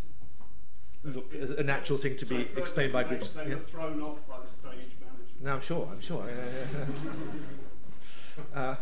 look 1.02 1.35
as 1.35 1.51
a 1.51 1.62
natural 1.62 1.98
thing 1.98 2.16
to 2.19 2.27
be 2.27 2.43
explained 2.56 2.93
by 2.93 3.05
groups. 3.05 3.31
They 3.31 3.48
Yeah. 3.48 3.55
were 3.56 3.61
thrown 3.61 4.01
off 4.02 4.19
by 4.28 4.40
the 4.40 4.48
stage 4.48 4.93
manager. 5.01 5.35
No, 5.40 5.55
I'm 5.55 5.61
sure, 5.61 5.89
I'm 5.90 6.01
sure. 6.01 6.28
uh, 8.55 8.77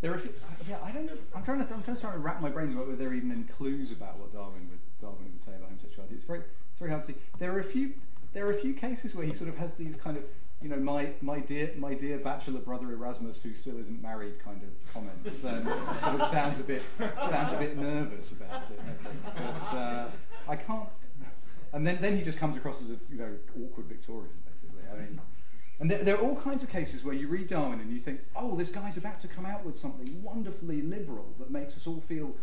There 0.00 0.12
are 0.12 0.16
a 0.16 0.18
few, 0.18 0.32
yeah, 0.68 0.76
I 0.84 0.92
don't 0.92 1.06
know. 1.06 1.16
I'm 1.34 1.42
trying 1.42 1.66
to. 1.66 1.74
I'm 1.74 1.82
trying 1.82 1.96
to 1.96 2.18
wrap 2.18 2.40
my 2.42 2.50
brains 2.50 2.74
about 2.74 2.86
whether 2.86 2.98
there 2.98 3.08
are 3.08 3.14
even 3.14 3.32
any 3.32 3.44
clues 3.44 3.90
about 3.92 4.18
what 4.18 4.30
Darwin 4.32 4.68
would 4.70 4.78
Darwin 5.00 5.24
would 5.32 5.40
say 5.40 5.52
about 5.56 5.68
homosexuality. 5.70 6.14
It's 6.14 6.24
very, 6.24 6.40
it's 6.40 6.78
very 6.78 6.90
hard 6.90 7.02
to 7.04 7.12
see. 7.12 7.18
There 7.38 7.52
are 7.54 7.60
a 7.60 7.64
few. 7.64 7.94
There 8.36 8.46
are 8.46 8.50
a 8.50 8.54
few 8.54 8.74
cases 8.74 9.14
where 9.14 9.24
he 9.24 9.32
sort 9.32 9.48
of 9.48 9.56
has 9.56 9.76
these 9.76 9.96
kind 9.96 10.18
of, 10.18 10.24
you 10.60 10.68
know, 10.68 10.76
my 10.76 11.08
my 11.22 11.40
dear 11.40 11.72
my 11.78 11.94
dear 11.94 12.18
bachelor 12.18 12.60
brother 12.60 12.92
Erasmus 12.92 13.42
who 13.42 13.54
still 13.54 13.78
isn't 13.80 14.02
married 14.02 14.44
kind 14.44 14.60
of 14.62 14.92
comments. 14.92 15.42
Um, 15.42 15.64
sort 15.64 16.20
of 16.20 16.28
sounds 16.28 16.60
a 16.60 16.64
bit 16.64 16.82
sounds 17.30 17.54
a 17.54 17.56
bit 17.56 17.78
nervous 17.78 18.32
about 18.32 18.64
it. 18.64 18.78
I 18.78 19.08
think, 19.08 19.22
but 19.34 19.74
uh, 19.74 20.08
I 20.46 20.56
can't. 20.56 20.90
And 21.72 21.86
then 21.86 21.96
then 22.02 22.14
he 22.14 22.22
just 22.22 22.38
comes 22.38 22.58
across 22.58 22.82
as 22.82 22.90
a 22.90 22.98
you 23.10 23.16
know 23.16 23.32
awkward 23.64 23.86
Victorian 23.86 24.36
basically. 24.46 24.82
I 24.92 25.00
mean. 25.00 25.18
And 25.80 25.90
there, 25.90 26.04
there 26.04 26.16
are 26.16 26.20
all 26.22 26.36
kinds 26.36 26.62
of 26.62 26.68
cases 26.68 27.04
where 27.04 27.14
you 27.14 27.28
read 27.28 27.48
Darwin 27.48 27.80
and 27.80 27.90
you 27.90 27.98
think, 27.98 28.20
oh, 28.34 28.54
this 28.56 28.70
guy's 28.70 28.96
about 28.96 29.20
to 29.20 29.28
come 29.28 29.44
out 29.44 29.62
with 29.64 29.76
something 29.76 30.22
wonderfully 30.22 30.80
liberal 30.80 31.34
that 31.38 31.50
makes 31.50 31.76
us 31.76 31.86
all 31.86 32.02
feel 32.08 32.34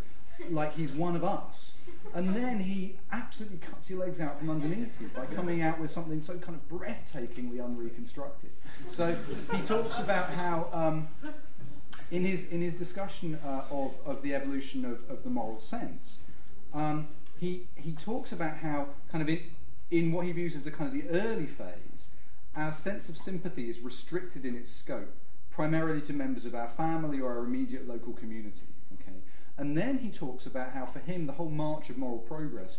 like 0.50 0.74
he's 0.74 0.92
one 0.92 1.16
of 1.16 1.24
us. 1.24 1.72
And 2.14 2.34
then 2.34 2.60
he 2.60 2.96
absolutely 3.12 3.58
cuts 3.58 3.90
your 3.90 4.00
legs 4.00 4.20
out 4.20 4.38
from 4.38 4.50
underneath 4.50 5.00
you 5.00 5.08
by 5.08 5.26
coming 5.26 5.62
out 5.62 5.80
with 5.80 5.90
something 5.90 6.20
so 6.20 6.38
kind 6.38 6.58
of 6.58 6.68
breathtakingly 6.68 7.64
unreconstructed. 7.64 8.50
So 8.90 9.16
he 9.52 9.62
talks 9.62 9.98
about 9.98 10.30
how, 10.30 10.68
um, 10.72 11.08
in, 12.10 12.24
his, 12.24 12.50
in 12.50 12.60
his 12.60 12.76
discussion 12.76 13.38
uh, 13.44 13.62
of, 13.70 13.96
of 14.06 14.22
the 14.22 14.34
evolution 14.34 14.84
of, 14.84 14.98
of 15.10 15.24
the 15.24 15.30
moral 15.30 15.60
sense, 15.60 16.20
um, 16.72 17.08
he, 17.38 17.66
he 17.74 17.92
talks 17.92 18.32
about 18.32 18.58
how, 18.58 18.88
kind 19.10 19.22
of 19.22 19.28
in, 19.28 19.40
in 19.90 20.12
what 20.12 20.26
he 20.26 20.32
views 20.32 20.56
as 20.56 20.62
the 20.62 20.70
kind 20.70 20.88
of 20.88 20.92
the 20.92 21.08
early 21.10 21.46
phase, 21.46 22.10
our 22.56 22.72
sense 22.72 23.08
of 23.08 23.16
sympathy 23.16 23.68
is 23.68 23.80
restricted 23.80 24.44
in 24.44 24.56
its 24.56 24.70
scope, 24.70 25.14
primarily 25.50 26.00
to 26.02 26.12
members 26.12 26.44
of 26.44 26.54
our 26.54 26.68
family 26.68 27.20
or 27.20 27.36
our 27.36 27.44
immediate 27.44 27.88
local 27.88 28.12
community. 28.12 28.66
And 29.56 29.76
then 29.76 29.98
he 29.98 30.10
talks 30.10 30.46
about 30.46 30.72
how, 30.72 30.86
for 30.86 30.98
him, 30.98 31.26
the 31.26 31.32
whole 31.34 31.50
march 31.50 31.90
of 31.90 31.96
moral 31.96 32.18
progress 32.18 32.78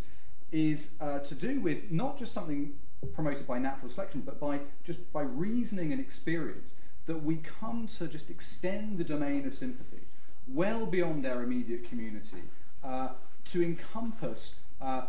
is 0.52 0.96
uh, 1.00 1.20
to 1.20 1.36
do 1.36 1.60
with 1.60 1.92
not 1.92 2.18
just 2.18 2.34
something 2.34 2.74
promoted 3.14 3.48
by 3.48 3.60
natural 3.60 3.90
selection, 3.90 4.22
but 4.22 4.40
by 4.40 4.60
just 4.84 5.12
by 5.14 5.22
reasoning 5.22 5.92
and 5.92 6.02
experience 6.02 6.74
that 7.06 7.24
we 7.24 7.38
come 7.38 7.88
to 7.88 8.08
just 8.08 8.30
extend 8.30 8.98
the 8.98 9.04
domain 9.04 9.46
of 9.46 9.54
sympathy 9.54 10.02
well 10.48 10.86
beyond 10.86 11.26
our 11.26 11.44
immediate 11.44 11.88
community 11.88 12.44
uh, 12.84 13.10
to 13.46 13.64
encompass 13.64 14.56
uh, 14.82 15.04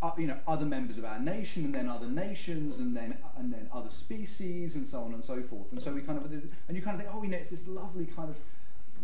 uh, 0.00 0.12
you 0.16 0.28
know, 0.28 0.38
other 0.46 0.64
members 0.64 0.96
of 0.96 1.04
our 1.04 1.18
nation, 1.18 1.64
and 1.64 1.74
then 1.74 1.88
other 1.88 2.06
nations, 2.06 2.78
and 2.78 2.96
then 2.96 3.18
and 3.36 3.52
then 3.52 3.68
other 3.72 3.90
species, 3.90 4.76
and 4.76 4.86
so 4.86 5.02
on 5.02 5.12
and 5.12 5.24
so 5.24 5.42
forth. 5.42 5.72
And 5.72 5.82
so 5.82 5.92
we 5.92 6.02
kind 6.02 6.18
of 6.18 6.30
and 6.30 6.76
you 6.76 6.82
kind 6.82 6.94
of 6.94 7.02
think, 7.02 7.12
oh, 7.12 7.22
you 7.22 7.30
know, 7.30 7.38
it's 7.38 7.50
this 7.50 7.66
lovely 7.66 8.06
kind 8.06 8.30
of 8.30 8.36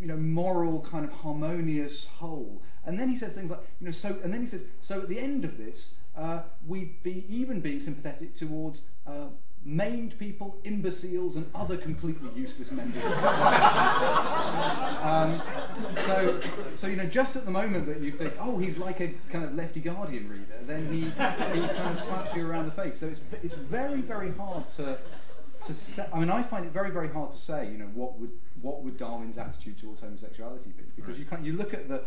you 0.01 0.07
know 0.07 0.17
moral 0.17 0.81
kind 0.81 1.05
of 1.05 1.13
harmonious 1.13 2.07
whole. 2.07 2.63
And 2.87 3.01
then 3.01 3.09
he 3.09 3.17
says 3.17 3.33
things 3.33 3.51
like, 3.51 3.61
you 3.81 3.87
know, 3.87 3.91
so 3.91 4.19
and 4.23 4.33
then 4.33 4.41
he 4.41 4.47
says, 4.47 4.65
so 4.83 5.01
at 5.01 5.09
the 5.09 5.19
end 5.19 5.45
of 5.45 5.57
this, 5.57 5.93
uh, 6.17 6.43
we 6.67 6.97
be 7.03 7.25
even 7.29 7.61
being 7.61 7.81
sympathetic 7.81 8.35
towards. 8.35 8.83
Uh, 9.07 9.29
maimed 9.67 10.19
people, 10.19 10.59
imbeciles, 10.65 11.37
and 11.37 11.47
other 11.55 11.77
completely 11.77 12.29
useless 12.37 12.71
members 12.71 13.03
of 13.03 13.15
society. 13.15 13.65
um, 15.03 15.43
so, 16.01 16.41
so 16.75 16.87
you 16.87 16.97
know, 16.97 17.07
just 17.07 17.35
at 17.35 17.47
the 17.47 17.51
moment 17.51 17.87
that 17.87 18.01
you 18.01 18.11
think, 18.11 18.35
oh, 18.39 18.59
he's 18.59 18.77
like 18.77 19.01
a 19.01 19.15
kind 19.31 19.45
of 19.45 19.55
lefty 19.55 19.81
Guardian 19.81 20.29
reader, 20.29 20.59
then 20.67 20.93
he, 20.93 21.05
he 21.05 21.11
kind 21.69 21.97
of 21.97 22.01
slaps 22.01 22.35
you 22.37 22.47
around 22.47 22.67
the 22.67 22.73
face. 22.73 22.99
So 22.99 23.07
it's, 23.07 23.23
it's 23.43 23.55
very, 23.55 24.03
very 24.03 24.33
hard 24.33 24.69
to 24.77 24.99
to 25.63 25.75
say. 25.75 26.07
I 26.13 26.21
mean, 26.21 26.31
I 26.31 26.43
find 26.43 26.67
it 26.67 26.73
very, 26.73 26.91
very 26.91 27.09
hard 27.09 27.33
to 27.33 27.39
say. 27.39 27.71
You 27.71 27.79
know, 27.79 27.91
what 27.95 28.19
would 28.19 28.33
what 28.65 28.83
would 28.83 28.97
Darwin's 28.97 29.37
attitude 29.37 29.79
towards 29.79 30.01
homosexuality 30.01 30.71
be? 30.71 30.85
Because 30.97 31.19
you 31.19 31.27
can't. 31.27 31.45
You 31.45 31.53
look 31.53 31.75
at 31.75 31.87
the, 31.87 32.01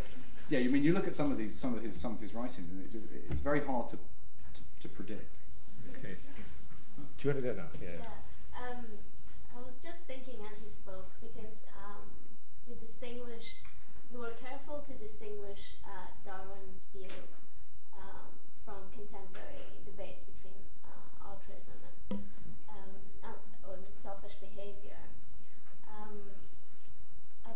yeah. 0.50 0.58
You 0.58 0.70
mean 0.70 0.82
you 0.82 0.92
look 0.92 1.06
at 1.06 1.14
some 1.14 1.30
of 1.30 1.38
these, 1.38 1.54
some 1.56 1.72
of 1.74 1.82
his, 1.82 1.94
some 1.94 2.12
of 2.14 2.20
his 2.20 2.34
writings, 2.34 2.68
and 2.68 2.82
it, 2.82 3.00
it's 3.30 3.40
very 3.40 3.64
hard 3.64 3.88
to, 3.90 3.96
to, 3.96 4.60
to 4.80 4.88
predict. 4.88 5.38
okay. 5.96 6.16
Do 6.98 7.28
you 7.28 7.30
want 7.30 7.44
to 7.44 7.48
go 7.48 7.54
now? 7.54 7.70
Yeah. 7.80 8.02
Yeah. 8.02 8.58
Um, 8.58 8.82
I 9.54 9.62
was 9.62 9.78
just 9.78 10.02
thinking 10.10 10.42
as 10.50 10.58
you 10.58 10.74
spoke 10.74 11.14
because 11.22 11.62
um, 11.78 12.02
you 12.66 12.74
distinguish, 12.74 13.54
you 14.10 14.18
were 14.18 14.34
careful 14.42 14.82
to 14.82 14.92
distinguish 14.98 15.78
uh, 15.86 16.10
Darwin's 16.26 16.82
view 16.90 17.14
um, 17.94 18.34
from 18.66 18.82
contemporary 18.90 19.78
debates 19.86 20.26
between 20.26 20.58
uh, 20.82 21.30
altruism 21.30 21.78
and 22.10 22.18
um, 22.66 22.90
uh, 23.22 23.70
or 23.70 23.78
selfish 24.02 24.34
behavior. 24.42 24.98
Um, 25.86 26.34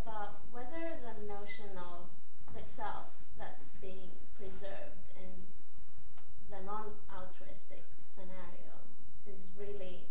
about 0.02 0.40
whether 0.50 0.98
the 0.98 1.14
notion 1.28 1.78
of 1.78 2.10
the 2.56 2.62
self 2.62 3.14
that's 3.38 3.72
being 3.80 4.10
preserved 4.36 4.98
in 5.16 5.30
the 6.50 6.60
non-altruistic 6.64 7.84
scenario 8.14 8.74
is 9.26 9.54
really 9.58 10.04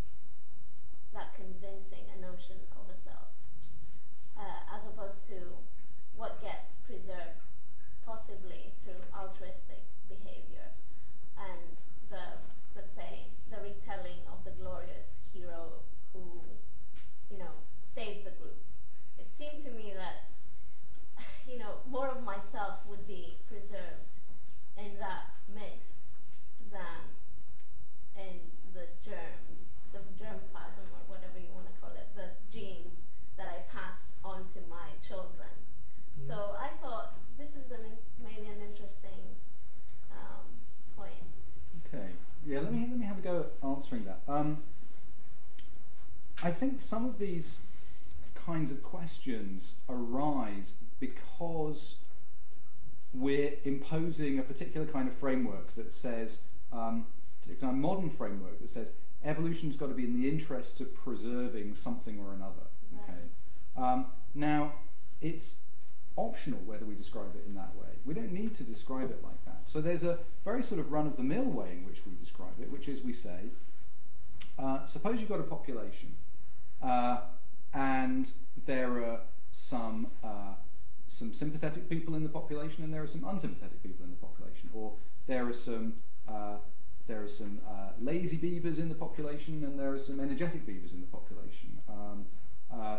that 1.13 1.35
convincing 1.35 2.07
a 2.15 2.21
notion 2.21 2.55
of 2.79 2.87
a 2.87 2.97
self, 2.97 3.35
uh, 4.39 4.75
as 4.75 4.81
opposed 4.87 5.27
to 5.27 5.59
what 6.15 6.41
gets 6.41 6.79
preserved 6.87 7.43
possibly 8.05 8.71
through 8.83 9.01
altruistic 9.11 9.83
behavior 10.07 10.71
and 11.37 11.75
the, 12.09 12.39
let's 12.75 12.95
say, 12.95 13.27
the 13.51 13.59
retelling 13.59 14.23
of 14.31 14.39
the 14.45 14.51
glorious 14.55 15.19
hero 15.33 15.83
who, 16.13 16.23
you 17.29 17.37
know, 17.37 17.51
saved 17.93 18.21
Yeah, 42.51 42.59
let 42.59 42.73
me 42.73 42.87
let 42.89 42.99
me 42.99 43.05
have 43.05 43.17
a 43.17 43.21
go 43.21 43.45
at 43.47 43.65
answering 43.65 44.03
that. 44.05 44.20
Um, 44.31 44.63
I 46.41 46.51
think 46.51 46.79
some 46.79 47.05
of 47.05 47.19
these 47.19 47.59
kinds 48.33 48.71
of 48.71 48.81
questions 48.81 49.73
arise 49.89 50.73
because 50.99 51.97
we're 53.13 53.53
imposing 53.65 54.39
a 54.39 54.41
particular 54.41 54.87
kind 54.87 55.07
of 55.09 55.13
framework 55.13 55.75
that 55.75 55.91
says, 55.91 56.45
um, 56.71 57.05
a 57.61 57.65
modern 57.65 58.09
framework 58.09 58.59
that 58.61 58.69
says 58.69 58.91
evolution's 59.23 59.75
got 59.75 59.89
to 59.89 59.93
be 59.93 60.05
in 60.05 60.19
the 60.19 60.29
interests 60.29 60.79
of 60.79 60.95
preserving 60.95 61.75
something 61.75 62.19
or 62.19 62.33
another. 62.33 62.67
Okay. 63.03 63.19
Um, 63.75 64.05
now, 64.33 64.71
it's 65.19 65.63
optional 66.15 66.59
whether 66.65 66.85
we 66.85 66.95
describe 66.95 67.35
it 67.35 67.43
in 67.45 67.53
that 67.55 67.75
way. 67.75 67.89
We 68.05 68.13
don't 68.13 68.31
need 68.31 68.55
to 68.55 68.63
describe 68.63 69.11
it 69.11 69.21
like 69.23 69.43
that. 69.45 69.67
So 69.67 69.81
there's 69.81 70.03
a 70.03 70.19
very 70.45 70.63
sort 70.63 70.79
of 70.79 70.91
run-of-the-mill 70.91 71.43
way 71.43 71.71
in 71.73 71.85
which 71.85 72.05
we 72.05 72.13
describe 72.15 72.59
it, 72.61 72.71
which 72.71 72.87
is 72.87 73.01
we 73.01 73.13
say, 73.13 73.49
uh, 74.57 74.85
suppose 74.85 75.19
you've 75.19 75.29
got 75.29 75.39
a 75.39 75.43
population, 75.43 76.15
uh, 76.81 77.21
and 77.73 78.31
there 78.65 79.03
are 79.03 79.19
some 79.51 80.07
uh, 80.23 80.55
some 81.07 81.33
sympathetic 81.33 81.89
people 81.89 82.15
in 82.15 82.23
the 82.23 82.29
population, 82.29 82.83
and 82.83 82.93
there 82.93 83.01
are 83.01 83.07
some 83.07 83.23
unsympathetic 83.23 83.81
people 83.83 84.05
in 84.05 84.11
the 84.11 84.17
population, 84.17 84.69
or 84.73 84.93
there 85.27 85.47
are 85.47 85.53
some 85.53 85.93
uh, 86.27 86.55
there 87.07 87.23
are 87.23 87.27
some 87.27 87.59
uh, 87.67 87.89
lazy 87.99 88.37
beavers 88.37 88.79
in 88.79 88.89
the 88.89 88.95
population, 88.95 89.63
and 89.63 89.79
there 89.79 89.91
are 89.91 89.99
some 89.99 90.19
energetic 90.19 90.65
beavers 90.65 90.93
in 90.93 91.01
the 91.01 91.07
population. 91.07 91.79
Um, 91.89 92.25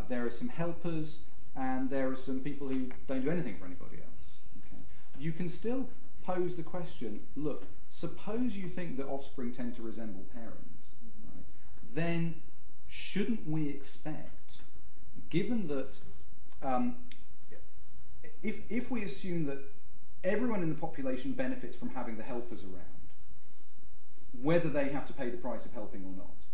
there 0.08 0.26
are 0.26 0.30
some 0.30 0.48
helpers, 0.48 1.24
and 1.56 1.88
there 1.88 2.10
are 2.10 2.16
some 2.16 2.40
people 2.40 2.68
who 2.68 2.90
don't 3.06 3.22
do 3.22 3.30
anything 3.30 3.56
for 3.56 3.66
anybody 3.66 3.96
else. 3.96 4.40
Okay? 4.58 4.82
You 5.18 5.32
can 5.32 5.48
still 5.48 5.88
pose 6.24 6.56
the 6.56 6.62
question: 6.62 7.20
Look, 7.36 7.64
suppose 7.88 8.56
you 8.56 8.68
think 8.68 8.96
that 8.96 9.06
offspring 9.06 9.52
tend 9.52 9.76
to 9.76 9.82
resemble 9.82 10.24
parents? 10.34 10.71
Then 11.94 12.34
shouldn't 12.88 13.48
we 13.48 13.68
expect, 13.68 14.58
given 15.30 15.68
that 15.68 15.98
um, 16.62 16.96
if, 18.42 18.60
if 18.68 18.90
we 18.90 19.02
assume 19.02 19.46
that 19.46 19.58
everyone 20.24 20.62
in 20.62 20.68
the 20.68 20.74
population 20.74 21.32
benefits 21.32 21.76
from 21.76 21.90
having 21.90 22.16
the 22.16 22.22
helpers 22.22 22.62
around, 22.62 22.86
whether 24.40 24.68
they 24.68 24.88
have 24.88 25.06
to 25.06 25.12
pay 25.12 25.28
the 25.28 25.36
price 25.36 25.66
of 25.66 25.72
helping 25.72 26.04
or 26.04 26.12
not. 26.16 26.46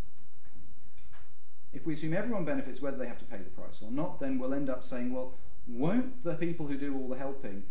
If 1.73 1.87
we 1.87 1.95
assume 1.95 2.15
everyone 2.15 2.45
benefits 2.45 2.81
whether 2.81 2.97
they 2.97 3.07
have 3.07 3.19
to 3.19 3.25
pay 3.25 3.39
the 3.39 3.51
price 3.51 3.83
or 3.83 3.91
not, 3.91 4.21
then 4.21 4.39
we'll 4.39 4.55
end 4.55 4.71
up 4.71 4.83
saying, 4.83 5.13
well, 5.13 5.35
won't 5.67 6.25
the 6.25 6.35
people 6.35 6.67
who 6.67 6.77
do 6.79 6.97
all 6.97 7.09
the 7.09 7.19
helping, 7.19 7.63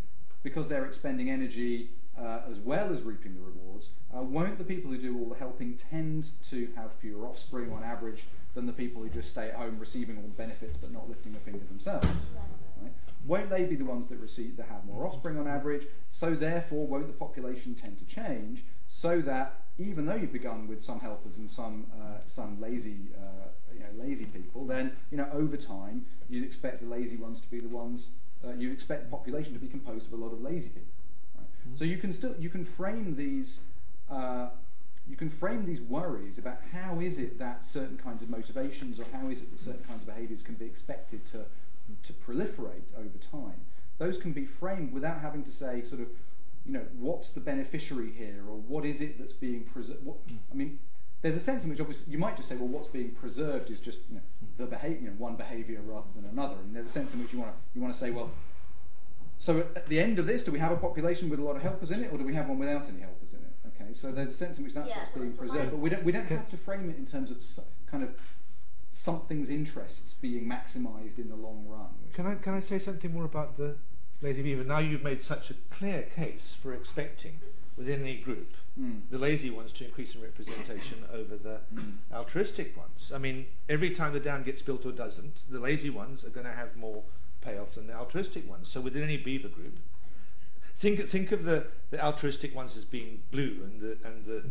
because 0.43 0.67
they're 0.67 0.85
expending 0.85 1.29
energy 1.29 1.89
uh, 2.19 2.41
as 2.49 2.59
well 2.59 2.91
as 2.91 3.03
reaping 3.03 3.35
the 3.35 3.41
rewards, 3.41 3.89
uh, 4.15 4.21
won't 4.21 4.57
the 4.57 4.63
people 4.63 4.91
who 4.91 4.97
do 4.97 5.17
all 5.19 5.29
the 5.29 5.35
helping 5.35 5.75
tend 5.75 6.31
to 6.49 6.69
have 6.75 6.91
fewer 6.93 7.27
offspring 7.27 7.71
on 7.71 7.83
average 7.83 8.25
than 8.53 8.65
the 8.65 8.73
people 8.73 9.01
who 9.01 9.09
just 9.09 9.29
stay 9.29 9.49
at 9.49 9.55
home 9.55 9.77
receiving 9.79 10.17
all 10.17 10.23
the 10.23 10.37
benefits 10.37 10.77
but 10.77 10.91
not 10.91 11.07
lifting 11.07 11.35
a 11.35 11.39
finger 11.39 11.63
themselves? 11.69 12.07
Right? 12.81 12.91
Won't 13.25 13.49
they 13.49 13.65
be 13.65 13.75
the 13.75 13.85
ones 13.85 14.07
that 14.07 14.17
receive 14.17 14.57
that 14.57 14.67
have 14.67 14.85
more 14.85 15.05
offspring 15.05 15.37
on 15.37 15.47
average? 15.47 15.85
So 16.09 16.33
therefore, 16.33 16.87
won't 16.87 17.07
the 17.07 17.13
population 17.13 17.75
tend 17.75 17.97
to 17.99 18.05
change 18.05 18.63
so 18.87 19.21
that 19.21 19.61
even 19.77 20.05
though 20.05 20.15
you've 20.15 20.33
begun 20.33 20.67
with 20.67 20.81
some 20.81 20.99
helpers 20.99 21.37
and 21.37 21.49
some 21.49 21.85
uh, 21.93 22.19
some 22.25 22.59
lazy 22.59 23.09
uh, 23.15 23.49
you 23.73 23.79
know, 23.79 24.03
lazy 24.03 24.25
people, 24.25 24.65
then 24.65 24.93
you 25.11 25.17
know 25.17 25.27
over 25.33 25.57
time 25.57 26.05
you'd 26.29 26.43
expect 26.43 26.81
the 26.81 26.87
lazy 26.87 27.17
ones 27.17 27.41
to 27.41 27.51
be 27.51 27.59
the 27.59 27.67
ones. 27.67 28.09
Uh, 28.45 28.53
you'd 28.53 28.71
expect 28.71 29.03
the 29.03 29.09
population 29.09 29.51
to 29.53 29.59
be 29.59 29.67
composed 29.67 30.05
of 30.07 30.13
a 30.13 30.15
lot 30.15 30.31
of 30.31 30.41
lazy 30.41 30.69
people. 30.69 30.93
So 31.75 31.83
you 31.83 31.97
can 31.97 32.13
still 32.13 32.35
you 32.39 32.49
can 32.49 32.65
frame 32.65 33.15
these. 33.15 33.61
Uh, 34.09 34.49
you 35.09 35.15
can 35.15 35.29
frame 35.29 35.65
these 35.65 35.81
worries 35.81 36.37
about 36.37 36.59
how 36.73 36.99
is 36.99 37.17
it 37.17 37.39
that 37.39 37.63
certain 37.63 37.97
kinds 37.97 38.21
of 38.21 38.29
motivations 38.29 38.99
or 38.99 39.05
how 39.13 39.29
is 39.29 39.41
it 39.41 39.51
that 39.51 39.59
certain 39.59 39.83
kinds 39.85 40.01
of 40.01 40.07
behaviors 40.07 40.43
can 40.43 40.55
be 40.55 40.65
expected 40.65 41.25
to, 41.27 41.45
to 42.03 42.13
proliferate 42.13 42.93
over 42.97 43.17
time. 43.31 43.55
Those 43.99 44.17
can 44.17 44.33
be 44.33 44.45
framed 44.45 44.91
without 44.91 45.21
having 45.21 45.43
to 45.43 45.51
say, 45.51 45.81
sort 45.81 46.01
of, 46.01 46.07
you 46.65 46.73
know, 46.73 46.85
what's 46.99 47.31
the 47.31 47.39
beneficiary 47.39 48.11
here, 48.11 48.43
or 48.49 48.57
what 48.57 48.85
is 48.85 49.01
it 49.01 49.17
that's 49.17 49.33
being 49.33 49.63
preserved? 49.63 50.01
I 50.51 50.55
mean, 50.55 50.77
there's 51.21 51.37
a 51.37 51.39
sense 51.39 51.63
in 51.63 51.69
which 51.69 51.79
obviously 51.79 52.11
you 52.11 52.19
might 52.19 52.35
just 52.35 52.49
say, 52.49 52.55
well, 52.57 52.67
what's 52.67 52.87
being 52.87 53.11
preserved 53.11 53.71
is 53.71 53.79
just 53.79 53.99
you 54.09 54.15
know, 54.15 54.21
the 54.57 54.65
behavior, 54.65 54.99
you 55.01 55.07
know, 55.07 55.15
one 55.17 55.35
behavior 55.35 55.79
rather 55.83 56.07
than 56.15 56.25
another. 56.25 56.55
And 56.55 56.75
there's 56.75 56.87
a 56.87 56.89
sense 56.89 57.13
in 57.13 57.21
which 57.21 57.33
you 57.33 57.39
want 57.39 57.51
to 57.51 57.57
you 57.73 57.81
want 57.81 57.93
to 57.93 57.99
say, 57.99 58.11
well, 58.11 58.29
so 59.37 59.59
at 59.75 59.87
the 59.87 59.99
end 59.99 60.19
of 60.19 60.25
this, 60.25 60.43
do 60.43 60.51
we 60.51 60.59
have 60.59 60.71
a 60.71 60.77
population 60.77 61.29
with 61.29 61.39
a 61.39 61.43
lot 61.43 61.55
of 61.55 61.61
helpers 61.61 61.91
in 61.91 62.03
it, 62.03 62.11
or 62.11 62.17
do 62.17 62.23
we 62.23 62.33
have 62.33 62.47
one 62.49 62.57
without 62.59 62.87
any 62.89 62.99
helpers 63.01 63.33
in 63.33 63.39
it? 63.39 63.53
Okay, 63.81 63.93
so 63.93 64.11
there's 64.11 64.29
a 64.29 64.33
sense 64.33 64.57
in 64.57 64.63
which 64.63 64.73
that's 64.73 64.89
Yeah, 64.89 64.97
what's 64.99 65.11
so 65.13 65.19
being 65.19 65.29
it's 65.29 65.37
preserved, 65.37 65.59
like- 65.65 65.71
but 65.71 65.77
we 65.79 65.89
don't 65.89 66.03
we 66.03 66.11
don't 66.11 66.27
have 66.27 66.49
to 66.49 66.57
frame 66.57 66.89
it 66.89 66.97
in 66.97 67.05
terms 67.05 67.29
of 67.31 67.37
s- 67.37 67.59
kind 67.85 68.03
of 68.03 68.09
something's 68.89 69.49
interests 69.49 70.13
being 70.15 70.45
maximised 70.45 71.17
in 71.19 71.29
the 71.29 71.35
long 71.35 71.65
run. 71.67 71.87
Can 72.13 72.25
I, 72.25 72.35
can 72.35 72.53
I 72.55 72.59
say 72.61 72.79
something 72.79 73.13
more 73.13 73.25
about 73.25 73.57
the 73.57 73.75
lazy 74.21 74.41
beaver? 74.41 74.63
Now 74.63 74.79
you've 74.79 75.03
made 75.03 75.21
such 75.21 75.51
a 75.51 75.53
clear 75.69 76.03
case 76.03 76.55
for 76.61 76.73
expecting 76.73 77.39
within 77.75 78.05
a 78.07 78.17
group 78.17 78.53
Mm. 78.79 79.01
the 79.09 79.17
lazy 79.17 79.49
ones 79.49 79.73
to 79.73 79.85
increase 79.85 80.13
in 80.13 80.21
representation 80.21 81.03
over 81.11 81.35
the 81.35 81.61
altruistic 82.13 82.77
ones. 82.77 83.11
I 83.13 83.17
mean, 83.17 83.47
every 83.67 83.89
time 83.89 84.13
the 84.13 84.19
dam 84.19 84.43
gets 84.43 84.61
built 84.61 84.85
or 84.85 84.91
doesn't, 84.91 85.37
the 85.49 85.59
lazy 85.59 85.89
ones 85.89 86.23
are 86.23 86.29
going 86.29 86.45
to 86.45 86.51
have 86.53 86.75
more 86.77 87.03
payoff 87.47 87.73
than 87.75 87.87
the 87.87 87.93
altruistic 87.93 88.49
ones. 88.49 88.69
So 88.69 88.81
within 88.81 89.03
any 89.03 89.17
beaver 89.17 89.47
group, 89.47 89.79
think 90.75 90.99
think 91.01 91.31
of 91.31 91.45
the, 91.45 91.67
the 91.89 92.03
altruistic 92.03 92.55
ones 92.55 92.75
as 92.75 92.83
being 92.83 93.21
blue 93.31 93.57
and 93.63 93.81
the 93.81 93.97
and 94.07 94.25
the, 94.25 94.43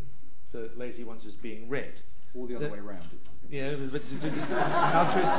the 0.53 0.71
lazy 0.77 1.05
ones 1.05 1.27
as 1.27 1.35
being 1.35 1.69
red. 1.69 2.01
Or 2.35 2.47
the 2.47 2.57
other 2.57 2.67
The- 2.67 2.73
way 2.73 2.79
around. 2.79 3.09
Yeah, 3.49 3.75
but, 3.75 3.93
but, 3.93 4.03
altruist. 4.03 5.33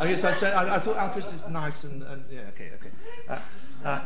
I 0.00 0.06
guess 0.08 0.24
I 0.24 0.32
said 0.32 0.54
I, 0.54 0.74
I 0.74 0.78
thought 0.80 0.96
altruistic 0.96 1.36
is 1.36 1.48
nice 1.48 1.84
and, 1.84 2.02
and 2.02 2.24
yeah, 2.28 2.40
okay, 2.48 2.72
okay. 2.74 2.90
Uh, 3.28 3.38
uh, 3.84 4.00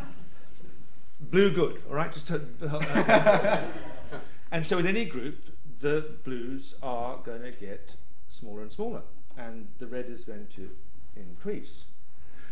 blue 1.18 1.50
good, 1.50 1.80
all 1.88 1.94
right. 1.94 2.12
Just 2.12 2.28
to, 2.28 2.42
uh, 2.62 3.62
and 4.52 4.66
so 4.66 4.76
with 4.76 4.84
any 4.86 5.06
group, 5.06 5.36
the 5.80 6.16
blues 6.24 6.74
are 6.82 7.16
going 7.24 7.40
to 7.40 7.52
get 7.52 7.96
smaller 8.28 8.60
and 8.60 8.70
smaller, 8.70 9.00
and 9.38 9.68
the 9.78 9.86
red 9.86 10.10
is 10.10 10.26
going 10.26 10.46
to 10.56 10.68
increase. 11.16 11.86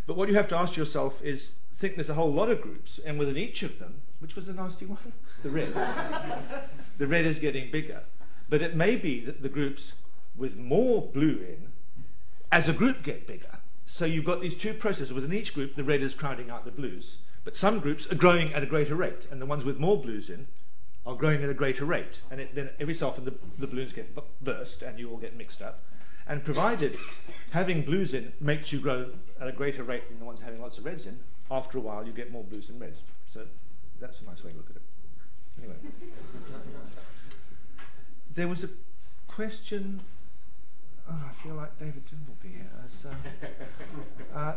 But 0.06 0.16
what 0.16 0.28
you 0.28 0.34
have 0.34 0.48
to 0.48 0.56
ask 0.56 0.76
yourself 0.76 1.22
is, 1.22 1.56
think 1.74 1.96
there's 1.96 2.08
a 2.08 2.14
whole 2.14 2.32
lot 2.32 2.50
of 2.50 2.60
groups, 2.60 2.98
and 3.04 3.18
within 3.18 3.36
each 3.36 3.62
of 3.62 3.78
them, 3.78 4.00
which 4.20 4.34
was 4.34 4.46
the 4.46 4.54
nasty 4.54 4.86
one, 4.86 5.12
the 5.42 5.50
red, 5.50 5.74
the 6.96 7.06
red 7.06 7.26
is 7.26 7.38
getting 7.38 7.70
bigger. 7.70 8.02
But 8.48 8.62
it 8.62 8.74
may 8.74 8.96
be 8.96 9.20
that 9.20 9.42
the 9.42 9.48
groups 9.48 9.92
with 10.36 10.56
more 10.56 11.02
blue 11.02 11.38
in, 11.38 11.72
as 12.50 12.68
a 12.68 12.72
group, 12.72 13.02
get 13.02 13.26
bigger. 13.26 13.58
So 13.84 14.04
you've 14.04 14.24
got 14.24 14.40
these 14.40 14.56
two 14.56 14.74
processes. 14.74 15.12
Within 15.12 15.32
each 15.32 15.54
group, 15.54 15.74
the 15.74 15.84
red 15.84 16.02
is 16.02 16.14
crowding 16.14 16.50
out 16.50 16.64
the 16.64 16.70
blues. 16.70 17.18
But 17.44 17.56
some 17.56 17.80
groups 17.80 18.10
are 18.10 18.16
growing 18.16 18.52
at 18.54 18.62
a 18.62 18.66
greater 18.66 18.94
rate, 18.94 19.26
and 19.30 19.40
the 19.40 19.46
ones 19.46 19.64
with 19.64 19.78
more 19.78 20.00
blues 20.00 20.30
in 20.30 20.46
are 21.04 21.14
growing 21.14 21.42
at 21.42 21.50
a 21.50 21.54
greater 21.54 21.84
rate. 21.84 22.20
And 22.30 22.40
it, 22.40 22.54
then 22.54 22.70
every 22.80 22.94
so 22.94 23.08
often 23.08 23.24
the, 23.24 23.34
the 23.58 23.66
balloons 23.66 23.92
get 23.92 24.14
bu- 24.14 24.22
burst, 24.42 24.82
and 24.82 24.98
you 24.98 25.10
all 25.10 25.18
get 25.18 25.36
mixed 25.36 25.62
up. 25.62 25.84
And 26.28 26.42
provided 26.42 26.98
having 27.50 27.82
blues 27.82 28.14
in 28.14 28.32
makes 28.40 28.72
you 28.72 28.80
grow 28.80 29.10
at 29.40 29.48
a 29.48 29.52
greater 29.52 29.82
rate 29.82 30.08
than 30.08 30.18
the 30.18 30.24
ones 30.24 30.40
having 30.40 30.60
lots 30.60 30.78
of 30.78 30.84
reds 30.84 31.06
in, 31.06 31.18
after 31.50 31.78
a 31.78 31.80
while 31.80 32.04
you 32.04 32.12
get 32.12 32.32
more 32.32 32.42
blues 32.42 32.68
and 32.68 32.80
reds. 32.80 32.98
So 33.26 33.46
that's 34.00 34.20
a 34.20 34.24
nice 34.24 34.42
way 34.42 34.50
to 34.50 34.56
look 34.56 34.70
at 34.70 34.76
it. 34.76 34.82
Anyway. 35.58 35.76
There 38.34 38.48
was 38.48 38.64
a 38.64 38.68
question. 39.28 40.00
Oh, 41.08 41.22
I 41.28 41.32
feel 41.42 41.54
like 41.54 41.78
David 41.78 42.02
Dimbleby 42.06 42.52
here. 42.52 42.70
As, 42.84 43.06
uh, 43.06 44.34
uh, 44.36 44.54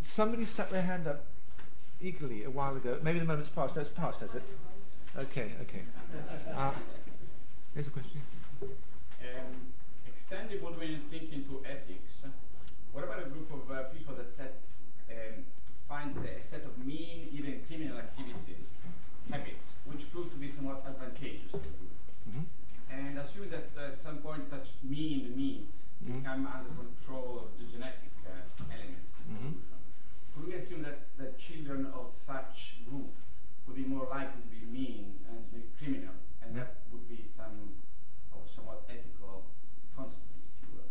somebody 0.00 0.44
stuck 0.44 0.70
their 0.70 0.82
hand 0.82 1.06
up 1.06 1.24
eagerly 2.00 2.44
a 2.44 2.50
while 2.50 2.76
ago. 2.76 2.98
Maybe 3.02 3.18
the 3.18 3.24
moment's 3.24 3.50
passed. 3.50 3.76
No, 3.76 3.82
it's 3.82 3.90
passed, 3.90 4.20
has 4.20 4.34
it? 4.34 4.42
Okay, 5.16 5.52
okay. 5.62 5.82
Uh, 6.56 6.72
here's 7.74 7.86
a 7.86 7.90
question. 7.90 8.20
Um, 8.62 9.73
extending 10.34 10.64
Woodward 10.64 11.08
thinking 11.10 11.44
to 11.46 11.64
ethics, 11.64 12.24
what 12.90 13.04
about 13.04 13.24
a 13.24 13.30
group 13.30 13.52
of 13.52 13.70
uh, 13.70 13.84
people 13.90 14.16
that 14.16 14.32
set, 14.32 14.66
um, 15.08 15.44
finds 15.86 16.18
a, 16.18 16.42
set 16.42 16.64
of 16.64 16.76
mean, 16.84 17.28
even 17.30 17.64
criminal 17.64 17.98
activities, 17.98 18.68
habits, 19.30 19.74
which 19.84 20.10
prove 20.10 20.30
to 20.32 20.36
be 20.36 20.50
somewhat 20.50 20.84
advantageous 20.84 21.52
to 21.52 21.58
the 21.58 21.68
group? 21.78 21.94
Mhm. 22.26 22.46
And 22.90 23.18
assuming 23.18 23.50
that 23.50 23.76
at 23.76 24.00
some 24.00 24.18
point 24.18 24.48
such 24.48 24.82
mean 24.82 25.36
means 25.36 25.84
Mhm. 26.02 26.16
become 26.16 26.46
under 26.46 26.68
control 26.74 27.38
of 27.38 27.56
the 27.56 27.64
genetic 27.64 28.10
uh, 28.26 28.72
element 28.72 29.06
of 29.20 29.26
Mhm. 29.30 29.54
could 30.34 30.46
we 30.48 30.54
assume 30.54 30.82
that 30.82 30.98
the 31.16 31.28
children 31.38 31.84
of 31.86 32.10
such 32.26 32.82
group 32.84 33.08
would 33.66 33.76
be 33.76 33.84
more 33.84 34.08
likely 34.08 34.42
to 34.42 34.48
be 34.48 34.64
mean 34.64 35.24
and 35.28 35.52
maybe 35.52 35.68
criminal, 35.78 36.14
and 36.42 36.50
Mhm. 36.50 36.58
that 36.58 36.70
would 36.90 37.06
be 37.06 37.22
some 37.36 37.70
of 38.32 38.50
somewhat 38.50 38.82
ethical 38.88 39.46
consequence, 39.94 40.44
if 40.62 40.68
you 40.68 40.74
will? 40.74 40.90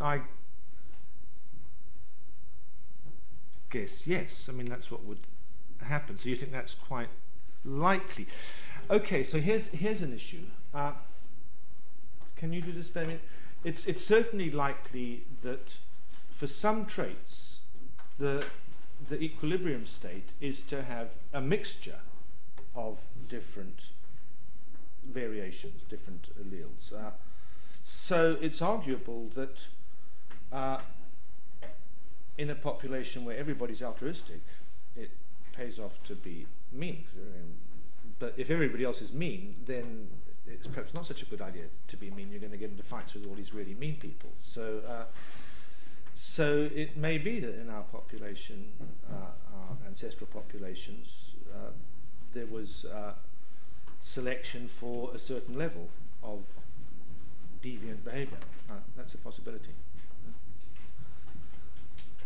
I 0.00 0.22
guess 3.70 4.06
yes. 4.06 4.48
I 4.48 4.52
mean, 4.52 4.66
that's 4.66 4.90
what 4.90 5.04
would 5.04 5.26
happen. 5.80 6.18
So 6.18 6.28
you 6.28 6.36
think 6.36 6.52
that's 6.52 6.74
quite 6.74 7.08
likely. 7.64 8.26
Okay, 8.90 9.22
so 9.22 9.40
here's 9.40 9.66
here's 9.68 10.02
an 10.02 10.12
issue. 10.12 10.44
Uh, 10.74 10.92
can 12.36 12.52
you 12.52 12.60
do 12.60 12.72
this, 12.72 12.88
Benjamin? 12.88 13.20
It's 13.64 13.86
it's 13.86 14.04
certainly 14.04 14.50
likely 14.50 15.24
that 15.42 15.74
for 16.30 16.46
some 16.46 16.86
traits, 16.86 17.60
the 18.18 18.44
the 19.08 19.20
equilibrium 19.22 19.86
state 19.86 20.30
is 20.40 20.62
to 20.62 20.82
have 20.82 21.14
a 21.32 21.40
mixture 21.40 22.00
of 22.74 23.00
different 23.28 23.90
variations, 25.04 25.82
different 25.88 26.28
alleles. 26.38 26.92
Uh, 26.92 27.10
so 27.84 28.36
it's 28.40 28.62
arguable 28.62 29.28
that 29.34 29.66
uh, 30.52 30.78
in 32.38 32.50
a 32.50 32.54
population 32.54 33.24
where 33.24 33.36
everybody's 33.36 33.82
altruistic, 33.82 34.40
it 34.96 35.10
pays 35.52 35.78
off 35.78 36.02
to 36.04 36.14
be 36.14 36.46
mean. 36.72 37.04
But 38.18 38.34
if 38.36 38.50
everybody 38.50 38.84
else 38.84 39.02
is 39.02 39.12
mean, 39.12 39.56
then 39.66 40.08
it's 40.46 40.66
perhaps 40.66 40.94
not 40.94 41.06
such 41.06 41.22
a 41.22 41.26
good 41.26 41.40
idea 41.40 41.64
to 41.88 41.96
be 41.96 42.10
mean. 42.10 42.30
You're 42.30 42.40
going 42.40 42.52
to 42.52 42.58
get 42.58 42.70
into 42.70 42.82
fights 42.82 43.14
with 43.14 43.26
all 43.26 43.34
these 43.34 43.54
really 43.54 43.74
mean 43.74 43.96
people. 43.96 44.30
So, 44.40 44.80
uh, 44.88 45.04
so 46.14 46.68
it 46.74 46.96
may 46.96 47.18
be 47.18 47.40
that 47.40 47.60
in 47.60 47.70
our 47.70 47.82
population, 47.84 48.72
uh, 49.10 49.14
our 49.56 49.76
ancestral 49.86 50.28
populations, 50.32 51.30
uh, 51.54 51.70
there 52.32 52.46
was 52.46 52.84
uh, 52.86 53.12
selection 54.00 54.68
for 54.68 55.14
a 55.14 55.18
certain 55.18 55.56
level 55.56 55.88
of 56.22 56.40
deviant 57.62 58.04
behavior. 58.04 58.38
Uh, 58.70 58.74
that's 58.96 59.14
a 59.14 59.18
possibility. 59.18 59.70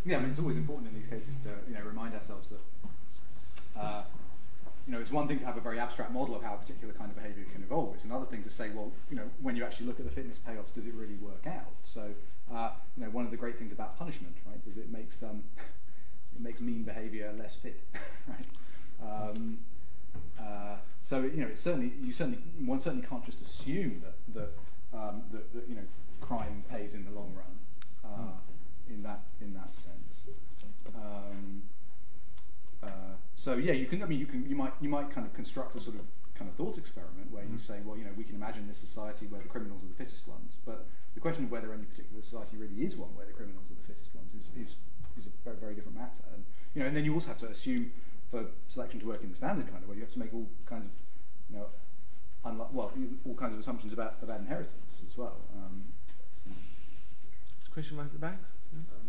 Yeah, 0.07 0.17
I 0.17 0.19
mean, 0.21 0.29
it's 0.29 0.39
always 0.39 0.55
important 0.55 0.87
in 0.87 0.95
these 0.95 1.09
cases 1.09 1.35
to 1.43 1.49
you 1.67 1.75
know 1.75 1.81
remind 1.85 2.13
ourselves 2.13 2.47
that 2.47 2.61
uh, 3.77 4.03
you 4.87 4.93
know 4.93 5.01
it's 5.01 5.11
one 5.11 5.27
thing 5.27 5.37
to 5.39 5.45
have 5.45 5.57
a 5.57 5.59
very 5.59 5.81
abstract 5.81 6.13
model 6.13 6.33
of 6.33 6.41
how 6.41 6.53
a 6.53 6.57
particular 6.57 6.93
kind 6.93 7.11
of 7.11 7.17
behaviour 7.17 7.43
can 7.51 7.61
evolve. 7.61 7.93
It's 7.93 8.05
another 8.05 8.23
thing 8.23 8.41
to 8.43 8.49
say, 8.49 8.69
well, 8.73 8.93
you 9.09 9.17
know, 9.17 9.29
when 9.41 9.57
you 9.57 9.65
actually 9.65 9.87
look 9.87 9.99
at 9.99 10.05
the 10.05 10.11
fitness 10.11 10.39
payoffs, 10.39 10.73
does 10.73 10.85
it 10.85 10.93
really 10.93 11.15
work 11.15 11.45
out? 11.45 11.73
So, 11.81 12.11
uh, 12.53 12.69
you 12.95 13.03
know, 13.03 13.09
one 13.09 13.25
of 13.25 13.31
the 13.31 13.37
great 13.37 13.57
things 13.57 13.73
about 13.73 13.99
punishment, 13.99 14.37
right, 14.45 14.61
is 14.65 14.77
it 14.77 14.89
makes 14.89 15.21
um, 15.23 15.43
it 16.35 16.41
makes 16.41 16.61
mean 16.61 16.83
behaviour 16.83 17.33
less 17.37 17.57
fit, 17.57 17.81
right? 18.29 18.47
Um, 19.03 19.59
uh, 20.39 20.77
so 21.01 21.19
you 21.23 21.41
know, 21.41 21.47
it's 21.47 21.61
certainly 21.61 21.91
you 22.01 22.13
certainly 22.13 22.39
one 22.63 22.79
certainly 22.79 23.05
can't 23.05 23.25
just 23.25 23.41
assume 23.41 24.01
that 24.05 24.15
that, 24.33 24.97
um, 24.97 25.23
that, 25.33 25.53
that 25.53 25.67
you 25.67 25.75
know 25.75 25.85
crime 26.21 26.63
pays 26.71 26.93
in 26.95 27.03
the 27.03 27.11
long 27.11 27.35
run 27.35 28.09
uh, 28.09 28.31
in 28.89 29.03
that 29.03 29.21
in 29.41 29.53
that 29.53 29.73
sense. 29.73 30.25
Um, 30.95 31.63
uh, 32.83 32.87
so 33.35 33.55
yeah, 33.57 33.73
you 33.73 33.85
can. 33.85 34.03
I 34.03 34.05
mean, 34.05 34.19
you 34.19 34.25
can. 34.25 34.47
You 34.49 34.55
might. 34.55 34.73
You 34.81 34.89
might 34.89 35.11
kind 35.11 35.25
of 35.25 35.33
construct 35.33 35.75
a 35.75 35.79
sort 35.79 35.95
of 35.95 36.05
kind 36.35 36.49
of 36.49 36.55
thought 36.55 36.77
experiment 36.77 37.31
where 37.31 37.43
you 37.43 37.57
say, 37.57 37.79
well, 37.83 37.97
you 37.97 38.03
know, 38.03 38.11
we 38.15 38.23
can 38.23 38.35
imagine 38.35 38.67
this 38.67 38.77
society 38.77 39.25
where 39.25 39.41
the 39.41 39.47
criminals 39.47 39.83
are 39.83 39.87
the 39.87 39.93
fittest 39.95 40.27
ones, 40.27 40.57
but 40.65 40.85
the 41.15 41.19
question 41.19 41.45
of 41.45 41.51
whether 41.51 41.73
any 41.73 41.83
particular 41.83 42.21
society 42.21 42.57
really 42.57 42.85
is 42.85 42.95
one 42.95 43.09
where 43.15 43.25
the 43.25 43.33
criminals 43.33 43.65
are 43.71 43.73
the 43.73 43.87
fittest 43.87 44.13
ones 44.13 44.33
is 44.37 44.51
is, 44.55 44.75
is 45.17 45.25
a 45.25 45.29
very, 45.43 45.55
very 45.57 45.73
different 45.73 45.97
matter. 45.97 46.21
And 46.33 46.43
you 46.75 46.81
know, 46.81 46.87
and 46.87 46.95
then 46.95 47.05
you 47.05 47.13
also 47.13 47.29
have 47.29 47.39
to 47.39 47.47
assume 47.49 47.91
for 48.29 48.45
selection 48.67 48.99
to 48.99 49.07
work 49.07 49.23
in 49.23 49.29
the 49.29 49.35
standard 49.35 49.69
kind 49.71 49.81
of 49.83 49.89
way, 49.89 49.95
you 49.95 50.01
have 50.01 50.11
to 50.13 50.19
make 50.19 50.33
all 50.33 50.47
kinds 50.65 50.85
of, 50.85 50.91
you 51.49 51.57
know, 51.57 51.65
unlo- 52.45 52.71
well, 52.73 52.91
all 53.25 53.33
kinds 53.35 53.53
of 53.53 53.59
assumptions 53.59 53.91
about 53.93 54.15
about 54.21 54.39
inheritance 54.39 55.01
as 55.09 55.17
well. 55.17 55.37
Um, 55.55 55.85
so- 56.35 56.51
Question 57.73 57.97
right 57.97 58.05
at 58.05 58.13
the 58.13 58.19
back. 58.19 58.37
Mm-hmm. 58.77 59.06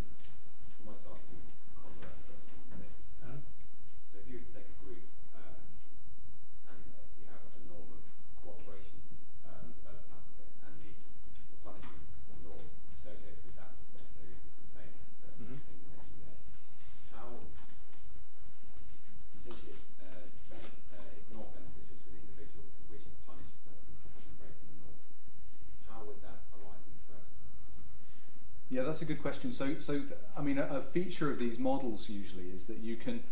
Yeah, 28.78 28.84
that's 28.84 29.02
a 29.02 29.04
good 29.04 29.20
question. 29.20 29.52
So, 29.52 29.74
so 29.80 30.00
I 30.36 30.40
mean, 30.40 30.56
a, 30.56 30.62
a 30.62 30.82
feature 30.82 31.32
of 31.32 31.40
these 31.40 31.58
models 31.58 32.08
usually 32.08 32.44
is 32.54 32.66
that 32.66 32.76
you 32.76 32.94
can 32.94 33.24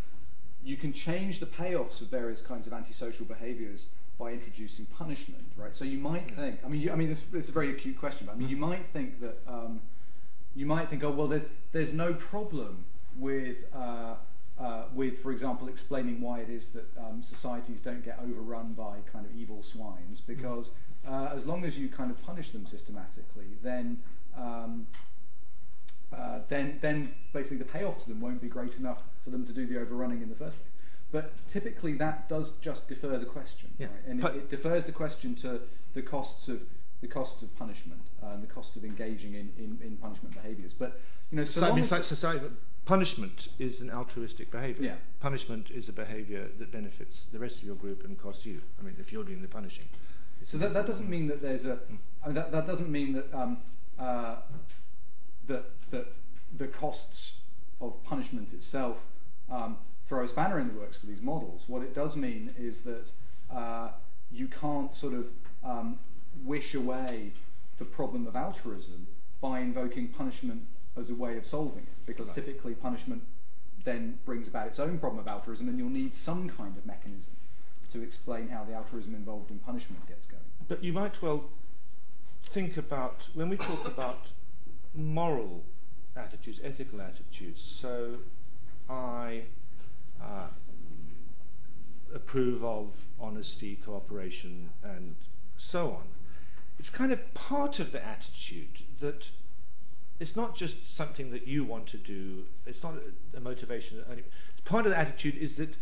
you 0.64 0.76
can 0.76 0.92
change 0.92 1.38
the 1.38 1.46
payoffs 1.46 2.00
of 2.00 2.08
various 2.08 2.42
kinds 2.42 2.66
of 2.66 2.72
antisocial 2.72 3.24
behaviours 3.26 3.86
by 4.18 4.32
introducing 4.32 4.86
punishment, 4.86 5.44
right? 5.56 5.76
So 5.76 5.84
you 5.84 5.98
might 5.98 6.28
think, 6.28 6.58
I 6.64 6.68
mean, 6.68 6.80
you, 6.80 6.90
I 6.90 6.96
mean, 6.96 7.08
this, 7.08 7.22
it's 7.32 7.48
a 7.48 7.52
very 7.52 7.70
acute 7.70 7.96
question, 7.96 8.26
but 8.26 8.34
I 8.34 8.38
mean, 8.38 8.48
you 8.48 8.56
might 8.56 8.84
think 8.86 9.20
that 9.20 9.38
um, 9.46 9.82
you 10.56 10.66
might 10.66 10.88
think, 10.88 11.04
oh, 11.04 11.12
well, 11.12 11.28
there's 11.28 11.46
there's 11.70 11.92
no 11.92 12.12
problem 12.12 12.84
with 13.16 13.58
uh, 13.72 14.14
uh, 14.58 14.82
with, 14.92 15.18
for 15.18 15.30
example, 15.30 15.68
explaining 15.68 16.20
why 16.20 16.40
it 16.40 16.50
is 16.50 16.70
that 16.70 16.88
um, 16.98 17.22
societies 17.22 17.80
don't 17.80 18.04
get 18.04 18.18
overrun 18.20 18.72
by 18.72 18.96
kind 19.12 19.24
of 19.24 19.32
evil 19.36 19.62
swines, 19.62 20.20
because 20.20 20.72
uh, 21.06 21.30
as 21.32 21.46
long 21.46 21.64
as 21.64 21.78
you 21.78 21.88
kind 21.88 22.10
of 22.10 22.20
punish 22.26 22.50
them 22.50 22.66
systematically, 22.66 23.46
then 23.62 23.98
um, 24.36 24.88
uh, 26.12 26.40
then 26.48 26.78
then 26.80 27.12
basically 27.32 27.58
the 27.58 27.64
payoff 27.64 27.98
to 28.00 28.08
them 28.08 28.20
won't 28.20 28.40
be 28.40 28.48
great 28.48 28.78
enough 28.78 29.02
for 29.22 29.30
them 29.30 29.44
to 29.44 29.52
do 29.52 29.66
the 29.66 29.78
overrunning 29.80 30.22
in 30.22 30.28
the 30.28 30.34
first 30.34 30.56
place. 30.56 30.70
But 31.12 31.46
typically 31.48 31.94
that 31.94 32.28
does 32.28 32.52
just 32.60 32.88
defer 32.88 33.18
the 33.18 33.26
question, 33.26 33.70
Yeah. 33.78 33.86
right? 33.86 33.96
and 34.06 34.24
it, 34.24 34.36
it 34.36 34.50
defers 34.50 34.84
the 34.84 34.92
question 34.92 35.34
to 35.36 35.60
the 35.94 36.02
costs 36.02 36.48
of 36.48 36.62
the 37.00 37.06
costs 37.08 37.42
of 37.42 37.54
punishment 37.56 38.00
uh, 38.22 38.28
and 38.28 38.42
the 38.42 38.46
costs 38.46 38.76
of 38.76 38.84
engaging 38.84 39.34
in, 39.34 39.52
in, 39.58 39.78
in 39.82 39.96
punishment 39.98 40.34
behaviours. 40.34 40.72
But 40.72 40.98
you 41.30 41.36
know, 41.36 41.44
so, 41.44 41.60
So, 41.60 41.66
I 41.66 41.72
mean, 41.74 41.84
such 41.84 42.04
society, 42.04 42.46
punishment 42.86 43.48
is 43.58 43.80
an 43.80 43.90
altruistic 43.90 44.50
behavior. 44.50 44.84
Yeah. 44.84 44.94
Punishment 45.20 45.70
is 45.70 45.88
a 45.88 45.92
behavior 45.92 46.48
that 46.58 46.72
benefits 46.72 47.24
the 47.24 47.38
rest 47.38 47.58
of 47.58 47.64
your 47.64 47.76
group 47.76 48.04
and 48.04 48.18
costs 48.18 48.46
you. 48.46 48.62
I 48.80 48.82
mean, 48.84 48.96
if 48.98 49.12
you're 49.12 49.24
doing 49.24 49.42
the 49.42 49.48
punishing. 49.48 49.86
So 50.42 50.58
that, 50.58 50.72
that 50.74 50.86
doesn't 50.86 51.08
mean 51.08 51.26
that 51.28 51.42
there's 51.42 51.66
a 51.66 51.78
I 52.22 52.26
mean, 52.28 52.34
that, 52.34 52.52
that 52.52 52.66
doesn't 52.66 52.90
mean 52.90 53.12
that 53.14 53.32
um, 53.34 53.58
uh, 53.98 54.36
that 55.46 55.64
that 55.90 56.06
the 56.56 56.66
costs 56.66 57.38
of 57.80 58.02
punishment 58.04 58.52
itself 58.52 58.98
um, 59.50 59.76
throw 60.08 60.22
a 60.24 60.28
spanner 60.28 60.58
in 60.58 60.68
the 60.68 60.74
works 60.74 60.96
for 60.96 61.06
these 61.06 61.20
models. 61.20 61.64
What 61.66 61.82
it 61.82 61.94
does 61.94 62.16
mean 62.16 62.54
is 62.58 62.82
that 62.82 63.10
uh, 63.52 63.88
you 64.30 64.48
can't 64.48 64.94
sort 64.94 65.14
of 65.14 65.26
um, 65.64 65.98
wish 66.44 66.74
away 66.74 67.32
the 67.78 67.84
problem 67.84 68.26
of 68.26 68.34
altruism 68.36 69.06
by 69.40 69.60
invoking 69.60 70.08
punishment 70.08 70.62
as 70.96 71.10
a 71.10 71.14
way 71.14 71.36
of 71.36 71.44
solving 71.44 71.82
it, 71.82 72.06
because 72.06 72.28
Right. 72.28 72.36
typically 72.36 72.74
punishment 72.74 73.22
then 73.84 74.18
brings 74.24 74.48
about 74.48 74.66
its 74.66 74.80
own 74.80 74.98
problem 74.98 75.20
of 75.20 75.28
altruism, 75.28 75.68
and 75.68 75.78
you'll 75.78 75.90
need 75.90 76.16
some 76.16 76.48
kind 76.48 76.76
of 76.76 76.86
mechanism 76.86 77.34
to 77.92 78.02
explain 78.02 78.48
how 78.48 78.64
the 78.64 78.72
altruism 78.72 79.14
involved 79.14 79.50
in 79.50 79.58
punishment 79.58 80.04
gets 80.08 80.26
going. 80.26 80.42
But 80.66 80.82
you 80.82 80.92
might 80.92 81.20
well 81.22 81.44
think 82.44 82.76
about 82.76 83.28
when 83.34 83.48
we 83.48 83.56
talk 83.56 83.86
about 83.86 84.30
moral 84.96 85.62
attitudes, 86.16 86.60
ethical 86.62 87.00
attitudes. 87.00 87.60
So 87.60 88.16
I 88.88 89.42
uh, 90.22 90.48
approve 92.14 92.64
of 92.64 92.94
honesty, 93.20 93.76
cooperation, 93.84 94.70
and 94.82 95.16
so 95.56 95.90
on. 95.90 96.04
It's 96.78 96.90
kind 96.90 97.12
of 97.12 97.34
part 97.34 97.78
of 97.78 97.92
the 97.92 98.04
attitude 98.04 98.82
that 99.00 99.30
it's 100.18 100.36
not 100.36 100.56
just 100.56 100.94
something 100.94 101.30
that 101.30 101.46
you 101.46 101.64
want 101.64 101.86
to 101.88 101.98
do. 101.98 102.44
It's 102.66 102.82
not 102.82 102.94
a, 102.94 103.36
a 103.36 103.40
motivation. 103.40 104.02
Only. 104.08 104.24
Part 104.64 104.86
of 104.86 104.92
the 104.92 104.98
attitude 104.98 105.36
is 105.36 105.56
that 105.56 105.74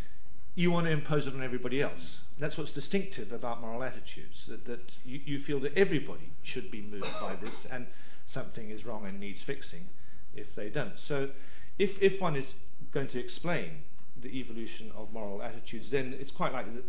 you 0.55 0.70
want 0.70 0.86
to 0.86 0.93
impose 0.93 1.27
it 1.27 1.35
on 1.35 1.43
everybody 1.43 1.81
else. 1.81 2.20
That's 2.39 2.59
what's 2.59 2.73
distinctive 2.73 3.32
about 3.32 3.61
moral 3.61 3.82
attitudes, 3.82 4.47
that, 4.47 4.65
that 4.66 4.97
you, 5.05 5.20
you 5.24 5.39
feel 5.39 5.59
that 5.61 5.77
everybody 5.77 6.31
should 6.43 6.70
be 6.70 6.82
moved 6.82 7.12
by 7.20 7.35
this 7.36 7.65
and 7.66 7.86
something 8.25 8.71
is 8.71 8.85
wrong 8.85 9.07
and 9.07 9.21
needs 9.21 9.43
fixing 9.43 9.89
if 10.35 10.55
they 10.55 10.69
don't. 10.69 10.99
So 10.99 11.31
if, 11.79 12.03
if 12.03 12.21
one 12.21 12.37
is 12.37 12.55
going 12.91 13.09
to 13.09 13.21
explain 13.21 13.83
the 14.17 14.39
evolution 14.39 14.93
of 14.97 15.13
moral 15.13 15.43
attitudes, 15.43 15.91
then 15.91 16.15
it's 16.19 16.31
quite 16.31 16.53
likely 16.53 16.73
that 16.75 16.85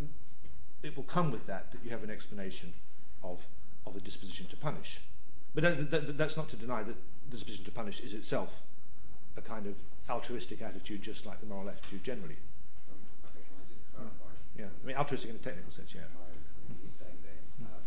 it 0.82 0.96
will 0.96 1.04
come 1.04 1.30
with 1.30 1.46
that, 1.46 1.72
that 1.72 1.84
you 1.84 1.90
have 1.90 2.02
an 2.02 2.10
explanation 2.10 2.72
of, 3.22 3.46
of 3.86 3.94
the 3.94 4.00
disposition 4.00 4.46
to 4.46 4.56
punish. 4.56 5.00
But 5.54 5.64
that, 5.64 5.90
that, 5.90 6.18
that's 6.18 6.36
not 6.36 6.48
to 6.50 6.56
deny 6.56 6.82
that 6.82 6.96
the 7.28 7.30
disposition 7.30 7.64
to 7.64 7.70
punish 7.70 8.00
is 8.00 8.12
itself 8.14 8.62
a 9.36 9.42
kind 9.42 9.66
of 9.66 9.82
altruistic 10.08 10.62
attitude, 10.62 11.02
just 11.02 11.26
like 11.26 11.40
the 11.40 11.46
moral 11.46 11.68
attitude 11.68 12.02
generally. 12.02 12.36
Um, 12.88 12.96
okay, 13.28 13.44
can 13.44 13.56
I 13.60 13.64
just 13.68 13.84
clarify? 13.92 14.32
Yeah, 14.56 14.72
I 14.72 14.86
mean 14.86 14.96
altruistic 14.96 15.30
in 15.30 15.36
a 15.36 15.44
technical 15.44 15.72
sense. 15.72 15.92
Yeah. 15.92 16.08
You're 16.80 16.88
saying 16.88 17.20
then 17.20 17.68
um, 17.68 17.84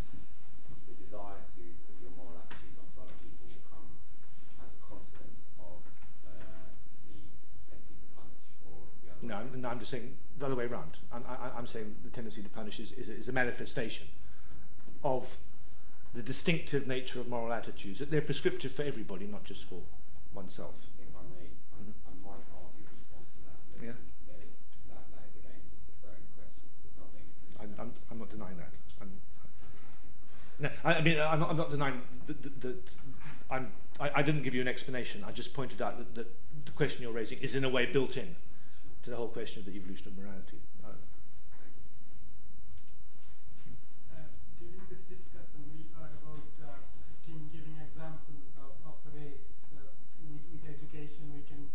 the 0.85 0.93
desire 1.01 1.41
to 1.41 1.61
put 1.89 1.97
your 2.05 2.13
moral 2.13 2.37
attitudes 2.37 2.77
onto 2.77 3.01
other 3.01 3.17
people 3.17 3.49
will 3.49 3.65
come 3.65 3.89
as 4.61 4.69
a 4.77 4.81
consequence 4.85 5.41
of 5.57 5.81
uh, 6.29 6.69
the 7.09 7.17
ability 7.65 7.97
to 7.97 8.07
punish 8.13 8.45
or 8.69 8.93
the 9.01 9.08
other 9.08 9.08
No. 9.21 9.35
I'm- 9.35 9.61
no, 9.61 9.69
I'm 9.69 9.79
just 9.79 9.91
saying 9.91 10.17
the 10.37 10.45
other 10.45 10.55
way 10.55 10.65
around. 10.65 10.97
I'm, 11.11 11.23
I, 11.27 11.51
I'm 11.57 11.67
saying 11.67 11.95
the 12.03 12.09
tendency 12.09 12.41
to 12.41 12.49
punish 12.49 12.79
is, 12.79 12.91
is, 12.93 13.09
a, 13.09 13.13
is 13.13 13.29
a 13.29 13.33
manifestation 13.33 14.07
of 15.03 15.37
the 16.13 16.21
distinctive 16.23 16.87
nature 16.87 17.19
of 17.19 17.27
moral 17.27 17.53
attitudes. 17.53 17.99
That 17.99 18.11
they're 18.11 18.21
prescriptive 18.21 18.71
for 18.71 18.83
everybody, 18.83 19.25
not 19.27 19.43
just 19.43 19.65
for 19.65 19.81
oneself. 20.33 20.75
If 20.99 21.07
I 21.15 21.21
may, 21.35 21.45
I. 21.45 21.81
Mm-hmm. 21.81 21.91
I 22.07 22.29
might 22.29 22.45
argue 22.55 22.85
in 22.87 22.95
response 22.97 23.27
to 23.35 23.41
that. 23.45 23.57
that 23.79 23.85
Yeah. 23.85 24.39
Is, 24.39 24.57
that, 24.89 25.03
that 25.11 25.27
is 25.27 25.35
again 25.43 25.61
just 25.75 25.89
a 25.89 25.95
throwing 26.01 26.25
question. 26.35 26.63
So 26.83 26.89
something. 26.97 27.25
I'm, 27.59 27.87
I'm, 27.87 27.93
I'm 28.11 28.19
not 28.19 28.29
denying 28.29 28.57
that. 28.57 28.71
I'm, 29.01 29.11
no, 30.59 30.69
I, 30.83 30.93
I 30.95 31.01
mean, 31.01 31.19
I'm 31.19 31.39
not, 31.39 31.49
I'm 31.49 31.57
not 31.57 31.71
denying 31.71 32.01
that, 32.27 32.41
that, 32.41 32.61
that 32.61 32.89
I'm, 33.51 33.71
I, 33.99 34.11
I 34.15 34.21
didn't 34.23 34.43
give 34.43 34.55
you 34.55 34.61
an 34.61 34.67
explanation. 34.67 35.23
I 35.27 35.31
just 35.31 35.53
pointed 35.53 35.81
out 35.81 35.97
that, 35.97 36.15
that 36.15 36.27
the 36.65 36.71
question 36.71 37.01
you're 37.03 37.11
raising 37.11 37.39
is 37.39 37.55
in 37.55 37.65
a 37.65 37.69
way 37.69 37.85
built 37.85 38.17
in 38.17 38.35
to 39.03 39.09
the 39.09 39.15
whole 39.15 39.29
question 39.29 39.61
of 39.61 39.65
the 39.65 39.75
evolution 39.79 40.07
of 40.07 40.17
morality. 40.17 40.59
Uh, 40.83 40.91
Uh, 44.11 44.27
during 44.59 44.83
this 44.91 45.03
discussion, 45.07 45.63
we 45.71 45.87
heard 45.95 46.11
about 46.19 46.43
uh, 46.59 46.83
Tim 47.23 47.47
giving 47.53 47.79
example 47.79 48.35
of, 48.59 48.75
of 48.83 48.99
race. 49.15 49.63
Uh, 49.71 49.87
with, 50.27 50.43
with 50.51 50.63
education, 50.67 51.31
we 51.31 51.43
can 51.47 51.71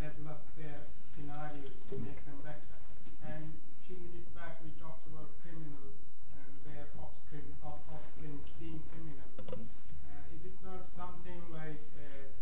develop 0.00 0.40
their 0.56 0.88
scenarios 1.04 1.84
to 1.92 2.00
make 2.00 2.24
them 2.24 2.40
better. 2.40 2.78
And 3.20 3.52
a 3.52 3.80
few 3.84 4.00
minutes 4.00 4.32
back, 4.32 4.64
we 4.64 4.72
talked 4.80 5.04
about 5.12 5.36
criminal 5.44 5.92
and 6.32 6.50
their 6.64 6.88
offspring, 6.96 7.52
of, 7.60 7.84
offsprings 7.84 8.48
being 8.56 8.80
criminal. 8.88 9.28
Uh, 9.44 10.34
is 10.34 10.48
it 10.48 10.56
not 10.64 10.88
something 10.88 11.52
like 11.52 11.84
uh, 12.00 12.32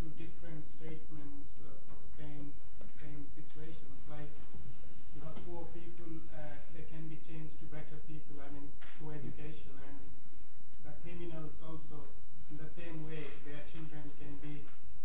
two 0.00 0.08
different 0.16 0.64
statements 0.64 1.60
of, 1.68 1.76
of 1.92 2.00
same 2.16 2.56
same 2.90 3.26
situations? 3.36 4.00
Like 4.08 4.32
you 5.14 5.20
have 5.22 5.36
poor 5.46 5.68
people, 5.76 6.24
uh, 6.34 6.58
they 6.74 6.88
can 6.88 7.06
be 7.06 7.18
changed 7.22 7.60
to 7.62 7.66
better 7.70 8.00
people, 8.08 8.40
I 8.42 8.48
mean, 8.50 8.70
through 8.98 9.18
education, 9.18 9.70
and 9.76 9.98
the 10.82 10.92
criminals 11.04 11.60
also, 11.62 12.10
in 12.50 12.56
the 12.58 12.66
same 12.70 13.06
way, 13.06 13.28
their 13.46 13.62
children 13.68 14.10
can 14.18 14.34
be 14.42 14.64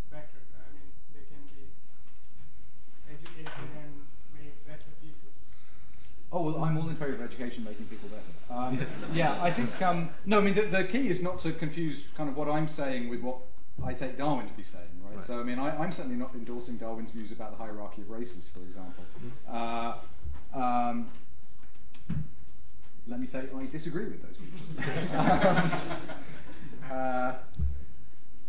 better. 0.10 0.42
I 0.58 0.68
mean, 0.74 0.90
they 1.14 1.26
can 1.28 1.44
be 1.50 1.70
educated 3.10 3.70
and 3.78 4.06
made 4.34 4.56
better 4.66 4.94
people. 5.02 5.34
Oh 6.32 6.62
well, 7.00 7.10
I'm 7.10 7.16
all 7.16 7.18
in 7.18 7.18
favour 7.18 7.24
of 7.24 7.32
education 7.32 7.64
making 7.64 7.86
people 7.86 8.10
better. 8.10 8.24
Um, 8.54 8.86
yeah, 9.14 9.42
I 9.42 9.52
think 9.52 9.82
um, 9.82 10.10
no. 10.26 10.40
I 10.40 10.42
mean, 10.42 10.56
the, 10.56 10.64
the 10.64 10.84
key 10.84 11.10
is 11.10 11.22
not 11.22 11.40
to 11.40 11.52
confuse 11.54 12.08
kind 12.16 12.30
of 12.30 12.38
what 12.38 12.48
I'm 12.50 12.68
saying 12.68 13.10
with 13.10 13.22
what 13.22 13.38
I 13.84 13.94
take 13.94 14.18
Darwin 14.18 14.48
to 14.48 14.54
be 14.54 14.64
saying, 14.64 14.86
right? 15.04 15.16
Right. 15.16 15.24
So 15.24 15.40
I 15.40 15.44
mean, 15.44 15.60
I, 15.60 15.78
I'm 15.78 15.92
certainly 15.92 16.18
not 16.18 16.34
endorsing 16.34 16.78
Darwin's 16.78 17.12
views 17.12 17.32
about 17.32 17.58
the 17.58 17.64
hierarchy 17.64 18.02
of 18.02 18.10
races, 18.10 18.50
for 18.54 18.60
example. 18.60 19.04
Uh, 19.50 19.94
um, 20.54 21.10
let 23.08 23.20
me 23.20 23.28
say 23.28 23.44
I 23.56 23.66
disagree 23.66 24.06
with 24.06 24.22
those 24.22 24.38
views. 24.38 24.86
uh, 26.92 27.34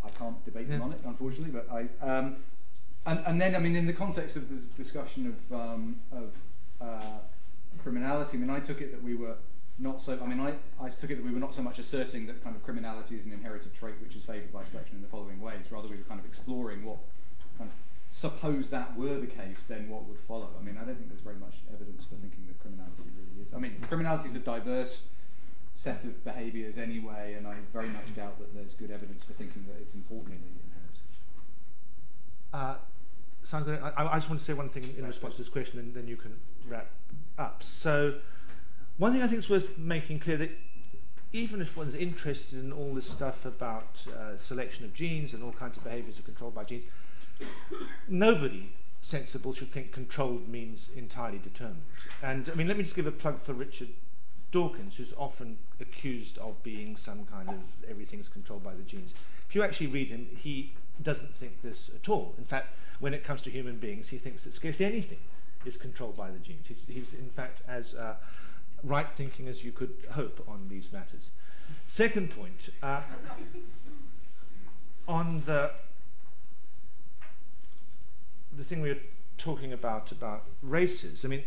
I 0.02 0.08
can't 0.18 0.44
debate 0.44 0.68
them 0.68 0.82
on 0.82 0.92
it, 0.92 1.00
unfortunately, 1.04 1.52
but 1.52 1.68
I. 1.72 1.88
Um, 2.04 2.36
and, 3.06 3.22
and 3.26 3.40
then, 3.40 3.56
I 3.56 3.58
mean, 3.58 3.76
in 3.76 3.86
the 3.86 3.94
context 3.94 4.36
of 4.36 4.50
this 4.50 4.64
discussion 4.64 5.34
of, 5.50 5.58
um, 5.58 5.96
of 6.12 6.34
uh, 6.80 7.18
criminality, 7.82 8.36
I 8.36 8.40
mean, 8.40 8.50
I 8.50 8.60
took 8.60 8.80
it 8.80 8.92
that 8.92 9.02
we 9.02 9.14
were 9.14 9.36
not 9.78 10.02
so. 10.02 10.18
I 10.22 10.26
mean, 10.26 10.40
I, 10.40 10.54
I 10.82 10.88
took 10.88 11.10
it 11.10 11.16
that 11.16 11.24
we 11.24 11.32
were 11.32 11.40
not 11.40 11.54
so 11.54 11.62
much 11.62 11.78
asserting 11.78 12.26
that 12.26 12.42
kind 12.44 12.54
of 12.54 12.62
criminality 12.62 13.16
is 13.16 13.24
an 13.24 13.32
inherited 13.32 13.74
trait 13.74 13.94
which 14.02 14.14
is 14.14 14.24
favoured 14.24 14.52
by 14.52 14.64
selection 14.64 14.96
in 14.96 15.02
the 15.02 15.08
following 15.08 15.40
ways. 15.40 15.70
Rather, 15.70 15.88
we 15.88 15.96
were 15.96 16.04
kind 16.04 16.20
of 16.20 16.26
exploring 16.26 16.84
what, 16.84 16.98
kind 17.58 17.70
of, 17.70 17.76
suppose 18.10 18.68
that 18.68 18.96
were 18.96 19.18
the 19.18 19.26
case, 19.26 19.64
then 19.68 19.88
what 19.88 20.04
would 20.06 20.18
follow. 20.18 20.50
I 20.58 20.62
mean, 20.62 20.76
I 20.76 20.84
don't 20.84 20.96
think 20.96 21.08
there's 21.08 21.22
very 21.22 21.36
much 21.36 21.54
evidence 21.72 22.04
for 22.04 22.16
thinking 22.16 22.46
that 22.48 22.60
criminality 22.60 23.08
really 23.16 23.46
is. 23.46 23.54
I 23.54 23.58
mean, 23.58 23.76
criminality 23.88 24.28
is 24.28 24.36
a 24.36 24.40
diverse 24.40 25.04
set 25.74 26.04
of 26.04 26.22
behaviours 26.24 26.76
anyway, 26.76 27.34
and 27.38 27.46
I 27.46 27.54
very 27.72 27.88
much 27.88 28.14
doubt 28.14 28.38
that 28.38 28.54
there's 28.54 28.74
good 28.74 28.90
evidence 28.90 29.24
for 29.24 29.32
thinking 29.32 29.64
that 29.68 29.80
it's 29.80 29.94
importantly 29.94 30.36
inherited. 30.36 31.00
Uh, 32.52 32.74
sounds 33.42 33.64
good. 33.64 33.80
I, 33.80 34.12
I 34.12 34.16
just 34.16 34.28
want 34.28 34.40
to 34.40 34.44
say 34.44 34.52
one 34.52 34.68
thing 34.68 34.84
in 34.98 35.06
response 35.06 35.36
to 35.36 35.42
this 35.42 35.48
question, 35.48 35.78
and 35.78 35.94
then 35.94 36.06
you 36.06 36.16
can 36.16 36.34
wrap 36.68 36.88
up. 37.38 37.62
So, 37.62 38.14
one 38.98 39.12
thing 39.12 39.22
I 39.22 39.26
think 39.26 39.38
is 39.38 39.50
worth 39.50 39.78
making 39.78 40.20
clear 40.20 40.36
that 40.38 40.50
even 41.32 41.60
if 41.60 41.76
one's 41.76 41.94
interested 41.94 42.58
in 42.58 42.72
all 42.72 42.94
this 42.94 43.08
stuff 43.08 43.44
about 43.44 44.04
uh, 44.08 44.36
selection 44.36 44.84
of 44.84 44.92
genes 44.92 45.32
and 45.32 45.42
all 45.42 45.52
kinds 45.52 45.76
of 45.76 45.84
behaviours 45.84 46.18
are 46.18 46.22
controlled 46.22 46.54
by 46.54 46.64
genes, 46.64 46.84
nobody 48.08 48.72
sensible 49.00 49.52
should 49.52 49.70
think 49.70 49.92
controlled 49.92 50.48
means 50.48 50.90
entirely 50.96 51.38
determined. 51.38 51.82
And 52.22 52.50
I 52.50 52.54
mean, 52.54 52.68
let 52.68 52.76
me 52.76 52.82
just 52.82 52.96
give 52.96 53.06
a 53.06 53.12
plug 53.12 53.40
for 53.40 53.52
Richard 53.52 53.88
Dawkins, 54.50 54.96
who's 54.96 55.14
often 55.16 55.58
accused 55.80 56.36
of 56.38 56.62
being 56.62 56.96
some 56.96 57.24
kind 57.26 57.48
of 57.48 57.60
everything's 57.88 58.28
controlled 58.28 58.64
by 58.64 58.74
the 58.74 58.82
genes. 58.82 59.14
If 59.48 59.54
you 59.54 59.62
actually 59.62 59.86
read 59.86 60.08
him, 60.08 60.28
he 60.36 60.72
doesn't 61.02 61.34
think 61.34 61.62
this 61.62 61.90
at 61.94 62.08
all. 62.08 62.34
In 62.36 62.44
fact, 62.44 62.74
when 62.98 63.14
it 63.14 63.24
comes 63.24 63.40
to 63.42 63.50
human 63.50 63.76
beings, 63.76 64.08
he 64.08 64.18
thinks 64.18 64.44
that 64.44 64.52
scarcely 64.52 64.84
anything 64.84 65.18
is 65.64 65.76
controlled 65.76 66.16
by 66.16 66.30
the 66.30 66.38
genes. 66.38 66.66
He's, 66.66 66.84
he's 66.88 67.12
in 67.12 67.30
fact, 67.30 67.62
as 67.68 67.94
uh, 67.94 68.14
right 68.82 69.10
thinking 69.10 69.48
as 69.48 69.64
you 69.64 69.72
could 69.72 69.94
hope 70.12 70.44
on 70.48 70.68
these 70.68 70.92
matters. 70.92 71.30
Second 71.86 72.30
point, 72.30 72.70
uh, 72.82 73.02
on 75.06 75.42
the 75.46 75.70
the 78.56 78.64
thing 78.64 78.80
we 78.80 78.90
were 78.90 78.98
talking 79.38 79.72
about 79.72 80.12
about 80.12 80.44
races. 80.62 81.24
I 81.24 81.28
mean, 81.28 81.44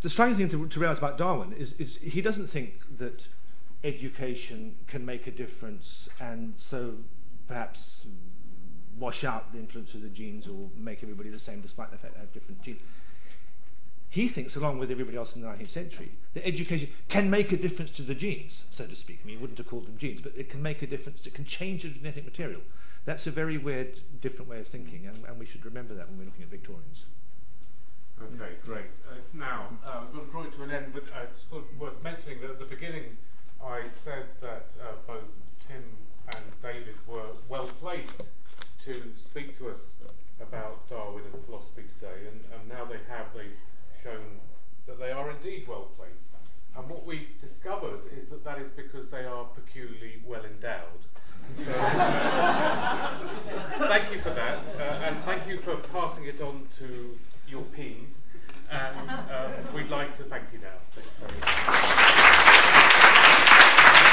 the 0.00 0.10
striking 0.10 0.36
thing 0.36 0.48
to, 0.50 0.68
to 0.68 0.80
realize 0.80 0.98
about 0.98 1.18
Darwin 1.18 1.52
is, 1.52 1.72
is 1.74 1.96
he 1.96 2.20
doesn't 2.20 2.48
think 2.48 2.96
that 2.98 3.28
education 3.84 4.76
can 4.86 5.04
make 5.04 5.26
a 5.26 5.30
difference 5.30 6.08
and 6.20 6.54
so 6.56 6.94
perhaps 7.46 8.06
wash 8.98 9.24
out 9.24 9.52
the 9.52 9.58
influence 9.58 9.94
of 9.94 10.02
the 10.02 10.08
genes 10.08 10.48
or 10.48 10.68
make 10.76 11.02
everybody 11.02 11.28
the 11.28 11.38
same 11.38 11.60
despite 11.60 11.90
the 11.90 11.98
fact 11.98 12.14
they 12.14 12.20
have 12.20 12.32
different 12.32 12.62
genes. 12.62 12.80
He 14.08 14.28
thinks, 14.28 14.56
along 14.56 14.78
with 14.78 14.90
everybody 14.90 15.16
else 15.16 15.34
in 15.36 15.42
the 15.42 15.48
19th 15.48 15.70
century, 15.70 16.10
that 16.34 16.46
education 16.46 16.88
can 17.08 17.28
make 17.28 17.52
a 17.52 17.56
difference 17.56 17.90
to 17.92 18.02
the 18.02 18.14
genes, 18.14 18.62
so 18.70 18.86
to 18.86 18.96
speak. 18.96 19.20
I 19.22 19.26
mean, 19.26 19.36
he 19.36 19.40
wouldn't 19.40 19.58
have 19.58 19.66
called 19.66 19.86
them 19.86 19.98
genes, 19.98 20.20
but 20.20 20.32
it 20.36 20.48
can 20.48 20.62
make 20.62 20.80
a 20.80 20.86
difference. 20.86 21.26
It 21.26 21.34
can 21.34 21.44
change 21.44 21.82
the 21.82 21.90
genetic 21.90 22.24
material. 22.24 22.60
That's 23.04 23.26
a 23.26 23.30
very 23.30 23.58
weird, 23.58 24.00
different 24.20 24.50
way 24.50 24.60
of 24.60 24.68
thinking, 24.68 25.06
and, 25.06 25.24
and 25.26 25.38
we 25.38 25.44
should 25.44 25.64
remember 25.64 25.94
that 25.94 26.08
when 26.08 26.18
we're 26.18 26.24
looking 26.24 26.44
at 26.44 26.48
Victorians. 26.48 27.06
Okay, 28.22 28.54
great. 28.64 28.86
Uh, 29.06 29.16
now, 29.34 29.68
uh, 29.84 30.00
we've 30.06 30.14
got 30.14 30.24
to 30.24 30.30
draw 30.30 30.42
it 30.44 30.56
to 30.56 30.62
an 30.62 30.70
end, 30.70 30.92
but 30.94 31.02
uh, 31.14 31.26
it's 31.30 31.44
sort 31.50 31.64
worth 31.78 32.02
mentioning 32.02 32.40
that 32.40 32.50
at 32.50 32.58
the 32.58 32.64
beginning 32.64 33.18
I 33.62 33.82
said 33.88 34.24
that 34.40 34.70
uh, 34.80 34.92
both 35.06 35.24
Tim 35.68 35.82
and 36.28 36.44
David 36.62 36.94
were 37.06 37.26
well 37.48 37.66
placed 37.80 38.22
to 38.84 39.02
speak 39.16 39.56
to 39.58 39.70
us 39.70 39.80
about 40.40 40.88
Darwin 40.88 41.24
and 41.32 41.44
philosophy 41.44 41.84
today, 41.98 42.28
and, 42.28 42.40
and 42.54 42.68
now 42.68 42.84
they 42.84 42.98
have, 43.08 43.26
they've 43.34 43.56
shown 44.02 44.40
that 44.86 44.98
they 44.98 45.10
are 45.10 45.30
indeed 45.30 45.66
well 45.66 45.88
placed. 45.96 46.30
And 46.76 46.90
what 46.90 47.06
we've 47.06 47.40
discovered 47.40 48.00
is 48.20 48.28
that 48.28 48.44
that 48.44 48.58
is 48.58 48.68
because 48.76 49.08
they 49.08 49.24
are 49.24 49.44
peculiarly 49.44 50.22
well 50.26 50.44
endowed. 50.44 51.06
So, 51.64 51.72
uh, 51.74 53.18
thank 53.88 54.12
you 54.12 54.20
for 54.20 54.30
that, 54.30 54.58
uh, 54.78 55.04
and 55.04 55.16
thank 55.24 55.46
you 55.48 55.56
for 55.58 55.76
passing 55.76 56.26
it 56.26 56.42
on 56.42 56.68
to 56.78 57.16
your 57.48 57.62
peas. 57.62 58.20
And 58.72 59.10
um, 59.10 59.52
we'd 59.74 59.88
like 59.88 60.16
to 60.18 60.24
thank 60.24 60.44
you 60.52 60.58
now. 60.58 60.68
Thanks 60.90 61.10
very 61.18 61.32
much. 64.10 64.12